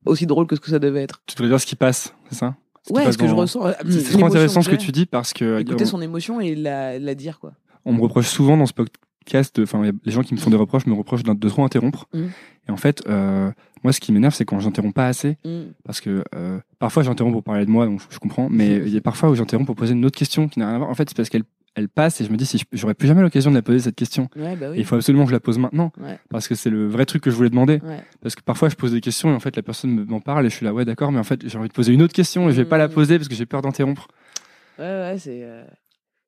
aussi 0.04 0.26
drôle 0.26 0.46
que 0.46 0.54
ce 0.54 0.60
que 0.60 0.70
ça 0.70 0.78
devait 0.78 1.02
être. 1.02 1.22
Tu 1.26 1.34
devrais 1.34 1.48
dire 1.48 1.60
ce 1.60 1.66
qui 1.66 1.76
passe, 1.76 2.14
c'est 2.28 2.36
ça? 2.36 2.56
Ce 2.86 2.92
Ouais, 2.92 3.10
ce 3.10 3.18
que 3.18 3.26
je 3.26 3.34
ressens. 3.34 3.66
euh, 3.66 3.72
C'est 3.88 4.12
trop 4.12 4.26
intéressant 4.26 4.62
ce 4.62 4.70
que 4.70 4.76
tu 4.76 4.92
dis 4.92 5.06
parce 5.06 5.32
que 5.32 5.60
Écouter 5.60 5.84
on, 5.84 5.88
son 5.88 6.02
émotion 6.02 6.40
et 6.40 6.54
la, 6.54 6.98
la 6.98 7.14
dire, 7.14 7.38
quoi. 7.40 7.52
On 7.84 7.92
me 7.92 8.00
reproche 8.00 8.28
souvent 8.28 8.56
dans 8.56 8.66
ce 8.66 8.72
podcast, 8.72 9.58
enfin 9.62 9.82
les 10.04 10.12
gens 10.12 10.22
qui 10.22 10.34
me 10.34 10.38
font 10.38 10.50
des 10.50 10.56
reproches 10.56 10.86
me 10.86 10.94
reprochent 10.94 11.22
de, 11.22 11.48
trop 11.48 11.64
interrompre. 11.64 12.06
Mhm. 12.14 12.30
Et 12.68 12.72
en 12.72 12.76
fait, 12.76 13.02
euh, 13.08 13.50
moi 13.82 13.92
ce 13.92 14.00
qui 14.00 14.12
m'énerve 14.12 14.34
c'est 14.34 14.44
quand 14.44 14.60
j'interromps 14.60 14.94
pas 14.94 15.06
assez 15.06 15.38
Mm. 15.44 15.72
parce 15.84 16.00
que 16.00 16.22
euh, 16.34 16.58
parfois 16.78 17.02
j'interromps 17.02 17.32
pour 17.34 17.42
parler 17.42 17.64
de 17.64 17.70
moi 17.70 17.86
donc 17.86 18.00
je, 18.00 18.06
je 18.14 18.18
comprends, 18.18 18.48
mais 18.50 18.78
Mhm. 18.78 18.86
il 18.86 18.94
y 18.94 18.96
a 18.96 19.00
parfois 19.00 19.30
où 19.30 19.34
j'interromps 19.34 19.66
pour 19.66 19.76
poser 19.76 19.92
une 19.94 20.04
autre 20.04 20.18
question 20.18 20.48
qui 20.48 20.58
n'a 20.58 20.66
rien 20.66 20.74
à 20.76 20.78
voir. 20.78 20.90
En 20.90 20.94
fait, 20.94 21.08
c'est 21.08 21.16
parce 21.16 21.28
qu'elle 21.28 21.44
elle 21.76 21.88
passe 21.88 22.20
et 22.20 22.24
je 22.24 22.32
me 22.32 22.36
dis 22.36 22.44
si 22.46 22.60
j'aurais 22.72 22.94
plus 22.94 23.06
jamais 23.06 23.22
l'occasion 23.22 23.48
de 23.52 23.54
la 23.54 23.62
poser 23.62 23.78
cette 23.78 23.94
question. 23.94 24.28
Ouais, 24.34 24.56
bah 24.56 24.74
Et 24.74 24.80
il 24.80 24.84
faut 24.84 24.96
absolument 24.96 25.22
que 25.24 25.30
je 25.30 25.34
la 25.36 25.40
pose 25.40 25.56
maintenant 25.56 25.92
Ouais, 26.00 26.18
parce 26.28 26.48
que 26.48 26.56
c'est 26.56 26.68
le 26.68 26.88
vrai 26.88 27.06
truc 27.06 27.22
que 27.22 27.30
je 27.30 27.36
voulais 27.36 27.48
demander. 27.48 27.74
ouais. 27.84 28.00
Parce 28.20 28.34
que 28.34 28.42
parfois 28.42 28.68
je 28.70 28.74
pose 28.74 28.90
des 28.90 29.00
questions 29.00 29.30
et 29.30 29.34
en 29.34 29.38
fait 29.40 29.54
la 29.54 29.62
personne 29.62 29.92
me- 29.92 30.04
m'en 30.04 30.18
parle 30.20 30.44
et 30.46 30.50
je 30.50 30.56
suis 30.56 30.66
là 30.66 30.74
ouais 30.74 30.84
d'accord 30.84 31.12
mais 31.12 31.20
en 31.20 31.24
fait 31.24 31.48
j'ai 31.48 31.56
envie 31.56 31.68
de 31.68 31.72
poser 31.72 31.92
une 31.92 32.02
autre 32.02 32.12
question 32.12 32.48
et 32.48 32.52
je 32.52 32.56
vais 32.56 32.64
pas 32.68 32.76
la 32.76 32.88
poser 32.88 33.18
parce 33.18 33.28
que 33.28 33.36
j'ai 33.36 33.46
peur 33.46 33.62
d'interrompre. 33.62 34.08
Ouais, 34.80 34.84
ouais, 34.84 35.16
c'est. 35.18 35.42
euh, 35.44 35.62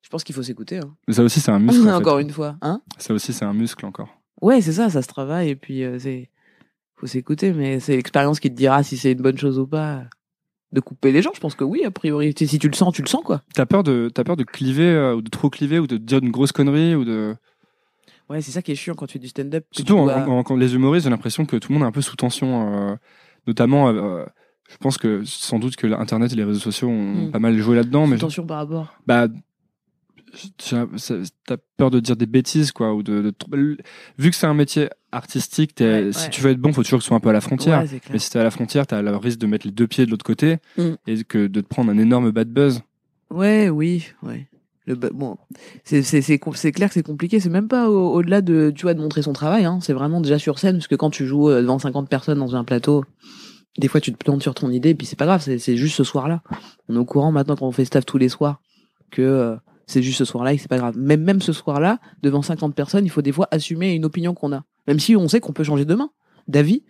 Je 0.03 0.09
pense 0.09 0.23
qu'il 0.23 0.35
faut 0.35 0.43
s'écouter. 0.43 0.77
Hein. 0.77 0.93
Mais 1.07 1.13
ça 1.15 1.23
aussi 1.23 1.39
c'est 1.39 1.51
un 1.51 1.59
muscle. 1.59 1.81
en 1.81 1.85
fait. 1.85 1.91
Encore 1.93 2.19
une 2.19 2.29
fois. 2.29 2.57
Hein 2.61 2.81
Ça 2.99 3.13
aussi 3.13 3.33
c'est 3.33 3.45
un 3.45 3.53
muscle 3.53 3.85
encore. 3.85 4.09
Ouais, 4.41 4.61
c'est 4.61 4.73
ça, 4.73 4.89
ça 4.89 5.01
se 5.01 5.07
travaille 5.07 5.49
et 5.49 5.55
puis 5.55 5.83
euh, 5.83 5.97
c'est 5.99 6.29
faut 6.95 7.07
s'écouter, 7.07 7.51
mais 7.53 7.79
c'est 7.79 7.95
l'expérience 7.95 8.39
qui 8.39 8.49
te 8.49 8.55
dira 8.55 8.83
si 8.83 8.97
c'est 8.97 9.13
une 9.13 9.21
bonne 9.21 9.37
chose 9.37 9.57
ou 9.59 9.65
pas. 9.67 10.03
De 10.71 10.79
couper 10.79 11.11
les 11.11 11.21
gens, 11.21 11.31
je 11.35 11.39
pense 11.39 11.53
que 11.55 11.63
oui, 11.63 11.83
a 11.85 11.91
priori. 11.91 12.33
Si 12.37 12.57
tu 12.59 12.67
le 12.67 12.73
sens, 12.73 12.93
tu 12.95 13.01
le 13.03 13.07
sens 13.07 13.21
quoi. 13.23 13.43
T'as 13.53 13.65
peur 13.65 13.83
de 13.83 14.09
peur 14.25 14.35
de 14.35 14.43
cliver 14.43 14.87
euh, 14.89 15.15
ou 15.15 15.21
de 15.21 15.29
trop 15.29 15.49
cliver 15.49 15.79
ou 15.79 15.85
de 15.87 15.97
dire 15.97 16.19
une 16.19 16.31
grosse 16.31 16.51
connerie 16.51 16.95
ou 16.95 17.05
de 17.05 17.35
Ouais, 18.29 18.41
c'est 18.41 18.51
ça 18.51 18.61
qui 18.61 18.71
est 18.71 18.75
chiant 18.75 18.95
quand 18.95 19.05
tu 19.05 19.13
fais 19.13 19.19
du 19.19 19.27
stand-up. 19.27 19.65
surtout 19.71 19.93
tu 19.93 19.99
en, 19.99 20.05
dois- 20.05 20.27
en- 20.27 20.43
quand 20.43 20.55
les 20.55 20.73
humoristes 20.75 21.03
j'ai 21.03 21.09
l'impression 21.11 21.45
que 21.45 21.57
tout 21.57 21.71
le 21.71 21.77
monde 21.77 21.83
est 21.85 21.87
un 21.87 21.91
peu 21.91 22.01
sous 22.01 22.15
tension 22.15 22.73
euh, 22.91 22.95
notamment 23.47 23.89
euh, 23.89 24.25
je 24.69 24.77
pense 24.77 24.97
que 24.97 25.23
sans 25.25 25.59
doute 25.59 25.75
que 25.75 25.85
l'internet 25.85 26.31
et 26.31 26.35
les 26.35 26.43
réseaux 26.45 26.59
sociaux 26.59 26.87
ont 26.89 27.27
Mm. 27.27 27.31
pas 27.31 27.39
mal 27.39 27.55
joué 27.57 27.75
là-dedans 27.75 28.07
mais 28.07 28.15
Attention 28.15 28.47
par 28.47 28.57
rapport. 28.57 28.95
bah 29.05 29.27
t'as 31.45 31.57
peur 31.77 31.91
de 31.91 31.99
dire 31.99 32.15
des 32.15 32.25
bêtises 32.25 32.71
quoi 32.71 32.93
ou 32.93 33.03
de, 33.03 33.21
de- 33.21 33.77
vu 34.17 34.29
que 34.29 34.35
c'est 34.35 34.47
un 34.47 34.53
métier 34.53 34.89
artistique, 35.11 35.73
Ouais, 35.79 36.09
si 36.11 36.23
ouais. 36.25 36.29
tu 36.31 36.41
veux 36.41 36.51
être 36.51 36.59
bon, 36.59 36.73
faut 36.73 36.83
toujours 36.83 36.99
que 36.99 37.03
ce 37.03 37.07
soit 37.09 37.17
un 37.17 37.19
peu 37.19 37.29
à 37.29 37.33
la 37.33 37.41
frontière. 37.41 37.81
Ouais. 37.83 38.01
Mais 38.11 38.19
si 38.19 38.29
t'es 38.31 38.39
à 38.39 38.43
la 38.43 38.51
frontière, 38.51 38.87
t'as 38.87 39.01
le 39.01 39.15
risque 39.15 39.39
de 39.39 39.47
mettre 39.47 39.67
les 39.67 39.71
deux 39.73 39.87
pieds 39.87 40.05
de 40.05 40.11
l'autre 40.11 40.25
côté 40.25 40.57
Mm. 40.77 40.91
et 41.07 41.23
que 41.23 41.47
de 41.47 41.61
te 41.61 41.67
prendre 41.67 41.91
un 41.91 41.97
énorme 41.97 42.31
bad 42.31 42.49
buzz. 42.49 42.81
Ouais, 43.29 43.69
oui, 43.69 44.05
ouais. 44.23 44.47
Le, 44.85 44.95
bon, 44.95 45.37
c'est 45.85 46.01
clair 46.73 46.89
que 46.89 46.93
c'est 46.93 47.03
compliqué. 47.03 47.39
C'est 47.39 47.49
même 47.49 47.69
pas 47.69 47.89
au- 47.89 48.13
au-delà 48.15 48.41
de 48.41 48.71
tu 48.75 48.81
vois 48.81 48.93
de 48.93 48.99
montrer 48.99 49.21
son 49.21 49.31
travail. 49.31 49.63
Hein. 49.63 49.79
C'est 49.81 49.93
vraiment 49.93 50.19
déjà 50.19 50.37
sur 50.39 50.59
scène 50.59 50.75
parce 50.77 50.87
que 50.87 50.95
quand 50.95 51.09
tu 51.09 51.25
joues 51.25 51.49
euh, 51.49 51.61
devant 51.61 51.79
50 51.79 52.09
personnes 52.09 52.39
dans 52.39 52.55
un 52.57 52.65
plateau, 52.65 53.05
des 53.77 53.87
fois 53.87 54.01
tu 54.01 54.11
te 54.11 54.17
plantes 54.17 54.41
sur 54.41 54.53
ton 54.53 54.69
idée 54.71 54.89
et 54.89 54.95
puis 54.95 55.07
c'est 55.07 55.15
pas 55.15 55.25
grave. 55.25 55.41
C'est 55.41 55.57
c'est 55.57 55.77
juste 55.77 55.95
ce 55.95 56.03
soir-là. 56.03 56.41
On 56.89 56.95
est 56.95 56.99
au 56.99 57.05
courant 57.05 57.31
maintenant 57.31 57.55
quand 57.55 57.65
on 57.65 57.71
fait 57.71 57.85
staff 57.85 58.05
tous 58.05 58.17
les 58.17 58.27
soirs 58.27 58.61
que 59.09 59.21
euh, 59.21 59.55
c'est 59.93 60.03
juste 60.03 60.17
ce 60.17 60.25
soir-là 60.25 60.53
et 60.53 60.57
c'est 60.57 60.67
pas 60.67 60.77
grave. 60.77 60.97
Même 60.97 61.21
même 61.21 61.41
ce 61.41 61.53
soir-là, 61.53 61.99
devant 62.21 62.41
50 62.41 62.75
personnes, 62.75 63.05
il 63.05 63.09
faut 63.09 63.21
des 63.21 63.31
fois 63.31 63.47
assumer 63.51 63.93
une 63.93 64.05
opinion 64.05 64.33
qu'on 64.33 64.51
a, 64.53 64.63
même 64.87 64.99
si 64.99 65.15
on 65.15 65.27
sait 65.27 65.39
qu'on 65.39 65.53
peut 65.53 65.63
changer 65.63 65.85
demain 65.85 66.09
d'avis. 66.47 66.83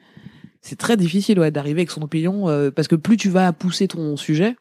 C'est 0.62 0.78
très 0.78 0.96
difficile 0.96 1.38
d'arriver 1.52 1.82
avec 1.82 1.92
son 1.92 2.02
opinion 2.02 2.50
euh, 2.50 2.72
parce 2.72 2.88
que 2.88 2.96
plus 2.96 3.18
tu 3.18 3.30
vas 3.30 3.52
pousser 3.52 3.88
ton 3.88 4.16
sujet, 4.16 4.56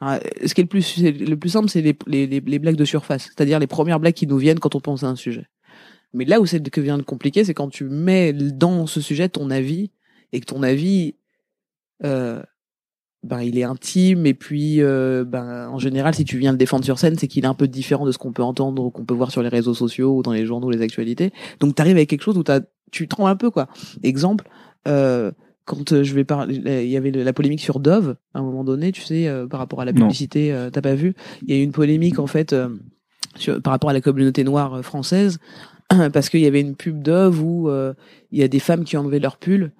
ah, 0.00 0.20
ce 0.44 0.52
qui 0.52 0.60
est 0.60 0.64
le 0.64 0.68
plus, 0.68 1.02
le 1.02 1.36
plus 1.36 1.50
simple, 1.50 1.68
c'est 1.68 1.80
les, 1.80 2.26
les 2.26 2.58
blagues 2.58 2.76
de 2.76 2.84
surface, 2.84 3.24
c'est-à-dire 3.24 3.58
les 3.58 3.66
premières 3.66 4.00
blagues 4.00 4.14
qui 4.14 4.26
nous 4.26 4.36
viennent 4.36 4.58
quand 4.58 4.74
on 4.74 4.80
pense 4.80 5.04
à 5.04 5.06
un 5.08 5.16
sujet. 5.16 5.46
Mais 6.12 6.24
là 6.24 6.40
où 6.40 6.46
c'est 6.46 6.68
que 6.68 6.80
vient 6.80 6.98
de 6.98 7.02
compliquer, 7.02 7.44
c'est 7.44 7.54
quand 7.54 7.68
tu 7.68 7.84
mets 7.84 8.32
dans 8.32 8.86
ce 8.86 9.00
sujet 9.00 9.28
ton 9.28 9.50
avis 9.50 9.90
et 10.32 10.40
que 10.40 10.46
ton 10.46 10.62
avis, 10.62 11.14
euh, 12.04 12.42
ben 13.26 13.42
il 13.42 13.58
est 13.58 13.64
intime 13.64 14.24
et 14.26 14.34
puis 14.34 14.80
euh, 14.80 15.24
ben 15.24 15.68
en 15.68 15.78
général 15.78 16.14
si 16.14 16.24
tu 16.24 16.38
viens 16.38 16.52
le 16.52 16.58
défendre 16.58 16.84
sur 16.84 16.98
scène, 16.98 17.16
c'est 17.18 17.28
qu'il 17.28 17.44
est 17.44 17.48
un 17.48 17.54
peu 17.54 17.68
différent 17.68 18.06
de 18.06 18.12
ce 18.12 18.18
qu'on 18.18 18.32
peut 18.32 18.42
entendre 18.42 18.82
ou 18.84 18.90
qu'on 18.90 19.04
peut 19.04 19.14
voir 19.14 19.30
sur 19.30 19.42
les 19.42 19.48
réseaux 19.48 19.74
sociaux 19.74 20.16
ou 20.16 20.22
dans 20.22 20.32
les 20.32 20.46
journaux, 20.46 20.70
les 20.70 20.82
actualités. 20.82 21.32
Donc 21.60 21.74
t'arrives 21.74 21.96
avec 21.96 22.08
quelque 22.08 22.22
chose 22.22 22.38
où 22.38 22.42
t'as, 22.42 22.60
tu 22.90 23.08
trembles 23.08 23.30
un 23.30 23.36
peu 23.36 23.50
quoi. 23.50 23.68
Exemple. 24.02 24.48
Euh, 24.86 25.32
quand 25.64 25.92
euh, 25.92 26.04
je 26.04 26.14
vais 26.14 26.22
parler, 26.22 26.84
il 26.84 26.88
y 26.88 26.96
avait 26.96 27.10
la 27.10 27.32
polémique 27.32 27.60
sur 27.60 27.80
Dove 27.80 28.16
à 28.34 28.38
un 28.38 28.42
moment 28.42 28.62
donné, 28.62 28.92
tu 28.92 29.02
sais, 29.02 29.26
euh, 29.26 29.48
par 29.48 29.58
rapport 29.58 29.80
à 29.80 29.84
la 29.84 29.92
publicité, 29.92 30.54
t'as 30.72 30.80
pas 30.80 30.94
vu? 30.94 31.14
Il 31.42 31.52
y 31.52 31.58
a 31.58 31.60
eu 31.60 31.64
une 31.64 31.72
polémique 31.72 32.20
en 32.20 32.28
fait 32.28 32.54
sur, 33.34 33.60
par 33.60 33.72
rapport 33.72 33.90
à 33.90 33.92
la 33.92 34.00
communauté 34.00 34.44
noire 34.44 34.84
française 34.84 35.38
parce 36.12 36.28
qu'il 36.28 36.40
y 36.40 36.46
avait 36.46 36.60
une 36.60 36.76
pub 36.76 37.02
Dove 37.02 37.42
où 37.42 37.68
il 38.30 38.38
y 38.38 38.44
a 38.44 38.48
des 38.48 38.60
femmes 38.60 38.84
qui 38.84 38.96
enlevaient 38.96 39.18
leur 39.18 39.38
pull. 39.38 39.72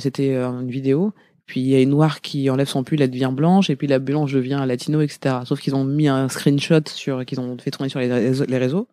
C'était 0.00 0.34
une 0.36 0.70
vidéo. 0.70 1.12
Puis 1.48 1.60
il 1.60 1.66
y 1.66 1.74
a 1.74 1.80
une 1.80 1.90
noire 1.90 2.20
qui 2.20 2.48
enlève 2.50 2.68
son 2.68 2.84
pull, 2.84 3.02
elle 3.02 3.10
devient 3.10 3.32
blanche, 3.32 3.70
et 3.70 3.74
puis 3.74 3.88
la 3.88 3.98
blanche 3.98 4.32
devient 4.32 4.62
latino, 4.66 5.00
etc. 5.00 5.36
Sauf 5.44 5.60
qu'ils 5.60 5.74
ont 5.74 5.82
mis 5.82 6.06
un 6.06 6.28
screenshot 6.28 6.82
sur, 6.86 7.24
qu'ils 7.24 7.40
ont 7.40 7.56
fait 7.58 7.72
tourner 7.72 7.88
sur 7.88 7.98
les 7.98 8.58
réseaux, 8.58 8.86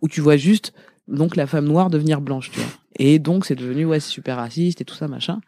où 0.00 0.08
tu 0.08 0.20
vois 0.20 0.36
juste 0.36 0.72
donc 1.06 1.36
la 1.36 1.46
femme 1.46 1.66
noire 1.66 1.90
devenir 1.90 2.20
blanche, 2.20 2.50
tu 2.50 2.60
vois. 2.60 2.68
Et 2.98 3.18
donc 3.18 3.46
c'est 3.46 3.54
devenu 3.54 3.84
ouais 3.84 4.00
c'est 4.00 4.10
super 4.10 4.36
raciste 4.36 4.80
et 4.80 4.84
tout 4.84 4.94
ça 4.94 5.06
machin. 5.06 5.40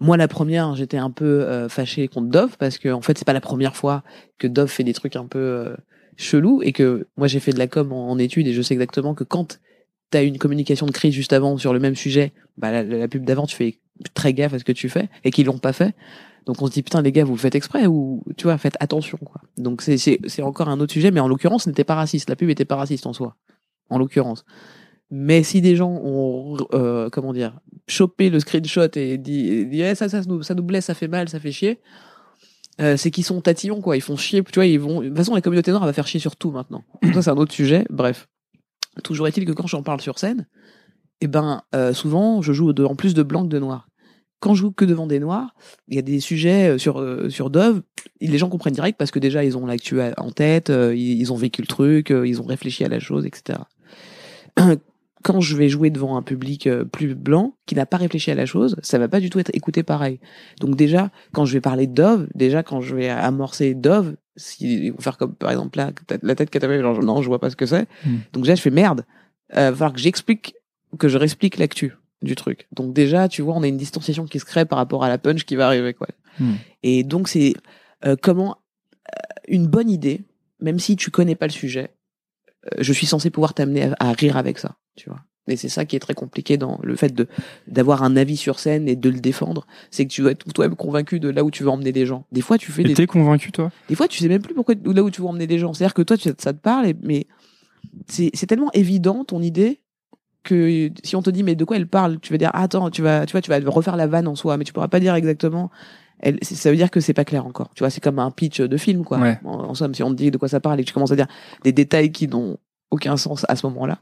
Moi 0.00 0.16
la 0.16 0.26
première 0.26 0.74
j'étais 0.74 0.96
un 0.96 1.10
peu 1.10 1.24
euh, 1.24 1.68
fâchée 1.68 2.08
contre 2.08 2.28
Dove 2.28 2.56
parce 2.58 2.78
que 2.78 2.88
en 2.88 3.00
fait 3.00 3.16
c'est 3.16 3.24
pas 3.24 3.32
la 3.32 3.40
première 3.40 3.76
fois 3.76 4.02
que 4.38 4.46
Dove 4.46 4.68
fait 4.68 4.82
des 4.84 4.92
trucs 4.92 5.14
un 5.14 5.26
peu 5.26 5.38
euh, 5.38 5.76
chelous 6.16 6.62
et 6.62 6.72
que 6.72 7.06
moi 7.16 7.28
j'ai 7.28 7.38
fait 7.38 7.52
de 7.52 7.58
la 7.58 7.68
com 7.68 7.92
en, 7.92 8.10
en 8.10 8.18
études 8.18 8.48
et 8.48 8.52
je 8.52 8.60
sais 8.62 8.74
exactement 8.74 9.14
que 9.14 9.22
quand 9.22 9.60
t'as 10.10 10.24
une 10.24 10.38
communication 10.38 10.86
de 10.86 10.92
crise 10.92 11.14
juste 11.14 11.32
avant 11.32 11.56
sur 11.58 11.72
le 11.72 11.80
même 11.80 11.96
sujet, 11.96 12.32
bah 12.56 12.82
la, 12.82 13.08
pub 13.08 13.24
d'avant 13.24 13.46
tu 13.46 13.56
fais 13.56 13.78
très 14.14 14.32
gaffe 14.32 14.54
à 14.54 14.58
ce 14.58 14.64
que 14.64 14.72
tu 14.72 14.88
fais 14.88 15.08
et 15.24 15.30
qu'ils 15.30 15.46
l'ont 15.46 15.58
pas 15.58 15.72
fait. 15.72 15.94
Donc 16.46 16.62
on 16.62 16.66
se 16.66 16.72
dit 16.72 16.82
putain 16.82 17.02
les 17.02 17.10
gars 17.10 17.24
vous 17.24 17.34
le 17.34 17.38
faites 17.38 17.56
exprès 17.56 17.86
ou 17.86 18.22
tu 18.36 18.44
vois 18.44 18.56
faites 18.58 18.76
attention 18.80 19.18
quoi. 19.18 19.40
Donc 19.56 19.82
c'est 19.82 19.96
c'est 19.98 20.42
encore 20.42 20.68
un 20.68 20.78
autre 20.80 20.92
sujet 20.92 21.10
mais 21.10 21.20
en 21.20 21.28
l'occurrence 21.28 21.64
ce 21.64 21.68
n'était 21.68 21.84
pas 21.84 21.96
raciste, 21.96 22.30
la 22.30 22.36
pub 22.36 22.48
était 22.50 22.64
pas 22.64 22.76
raciste 22.76 23.06
en 23.06 23.12
soi. 23.12 23.36
En 23.90 23.98
l'occurrence. 23.98 24.44
Mais 25.10 25.42
si 25.42 25.60
des 25.60 25.76
gens 25.76 26.00
ont 26.02 26.56
euh, 26.72 27.08
comment 27.10 27.32
dire 27.32 27.60
chopé 27.88 28.30
le 28.30 28.40
screenshot 28.40 28.88
et 28.96 29.18
dit, 29.18 29.68
Eh, 29.72 29.94
ça 29.94 30.08
ça 30.08 30.22
nous 30.26 30.42
ça 30.42 30.54
nous 30.54 30.64
blesse, 30.64 30.86
ça 30.86 30.94
fait 30.94 31.08
mal, 31.08 31.28
ça 31.28 31.40
fait 31.40 31.52
chier. 31.52 31.80
Euh, 32.80 32.96
c'est 32.96 33.10
qu'ils 33.10 33.24
sont 33.24 33.40
tatillons 33.40 33.80
quoi, 33.80 33.96
ils 33.96 34.02
font 34.02 34.16
chier, 34.16 34.42
tu 34.44 34.54
vois, 34.56 34.66
ils 34.66 34.78
vont 34.78 35.00
de 35.00 35.08
toute 35.08 35.16
façon 35.16 35.34
la 35.34 35.40
communauté 35.40 35.70
noire 35.70 35.86
va 35.86 35.92
faire 35.92 36.06
chier 36.06 36.20
sur 36.20 36.36
tout 36.36 36.50
maintenant. 36.50 36.84
Ça 37.14 37.22
c'est 37.22 37.30
un 37.30 37.36
autre 37.36 37.52
sujet, 37.52 37.86
bref. 37.90 38.28
Toujours 39.02 39.28
est-il 39.28 39.44
que 39.44 39.52
quand 39.52 39.66
j'en 39.66 39.82
parle 39.82 40.00
sur 40.00 40.18
scène, 40.18 40.46
eh 41.20 41.26
ben 41.26 41.62
euh, 41.74 41.92
souvent 41.92 42.42
je 42.42 42.52
joue 42.52 42.70
en 42.84 42.94
plus 42.94 43.14
de 43.14 43.22
blanc 43.22 43.44
que 43.44 43.48
de 43.48 43.58
noir. 43.58 43.88
Quand 44.40 44.54
je 44.54 44.60
joue 44.60 44.70
que 44.70 44.84
devant 44.84 45.06
des 45.06 45.18
noirs, 45.18 45.54
il 45.88 45.96
y 45.96 45.98
a 45.98 46.02
des 46.02 46.20
sujets 46.20 46.68
euh, 46.68 46.78
sur 46.78 47.00
euh, 47.00 47.30
sur 47.30 47.50
Dove, 47.50 47.82
les 48.20 48.38
gens 48.38 48.48
comprennent 48.48 48.74
direct 48.74 48.98
parce 48.98 49.10
que 49.10 49.18
déjà 49.18 49.44
ils 49.44 49.56
ont 49.56 49.66
l'actu 49.66 50.00
en 50.16 50.30
tête, 50.30 50.70
ils, 50.70 51.18
ils 51.20 51.32
ont 51.32 51.36
vécu 51.36 51.62
le 51.62 51.66
truc, 51.66 52.10
ils 52.10 52.40
ont 52.40 52.46
réfléchi 52.46 52.84
à 52.84 52.88
la 52.88 53.00
chose, 53.00 53.26
etc. 53.26 53.60
Quand 55.22 55.40
je 55.40 55.56
vais 55.56 55.68
jouer 55.68 55.90
devant 55.90 56.16
un 56.16 56.22
public 56.22 56.68
plus 56.92 57.16
blanc 57.16 57.56
qui 57.66 57.74
n'a 57.74 57.84
pas 57.84 57.96
réfléchi 57.96 58.30
à 58.30 58.36
la 58.36 58.46
chose, 58.46 58.76
ça 58.82 58.96
va 58.98 59.08
pas 59.08 59.18
du 59.18 59.28
tout 59.28 59.40
être 59.40 59.50
écouté 59.54 59.82
pareil. 59.82 60.20
Donc 60.60 60.76
déjà, 60.76 61.10
quand 61.32 61.44
je 61.44 61.54
vais 61.54 61.60
parler 61.60 61.88
de 61.88 61.94
Dove, 61.94 62.28
déjà 62.36 62.62
quand 62.62 62.80
je 62.80 62.94
vais 62.94 63.08
amorcer 63.08 63.74
Dove, 63.74 64.14
si 64.36 64.86
ils 64.86 64.90
vont 64.90 65.00
faire 65.00 65.16
comme 65.16 65.34
par 65.34 65.50
exemple 65.50 65.78
là, 65.78 65.92
la 66.22 66.34
tête 66.34 66.50
t'avais, 66.50 66.80
genre 66.80 67.02
non, 67.02 67.22
je 67.22 67.28
vois 67.28 67.40
pas 67.40 67.50
ce 67.50 67.56
que 67.56 67.66
c'est. 67.66 67.88
Mm. 68.04 68.16
Donc 68.32 68.44
déjà 68.44 68.54
je 68.54 68.62
fais 68.62 68.70
merde. 68.70 69.04
Euh, 69.56 69.70
va 69.70 69.76
falloir 69.76 69.92
que 69.92 70.00
j'explique, 70.00 70.56
que 70.98 71.08
je 71.08 71.18
réexplique 71.18 71.58
l'actu 71.58 71.96
du 72.22 72.34
truc. 72.34 72.66
Donc 72.72 72.92
déjà, 72.92 73.28
tu 73.28 73.42
vois, 73.42 73.54
on 73.54 73.62
a 73.62 73.68
une 73.68 73.76
distanciation 73.76 74.26
qui 74.26 74.40
se 74.40 74.44
crée 74.44 74.64
par 74.64 74.78
rapport 74.78 75.04
à 75.04 75.08
la 75.08 75.18
punch 75.18 75.44
qui 75.44 75.56
va 75.56 75.66
arriver, 75.66 75.94
quoi. 75.94 76.08
Mm. 76.38 76.54
Et 76.82 77.04
donc 77.04 77.28
c'est 77.28 77.54
euh, 78.04 78.16
comment 78.20 78.58
euh, 79.08 79.22
une 79.48 79.66
bonne 79.66 79.90
idée, 79.90 80.22
même 80.60 80.78
si 80.78 80.96
tu 80.96 81.10
connais 81.10 81.34
pas 81.34 81.46
le 81.46 81.52
sujet, 81.52 81.90
euh, 82.66 82.78
je 82.78 82.92
suis 82.92 83.06
censé 83.06 83.30
pouvoir 83.30 83.54
t'amener 83.54 83.84
à, 83.84 83.96
à 83.98 84.12
rire 84.12 84.36
avec 84.36 84.58
ça, 84.58 84.76
tu 84.96 85.08
vois. 85.08 85.20
Et 85.48 85.56
c'est 85.56 85.68
ça 85.68 85.84
qui 85.84 85.96
est 85.96 86.00
très 86.00 86.14
compliqué 86.14 86.56
dans 86.56 86.80
le 86.82 86.96
fait 86.96 87.14
de 87.14 87.28
d'avoir 87.68 88.02
un 88.02 88.16
avis 88.16 88.36
sur 88.36 88.58
scène 88.58 88.88
et 88.88 88.96
de 88.96 89.08
le 89.08 89.20
défendre, 89.20 89.66
c'est 89.90 90.04
que 90.06 90.12
tu 90.12 90.22
dois 90.22 90.32
être 90.32 90.52
toi-même 90.52 90.76
convaincu 90.76 91.20
de 91.20 91.28
là 91.28 91.44
où 91.44 91.50
tu 91.50 91.62
veux 91.62 91.70
emmener 91.70 91.92
les 91.92 92.06
gens. 92.06 92.24
Des 92.32 92.40
fois, 92.40 92.58
tu 92.58 92.72
fais 92.72 92.82
Et 92.82 92.86
des 92.86 92.94
t'es 92.94 93.06
convaincu, 93.06 93.52
toi? 93.52 93.70
Des 93.88 93.94
fois, 93.94 94.08
tu 94.08 94.18
sais 94.18 94.28
même 94.28 94.42
plus 94.42 94.54
pourquoi 94.54 94.74
là 94.84 95.02
où 95.02 95.10
tu 95.10 95.20
veux 95.20 95.26
emmener 95.26 95.46
les 95.46 95.58
gens. 95.58 95.72
C'est-à-dire 95.72 95.94
que 95.94 96.02
toi, 96.02 96.16
tu, 96.16 96.30
ça 96.38 96.52
te 96.52 96.58
parle, 96.58 96.92
mais 97.02 97.26
c'est 98.08 98.30
c'est 98.34 98.46
tellement 98.46 98.70
évident 98.72 99.24
ton 99.24 99.40
idée 99.40 99.80
que 100.42 100.90
si 101.02 101.16
on 101.16 101.22
te 101.22 101.30
dit 101.30 101.42
mais 101.42 101.54
de 101.54 101.64
quoi 101.64 101.76
elle 101.76 101.88
parle, 101.88 102.18
tu 102.20 102.32
vas 102.32 102.38
dire 102.38 102.50
ah, 102.52 102.62
attends, 102.62 102.90
tu 102.90 103.02
vas 103.02 103.26
tu 103.26 103.32
vois 103.32 103.40
tu 103.40 103.50
vas 103.50 103.58
refaire 103.66 103.96
la 103.96 104.06
vanne 104.06 104.26
en 104.26 104.34
soi, 104.34 104.56
mais 104.56 104.64
tu 104.64 104.72
pourras 104.72 104.88
pas 104.88 105.00
dire 105.00 105.14
exactement. 105.14 105.70
Elle, 106.18 106.38
ça 106.42 106.70
veut 106.70 106.76
dire 106.76 106.90
que 106.90 107.00
c'est 107.00 107.12
pas 107.12 107.26
clair 107.26 107.44
encore. 107.44 107.70
Tu 107.74 107.80
vois, 107.82 107.90
c'est 107.90 108.00
comme 108.00 108.18
un 108.18 108.30
pitch 108.30 108.60
de 108.60 108.76
film 108.78 109.04
quoi. 109.04 109.18
Ouais. 109.18 109.38
En, 109.44 109.64
en 109.64 109.74
somme, 109.74 109.94
si 109.94 110.02
on 110.02 110.10
te 110.10 110.14
dit 110.14 110.30
de 110.30 110.38
quoi 110.38 110.48
ça 110.48 110.60
parle 110.60 110.80
et 110.80 110.82
que 110.82 110.88
tu 110.88 110.94
commences 110.94 111.12
à 111.12 111.16
dire 111.16 111.26
des 111.62 111.72
détails 111.72 112.10
qui 112.10 112.26
n'ont 112.26 112.56
aucun 112.90 113.16
sens 113.16 113.44
à 113.48 113.56
ce 113.56 113.66
moment-là, 113.66 113.98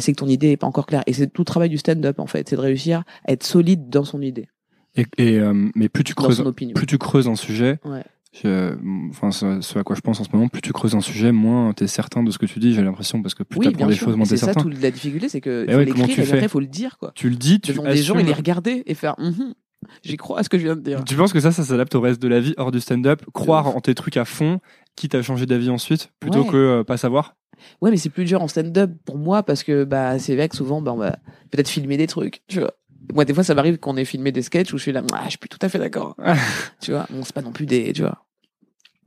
c'est 0.00 0.12
que 0.12 0.18
ton 0.18 0.26
idée 0.28 0.50
est 0.52 0.56
pas 0.56 0.66
encore 0.66 0.86
claire. 0.86 1.02
Et 1.06 1.12
c'est 1.12 1.26
tout 1.32 1.42
le 1.42 1.46
travail 1.46 1.68
du 1.68 1.78
stand-up 1.78 2.18
en 2.20 2.26
fait, 2.26 2.48
c'est 2.48 2.56
de 2.56 2.60
réussir 2.60 3.04
à 3.26 3.32
être 3.32 3.44
solide 3.44 3.88
dans 3.88 4.04
son 4.04 4.20
idée, 4.22 4.48
et, 4.96 5.04
et, 5.18 5.38
euh, 5.38 5.68
mais 5.74 5.88
plus 5.88 6.04
tu 6.04 6.14
creuses, 6.14 6.42
plus 6.74 6.86
tu 6.86 6.98
creuses 6.98 7.28
un 7.28 7.36
sujet, 7.36 7.78
Ouais. 7.84 8.02
je- 8.32 8.74
enfin 9.10 9.30
ce, 9.30 9.60
ce 9.60 9.78
à 9.78 9.82
quoi 9.84 9.94
je 9.96 10.00
pense 10.00 10.20
en 10.20 10.24
ce 10.24 10.28
moment, 10.32 10.48
plus 10.48 10.60
tu 10.62 10.72
creuses 10.72 10.94
un 10.94 11.00
sujet, 11.00 11.32
moins 11.32 11.72
t'es 11.72 11.86
certain 11.86 12.22
de 12.22 12.30
ce 12.30 12.38
que 12.38 12.46
tu 12.46 12.58
dis. 12.58 12.74
J'ai 12.74 12.82
l'impression 12.82 13.22
parce 13.22 13.34
que 13.34 13.42
plus 13.42 13.58
Oui, 13.58 13.64
t'apprends 13.66 13.78
bien 13.78 13.86
des 13.88 13.94
sûr. 13.94 14.06
choses, 14.06 14.16
moins 14.16 14.24
c'est 14.26 14.34
t'es 14.34 14.40
ça 14.40 14.46
certain. 14.46 14.62
toute 14.62 14.80
la 14.82 14.90
difficulté, 14.90 15.28
c'est 15.28 15.40
que 15.40 15.66
faut 15.68 15.76
ouais, 15.76 15.84
l'écrire 15.84 16.06
tu 16.06 16.20
après 16.22 16.48
faut 16.48 16.60
le 16.60 16.66
dire 16.66 16.98
quoi. 16.98 17.12
Tu 17.14 17.30
le 17.30 17.36
dis, 17.36 17.60
tu 17.60 17.72
devant 17.72 17.84
des 17.84 17.96
gens 17.96 18.18
et 18.18 18.22
les 18.22 18.32
regarder 18.32 18.82
et 18.86 18.94
faire 18.94 19.14
Mhm, 19.18 19.54
j'y 20.02 20.16
crois 20.16 20.40
à 20.40 20.42
ce 20.42 20.48
que 20.48 20.58
je 20.58 20.64
viens 20.64 20.76
de 20.76 20.80
dire. 20.82 21.04
Tu 21.04 21.14
penses 21.14 21.32
que 21.32 21.40
ça, 21.40 21.52
ça 21.52 21.62
s'adapte 21.64 21.94
au 21.94 22.00
reste 22.00 22.20
de 22.20 22.28
la 22.28 22.40
vie 22.40 22.54
hors 22.56 22.70
du 22.72 22.80
stand-up? 22.80 23.22
Croire 23.32 23.68
en 23.76 23.80
tes 23.80 23.94
trucs 23.94 24.16
à 24.16 24.24
fond, 24.24 24.60
quitte 24.96 25.14
à 25.14 25.22
changer 25.22 25.46
d'avis 25.46 25.70
ensuite, 25.70 26.10
plutôt 26.20 26.42
Ouais. 26.42 26.48
que 26.48 26.56
euh, 26.56 26.84
pas 26.84 26.96
savoir? 26.96 27.36
Ouais, 27.80 27.90
mais 27.90 27.96
c'est 27.96 28.10
plus 28.10 28.24
dur 28.24 28.42
en 28.42 28.48
stand-up 28.48 28.90
pour 29.04 29.18
moi 29.18 29.42
parce 29.42 29.62
que 29.62 29.84
bah 29.84 30.18
c'est 30.18 30.34
vrai 30.36 30.48
que 30.48 30.56
souvent 30.56 30.80
bah, 30.82 30.92
on 30.92 30.96
va 30.96 31.18
peut-être 31.50 31.68
filmer 31.68 31.96
des 31.96 32.06
trucs, 32.06 32.42
tu 32.48 32.60
vois. 32.60 32.74
Moi 33.14 33.24
des 33.24 33.32
fois 33.34 33.42
ça 33.44 33.54
m'arrive 33.54 33.78
qu'on 33.78 33.96
ait 33.96 34.04
filmé 34.04 34.32
des 34.32 34.42
sketchs 34.42 34.72
où 34.72 34.78
je 34.78 34.82
suis 34.82 34.92
là 34.92 35.02
ah, 35.12 35.22
je 35.24 35.30
suis 35.30 35.38
plus 35.38 35.48
tout 35.48 35.58
à 35.62 35.68
fait 35.68 35.78
d'accord. 35.78 36.16
tu 36.80 36.92
vois, 36.92 37.06
bon 37.10 37.22
c'est 37.24 37.34
pas 37.34 37.42
non 37.42 37.52
plus 37.52 37.66
des 37.66 37.92
tu 37.92 38.02
vois 38.02 38.24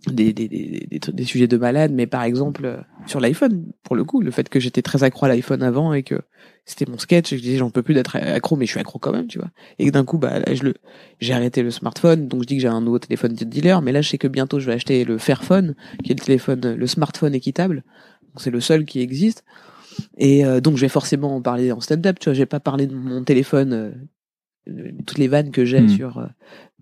des 0.07 0.33
des, 0.33 0.47
des, 0.47 0.65
des, 0.65 0.87
des 0.89 0.99
trucs- 0.99 1.13
des 1.13 1.25
sujets 1.25 1.47
de 1.47 1.57
malade 1.57 1.91
mais 1.93 2.07
par 2.07 2.23
exemple 2.23 2.65
euh, 2.65 2.77
sur 3.05 3.19
l'iPhone 3.19 3.71
pour 3.83 3.95
le 3.95 4.03
coup 4.03 4.19
le 4.21 4.31
fait 4.31 4.49
que 4.49 4.59
j'étais 4.59 4.81
très 4.81 5.03
accro 5.03 5.27
à 5.27 5.29
l'iPhone 5.29 5.61
avant 5.61 5.93
et 5.93 6.01
que 6.01 6.21
c'était 6.65 6.89
mon 6.89 6.97
sketch 6.97 7.31
et 7.31 7.35
que 7.35 7.37
je 7.37 7.43
disais 7.43 7.57
j'en 7.59 7.69
peux 7.69 7.83
plus 7.83 7.93
d'être 7.93 8.15
accro 8.15 8.55
mais 8.55 8.65
je 8.65 8.71
suis 8.71 8.79
accro 8.79 8.97
quand 8.97 9.11
même 9.11 9.27
tu 9.27 9.37
vois 9.37 9.49
et 9.77 9.85
que 9.85 9.91
d'un 9.91 10.03
coup 10.03 10.17
bah 10.17 10.39
là 10.39 10.55
je 10.55 10.63
le 10.63 10.73
j'ai 11.19 11.33
arrêté 11.33 11.61
le 11.61 11.69
smartphone 11.69 12.27
donc 12.27 12.41
je 12.41 12.47
dis 12.47 12.55
que 12.55 12.61
j'ai 12.63 12.67
un 12.67 12.81
nouveau 12.81 12.97
téléphone 12.97 13.35
de 13.35 13.45
dealer 13.45 13.83
mais 13.83 13.91
là 13.91 14.01
je 14.01 14.09
sais 14.09 14.17
que 14.17 14.27
bientôt 14.27 14.59
je 14.59 14.65
vais 14.65 14.73
acheter 14.73 15.05
le 15.05 15.19
Fairphone 15.19 15.75
qui 16.03 16.11
est 16.13 16.19
le 16.19 16.25
téléphone 16.25 16.73
le 16.73 16.87
smartphone 16.87 17.35
équitable 17.35 17.83
c'est 18.38 18.51
le 18.51 18.61
seul 18.61 18.86
qui 18.86 19.01
existe. 19.01 19.43
Et 20.17 20.45
euh, 20.45 20.61
donc 20.61 20.77
je 20.77 20.82
vais 20.82 20.89
forcément 20.89 21.36
en 21.36 21.41
parler 21.41 21.71
en 21.71 21.79
stand-up 21.79 22.17
tu 22.19 22.29
vois. 22.29 22.34
J'ai 22.34 22.45
pas 22.45 22.59
parlé 22.59 22.88
de 22.88 22.95
mon 22.95 23.23
téléphone 23.23 23.73
euh, 23.73 23.91
toutes 25.05 25.17
les 25.17 25.27
vannes 25.27 25.51
que 25.51 25.65
j'ai 25.65 25.82
Hmm. 25.82 25.89
sur 25.89 26.17
euh, 26.19 26.27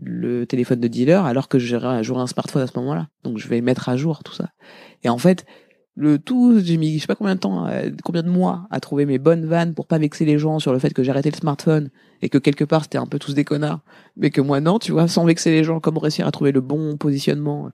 le 0.01 0.45
téléphone 0.45 0.79
de 0.79 0.87
dealer 0.87 1.25
alors 1.25 1.47
que 1.47 1.59
j'aurai 1.59 2.03
j'aurai 2.03 2.21
un 2.21 2.27
smartphone 2.27 2.61
à 2.61 2.67
ce 2.67 2.77
moment-là. 2.77 3.07
Donc 3.23 3.37
je 3.37 3.47
vais 3.47 3.61
mettre 3.61 3.89
à 3.89 3.97
jour 3.97 4.23
tout 4.23 4.33
ça. 4.33 4.49
Et 5.03 5.09
en 5.09 5.17
fait 5.17 5.45
le 5.95 6.19
tout 6.19 6.59
j'ai 6.63 6.77
mis 6.77 6.95
je 6.95 7.01
sais 7.01 7.07
pas 7.07 7.15
combien 7.15 7.35
de 7.35 7.39
temps 7.39 7.67
euh, 7.67 7.89
combien 8.03 8.23
de 8.23 8.29
mois 8.29 8.67
à 8.69 8.79
trouver 8.79 9.05
mes 9.05 9.17
bonnes 9.17 9.45
vannes 9.45 9.73
pour 9.73 9.87
pas 9.87 9.97
vexer 9.97 10.25
les 10.25 10.37
gens 10.37 10.59
sur 10.59 10.71
le 10.71 10.79
fait 10.79 10.93
que 10.93 11.03
j'ai 11.03 11.11
arrêté 11.11 11.31
le 11.31 11.35
smartphone 11.35 11.89
et 12.21 12.29
que 12.29 12.37
quelque 12.37 12.63
part 12.63 12.83
c'était 12.83 12.97
un 12.97 13.05
peu 13.05 13.19
tous 13.19 13.33
des 13.33 13.43
connards 13.43 13.81
mais 14.15 14.29
que 14.29 14.39
moi 14.39 14.61
non 14.61 14.79
tu 14.79 14.91
vois 14.91 15.07
sans 15.07 15.25
vexer 15.25 15.51
les 15.51 15.63
gens 15.63 15.79
comment 15.79 15.99
réussir 15.99 16.27
à 16.27 16.31
trouver 16.31 16.51
le 16.51 16.61
bon 16.61 16.95
positionnement 16.95 17.71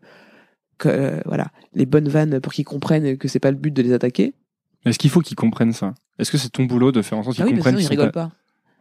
que 0.78 0.90
euh, 0.90 1.22
voilà 1.26 1.48
les 1.74 1.86
bonnes 1.86 2.10
vannes 2.10 2.40
pour 2.40 2.54
qu'ils 2.54 2.66
comprennent 2.66 3.18
que 3.18 3.28
c'est 3.28 3.40
pas 3.40 3.52
le 3.52 3.58
but 3.58 3.72
de 3.72 3.82
les 3.82 3.94
attaquer 3.94 4.34
Est-ce 4.86 5.00
qu'il 5.00 5.10
faut 5.10 5.22
qu'ils 5.22 5.36
comprennent 5.36 5.74
ça? 5.74 5.94
Est-ce 6.20 6.32
que 6.32 6.38
c'est 6.38 6.50
ton 6.50 6.64
boulot 6.64 6.92
de 6.92 7.02
faire 7.02 7.18
en 7.18 7.24
sorte 7.24 7.36
qu'ils 7.36 7.44
ah 7.44 7.48
oui 7.48 7.54
mais 7.54 7.58
comprennent 7.58 7.78
sinon 7.78 7.86
ils 7.86 7.90
qu'ils 7.90 8.00
rigolent 8.00 8.12
pas 8.12 8.32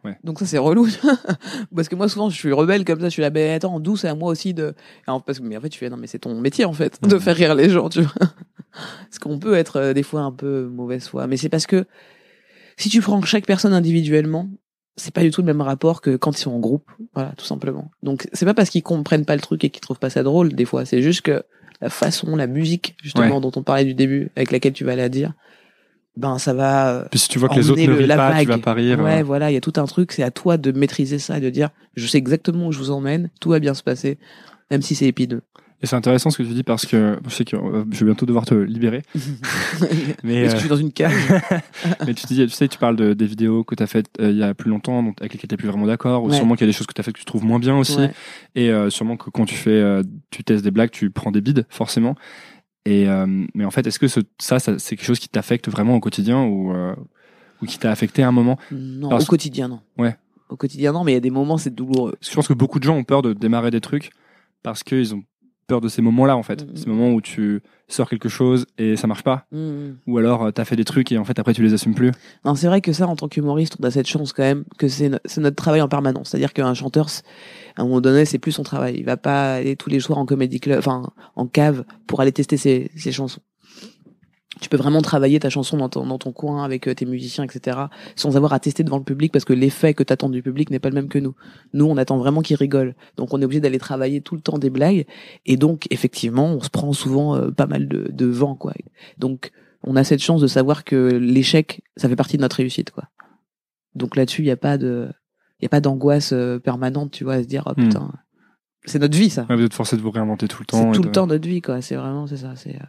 Ouais. 0.05 0.17
Donc 0.23 0.37
ça 0.37 0.45
c'est 0.45 0.59
relou. 0.59 0.87
parce 1.75 1.89
que 1.89 1.95
moi 1.95 2.07
souvent 2.07 2.29
je 2.29 2.35
suis 2.35 2.53
rebelle 2.53 2.85
comme 2.85 2.99
ça, 2.99 3.05
je 3.05 3.13
suis 3.13 3.23
là, 3.23 3.31
ben 3.31 3.55
attends, 3.55 3.79
douce 3.79 4.01
c'est 4.01 4.07
à 4.07 4.13
moi 4.13 4.29
aussi 4.29 4.53
de. 4.53 4.75
Parce 5.05 5.39
que 5.39 5.43
mais 5.43 5.57
en 5.57 5.61
fait 5.61 5.69
tu 5.69 5.79
fais 5.79 5.89
non 5.89 5.97
mais 5.97 6.05
c'est 6.05 6.19
ton 6.19 6.39
métier 6.39 6.63
en 6.63 6.73
fait 6.73 7.01
de 7.01 7.17
faire 7.17 7.35
rire 7.35 7.55
les 7.55 7.71
gens, 7.71 7.89
tu 7.89 8.01
vois. 8.01 8.11
parce 8.71 9.19
qu'on 9.19 9.39
peut 9.39 9.55
être 9.55 9.77
euh, 9.77 9.93
des 9.93 10.03
fois 10.03 10.21
un 10.21 10.31
peu 10.31 10.67
mauvaise 10.67 11.07
foi, 11.07 11.25
mais 11.25 11.37
c'est 11.37 11.49
parce 11.49 11.65
que 11.65 11.85
si 12.77 12.89
tu 12.89 13.01
prends 13.01 13.19
chaque 13.23 13.47
personne 13.47 13.73
individuellement, 13.73 14.47
c'est 14.95 15.13
pas 15.13 15.23
du 15.23 15.31
tout 15.31 15.41
le 15.41 15.47
même 15.47 15.61
rapport 15.61 16.01
que 16.01 16.15
quand 16.15 16.37
ils 16.37 16.41
sont 16.41 16.51
en 16.51 16.59
groupe, 16.59 16.89
voilà, 17.13 17.33
tout 17.37 17.45
simplement. 17.45 17.89
Donc 18.03 18.27
c'est 18.31 18.45
pas 18.45 18.53
parce 18.53 18.69
qu'ils 18.69 18.83
comprennent 18.83 19.25
pas 19.25 19.35
le 19.35 19.41
truc 19.41 19.63
et 19.63 19.69
qu'ils 19.69 19.81
trouvent 19.81 19.99
pas 19.99 20.09
ça 20.09 20.23
drôle 20.23 20.53
des 20.53 20.65
fois, 20.65 20.85
c'est 20.85 21.01
juste 21.01 21.21
que 21.21 21.43
la 21.81 21.89
façon, 21.89 22.35
la 22.35 22.47
musique 22.47 22.95
justement 23.03 23.35
Ouais. 23.35 23.41
dont 23.41 23.51
on 23.55 23.63
parlait 23.63 23.85
du 23.85 23.93
début, 23.93 24.29
avec 24.35 24.51
laquelle 24.51 24.73
tu 24.73 24.83
vas 24.85 24.95
la 24.95 25.09
dire, 25.09 25.33
ben 26.17 26.37
ça 26.37 26.53
va. 26.53 26.89
euh, 26.93 27.05
Puis 27.11 27.19
si 27.19 27.27
tu 27.29 27.39
vois 27.39 27.49
que 27.49 27.55
les 27.55 27.69
autres 27.69 27.81
ne 27.81 27.87
le- 27.87 28.05
la 28.05 28.15
pas, 28.15 28.39
tu 28.39 28.47
vas 28.47 28.57
pas 28.57 28.73
rire. 28.73 28.99
Ouais, 29.01 29.19
euh, 29.19 29.23
voilà, 29.23 29.51
il 29.51 29.53
y 29.53 29.57
a 29.57 29.61
tout 29.61 29.73
un 29.77 29.85
truc, 29.85 30.11
c'est 30.13 30.23
à 30.23 30.31
toi 30.31 30.57
de 30.57 30.71
maîtriser 30.71 31.19
ça 31.19 31.37
et 31.37 31.41
de 31.41 31.49
dire, 31.49 31.69
je 31.95 32.07
sais 32.07 32.17
exactement 32.17 32.67
où 32.67 32.71
je 32.71 32.79
vous 32.79 32.91
emmène, 32.91 33.29
tout 33.41 33.49
va 33.49 33.59
bien 33.59 33.73
se 33.73 33.83
passer, 33.83 34.17
même 34.71 34.81
si 34.81 34.95
c'est 34.95 35.05
épineux. 35.07 35.41
Et 35.81 35.87
c'est 35.87 35.95
intéressant 35.95 36.29
ce 36.29 36.37
que 36.37 36.43
tu 36.43 36.53
dis 36.53 36.63
parce 36.63 36.85
que 36.85 37.19
je 37.25 37.29
sais 37.29 37.45
que 37.45 37.55
euh, 37.55 37.83
je 37.91 37.99
vais 37.99 38.05
bientôt 38.05 38.25
devoir 38.25 38.45
te 38.45 38.55
libérer. 38.55 39.01
Mais, 40.23 40.35
Est-ce 40.35 40.51
que 40.53 40.55
euh, 40.55 40.55
je 40.55 40.57
suis 40.57 40.69
dans 40.69 40.75
une 40.77 40.91
cage 40.91 41.13
mais 42.07 42.13
tu, 42.13 42.25
dis, 42.27 42.37
tu 42.37 42.49
sais, 42.49 42.67
tu 42.67 42.77
parles 42.77 42.95
de, 42.95 43.13
des 43.13 43.25
vidéos 43.25 43.63
que 43.63 43.75
tu 43.75 43.83
as 43.83 43.87
faites 43.87 44.07
euh, 44.19 44.31
il 44.31 44.37
y 44.37 44.43
a 44.43 44.53
plus 44.53 44.69
longtemps, 44.69 45.03
donc, 45.03 45.19
avec 45.19 45.33
lesquelles 45.33 45.49
tu 45.49 45.57
plus 45.57 45.67
vraiment 45.67 45.85
d'accord, 45.85 46.23
ou 46.23 46.31
sûrement 46.31 46.55
qu'il 46.55 46.65
y 46.65 46.69
a 46.69 46.71
des 46.71 46.77
choses 46.77 46.87
que 46.87 46.93
tu 46.93 47.01
as 47.01 47.03
faites 47.03 47.13
que 47.13 47.19
tu 47.19 47.25
trouves 47.25 47.43
moins 47.43 47.59
bien 47.59 47.77
aussi. 47.77 47.97
Ouais. 47.97 48.11
Et 48.55 48.69
euh, 48.69 48.89
sûrement 48.89 49.17
que 49.17 49.29
quand 49.29 49.45
tu 49.45 49.55
fais, 49.55 49.69
euh, 49.71 50.01
tu 50.31 50.43
testes 50.43 50.63
des 50.63 50.71
blagues, 50.71 50.91
tu 50.91 51.09
prends 51.09 51.31
des 51.31 51.41
bides, 51.41 51.65
forcément. 51.69 52.15
Et, 52.85 53.09
euh, 53.09 53.45
mais 53.53 53.65
en 53.65 53.71
fait, 53.71 53.85
est-ce 53.87 53.99
que 53.99 54.07
ce, 54.07 54.21
ça, 54.39 54.59
ça 54.59 54.77
c'est 54.79 54.95
quelque 54.95 55.07
chose 55.07 55.19
qui 55.19 55.29
t'affecte 55.29 55.69
vraiment 55.69 55.95
au 55.95 55.99
quotidien 55.99 56.43
ou, 56.43 56.71
euh, 56.71 56.95
ou 57.61 57.65
qui 57.65 57.79
t'a 57.79 57.91
affecté 57.91 58.23
à 58.23 58.27
un 58.27 58.31
moment? 58.31 58.57
Non, 58.71 59.09
Parce- 59.09 59.23
au 59.23 59.27
quotidien, 59.27 59.67
non. 59.67 59.81
Ouais. 59.97 60.15
Au 60.49 60.55
quotidien, 60.55 60.91
non, 60.91 61.03
mais 61.03 61.11
il 61.11 61.15
y 61.15 61.17
a 61.17 61.21
des 61.21 61.31
moments, 61.31 61.57
c'est 61.57 61.73
douloureux. 61.73 62.11
Parce 62.11 62.27
que 62.27 62.31
je 62.31 62.35
pense 62.35 62.47
que 62.47 62.53
beaucoup 62.53 62.79
de 62.79 62.83
gens 62.83 62.95
ont 62.95 63.03
peur 63.03 63.23
de 63.23 63.33
démarrer 63.33 63.71
des 63.71 63.81
trucs 63.81 64.11
parce 64.61 64.83
qu'ils 64.83 65.15
ont 65.15 65.23
peur 65.67 65.81
de 65.81 65.87
ces 65.87 66.01
moments-là, 66.01 66.37
en 66.37 66.43
fait. 66.43 66.65
Mhm. 66.67 66.75
Ces 66.75 66.85
moments 66.87 67.11
où 67.11 67.21
tu 67.21 67.61
sors 67.87 68.09
quelque 68.09 68.29
chose 68.29 68.65
et 68.77 68.95
ça 68.95 69.07
marche 69.07 69.23
pas. 69.23 69.45
Mhm. 69.51 69.97
Ou 70.07 70.17
alors, 70.17 70.43
euh, 70.43 70.51
t'as 70.51 70.65
fait 70.65 70.75
des 70.75 70.83
trucs 70.85 71.11
et 71.11 71.17
en 71.17 71.23
fait, 71.25 71.37
après, 71.39 71.53
tu 71.53 71.63
les 71.63 71.73
assumes 71.73 71.95
plus. 71.95 72.11
Non, 72.43 72.55
c'est 72.55 72.67
vrai 72.67 72.81
que 72.81 72.93
ça, 72.93 73.07
en 73.07 73.15
tant 73.15 73.27
qu'humoriste, 73.27 73.77
on 73.79 73.83
a 73.83 73.91
cette 73.91 74.07
chance 74.07 74.33
quand 74.33 74.43
même 74.43 74.63
que 74.77 74.87
c'est 74.87 75.09
no- 75.09 75.17
c'est 75.25 75.41
notre 75.41 75.55
travail 75.55 75.81
en 75.81 75.87
permanence. 75.87 76.29
C'est-à-dire 76.29 76.53
qu'un 76.53 76.73
chanteur, 76.73 77.07
à 77.75 77.81
un 77.81 77.85
moment 77.85 78.01
donné, 78.01 78.25
c'est 78.25 78.39
plus 78.39 78.51
son 78.51 78.63
travail. 78.63 78.95
Il 78.97 79.05
va 79.05 79.17
pas 79.17 79.55
aller 79.55 79.75
tous 79.75 79.89
les 79.89 79.99
soirs 79.99 80.19
en 80.19 80.25
comédie 80.25 80.59
club, 80.59 80.79
enfin 80.79 81.11
en 81.35 81.47
cave, 81.47 81.83
pour 82.07 82.21
aller 82.21 82.31
tester 82.31 82.57
ses, 82.57 82.91
ses 82.95 83.11
chansons. 83.11 83.41
Tu 84.61 84.69
peux 84.69 84.77
vraiment 84.77 85.01
travailler 85.01 85.37
ta 85.39 85.49
chanson 85.49 85.75
dans 85.77 85.89
ton, 85.89 86.05
dans 86.07 86.17
ton 86.17 86.31
coin 86.31 86.63
avec 86.63 86.87
euh, 86.87 86.93
tes 86.95 87.05
musiciens, 87.05 87.43
etc., 87.43 87.77
sans 88.15 88.37
avoir 88.37 88.53
à 88.53 88.59
tester 88.59 88.83
devant 88.83 88.97
le 88.97 89.03
public 89.03 89.31
parce 89.33 89.43
que 89.43 89.51
l'effet 89.53 89.93
que 89.93 90.01
t'attends 90.03 90.29
du 90.29 90.41
public 90.41 90.69
n'est 90.69 90.79
pas 90.79 90.87
le 90.89 90.95
même 90.95 91.09
que 91.09 91.19
nous. 91.19 91.35
Nous, 91.73 91.85
on 91.85 91.97
attend 91.97 92.17
vraiment 92.17 92.41
qu'ils 92.41 92.55
rigolent. 92.55 92.95
Donc, 93.17 93.33
on 93.33 93.41
est 93.41 93.45
obligé 93.45 93.59
d'aller 93.59 93.79
travailler 93.79 94.21
tout 94.21 94.35
le 94.35 94.41
temps 94.41 94.57
des 94.57 94.69
blagues. 94.69 95.05
Et 95.45 95.57
donc, 95.57 95.87
effectivement, 95.89 96.45
on 96.45 96.61
se 96.61 96.69
prend 96.69 96.93
souvent 96.93 97.35
euh, 97.35 97.51
pas 97.51 97.67
mal 97.67 97.87
de, 97.89 98.07
de 98.11 98.25
vent, 98.27 98.55
quoi. 98.55 98.73
Donc, 99.17 99.51
on 99.83 99.95
a 99.97 100.03
cette 100.05 100.21
chance 100.21 100.39
de 100.41 100.47
savoir 100.47 100.83
que 100.85 100.95
l'échec, 100.95 101.81
ça 101.97 102.07
fait 102.07 102.15
partie 102.15 102.37
de 102.37 102.41
notre 102.41 102.55
réussite, 102.55 102.91
quoi. 102.91 103.03
Donc 103.93 104.15
là-dessus, 104.15 104.41
il 104.41 104.45
n'y 104.45 104.51
a 104.51 104.57
pas 104.57 104.77
de, 104.77 105.09
il 105.59 105.63
y 105.63 105.65
a 105.65 105.69
pas 105.69 105.79
d'angoisse 105.81 106.31
euh, 106.33 106.59
permanente, 106.59 107.11
tu 107.11 107.23
vois, 107.23 107.33
à 107.35 107.43
se 107.43 107.47
dire, 107.47 107.63
oh 107.67 107.71
Hmm. 107.77 107.83
putain, 107.87 108.11
c'est 108.85 108.99
notre 108.99 109.17
vie, 109.17 109.29
ça. 109.29 109.45
Ouais, 109.49 109.55
vous 109.55 109.63
êtes 109.63 109.73
forcé 109.73 109.95
de 109.97 110.01
vous 110.01 110.11
réinventer 110.11 110.47
tout 110.47 110.57
le 110.61 110.65
temps. 110.65 110.77
C'est 110.77 110.91
tout 110.95 111.01
de- 111.01 111.07
le 111.07 111.11
temps 111.11 111.27
notre 111.27 111.47
vie, 111.47 111.61
quoi. 111.61 111.81
C'est 111.81 111.95
vraiment, 111.95 112.25
c'est 112.27 112.37
ça. 112.37 112.53
C'est, 112.55 112.75
euh, 112.75 112.85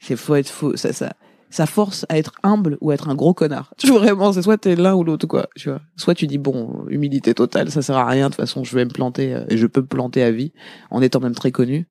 c'est 0.00 0.16
faut 0.16 0.34
être 0.34 0.48
faux. 0.48 0.76
Ça, 0.76 0.92
ça, 0.92 1.12
ça 1.50 1.66
force 1.66 2.04
à 2.08 2.18
être 2.18 2.32
humble 2.42 2.76
ou 2.80 2.90
à 2.90 2.94
être 2.94 3.08
un 3.08 3.14
gros 3.14 3.34
connard. 3.34 3.72
Tu 3.78 3.88
vois, 3.88 3.98
vraiment, 4.00 4.32
c'est 4.32 4.42
soit 4.42 4.58
t'es 4.58 4.76
l'un 4.76 4.94
ou 4.94 5.04
l'autre, 5.04 5.26
quoi. 5.26 5.48
Tu 5.56 5.68
vois. 5.70 5.80
Soit 5.96 6.14
tu 6.14 6.26
dis, 6.26 6.38
bon, 6.38 6.84
humilité 6.88 7.34
totale, 7.34 7.70
ça 7.70 7.82
sert 7.82 7.96
à 7.96 8.06
rien. 8.06 8.26
De 8.26 8.34
toute 8.34 8.40
façon, 8.40 8.64
je 8.64 8.74
vais 8.74 8.84
me 8.84 8.90
planter 8.90 9.34
euh, 9.34 9.44
et 9.48 9.56
je 9.56 9.66
peux 9.66 9.80
me 9.80 9.86
planter 9.86 10.22
à 10.22 10.30
vie 10.30 10.52
en 10.90 11.00
étant 11.02 11.20
même 11.20 11.34
très 11.34 11.50
connu. 11.52 11.88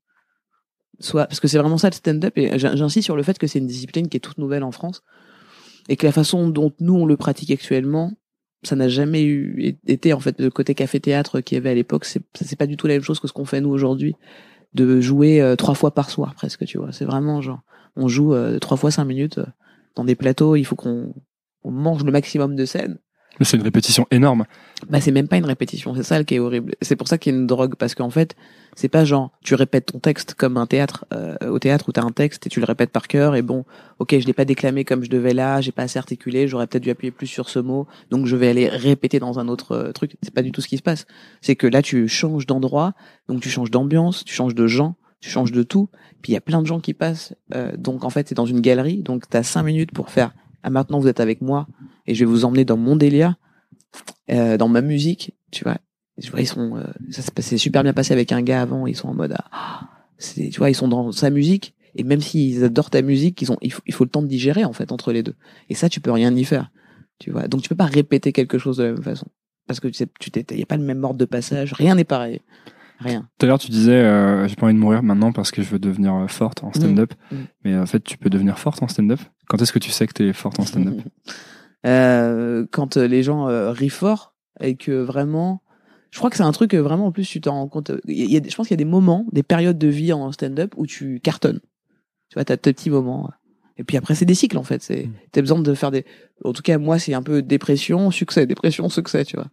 Soit, 1.00 1.28
parce 1.28 1.40
que 1.40 1.48
c'est 1.48 1.60
vraiment 1.60 1.78
ça 1.78 1.90
le 1.90 1.94
stand-up 1.96 2.34
et 2.38 2.58
j'in- 2.58 2.76
j'insiste 2.76 3.06
sur 3.06 3.16
le 3.16 3.22
fait 3.24 3.38
que 3.38 3.46
c'est 3.46 3.60
une 3.60 3.68
discipline 3.68 4.10
qui 4.10 4.18
est 4.18 4.20
toute 4.20 4.40
nouvelle 4.40 4.64
en 4.64 4.72
France 4.72 5.04
et 5.90 5.96
que 5.96 6.08
la 6.08 6.12
façon 6.12 6.50
dont 6.50 6.74
nous 6.80 6.96
on 6.96 7.06
le 7.06 7.18
pratique 7.18 7.52
actuellement, 7.52 8.14
ça 8.64 8.76
n'a 8.76 8.90
jamais 8.90 9.24
eu 9.24 9.78
été 9.86 10.12
en 10.14 10.20
fait 10.20 10.40
le 10.42 10.50
côté 10.50 10.74
café-théâtre 10.74 11.40
qu'il 11.42 11.56
y 11.56 11.60
avait 11.60 11.70
à 11.70 11.76
l'époque. 11.76 12.04
C'est 12.06 12.24
c'est 12.42 12.56
pas 12.56 12.66
du 12.66 12.78
tout 12.78 12.88
la 12.88 12.96
même 12.96 13.04
chose 13.04 13.20
que 13.20 13.28
ce 13.28 13.34
qu'on 13.34 13.46
fait 13.46 13.62
nous 13.62 13.70
aujourd'hui 13.70 14.16
de 14.74 15.00
jouer 15.00 15.40
euh, 15.40 15.56
trois 15.56 15.76
fois 15.76 15.94
par 15.94 16.10
soir 16.10 16.34
presque, 16.34 16.66
tu 16.66 16.80
vois. 16.80 16.92
C'est 16.92 17.06
vraiment 17.06 17.42
genre, 17.42 17.62
on 17.98 18.08
joue 18.08 18.34
euh, 18.34 18.60
trois 18.60 18.78
fois 18.78 18.92
cinq 18.92 19.06
minutes 19.06 19.40
euh, 19.40 19.46
dans 19.96 20.06
des 20.06 20.16
plateaux. 20.16 20.56
Il 20.56 20.64
faut 20.64 20.76
qu'on 20.76 21.14
on 21.64 21.72
mange 21.72 22.04
le 22.04 22.12
maximum 22.12 22.56
de 22.56 22.66
scènes. 22.66 22.98
Mais 23.40 23.46
c'est 23.46 23.58
une 23.58 23.64
répétition 23.64 24.08
énorme. 24.10 24.46
Bah 24.90 25.02
c'est 25.02 25.12
même 25.12 25.28
pas 25.28 25.38
une 25.38 25.46
répétition, 25.46 25.94
c'est 25.96 26.04
ça 26.04 26.24
qui 26.24 26.36
est 26.36 26.40
horrible. 26.40 26.74
C'est 26.82 26.96
pour 26.96 27.08
ça 27.08 27.18
qu'il 27.18 27.34
y 27.34 27.36
a 27.36 27.40
une 27.40 27.48
drogue 27.48 27.76
parce 27.76 27.94
qu'en 27.94 28.10
fait 28.10 28.36
c'est 28.76 28.90
pas 28.90 29.06
genre 29.06 29.32
tu 29.44 29.56
répètes 29.56 29.88
ton 29.88 30.00
texte 30.00 30.34
comme 30.34 30.58
un 30.58 30.66
théâtre 30.66 31.06
euh, 31.14 31.36
au 31.48 31.60
théâtre 31.60 31.90
où 31.90 31.92
t'as 31.92 32.04
un 32.04 32.12
texte 32.12 32.48
et 32.48 32.50
tu 32.50 32.60
le 32.60 32.66
répètes 32.66 32.92
par 32.92 33.08
cœur 33.08 33.36
et 33.36 33.42
bon 33.42 33.66
ok 34.00 34.20
je 34.20 34.26
l'ai 34.26 34.34
pas 34.34 34.46
déclamé 34.46 34.86
comme 34.86 35.04
je 35.04 35.10
devais 35.10 35.34
là, 35.34 35.62
j'ai 35.62 35.72
pas 35.72 35.84
assez 35.84 36.00
articulé, 36.00 36.48
j'aurais 36.48 36.68
peut-être 36.68 36.84
dû 36.84 36.90
appuyer 36.90 37.12
plus 37.12 37.28
sur 37.28 37.50
ce 37.50 37.60
mot 37.60 37.88
donc 38.10 38.26
je 38.26 38.36
vais 38.36 38.48
aller 38.48 38.70
répéter 38.70 39.20
dans 39.20 39.40
un 39.40 39.48
autre 39.48 39.72
euh, 39.74 39.92
truc. 39.92 40.16
C'est 40.24 40.34
pas 40.34 40.44
du 40.44 40.52
tout 40.52 40.62
ce 40.62 40.68
qui 40.68 40.78
se 40.78 40.84
passe. 40.84 41.06
C'est 41.42 41.56
que 41.56 41.68
là 41.68 41.82
tu 41.82 42.08
changes 42.08 42.46
d'endroit 42.46 42.94
donc 43.28 43.42
tu 43.42 43.50
changes 43.50 43.72
d'ambiance, 43.72 44.26
tu 44.26 44.34
changes 44.34 44.56
de 44.56 44.68
gens, 44.68 44.96
tu 45.20 45.30
changes 45.30 45.52
de 45.52 45.64
tout. 45.64 45.90
Puis 46.22 46.32
il 46.32 46.34
y 46.34 46.38
a 46.38 46.42
plein 46.42 46.62
de 46.62 46.68
gens 46.68 46.80
qui 46.80 46.94
passent 46.94 47.36
euh, 47.54 47.76
donc 47.78 48.04
en 48.04 48.10
fait 48.10 48.28
c'est 48.28 48.36
dans 48.36 48.46
une 48.46 48.62
galerie 48.62 49.04
donc 49.04 49.30
t'as 49.30 49.44
cinq 49.44 49.64
minutes 49.64 49.92
pour 49.92 50.10
faire 50.10 50.34
ah 50.64 50.70
maintenant 50.70 51.00
vous 51.00 51.08
êtes 51.08 51.20
avec 51.20 51.42
moi 51.42 51.68
et 52.08 52.16
je 52.16 52.26
vais 52.26 52.30
vous 52.30 52.46
emmener 52.46 52.66
dans 52.66 52.78
mon 52.78 52.96
délire 52.96 53.36
euh, 54.30 54.58
dans 54.58 54.68
ma 54.68 54.82
musique, 54.82 55.34
tu 55.52 55.64
vois. 55.64 55.78
Tu 56.22 56.32
vois, 56.32 56.42
ils 56.42 56.48
sont, 56.48 56.76
euh, 56.76 56.84
ça 57.12 57.22
s'est 57.42 57.58
super 57.58 57.84
bien 57.84 57.94
passé 57.94 58.12
avec 58.12 58.32
un 58.32 58.42
gars 58.42 58.62
avant. 58.62 58.88
Ils 58.88 58.96
sont 58.96 59.08
en 59.08 59.14
mode, 59.14 59.36
ah, 59.52 59.88
tu 60.20 60.50
vois, 60.58 60.70
ils 60.70 60.76
sont 60.76 60.88
dans 60.88 61.12
sa 61.12 61.30
musique 61.30 61.76
et 61.96 62.04
même 62.04 62.22
s'ils 62.22 62.64
adorent 62.64 62.90
ta 62.90 63.02
musique, 63.02 63.42
ils 63.42 63.52
ont, 63.52 63.58
il 63.62 63.72
faut, 63.72 63.82
il 63.86 63.94
faut 63.94 64.04
le 64.04 64.10
temps 64.10 64.24
de 64.24 64.28
digérer 64.28 64.66
en 64.66 64.74
fait 64.74 64.92
entre 64.92 65.12
les 65.12 65.24
deux. 65.24 65.36
Et 65.70 65.76
ça, 65.76 65.90
tu 65.90 66.02
peux 66.02 66.12
rien 66.12 66.36
y 66.36 66.44
faire, 66.44 66.72
tu 67.20 67.32
vois. 67.32 67.48
Donc 67.48 67.62
tu 67.62 67.70
peux 67.70 67.76
pas 67.76 67.86
répéter 67.86 68.34
quelque 68.34 68.58
chose 68.58 68.78
de 68.78 68.84
la 68.84 68.94
même 68.94 69.04
façon 69.04 69.28
parce 69.68 69.80
que 69.80 69.88
tu 69.88 69.94
sais, 69.94 70.08
tu 70.20 70.32
t'es, 70.32 70.58
y 70.58 70.64
a 70.64 70.66
pas 70.66 70.78
le 70.78 70.84
même 70.84 71.04
ordre 71.04 71.20
de 71.20 71.26
passage, 71.26 71.74
rien 71.74 71.96
n'est 71.96 72.06
pareil, 72.06 72.42
rien. 73.00 73.28
Tout 73.38 73.46
à 73.46 73.48
l'heure, 73.48 73.60
tu 73.60 73.72
disais, 73.72 73.94
euh, 73.94 74.48
j'ai 74.48 74.56
pas 74.56 74.66
envie 74.66 74.76
de 74.76 74.80
mourir 74.80 75.04
maintenant 75.04 75.32
parce 75.32 75.52
que 75.52 75.62
je 75.62 75.70
veux 75.70 75.80
devenir 75.80 76.14
euh, 76.16 76.28
forte 76.28 76.64
en 76.64 76.72
stand-up. 76.74 77.14
Mm. 77.32 77.36
Mais 77.64 77.78
en 77.78 77.86
fait, 77.86 78.04
tu 78.04 78.18
peux 78.18 78.30
devenir 78.30 78.60
forte 78.60 78.82
en 78.84 78.88
stand-up? 78.88 79.20
Quand 79.48 79.62
est-ce 79.62 79.72
que 79.72 79.80
tu 79.80 79.92
sais 79.92 80.08
que 80.08 80.14
t'es 80.14 80.34
forte 80.34 80.60
en 80.60 80.66
stand-up? 80.66 81.02
Euh, 81.86 82.66
quand 82.72 82.98
euh, 82.98 83.08
les 83.08 83.22
gens 83.24 83.48
euh, 83.48 83.72
rient 83.72 83.90
fort 83.90 84.34
et 84.60 84.76
que 84.76 84.92
vraiment, 84.92 85.62
je 86.10 86.18
crois 86.18 86.30
que 86.30 86.36
c'est 86.36 86.44
un 86.44 86.52
truc 86.52 86.72
que 86.72 86.78
vraiment 86.78 87.06
en 87.06 87.12
plus 87.12 87.28
tu 87.30 87.40
t'en 87.40 87.54
rends 87.54 87.68
compte. 87.68 87.92
Il 88.08 88.30
y 88.30 88.36
a, 88.36 88.42
je 88.46 88.56
pense 88.56 88.68
qu'il 88.68 88.74
y 88.74 88.82
a 88.82 88.84
des 88.84 88.90
moments, 88.90 89.26
des 89.32 89.44
périodes 89.44 89.78
de 89.78 89.88
vie 89.88 90.12
en 90.12 90.32
stand-up 90.32 90.74
où 90.76 90.86
tu 90.88 91.20
cartonnes. 91.22 91.60
Tu 92.30 92.34
vois, 92.34 92.44
t'as 92.46 92.58
tes 92.58 92.74
petits 92.74 92.90
moments. 92.90 93.30
Et 93.78 93.84
puis 93.84 93.96
après, 93.96 94.16
c'est 94.16 94.26
des 94.26 94.34
cycles 94.34 94.58
en 94.58 94.64
fait. 94.64 94.82
C'est, 94.82 95.06
Mm. 95.06 95.14
t'as 95.32 95.42
besoin 95.42 95.60
de 95.60 95.74
faire 95.76 95.92
des. 95.92 96.04
En 96.44 96.52
tout 96.52 96.64
cas, 96.64 96.78
moi, 96.80 96.98
c'est 96.98 97.14
un 97.14 97.22
peu 97.22 97.42
dépression, 97.44 98.10
succès, 98.12 98.48
dépression, 98.48 98.90
succès. 98.90 99.24
Tu 99.24 99.38
vois. 99.38 99.48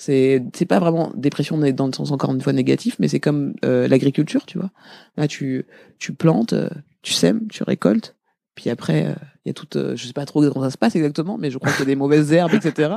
C'est, 0.00 0.42
c'est 0.54 0.64
pas 0.64 0.78
vraiment 0.78 1.12
dépression 1.14 1.58
dans 1.58 1.86
le 1.86 1.92
sens 1.92 2.10
encore 2.10 2.32
une 2.32 2.40
fois 2.40 2.54
négatif, 2.54 2.96
mais 2.98 3.06
c'est 3.06 3.20
comme 3.20 3.52
euh, 3.66 3.86
l'agriculture, 3.86 4.46
tu 4.46 4.56
vois. 4.56 4.70
Là, 5.18 5.28
tu, 5.28 5.66
tu 5.98 6.14
plantes, 6.14 6.54
euh, 6.54 6.70
tu 7.02 7.12
sèmes, 7.12 7.48
tu 7.48 7.64
récoltes. 7.64 8.16
Puis 8.54 8.70
après, 8.70 9.08
euh, 9.08 9.14
il 9.44 9.48
y 9.48 9.50
a 9.50 9.52
tout, 9.52 9.76
euh, 9.76 9.96
je 9.96 10.06
sais 10.06 10.14
pas 10.14 10.24
trop 10.24 10.40
comment 10.48 10.64
ça 10.64 10.70
se 10.70 10.78
passe 10.78 10.96
exactement, 10.96 11.36
mais 11.36 11.50
je 11.50 11.58
crois 11.58 11.70
qu'il 11.70 11.80
y 11.80 11.82
a 11.82 11.84
des 11.84 11.96
mauvaises 11.96 12.32
herbes, 12.32 12.54
etc. 12.54 12.94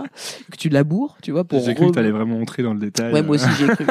que 0.50 0.56
tu 0.56 0.70
laboures, 0.70 1.18
tu 1.22 1.34
vois, 1.34 1.44
pour. 1.44 1.60
J'ai 1.60 1.76
cru 1.76 1.88
que 1.88 1.92
t'allais 1.92 2.12
vraiment 2.12 2.40
entrer 2.40 2.64
dans 2.64 2.74
le 2.74 2.80
détail. 2.80 3.12
Ouais, 3.12 3.22
moi 3.22 3.36
aussi 3.36 3.50
j'ai 3.60 3.68
cru. 3.68 3.86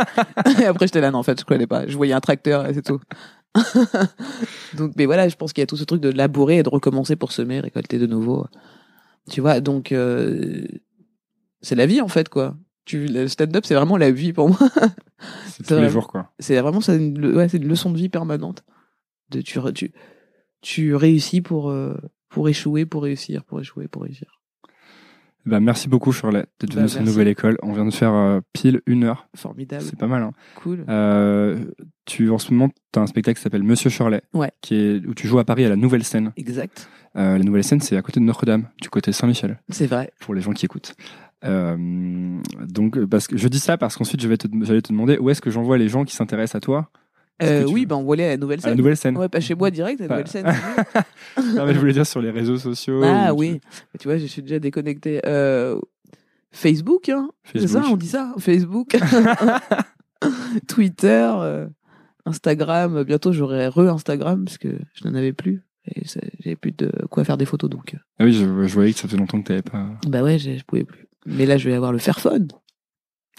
et 0.58 0.64
après 0.64 0.86
j'étais 0.86 1.02
là, 1.02 1.10
non, 1.10 1.18
en 1.18 1.22
fait, 1.22 1.38
je 1.38 1.44
connais 1.44 1.66
pas. 1.66 1.86
Je 1.86 1.94
voyais 1.98 2.14
un 2.14 2.20
tracteur 2.20 2.66
et 2.66 2.72
c'est 2.72 2.80
tout. 2.80 3.00
donc, 4.72 4.92
mais 4.96 5.04
voilà, 5.04 5.28
je 5.28 5.36
pense 5.36 5.52
qu'il 5.52 5.60
y 5.60 5.64
a 5.64 5.66
tout 5.66 5.76
ce 5.76 5.84
truc 5.84 6.00
de 6.00 6.08
labourer 6.08 6.56
et 6.56 6.62
de 6.62 6.70
recommencer 6.70 7.14
pour 7.14 7.30
semer, 7.32 7.60
récolter 7.60 7.98
de 7.98 8.06
nouveau. 8.06 8.46
Tu 9.28 9.42
vois, 9.42 9.60
donc 9.60 9.92
euh, 9.92 10.66
c'est 11.60 11.74
la 11.74 11.84
vie 11.84 12.00
en 12.00 12.08
fait, 12.08 12.30
quoi. 12.30 12.56
Tu, 12.84 13.06
le 13.06 13.28
stand-up, 13.28 13.64
c'est 13.64 13.74
vraiment 13.74 13.96
la 13.96 14.10
vie 14.10 14.32
pour 14.32 14.48
moi. 14.48 14.58
C'est 15.46 15.64
tous 15.66 15.74
les 15.80 15.88
jours, 15.88 16.08
quoi. 16.08 16.32
c'est 16.40 16.58
vraiment 16.60 16.80
ça, 16.80 16.94
une, 16.96 17.36
ouais, 17.36 17.46
une 17.48 17.68
leçon 17.68 17.90
de 17.90 17.96
vie 17.96 18.08
permanente. 18.08 18.64
De 19.30 19.40
tu, 19.40 19.58
tu, 19.74 19.92
tu 20.62 20.94
réussis 20.96 21.40
pour 21.40 21.70
euh, 21.70 21.94
pour 22.28 22.48
échouer, 22.48 22.84
pour 22.86 23.04
réussir, 23.04 23.44
pour 23.44 23.60
échouer, 23.60 23.86
pour 23.88 24.02
réussir. 24.02 24.40
Bah, 25.44 25.58
merci 25.60 25.88
beaucoup, 25.88 26.12
Shirley, 26.12 26.44
d'être 26.60 26.70
Bah, 26.70 26.76
venue 26.82 26.88
sur 26.88 27.00
merci. 27.00 27.12
Nouvelle 27.12 27.28
École. 27.28 27.58
On 27.62 27.72
vient 27.72 27.84
de 27.84 27.90
faire 27.92 28.14
euh, 28.14 28.40
pile 28.52 28.80
une 28.86 29.02
heure. 29.04 29.28
Formidable, 29.36 29.82
C'est 29.82 29.98
pas 29.98 30.06
mal. 30.06 30.22
Hein. 30.22 30.30
cool. 30.56 30.84
Euh, 30.88 31.64
tu, 32.04 32.30
en 32.30 32.38
ce 32.38 32.52
moment, 32.52 32.70
tu 32.92 32.98
as 32.98 33.02
un 33.02 33.06
spectacle 33.08 33.36
qui 33.38 33.42
s'appelle 33.42 33.64
Monsieur 33.64 33.90
Shirley, 33.90 34.22
Ouais. 34.34 34.52
qui 34.60 34.74
est, 34.76 35.06
où 35.06 35.14
tu 35.14 35.26
joues 35.26 35.40
à 35.40 35.44
Paris 35.44 35.64
à 35.64 35.68
la 35.68 35.76
Nouvelle 35.76 36.04
Scène. 36.04 36.32
Exact, 36.36 36.88
Euh, 37.16 37.38
la 37.38 37.44
Nouvelle 37.44 37.64
Scène, 37.64 37.80
c'est 37.80 37.96
à 37.96 38.02
côté 38.02 38.20
de 38.20 38.24
Notre-Dame, 38.24 38.68
du 38.80 38.88
côté 38.88 39.10
Saint-Michel, 39.12 39.60
c'est 39.68 39.86
vrai. 39.86 40.12
pour 40.20 40.32
les 40.34 40.40
gens 40.42 40.52
qui 40.52 40.64
écoutent. 40.64 40.94
Euh, 41.44 41.76
donc, 42.68 43.04
parce 43.06 43.26
que 43.26 43.36
je 43.36 43.48
dis 43.48 43.58
ça 43.58 43.76
parce 43.76 43.96
qu'ensuite, 43.96 44.20
je 44.22 44.28
vais 44.28 44.36
te, 44.36 44.46
j'allais 44.62 44.82
te 44.82 44.92
demander 44.92 45.18
où 45.18 45.28
est-ce 45.30 45.40
que 45.40 45.50
j'envoie 45.50 45.78
les 45.78 45.88
gens 45.88 46.04
qui 46.04 46.14
s'intéressent 46.14 46.56
à 46.56 46.60
toi 46.60 46.90
Euh, 47.42 47.64
tu 47.64 47.72
oui, 47.72 47.86
ben 47.86 47.96
on 47.96 48.12
aller 48.12 48.24
à 48.24 48.28
la 48.28 48.36
nouvelle 48.36 48.60
à 48.60 48.62
la 48.62 48.68
scène. 48.70 48.78
Nouvelle 48.78 48.96
Scène. 48.96 49.16
Ouais, 49.18 49.28
pas 49.28 49.40
chez 49.40 49.54
moi 49.54 49.70
direct, 49.70 50.00
à 50.00 50.04
la 50.04 50.08
Pas- 50.08 50.14
nouvelle 50.18 50.28
scène. 50.28 50.46
Non, 51.56 51.66
mais 51.66 51.74
je 51.74 51.78
voulais 51.80 51.92
dire 51.94 52.06
sur 52.06 52.20
les 52.20 52.30
réseaux 52.30 52.58
sociaux. 52.58 53.00
ah 53.04 53.32
ou- 53.34 53.38
oui, 53.38 53.60
tu 53.98 54.06
vois, 54.08 54.18
je 54.18 54.26
suis 54.26 54.42
déjà 54.42 54.58
déconnecté. 54.58 55.20
Euh, 55.26 55.80
Facebook, 56.52 57.08
hein. 57.08 57.30
C'est 57.52 57.66
ça, 57.66 57.82
on 57.90 57.96
dit 57.96 58.08
ça, 58.08 58.34
Facebook. 58.38 58.96
Twitter, 60.68 61.30
euh, 61.36 61.66
Instagram. 62.26 63.02
Bientôt, 63.04 63.32
j'aurai 63.32 63.68
re-Instagram 63.68 64.44
parce 64.44 64.58
que 64.58 64.68
je 64.94 65.08
n'en 65.08 65.14
avais 65.14 65.32
plus. 65.32 65.62
Et 65.86 66.02
j'avais 66.44 66.54
plus 66.56 66.70
de 66.72 66.92
quoi 67.10 67.24
faire 67.24 67.36
des 67.36 67.44
photos, 67.46 67.68
donc. 67.68 67.94
euh, 67.94 67.98
Ah 68.20 68.24
oui, 68.24 68.32
je, 68.32 68.44
je 68.44 68.74
voyais 68.74 68.92
que 68.92 68.98
ça 69.00 69.08
faisait 69.08 69.18
longtemps 69.18 69.40
que 69.42 69.48
t'avais 69.48 69.62
pas. 69.62 69.88
Bah 70.06 70.22
ouais, 70.22 70.38
j'ai- 70.38 70.56
je 70.58 70.64
pouvais 70.64 70.84
plus. 70.84 71.06
Mais 71.26 71.46
là, 71.46 71.56
je 71.56 71.68
vais 71.68 71.74
avoir 71.74 71.92
le 71.92 71.98
Fairphone. 71.98 72.48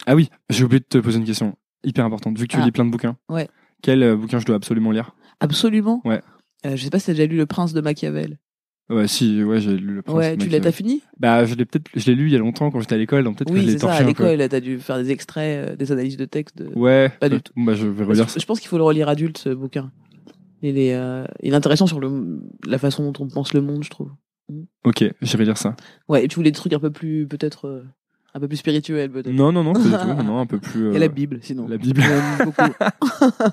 Ah 0.05 0.15
oui, 0.15 0.29
j'ai 0.49 0.63
oublié 0.63 0.79
de 0.79 0.85
te 0.85 0.97
poser 0.97 1.19
une 1.19 1.25
question 1.25 1.55
hyper 1.83 2.05
importante. 2.05 2.37
Vu 2.37 2.47
que 2.47 2.53
tu 2.53 2.59
Ah. 2.61 2.65
lis 2.65 2.71
plein 2.71 2.85
de 2.85 2.91
bouquins, 2.91 3.17
Ouais. 3.29 3.47
quel 3.81 4.01
euh, 4.03 4.15
bouquin 4.15 4.39
je 4.39 4.45
dois 4.45 4.55
absolument 4.55 4.91
lire? 4.91 5.15
Absolument? 5.39 6.01
Ouais. 6.05 6.21
Euh, 6.65 6.75
je 6.75 6.83
sais 6.83 6.89
pas 6.89 6.99
si 6.99 7.07
t'as 7.07 7.13
déjà 7.13 7.25
lu 7.25 7.37
Le 7.37 7.45
Prince 7.45 7.73
de 7.73 7.81
Machiavel. 7.81 8.39
Ouais, 8.89 9.07
si, 9.07 9.41
ouais, 9.43 9.59
j'ai 9.61 9.75
lu 9.77 9.95
le 9.95 10.01
Prince 10.01 10.15
ouais, 10.17 10.35
de 10.37 10.43
tu 10.43 10.49
l'as, 10.49 10.59
t'as 10.59 10.71
fini? 10.71 11.01
Bah, 11.17 11.45
je 11.45 11.55
l'ai 11.55 11.65
peut-être, 11.65 11.89
je 11.95 12.05
l'ai 12.05 12.15
lu 12.15 12.27
il 12.27 12.33
y 12.33 12.35
a 12.35 12.39
longtemps 12.39 12.69
quand 12.69 12.79
j'étais 12.81 12.95
à 12.95 12.97
l'école, 12.97 13.23
donc 13.23 13.37
peut-être 13.37 13.49
que 13.49 13.53
Oui, 13.53 13.61
je 13.61 13.65
l'ai 13.65 13.71
c'est 13.73 13.79
ça. 13.79 13.87
torché 13.87 14.03
À 14.03 14.05
l'école, 14.05 14.37
t'as 14.49 14.59
dû 14.59 14.79
faire 14.79 14.97
des 14.97 15.09
extraits, 15.11 15.69
euh, 15.71 15.75
des 15.75 15.91
analyses 15.91 16.17
de 16.17 16.25
texte. 16.25 16.57
De... 16.57 16.67
Ouais. 16.77 17.09
Pas 17.19 17.29
du 17.29 17.41
tout. 17.41 17.53
Bah, 17.55 17.75
je 17.75 17.87
vais 17.87 18.03
relire 18.03 18.25
je, 18.27 18.33
ça. 18.33 18.39
je 18.39 18.45
pense 18.45 18.59
qu'il 18.59 18.67
faut 18.69 18.77
le 18.77 18.83
relire 18.83 19.07
adulte, 19.09 19.37
ce 19.37 19.49
bouquin. 19.49 19.91
Il 20.61 20.77
est, 20.77 20.95
euh, 20.95 21.25
il 21.41 21.53
est 21.53 21.55
intéressant 21.55 21.87
sur 21.87 21.99
le, 21.99 22.41
la 22.65 22.77
façon 22.77 23.09
dont 23.11 23.23
on 23.25 23.27
pense 23.29 23.53
le 23.53 23.61
monde, 23.61 23.83
je 23.83 23.89
trouve. 23.89 24.11
Ok, 24.83 25.03
j'irai 25.21 25.45
lire 25.45 25.57
ça. 25.57 25.75
Ouais, 26.07 26.23
et 26.25 26.27
tu 26.27 26.35
voulais 26.35 26.51
des 26.51 26.55
trucs 26.57 26.73
un 26.73 26.79
peu 26.79 26.91
plus, 26.91 27.27
peut-être, 27.27 27.65
euh, 27.67 27.85
un 28.35 28.39
peu 28.39 28.47
plus 28.47 28.57
spirituels, 28.57 29.11
peut-être. 29.11 29.31
Non, 29.31 29.51
non, 29.51 29.63
non, 29.63 29.73
pas 29.73 29.79
du 29.79 29.89
tout. 29.91 30.23
Non, 30.23 30.39
un 30.39 30.45
peu 30.47 30.57
plus. 30.59 30.79
Il 30.81 30.85
y 30.87 30.89
a 30.93 30.95
euh, 30.95 30.99
la 30.99 31.07
Bible, 31.07 31.39
sinon. 31.41 31.67
La 31.67 31.77
Bible. 31.77 32.01
J'aime 32.01 32.45
beaucoup. 32.45 32.61
La 33.41 33.51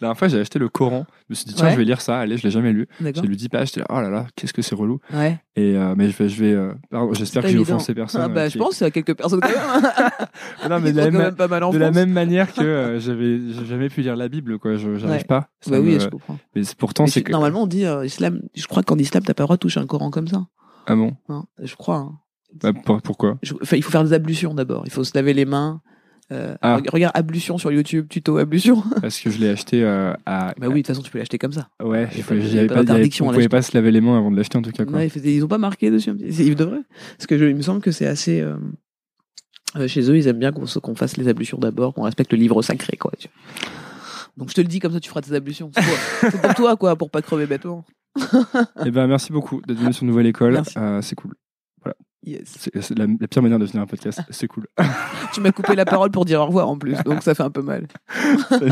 dernière 0.00 0.18
fois, 0.18 0.28
j'ai 0.28 0.40
acheté 0.40 0.58
le 0.58 0.68
Coran. 0.68 1.06
Je 1.20 1.24
me 1.30 1.34
suis 1.34 1.44
dit, 1.46 1.54
tiens, 1.54 1.66
Ouais. 1.66 1.72
je 1.72 1.76
vais 1.76 1.84
lire 1.84 2.00
ça. 2.00 2.18
Allez, 2.18 2.36
je 2.36 2.42
l'ai 2.44 2.50
jamais 2.50 2.72
lu. 2.72 2.86
D'accord. 3.00 3.22
J'ai 3.22 3.28
lu 3.28 3.36
10 3.36 3.48
pages. 3.48 3.68
J'étais 3.68 3.80
là, 3.80 3.86
oh 3.90 4.00
là 4.00 4.10
là, 4.10 4.26
qu'est-ce 4.36 4.52
que 4.52 4.62
c'est 4.62 4.74
relou. 4.74 4.98
Ouais. 5.12 5.38
Et, 5.56 5.74
euh, 5.76 5.94
mais 5.96 6.10
je 6.10 6.16
vais, 6.16 6.28
je 6.28 6.42
vais, 6.44 6.52
euh, 6.52 6.72
pardon, 6.90 7.12
j'espère 7.14 7.42
pas 7.42 7.48
que 7.48 7.52
j'ai 7.52 7.58
évident. 7.60 7.76
offensé 7.76 7.94
personne. 7.94 8.20
Ah, 8.24 8.28
bah, 8.28 8.42
euh, 8.42 8.46
je 8.48 8.52
qui- 8.52 8.58
pense 8.58 8.82
à 8.82 8.90
quelques 8.90 9.14
personnes 9.14 9.40
quand 9.40 9.48
même. 9.48 9.56
Non, 10.70 10.80
mais 10.80 10.90
Ils 10.90 10.92
de 10.94 10.98
la, 10.98 11.04
quand 11.06 11.12
même, 11.12 11.22
même 11.22 11.34
pas 11.36 11.48
mal 11.48 11.62
en 11.64 11.70
de 11.70 11.78
la 11.78 11.86
France. 11.86 11.96
même 11.96 12.12
manière 12.12 12.52
que 12.52 12.60
euh, 12.62 12.98
j'avais, 13.00 13.38
j'ai 13.52 13.64
jamais 13.66 13.88
pu 13.88 14.02
lire 14.02 14.16
la 14.16 14.28
Bible, 14.28 14.58
quoi. 14.58 14.76
Je, 14.76 14.96
j'arrive 14.96 15.18
Ouais. 15.20 15.24
pas. 15.24 15.48
Ça 15.60 15.70
Bah 15.70 15.80
oui, 15.80 15.94
me- 15.94 15.98
je 16.00 16.08
comprends. 16.08 16.38
Mais 16.54 16.64
c'est- 16.64 16.76
pourtant, 16.76 17.04
Mais 17.04 17.10
c'est 17.10 17.20
tu- 17.20 17.24
que. 17.24 17.32
Normalement, 17.32 17.62
on 17.62 17.66
dit 17.66 17.84
euh, 17.86 18.04
islam. 18.04 18.40
Je 18.54 18.66
crois 18.66 18.82
qu'en 18.82 18.98
islam, 18.98 19.22
t'as 19.24 19.34
pas 19.34 19.42
le 19.44 19.46
droit 19.46 19.56
de 19.56 19.60
toucher 19.60 19.80
un 19.80 19.86
Coran 19.86 20.10
comme 20.10 20.28
ça. 20.28 20.46
Ah 20.86 20.94
bon? 20.96 21.16
hein. 21.28 21.44
Je 21.62 21.74
crois. 21.74 21.96
hein. 21.96 22.12
Bah, 22.54 22.72
pour- 22.72 23.02
pourquoi? 23.02 23.38
Je- 23.42 23.54
Enfin, 23.62 23.76
il 23.76 23.82
faut 23.82 23.90
faire 23.90 24.04
des 24.04 24.12
ablutions 24.12 24.54
d'abord. 24.54 24.82
Il 24.86 24.90
faut 24.92 25.04
se 25.04 25.12
laver 25.14 25.34
les 25.34 25.44
mains. 25.44 25.80
Euh, 26.32 26.56
Ah. 26.60 26.76
reg- 26.78 26.90
Regarde 26.90 27.12
ablution 27.16 27.56
sur 27.56 27.70
YouTube, 27.70 28.06
tuto 28.08 28.36
ablution. 28.38 28.82
Parce 29.00 29.20
que 29.20 29.30
je 29.30 29.38
l'ai 29.38 29.48
acheté 29.50 29.84
euh, 29.84 30.12
à. 30.26 30.54
bah 30.58 30.66
oui, 30.66 30.74
de 30.74 30.76
toute 30.78 30.86
façon, 30.88 31.02
tu 31.02 31.10
peux 31.10 31.18
l'acheter 31.18 31.38
comme 31.38 31.52
ça. 31.52 31.68
Ouais, 31.82 32.08
Il 32.12 32.16
y 32.16 32.16
il 32.16 32.20
a 32.20 32.24
faut- 32.24 32.34
pas- 32.68 32.84
pas 32.84 32.92
avait- 32.94 33.08
on 33.20 33.30
pouvait 33.32 33.48
pas 33.48 33.62
se 33.62 33.76
laver 33.76 33.92
les 33.92 34.00
mains 34.00 34.16
avant 34.18 34.30
de 34.32 34.36
l'acheter 34.36 34.58
en 34.58 34.62
tout 34.62 34.72
cas. 34.72 34.84
Quoi. 34.84 34.96
Ouais, 34.96 35.06
ils, 35.06 35.10
faisaient- 35.10 35.32
ils 35.34 35.44
ont 35.44 35.48
pas 35.48 35.58
marqué 35.58 35.90
dessus. 35.90 36.12
Ils 36.18 36.56
devraient. 36.56 36.82
Parce 37.16 37.26
que 37.28 37.38
je, 37.38 37.44
il 37.44 37.54
me 37.54 37.62
semble 37.62 37.80
que 37.80 37.92
c'est 37.92 38.06
assez. 38.06 38.40
euh, 38.40 38.56
chez 39.86 40.10
eux, 40.10 40.16
ils 40.16 40.26
aiment 40.26 40.38
bien 40.38 40.52
qu'on 40.52 40.66
se- 40.66 40.78
qu'on 40.78 40.94
fasse 40.94 41.16
les 41.16 41.28
ablutions 41.28 41.58
d'abord, 41.58 41.94
qu'on 41.94 42.02
respecte 42.02 42.32
le 42.32 42.38
livre 42.38 42.60
sacré, 42.62 42.96
quoi. 42.96 43.12
Donc 44.36 44.48
je 44.50 44.54
te 44.54 44.60
le 44.60 44.66
dis 44.66 44.80
comme 44.80 44.92
ça, 44.92 45.00
tu 45.00 45.08
feras 45.08 45.20
tes 45.20 45.32
ablutions. 45.34 45.70
C'est 46.20 46.40
pour, 46.40 46.54
toi, 46.54 46.76
quoi, 46.76 46.96
pour 46.96 47.10
pas 47.10 47.22
crever 47.22 47.46
bêtement. 47.46 47.84
Eh 48.84 48.90
ben, 48.90 49.06
merci 49.06 49.30
beaucoup 49.32 49.60
d'être 49.66 49.78
venu 49.78 49.92
sur 49.92 50.04
Nouvelle 50.06 50.26
École. 50.26 50.62
C'est 51.02 51.14
cool. 51.14 51.34
Yes. 52.26 52.68
C'est, 52.80 52.98
la, 52.98 53.06
la 53.20 53.28
pire 53.28 53.40
manière 53.40 53.60
de 53.60 53.66
finir 53.66 53.82
un 53.84 53.86
podcast. 53.86 54.20
C'est 54.30 54.48
cool. 54.48 54.66
Tu 55.32 55.40
m'as 55.40 55.52
coupé 55.52 55.76
la 55.76 55.84
parole 55.84 56.10
pour 56.10 56.24
dire 56.24 56.40
au 56.40 56.46
revoir 56.46 56.68
en 56.68 56.76
plus, 56.76 56.96
donc 57.04 57.22
ça 57.22 57.34
fait 57.34 57.44
un 57.44 57.50
peu 57.50 57.62
mal. 57.62 57.86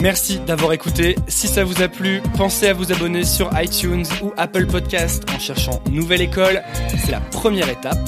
Merci 0.00 0.38
d'avoir 0.40 0.72
écouté. 0.72 1.16
Si 1.28 1.46
ça 1.48 1.64
vous 1.64 1.82
a 1.82 1.88
plu, 1.88 2.20
pensez 2.36 2.68
à 2.68 2.74
vous 2.74 2.92
abonner 2.92 3.24
sur 3.24 3.50
iTunes 3.60 4.04
ou 4.22 4.32
Apple 4.36 4.66
Podcast 4.66 5.24
en 5.34 5.38
cherchant 5.38 5.82
Nouvelle 5.90 6.20
École. 6.20 6.62
C'est 6.88 7.12
la 7.12 7.20
première 7.20 7.68
étape. 7.68 7.98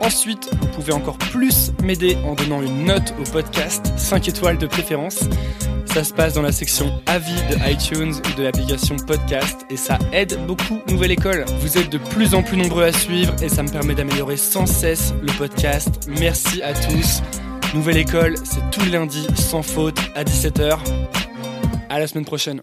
Ensuite, 0.00 0.48
vous 0.60 0.68
pouvez 0.68 0.92
encore 0.92 1.18
plus 1.18 1.72
m'aider 1.82 2.16
en 2.24 2.34
donnant 2.34 2.62
une 2.62 2.84
note 2.84 3.14
au 3.20 3.24
podcast, 3.30 3.92
5 3.96 4.28
étoiles 4.28 4.58
de 4.58 4.66
préférence. 4.66 5.24
Ça 5.86 6.04
se 6.04 6.12
passe 6.12 6.34
dans 6.34 6.42
la 6.42 6.52
section 6.52 7.00
avis 7.06 7.34
de 7.50 7.70
iTunes 7.70 8.12
ou 8.14 8.38
de 8.38 8.42
l'application 8.44 8.96
podcast 8.96 9.66
et 9.70 9.76
ça 9.76 9.98
aide 10.12 10.38
beaucoup 10.46 10.80
Nouvelle 10.88 11.10
École. 11.10 11.44
Vous 11.60 11.78
êtes 11.78 11.90
de 11.90 11.98
plus 11.98 12.34
en 12.34 12.42
plus 12.42 12.56
nombreux 12.56 12.84
à 12.84 12.92
suivre 12.92 13.34
et 13.42 13.48
ça 13.48 13.62
me 13.62 13.68
permet 13.68 13.94
d'améliorer 13.94 14.36
sans 14.36 14.66
cesse 14.66 15.14
le 15.20 15.32
podcast. 15.32 16.08
Merci 16.20 16.62
à 16.62 16.74
tous. 16.74 17.22
Nouvelle 17.74 17.98
École, 17.98 18.36
c'est 18.44 18.70
tout 18.70 18.84
lundi 18.90 19.26
sans 19.34 19.62
faute 19.62 19.98
à 20.14 20.24
17h. 20.24 20.78
À 21.88 21.98
la 21.98 22.06
semaine 22.06 22.24
prochaine. 22.24 22.62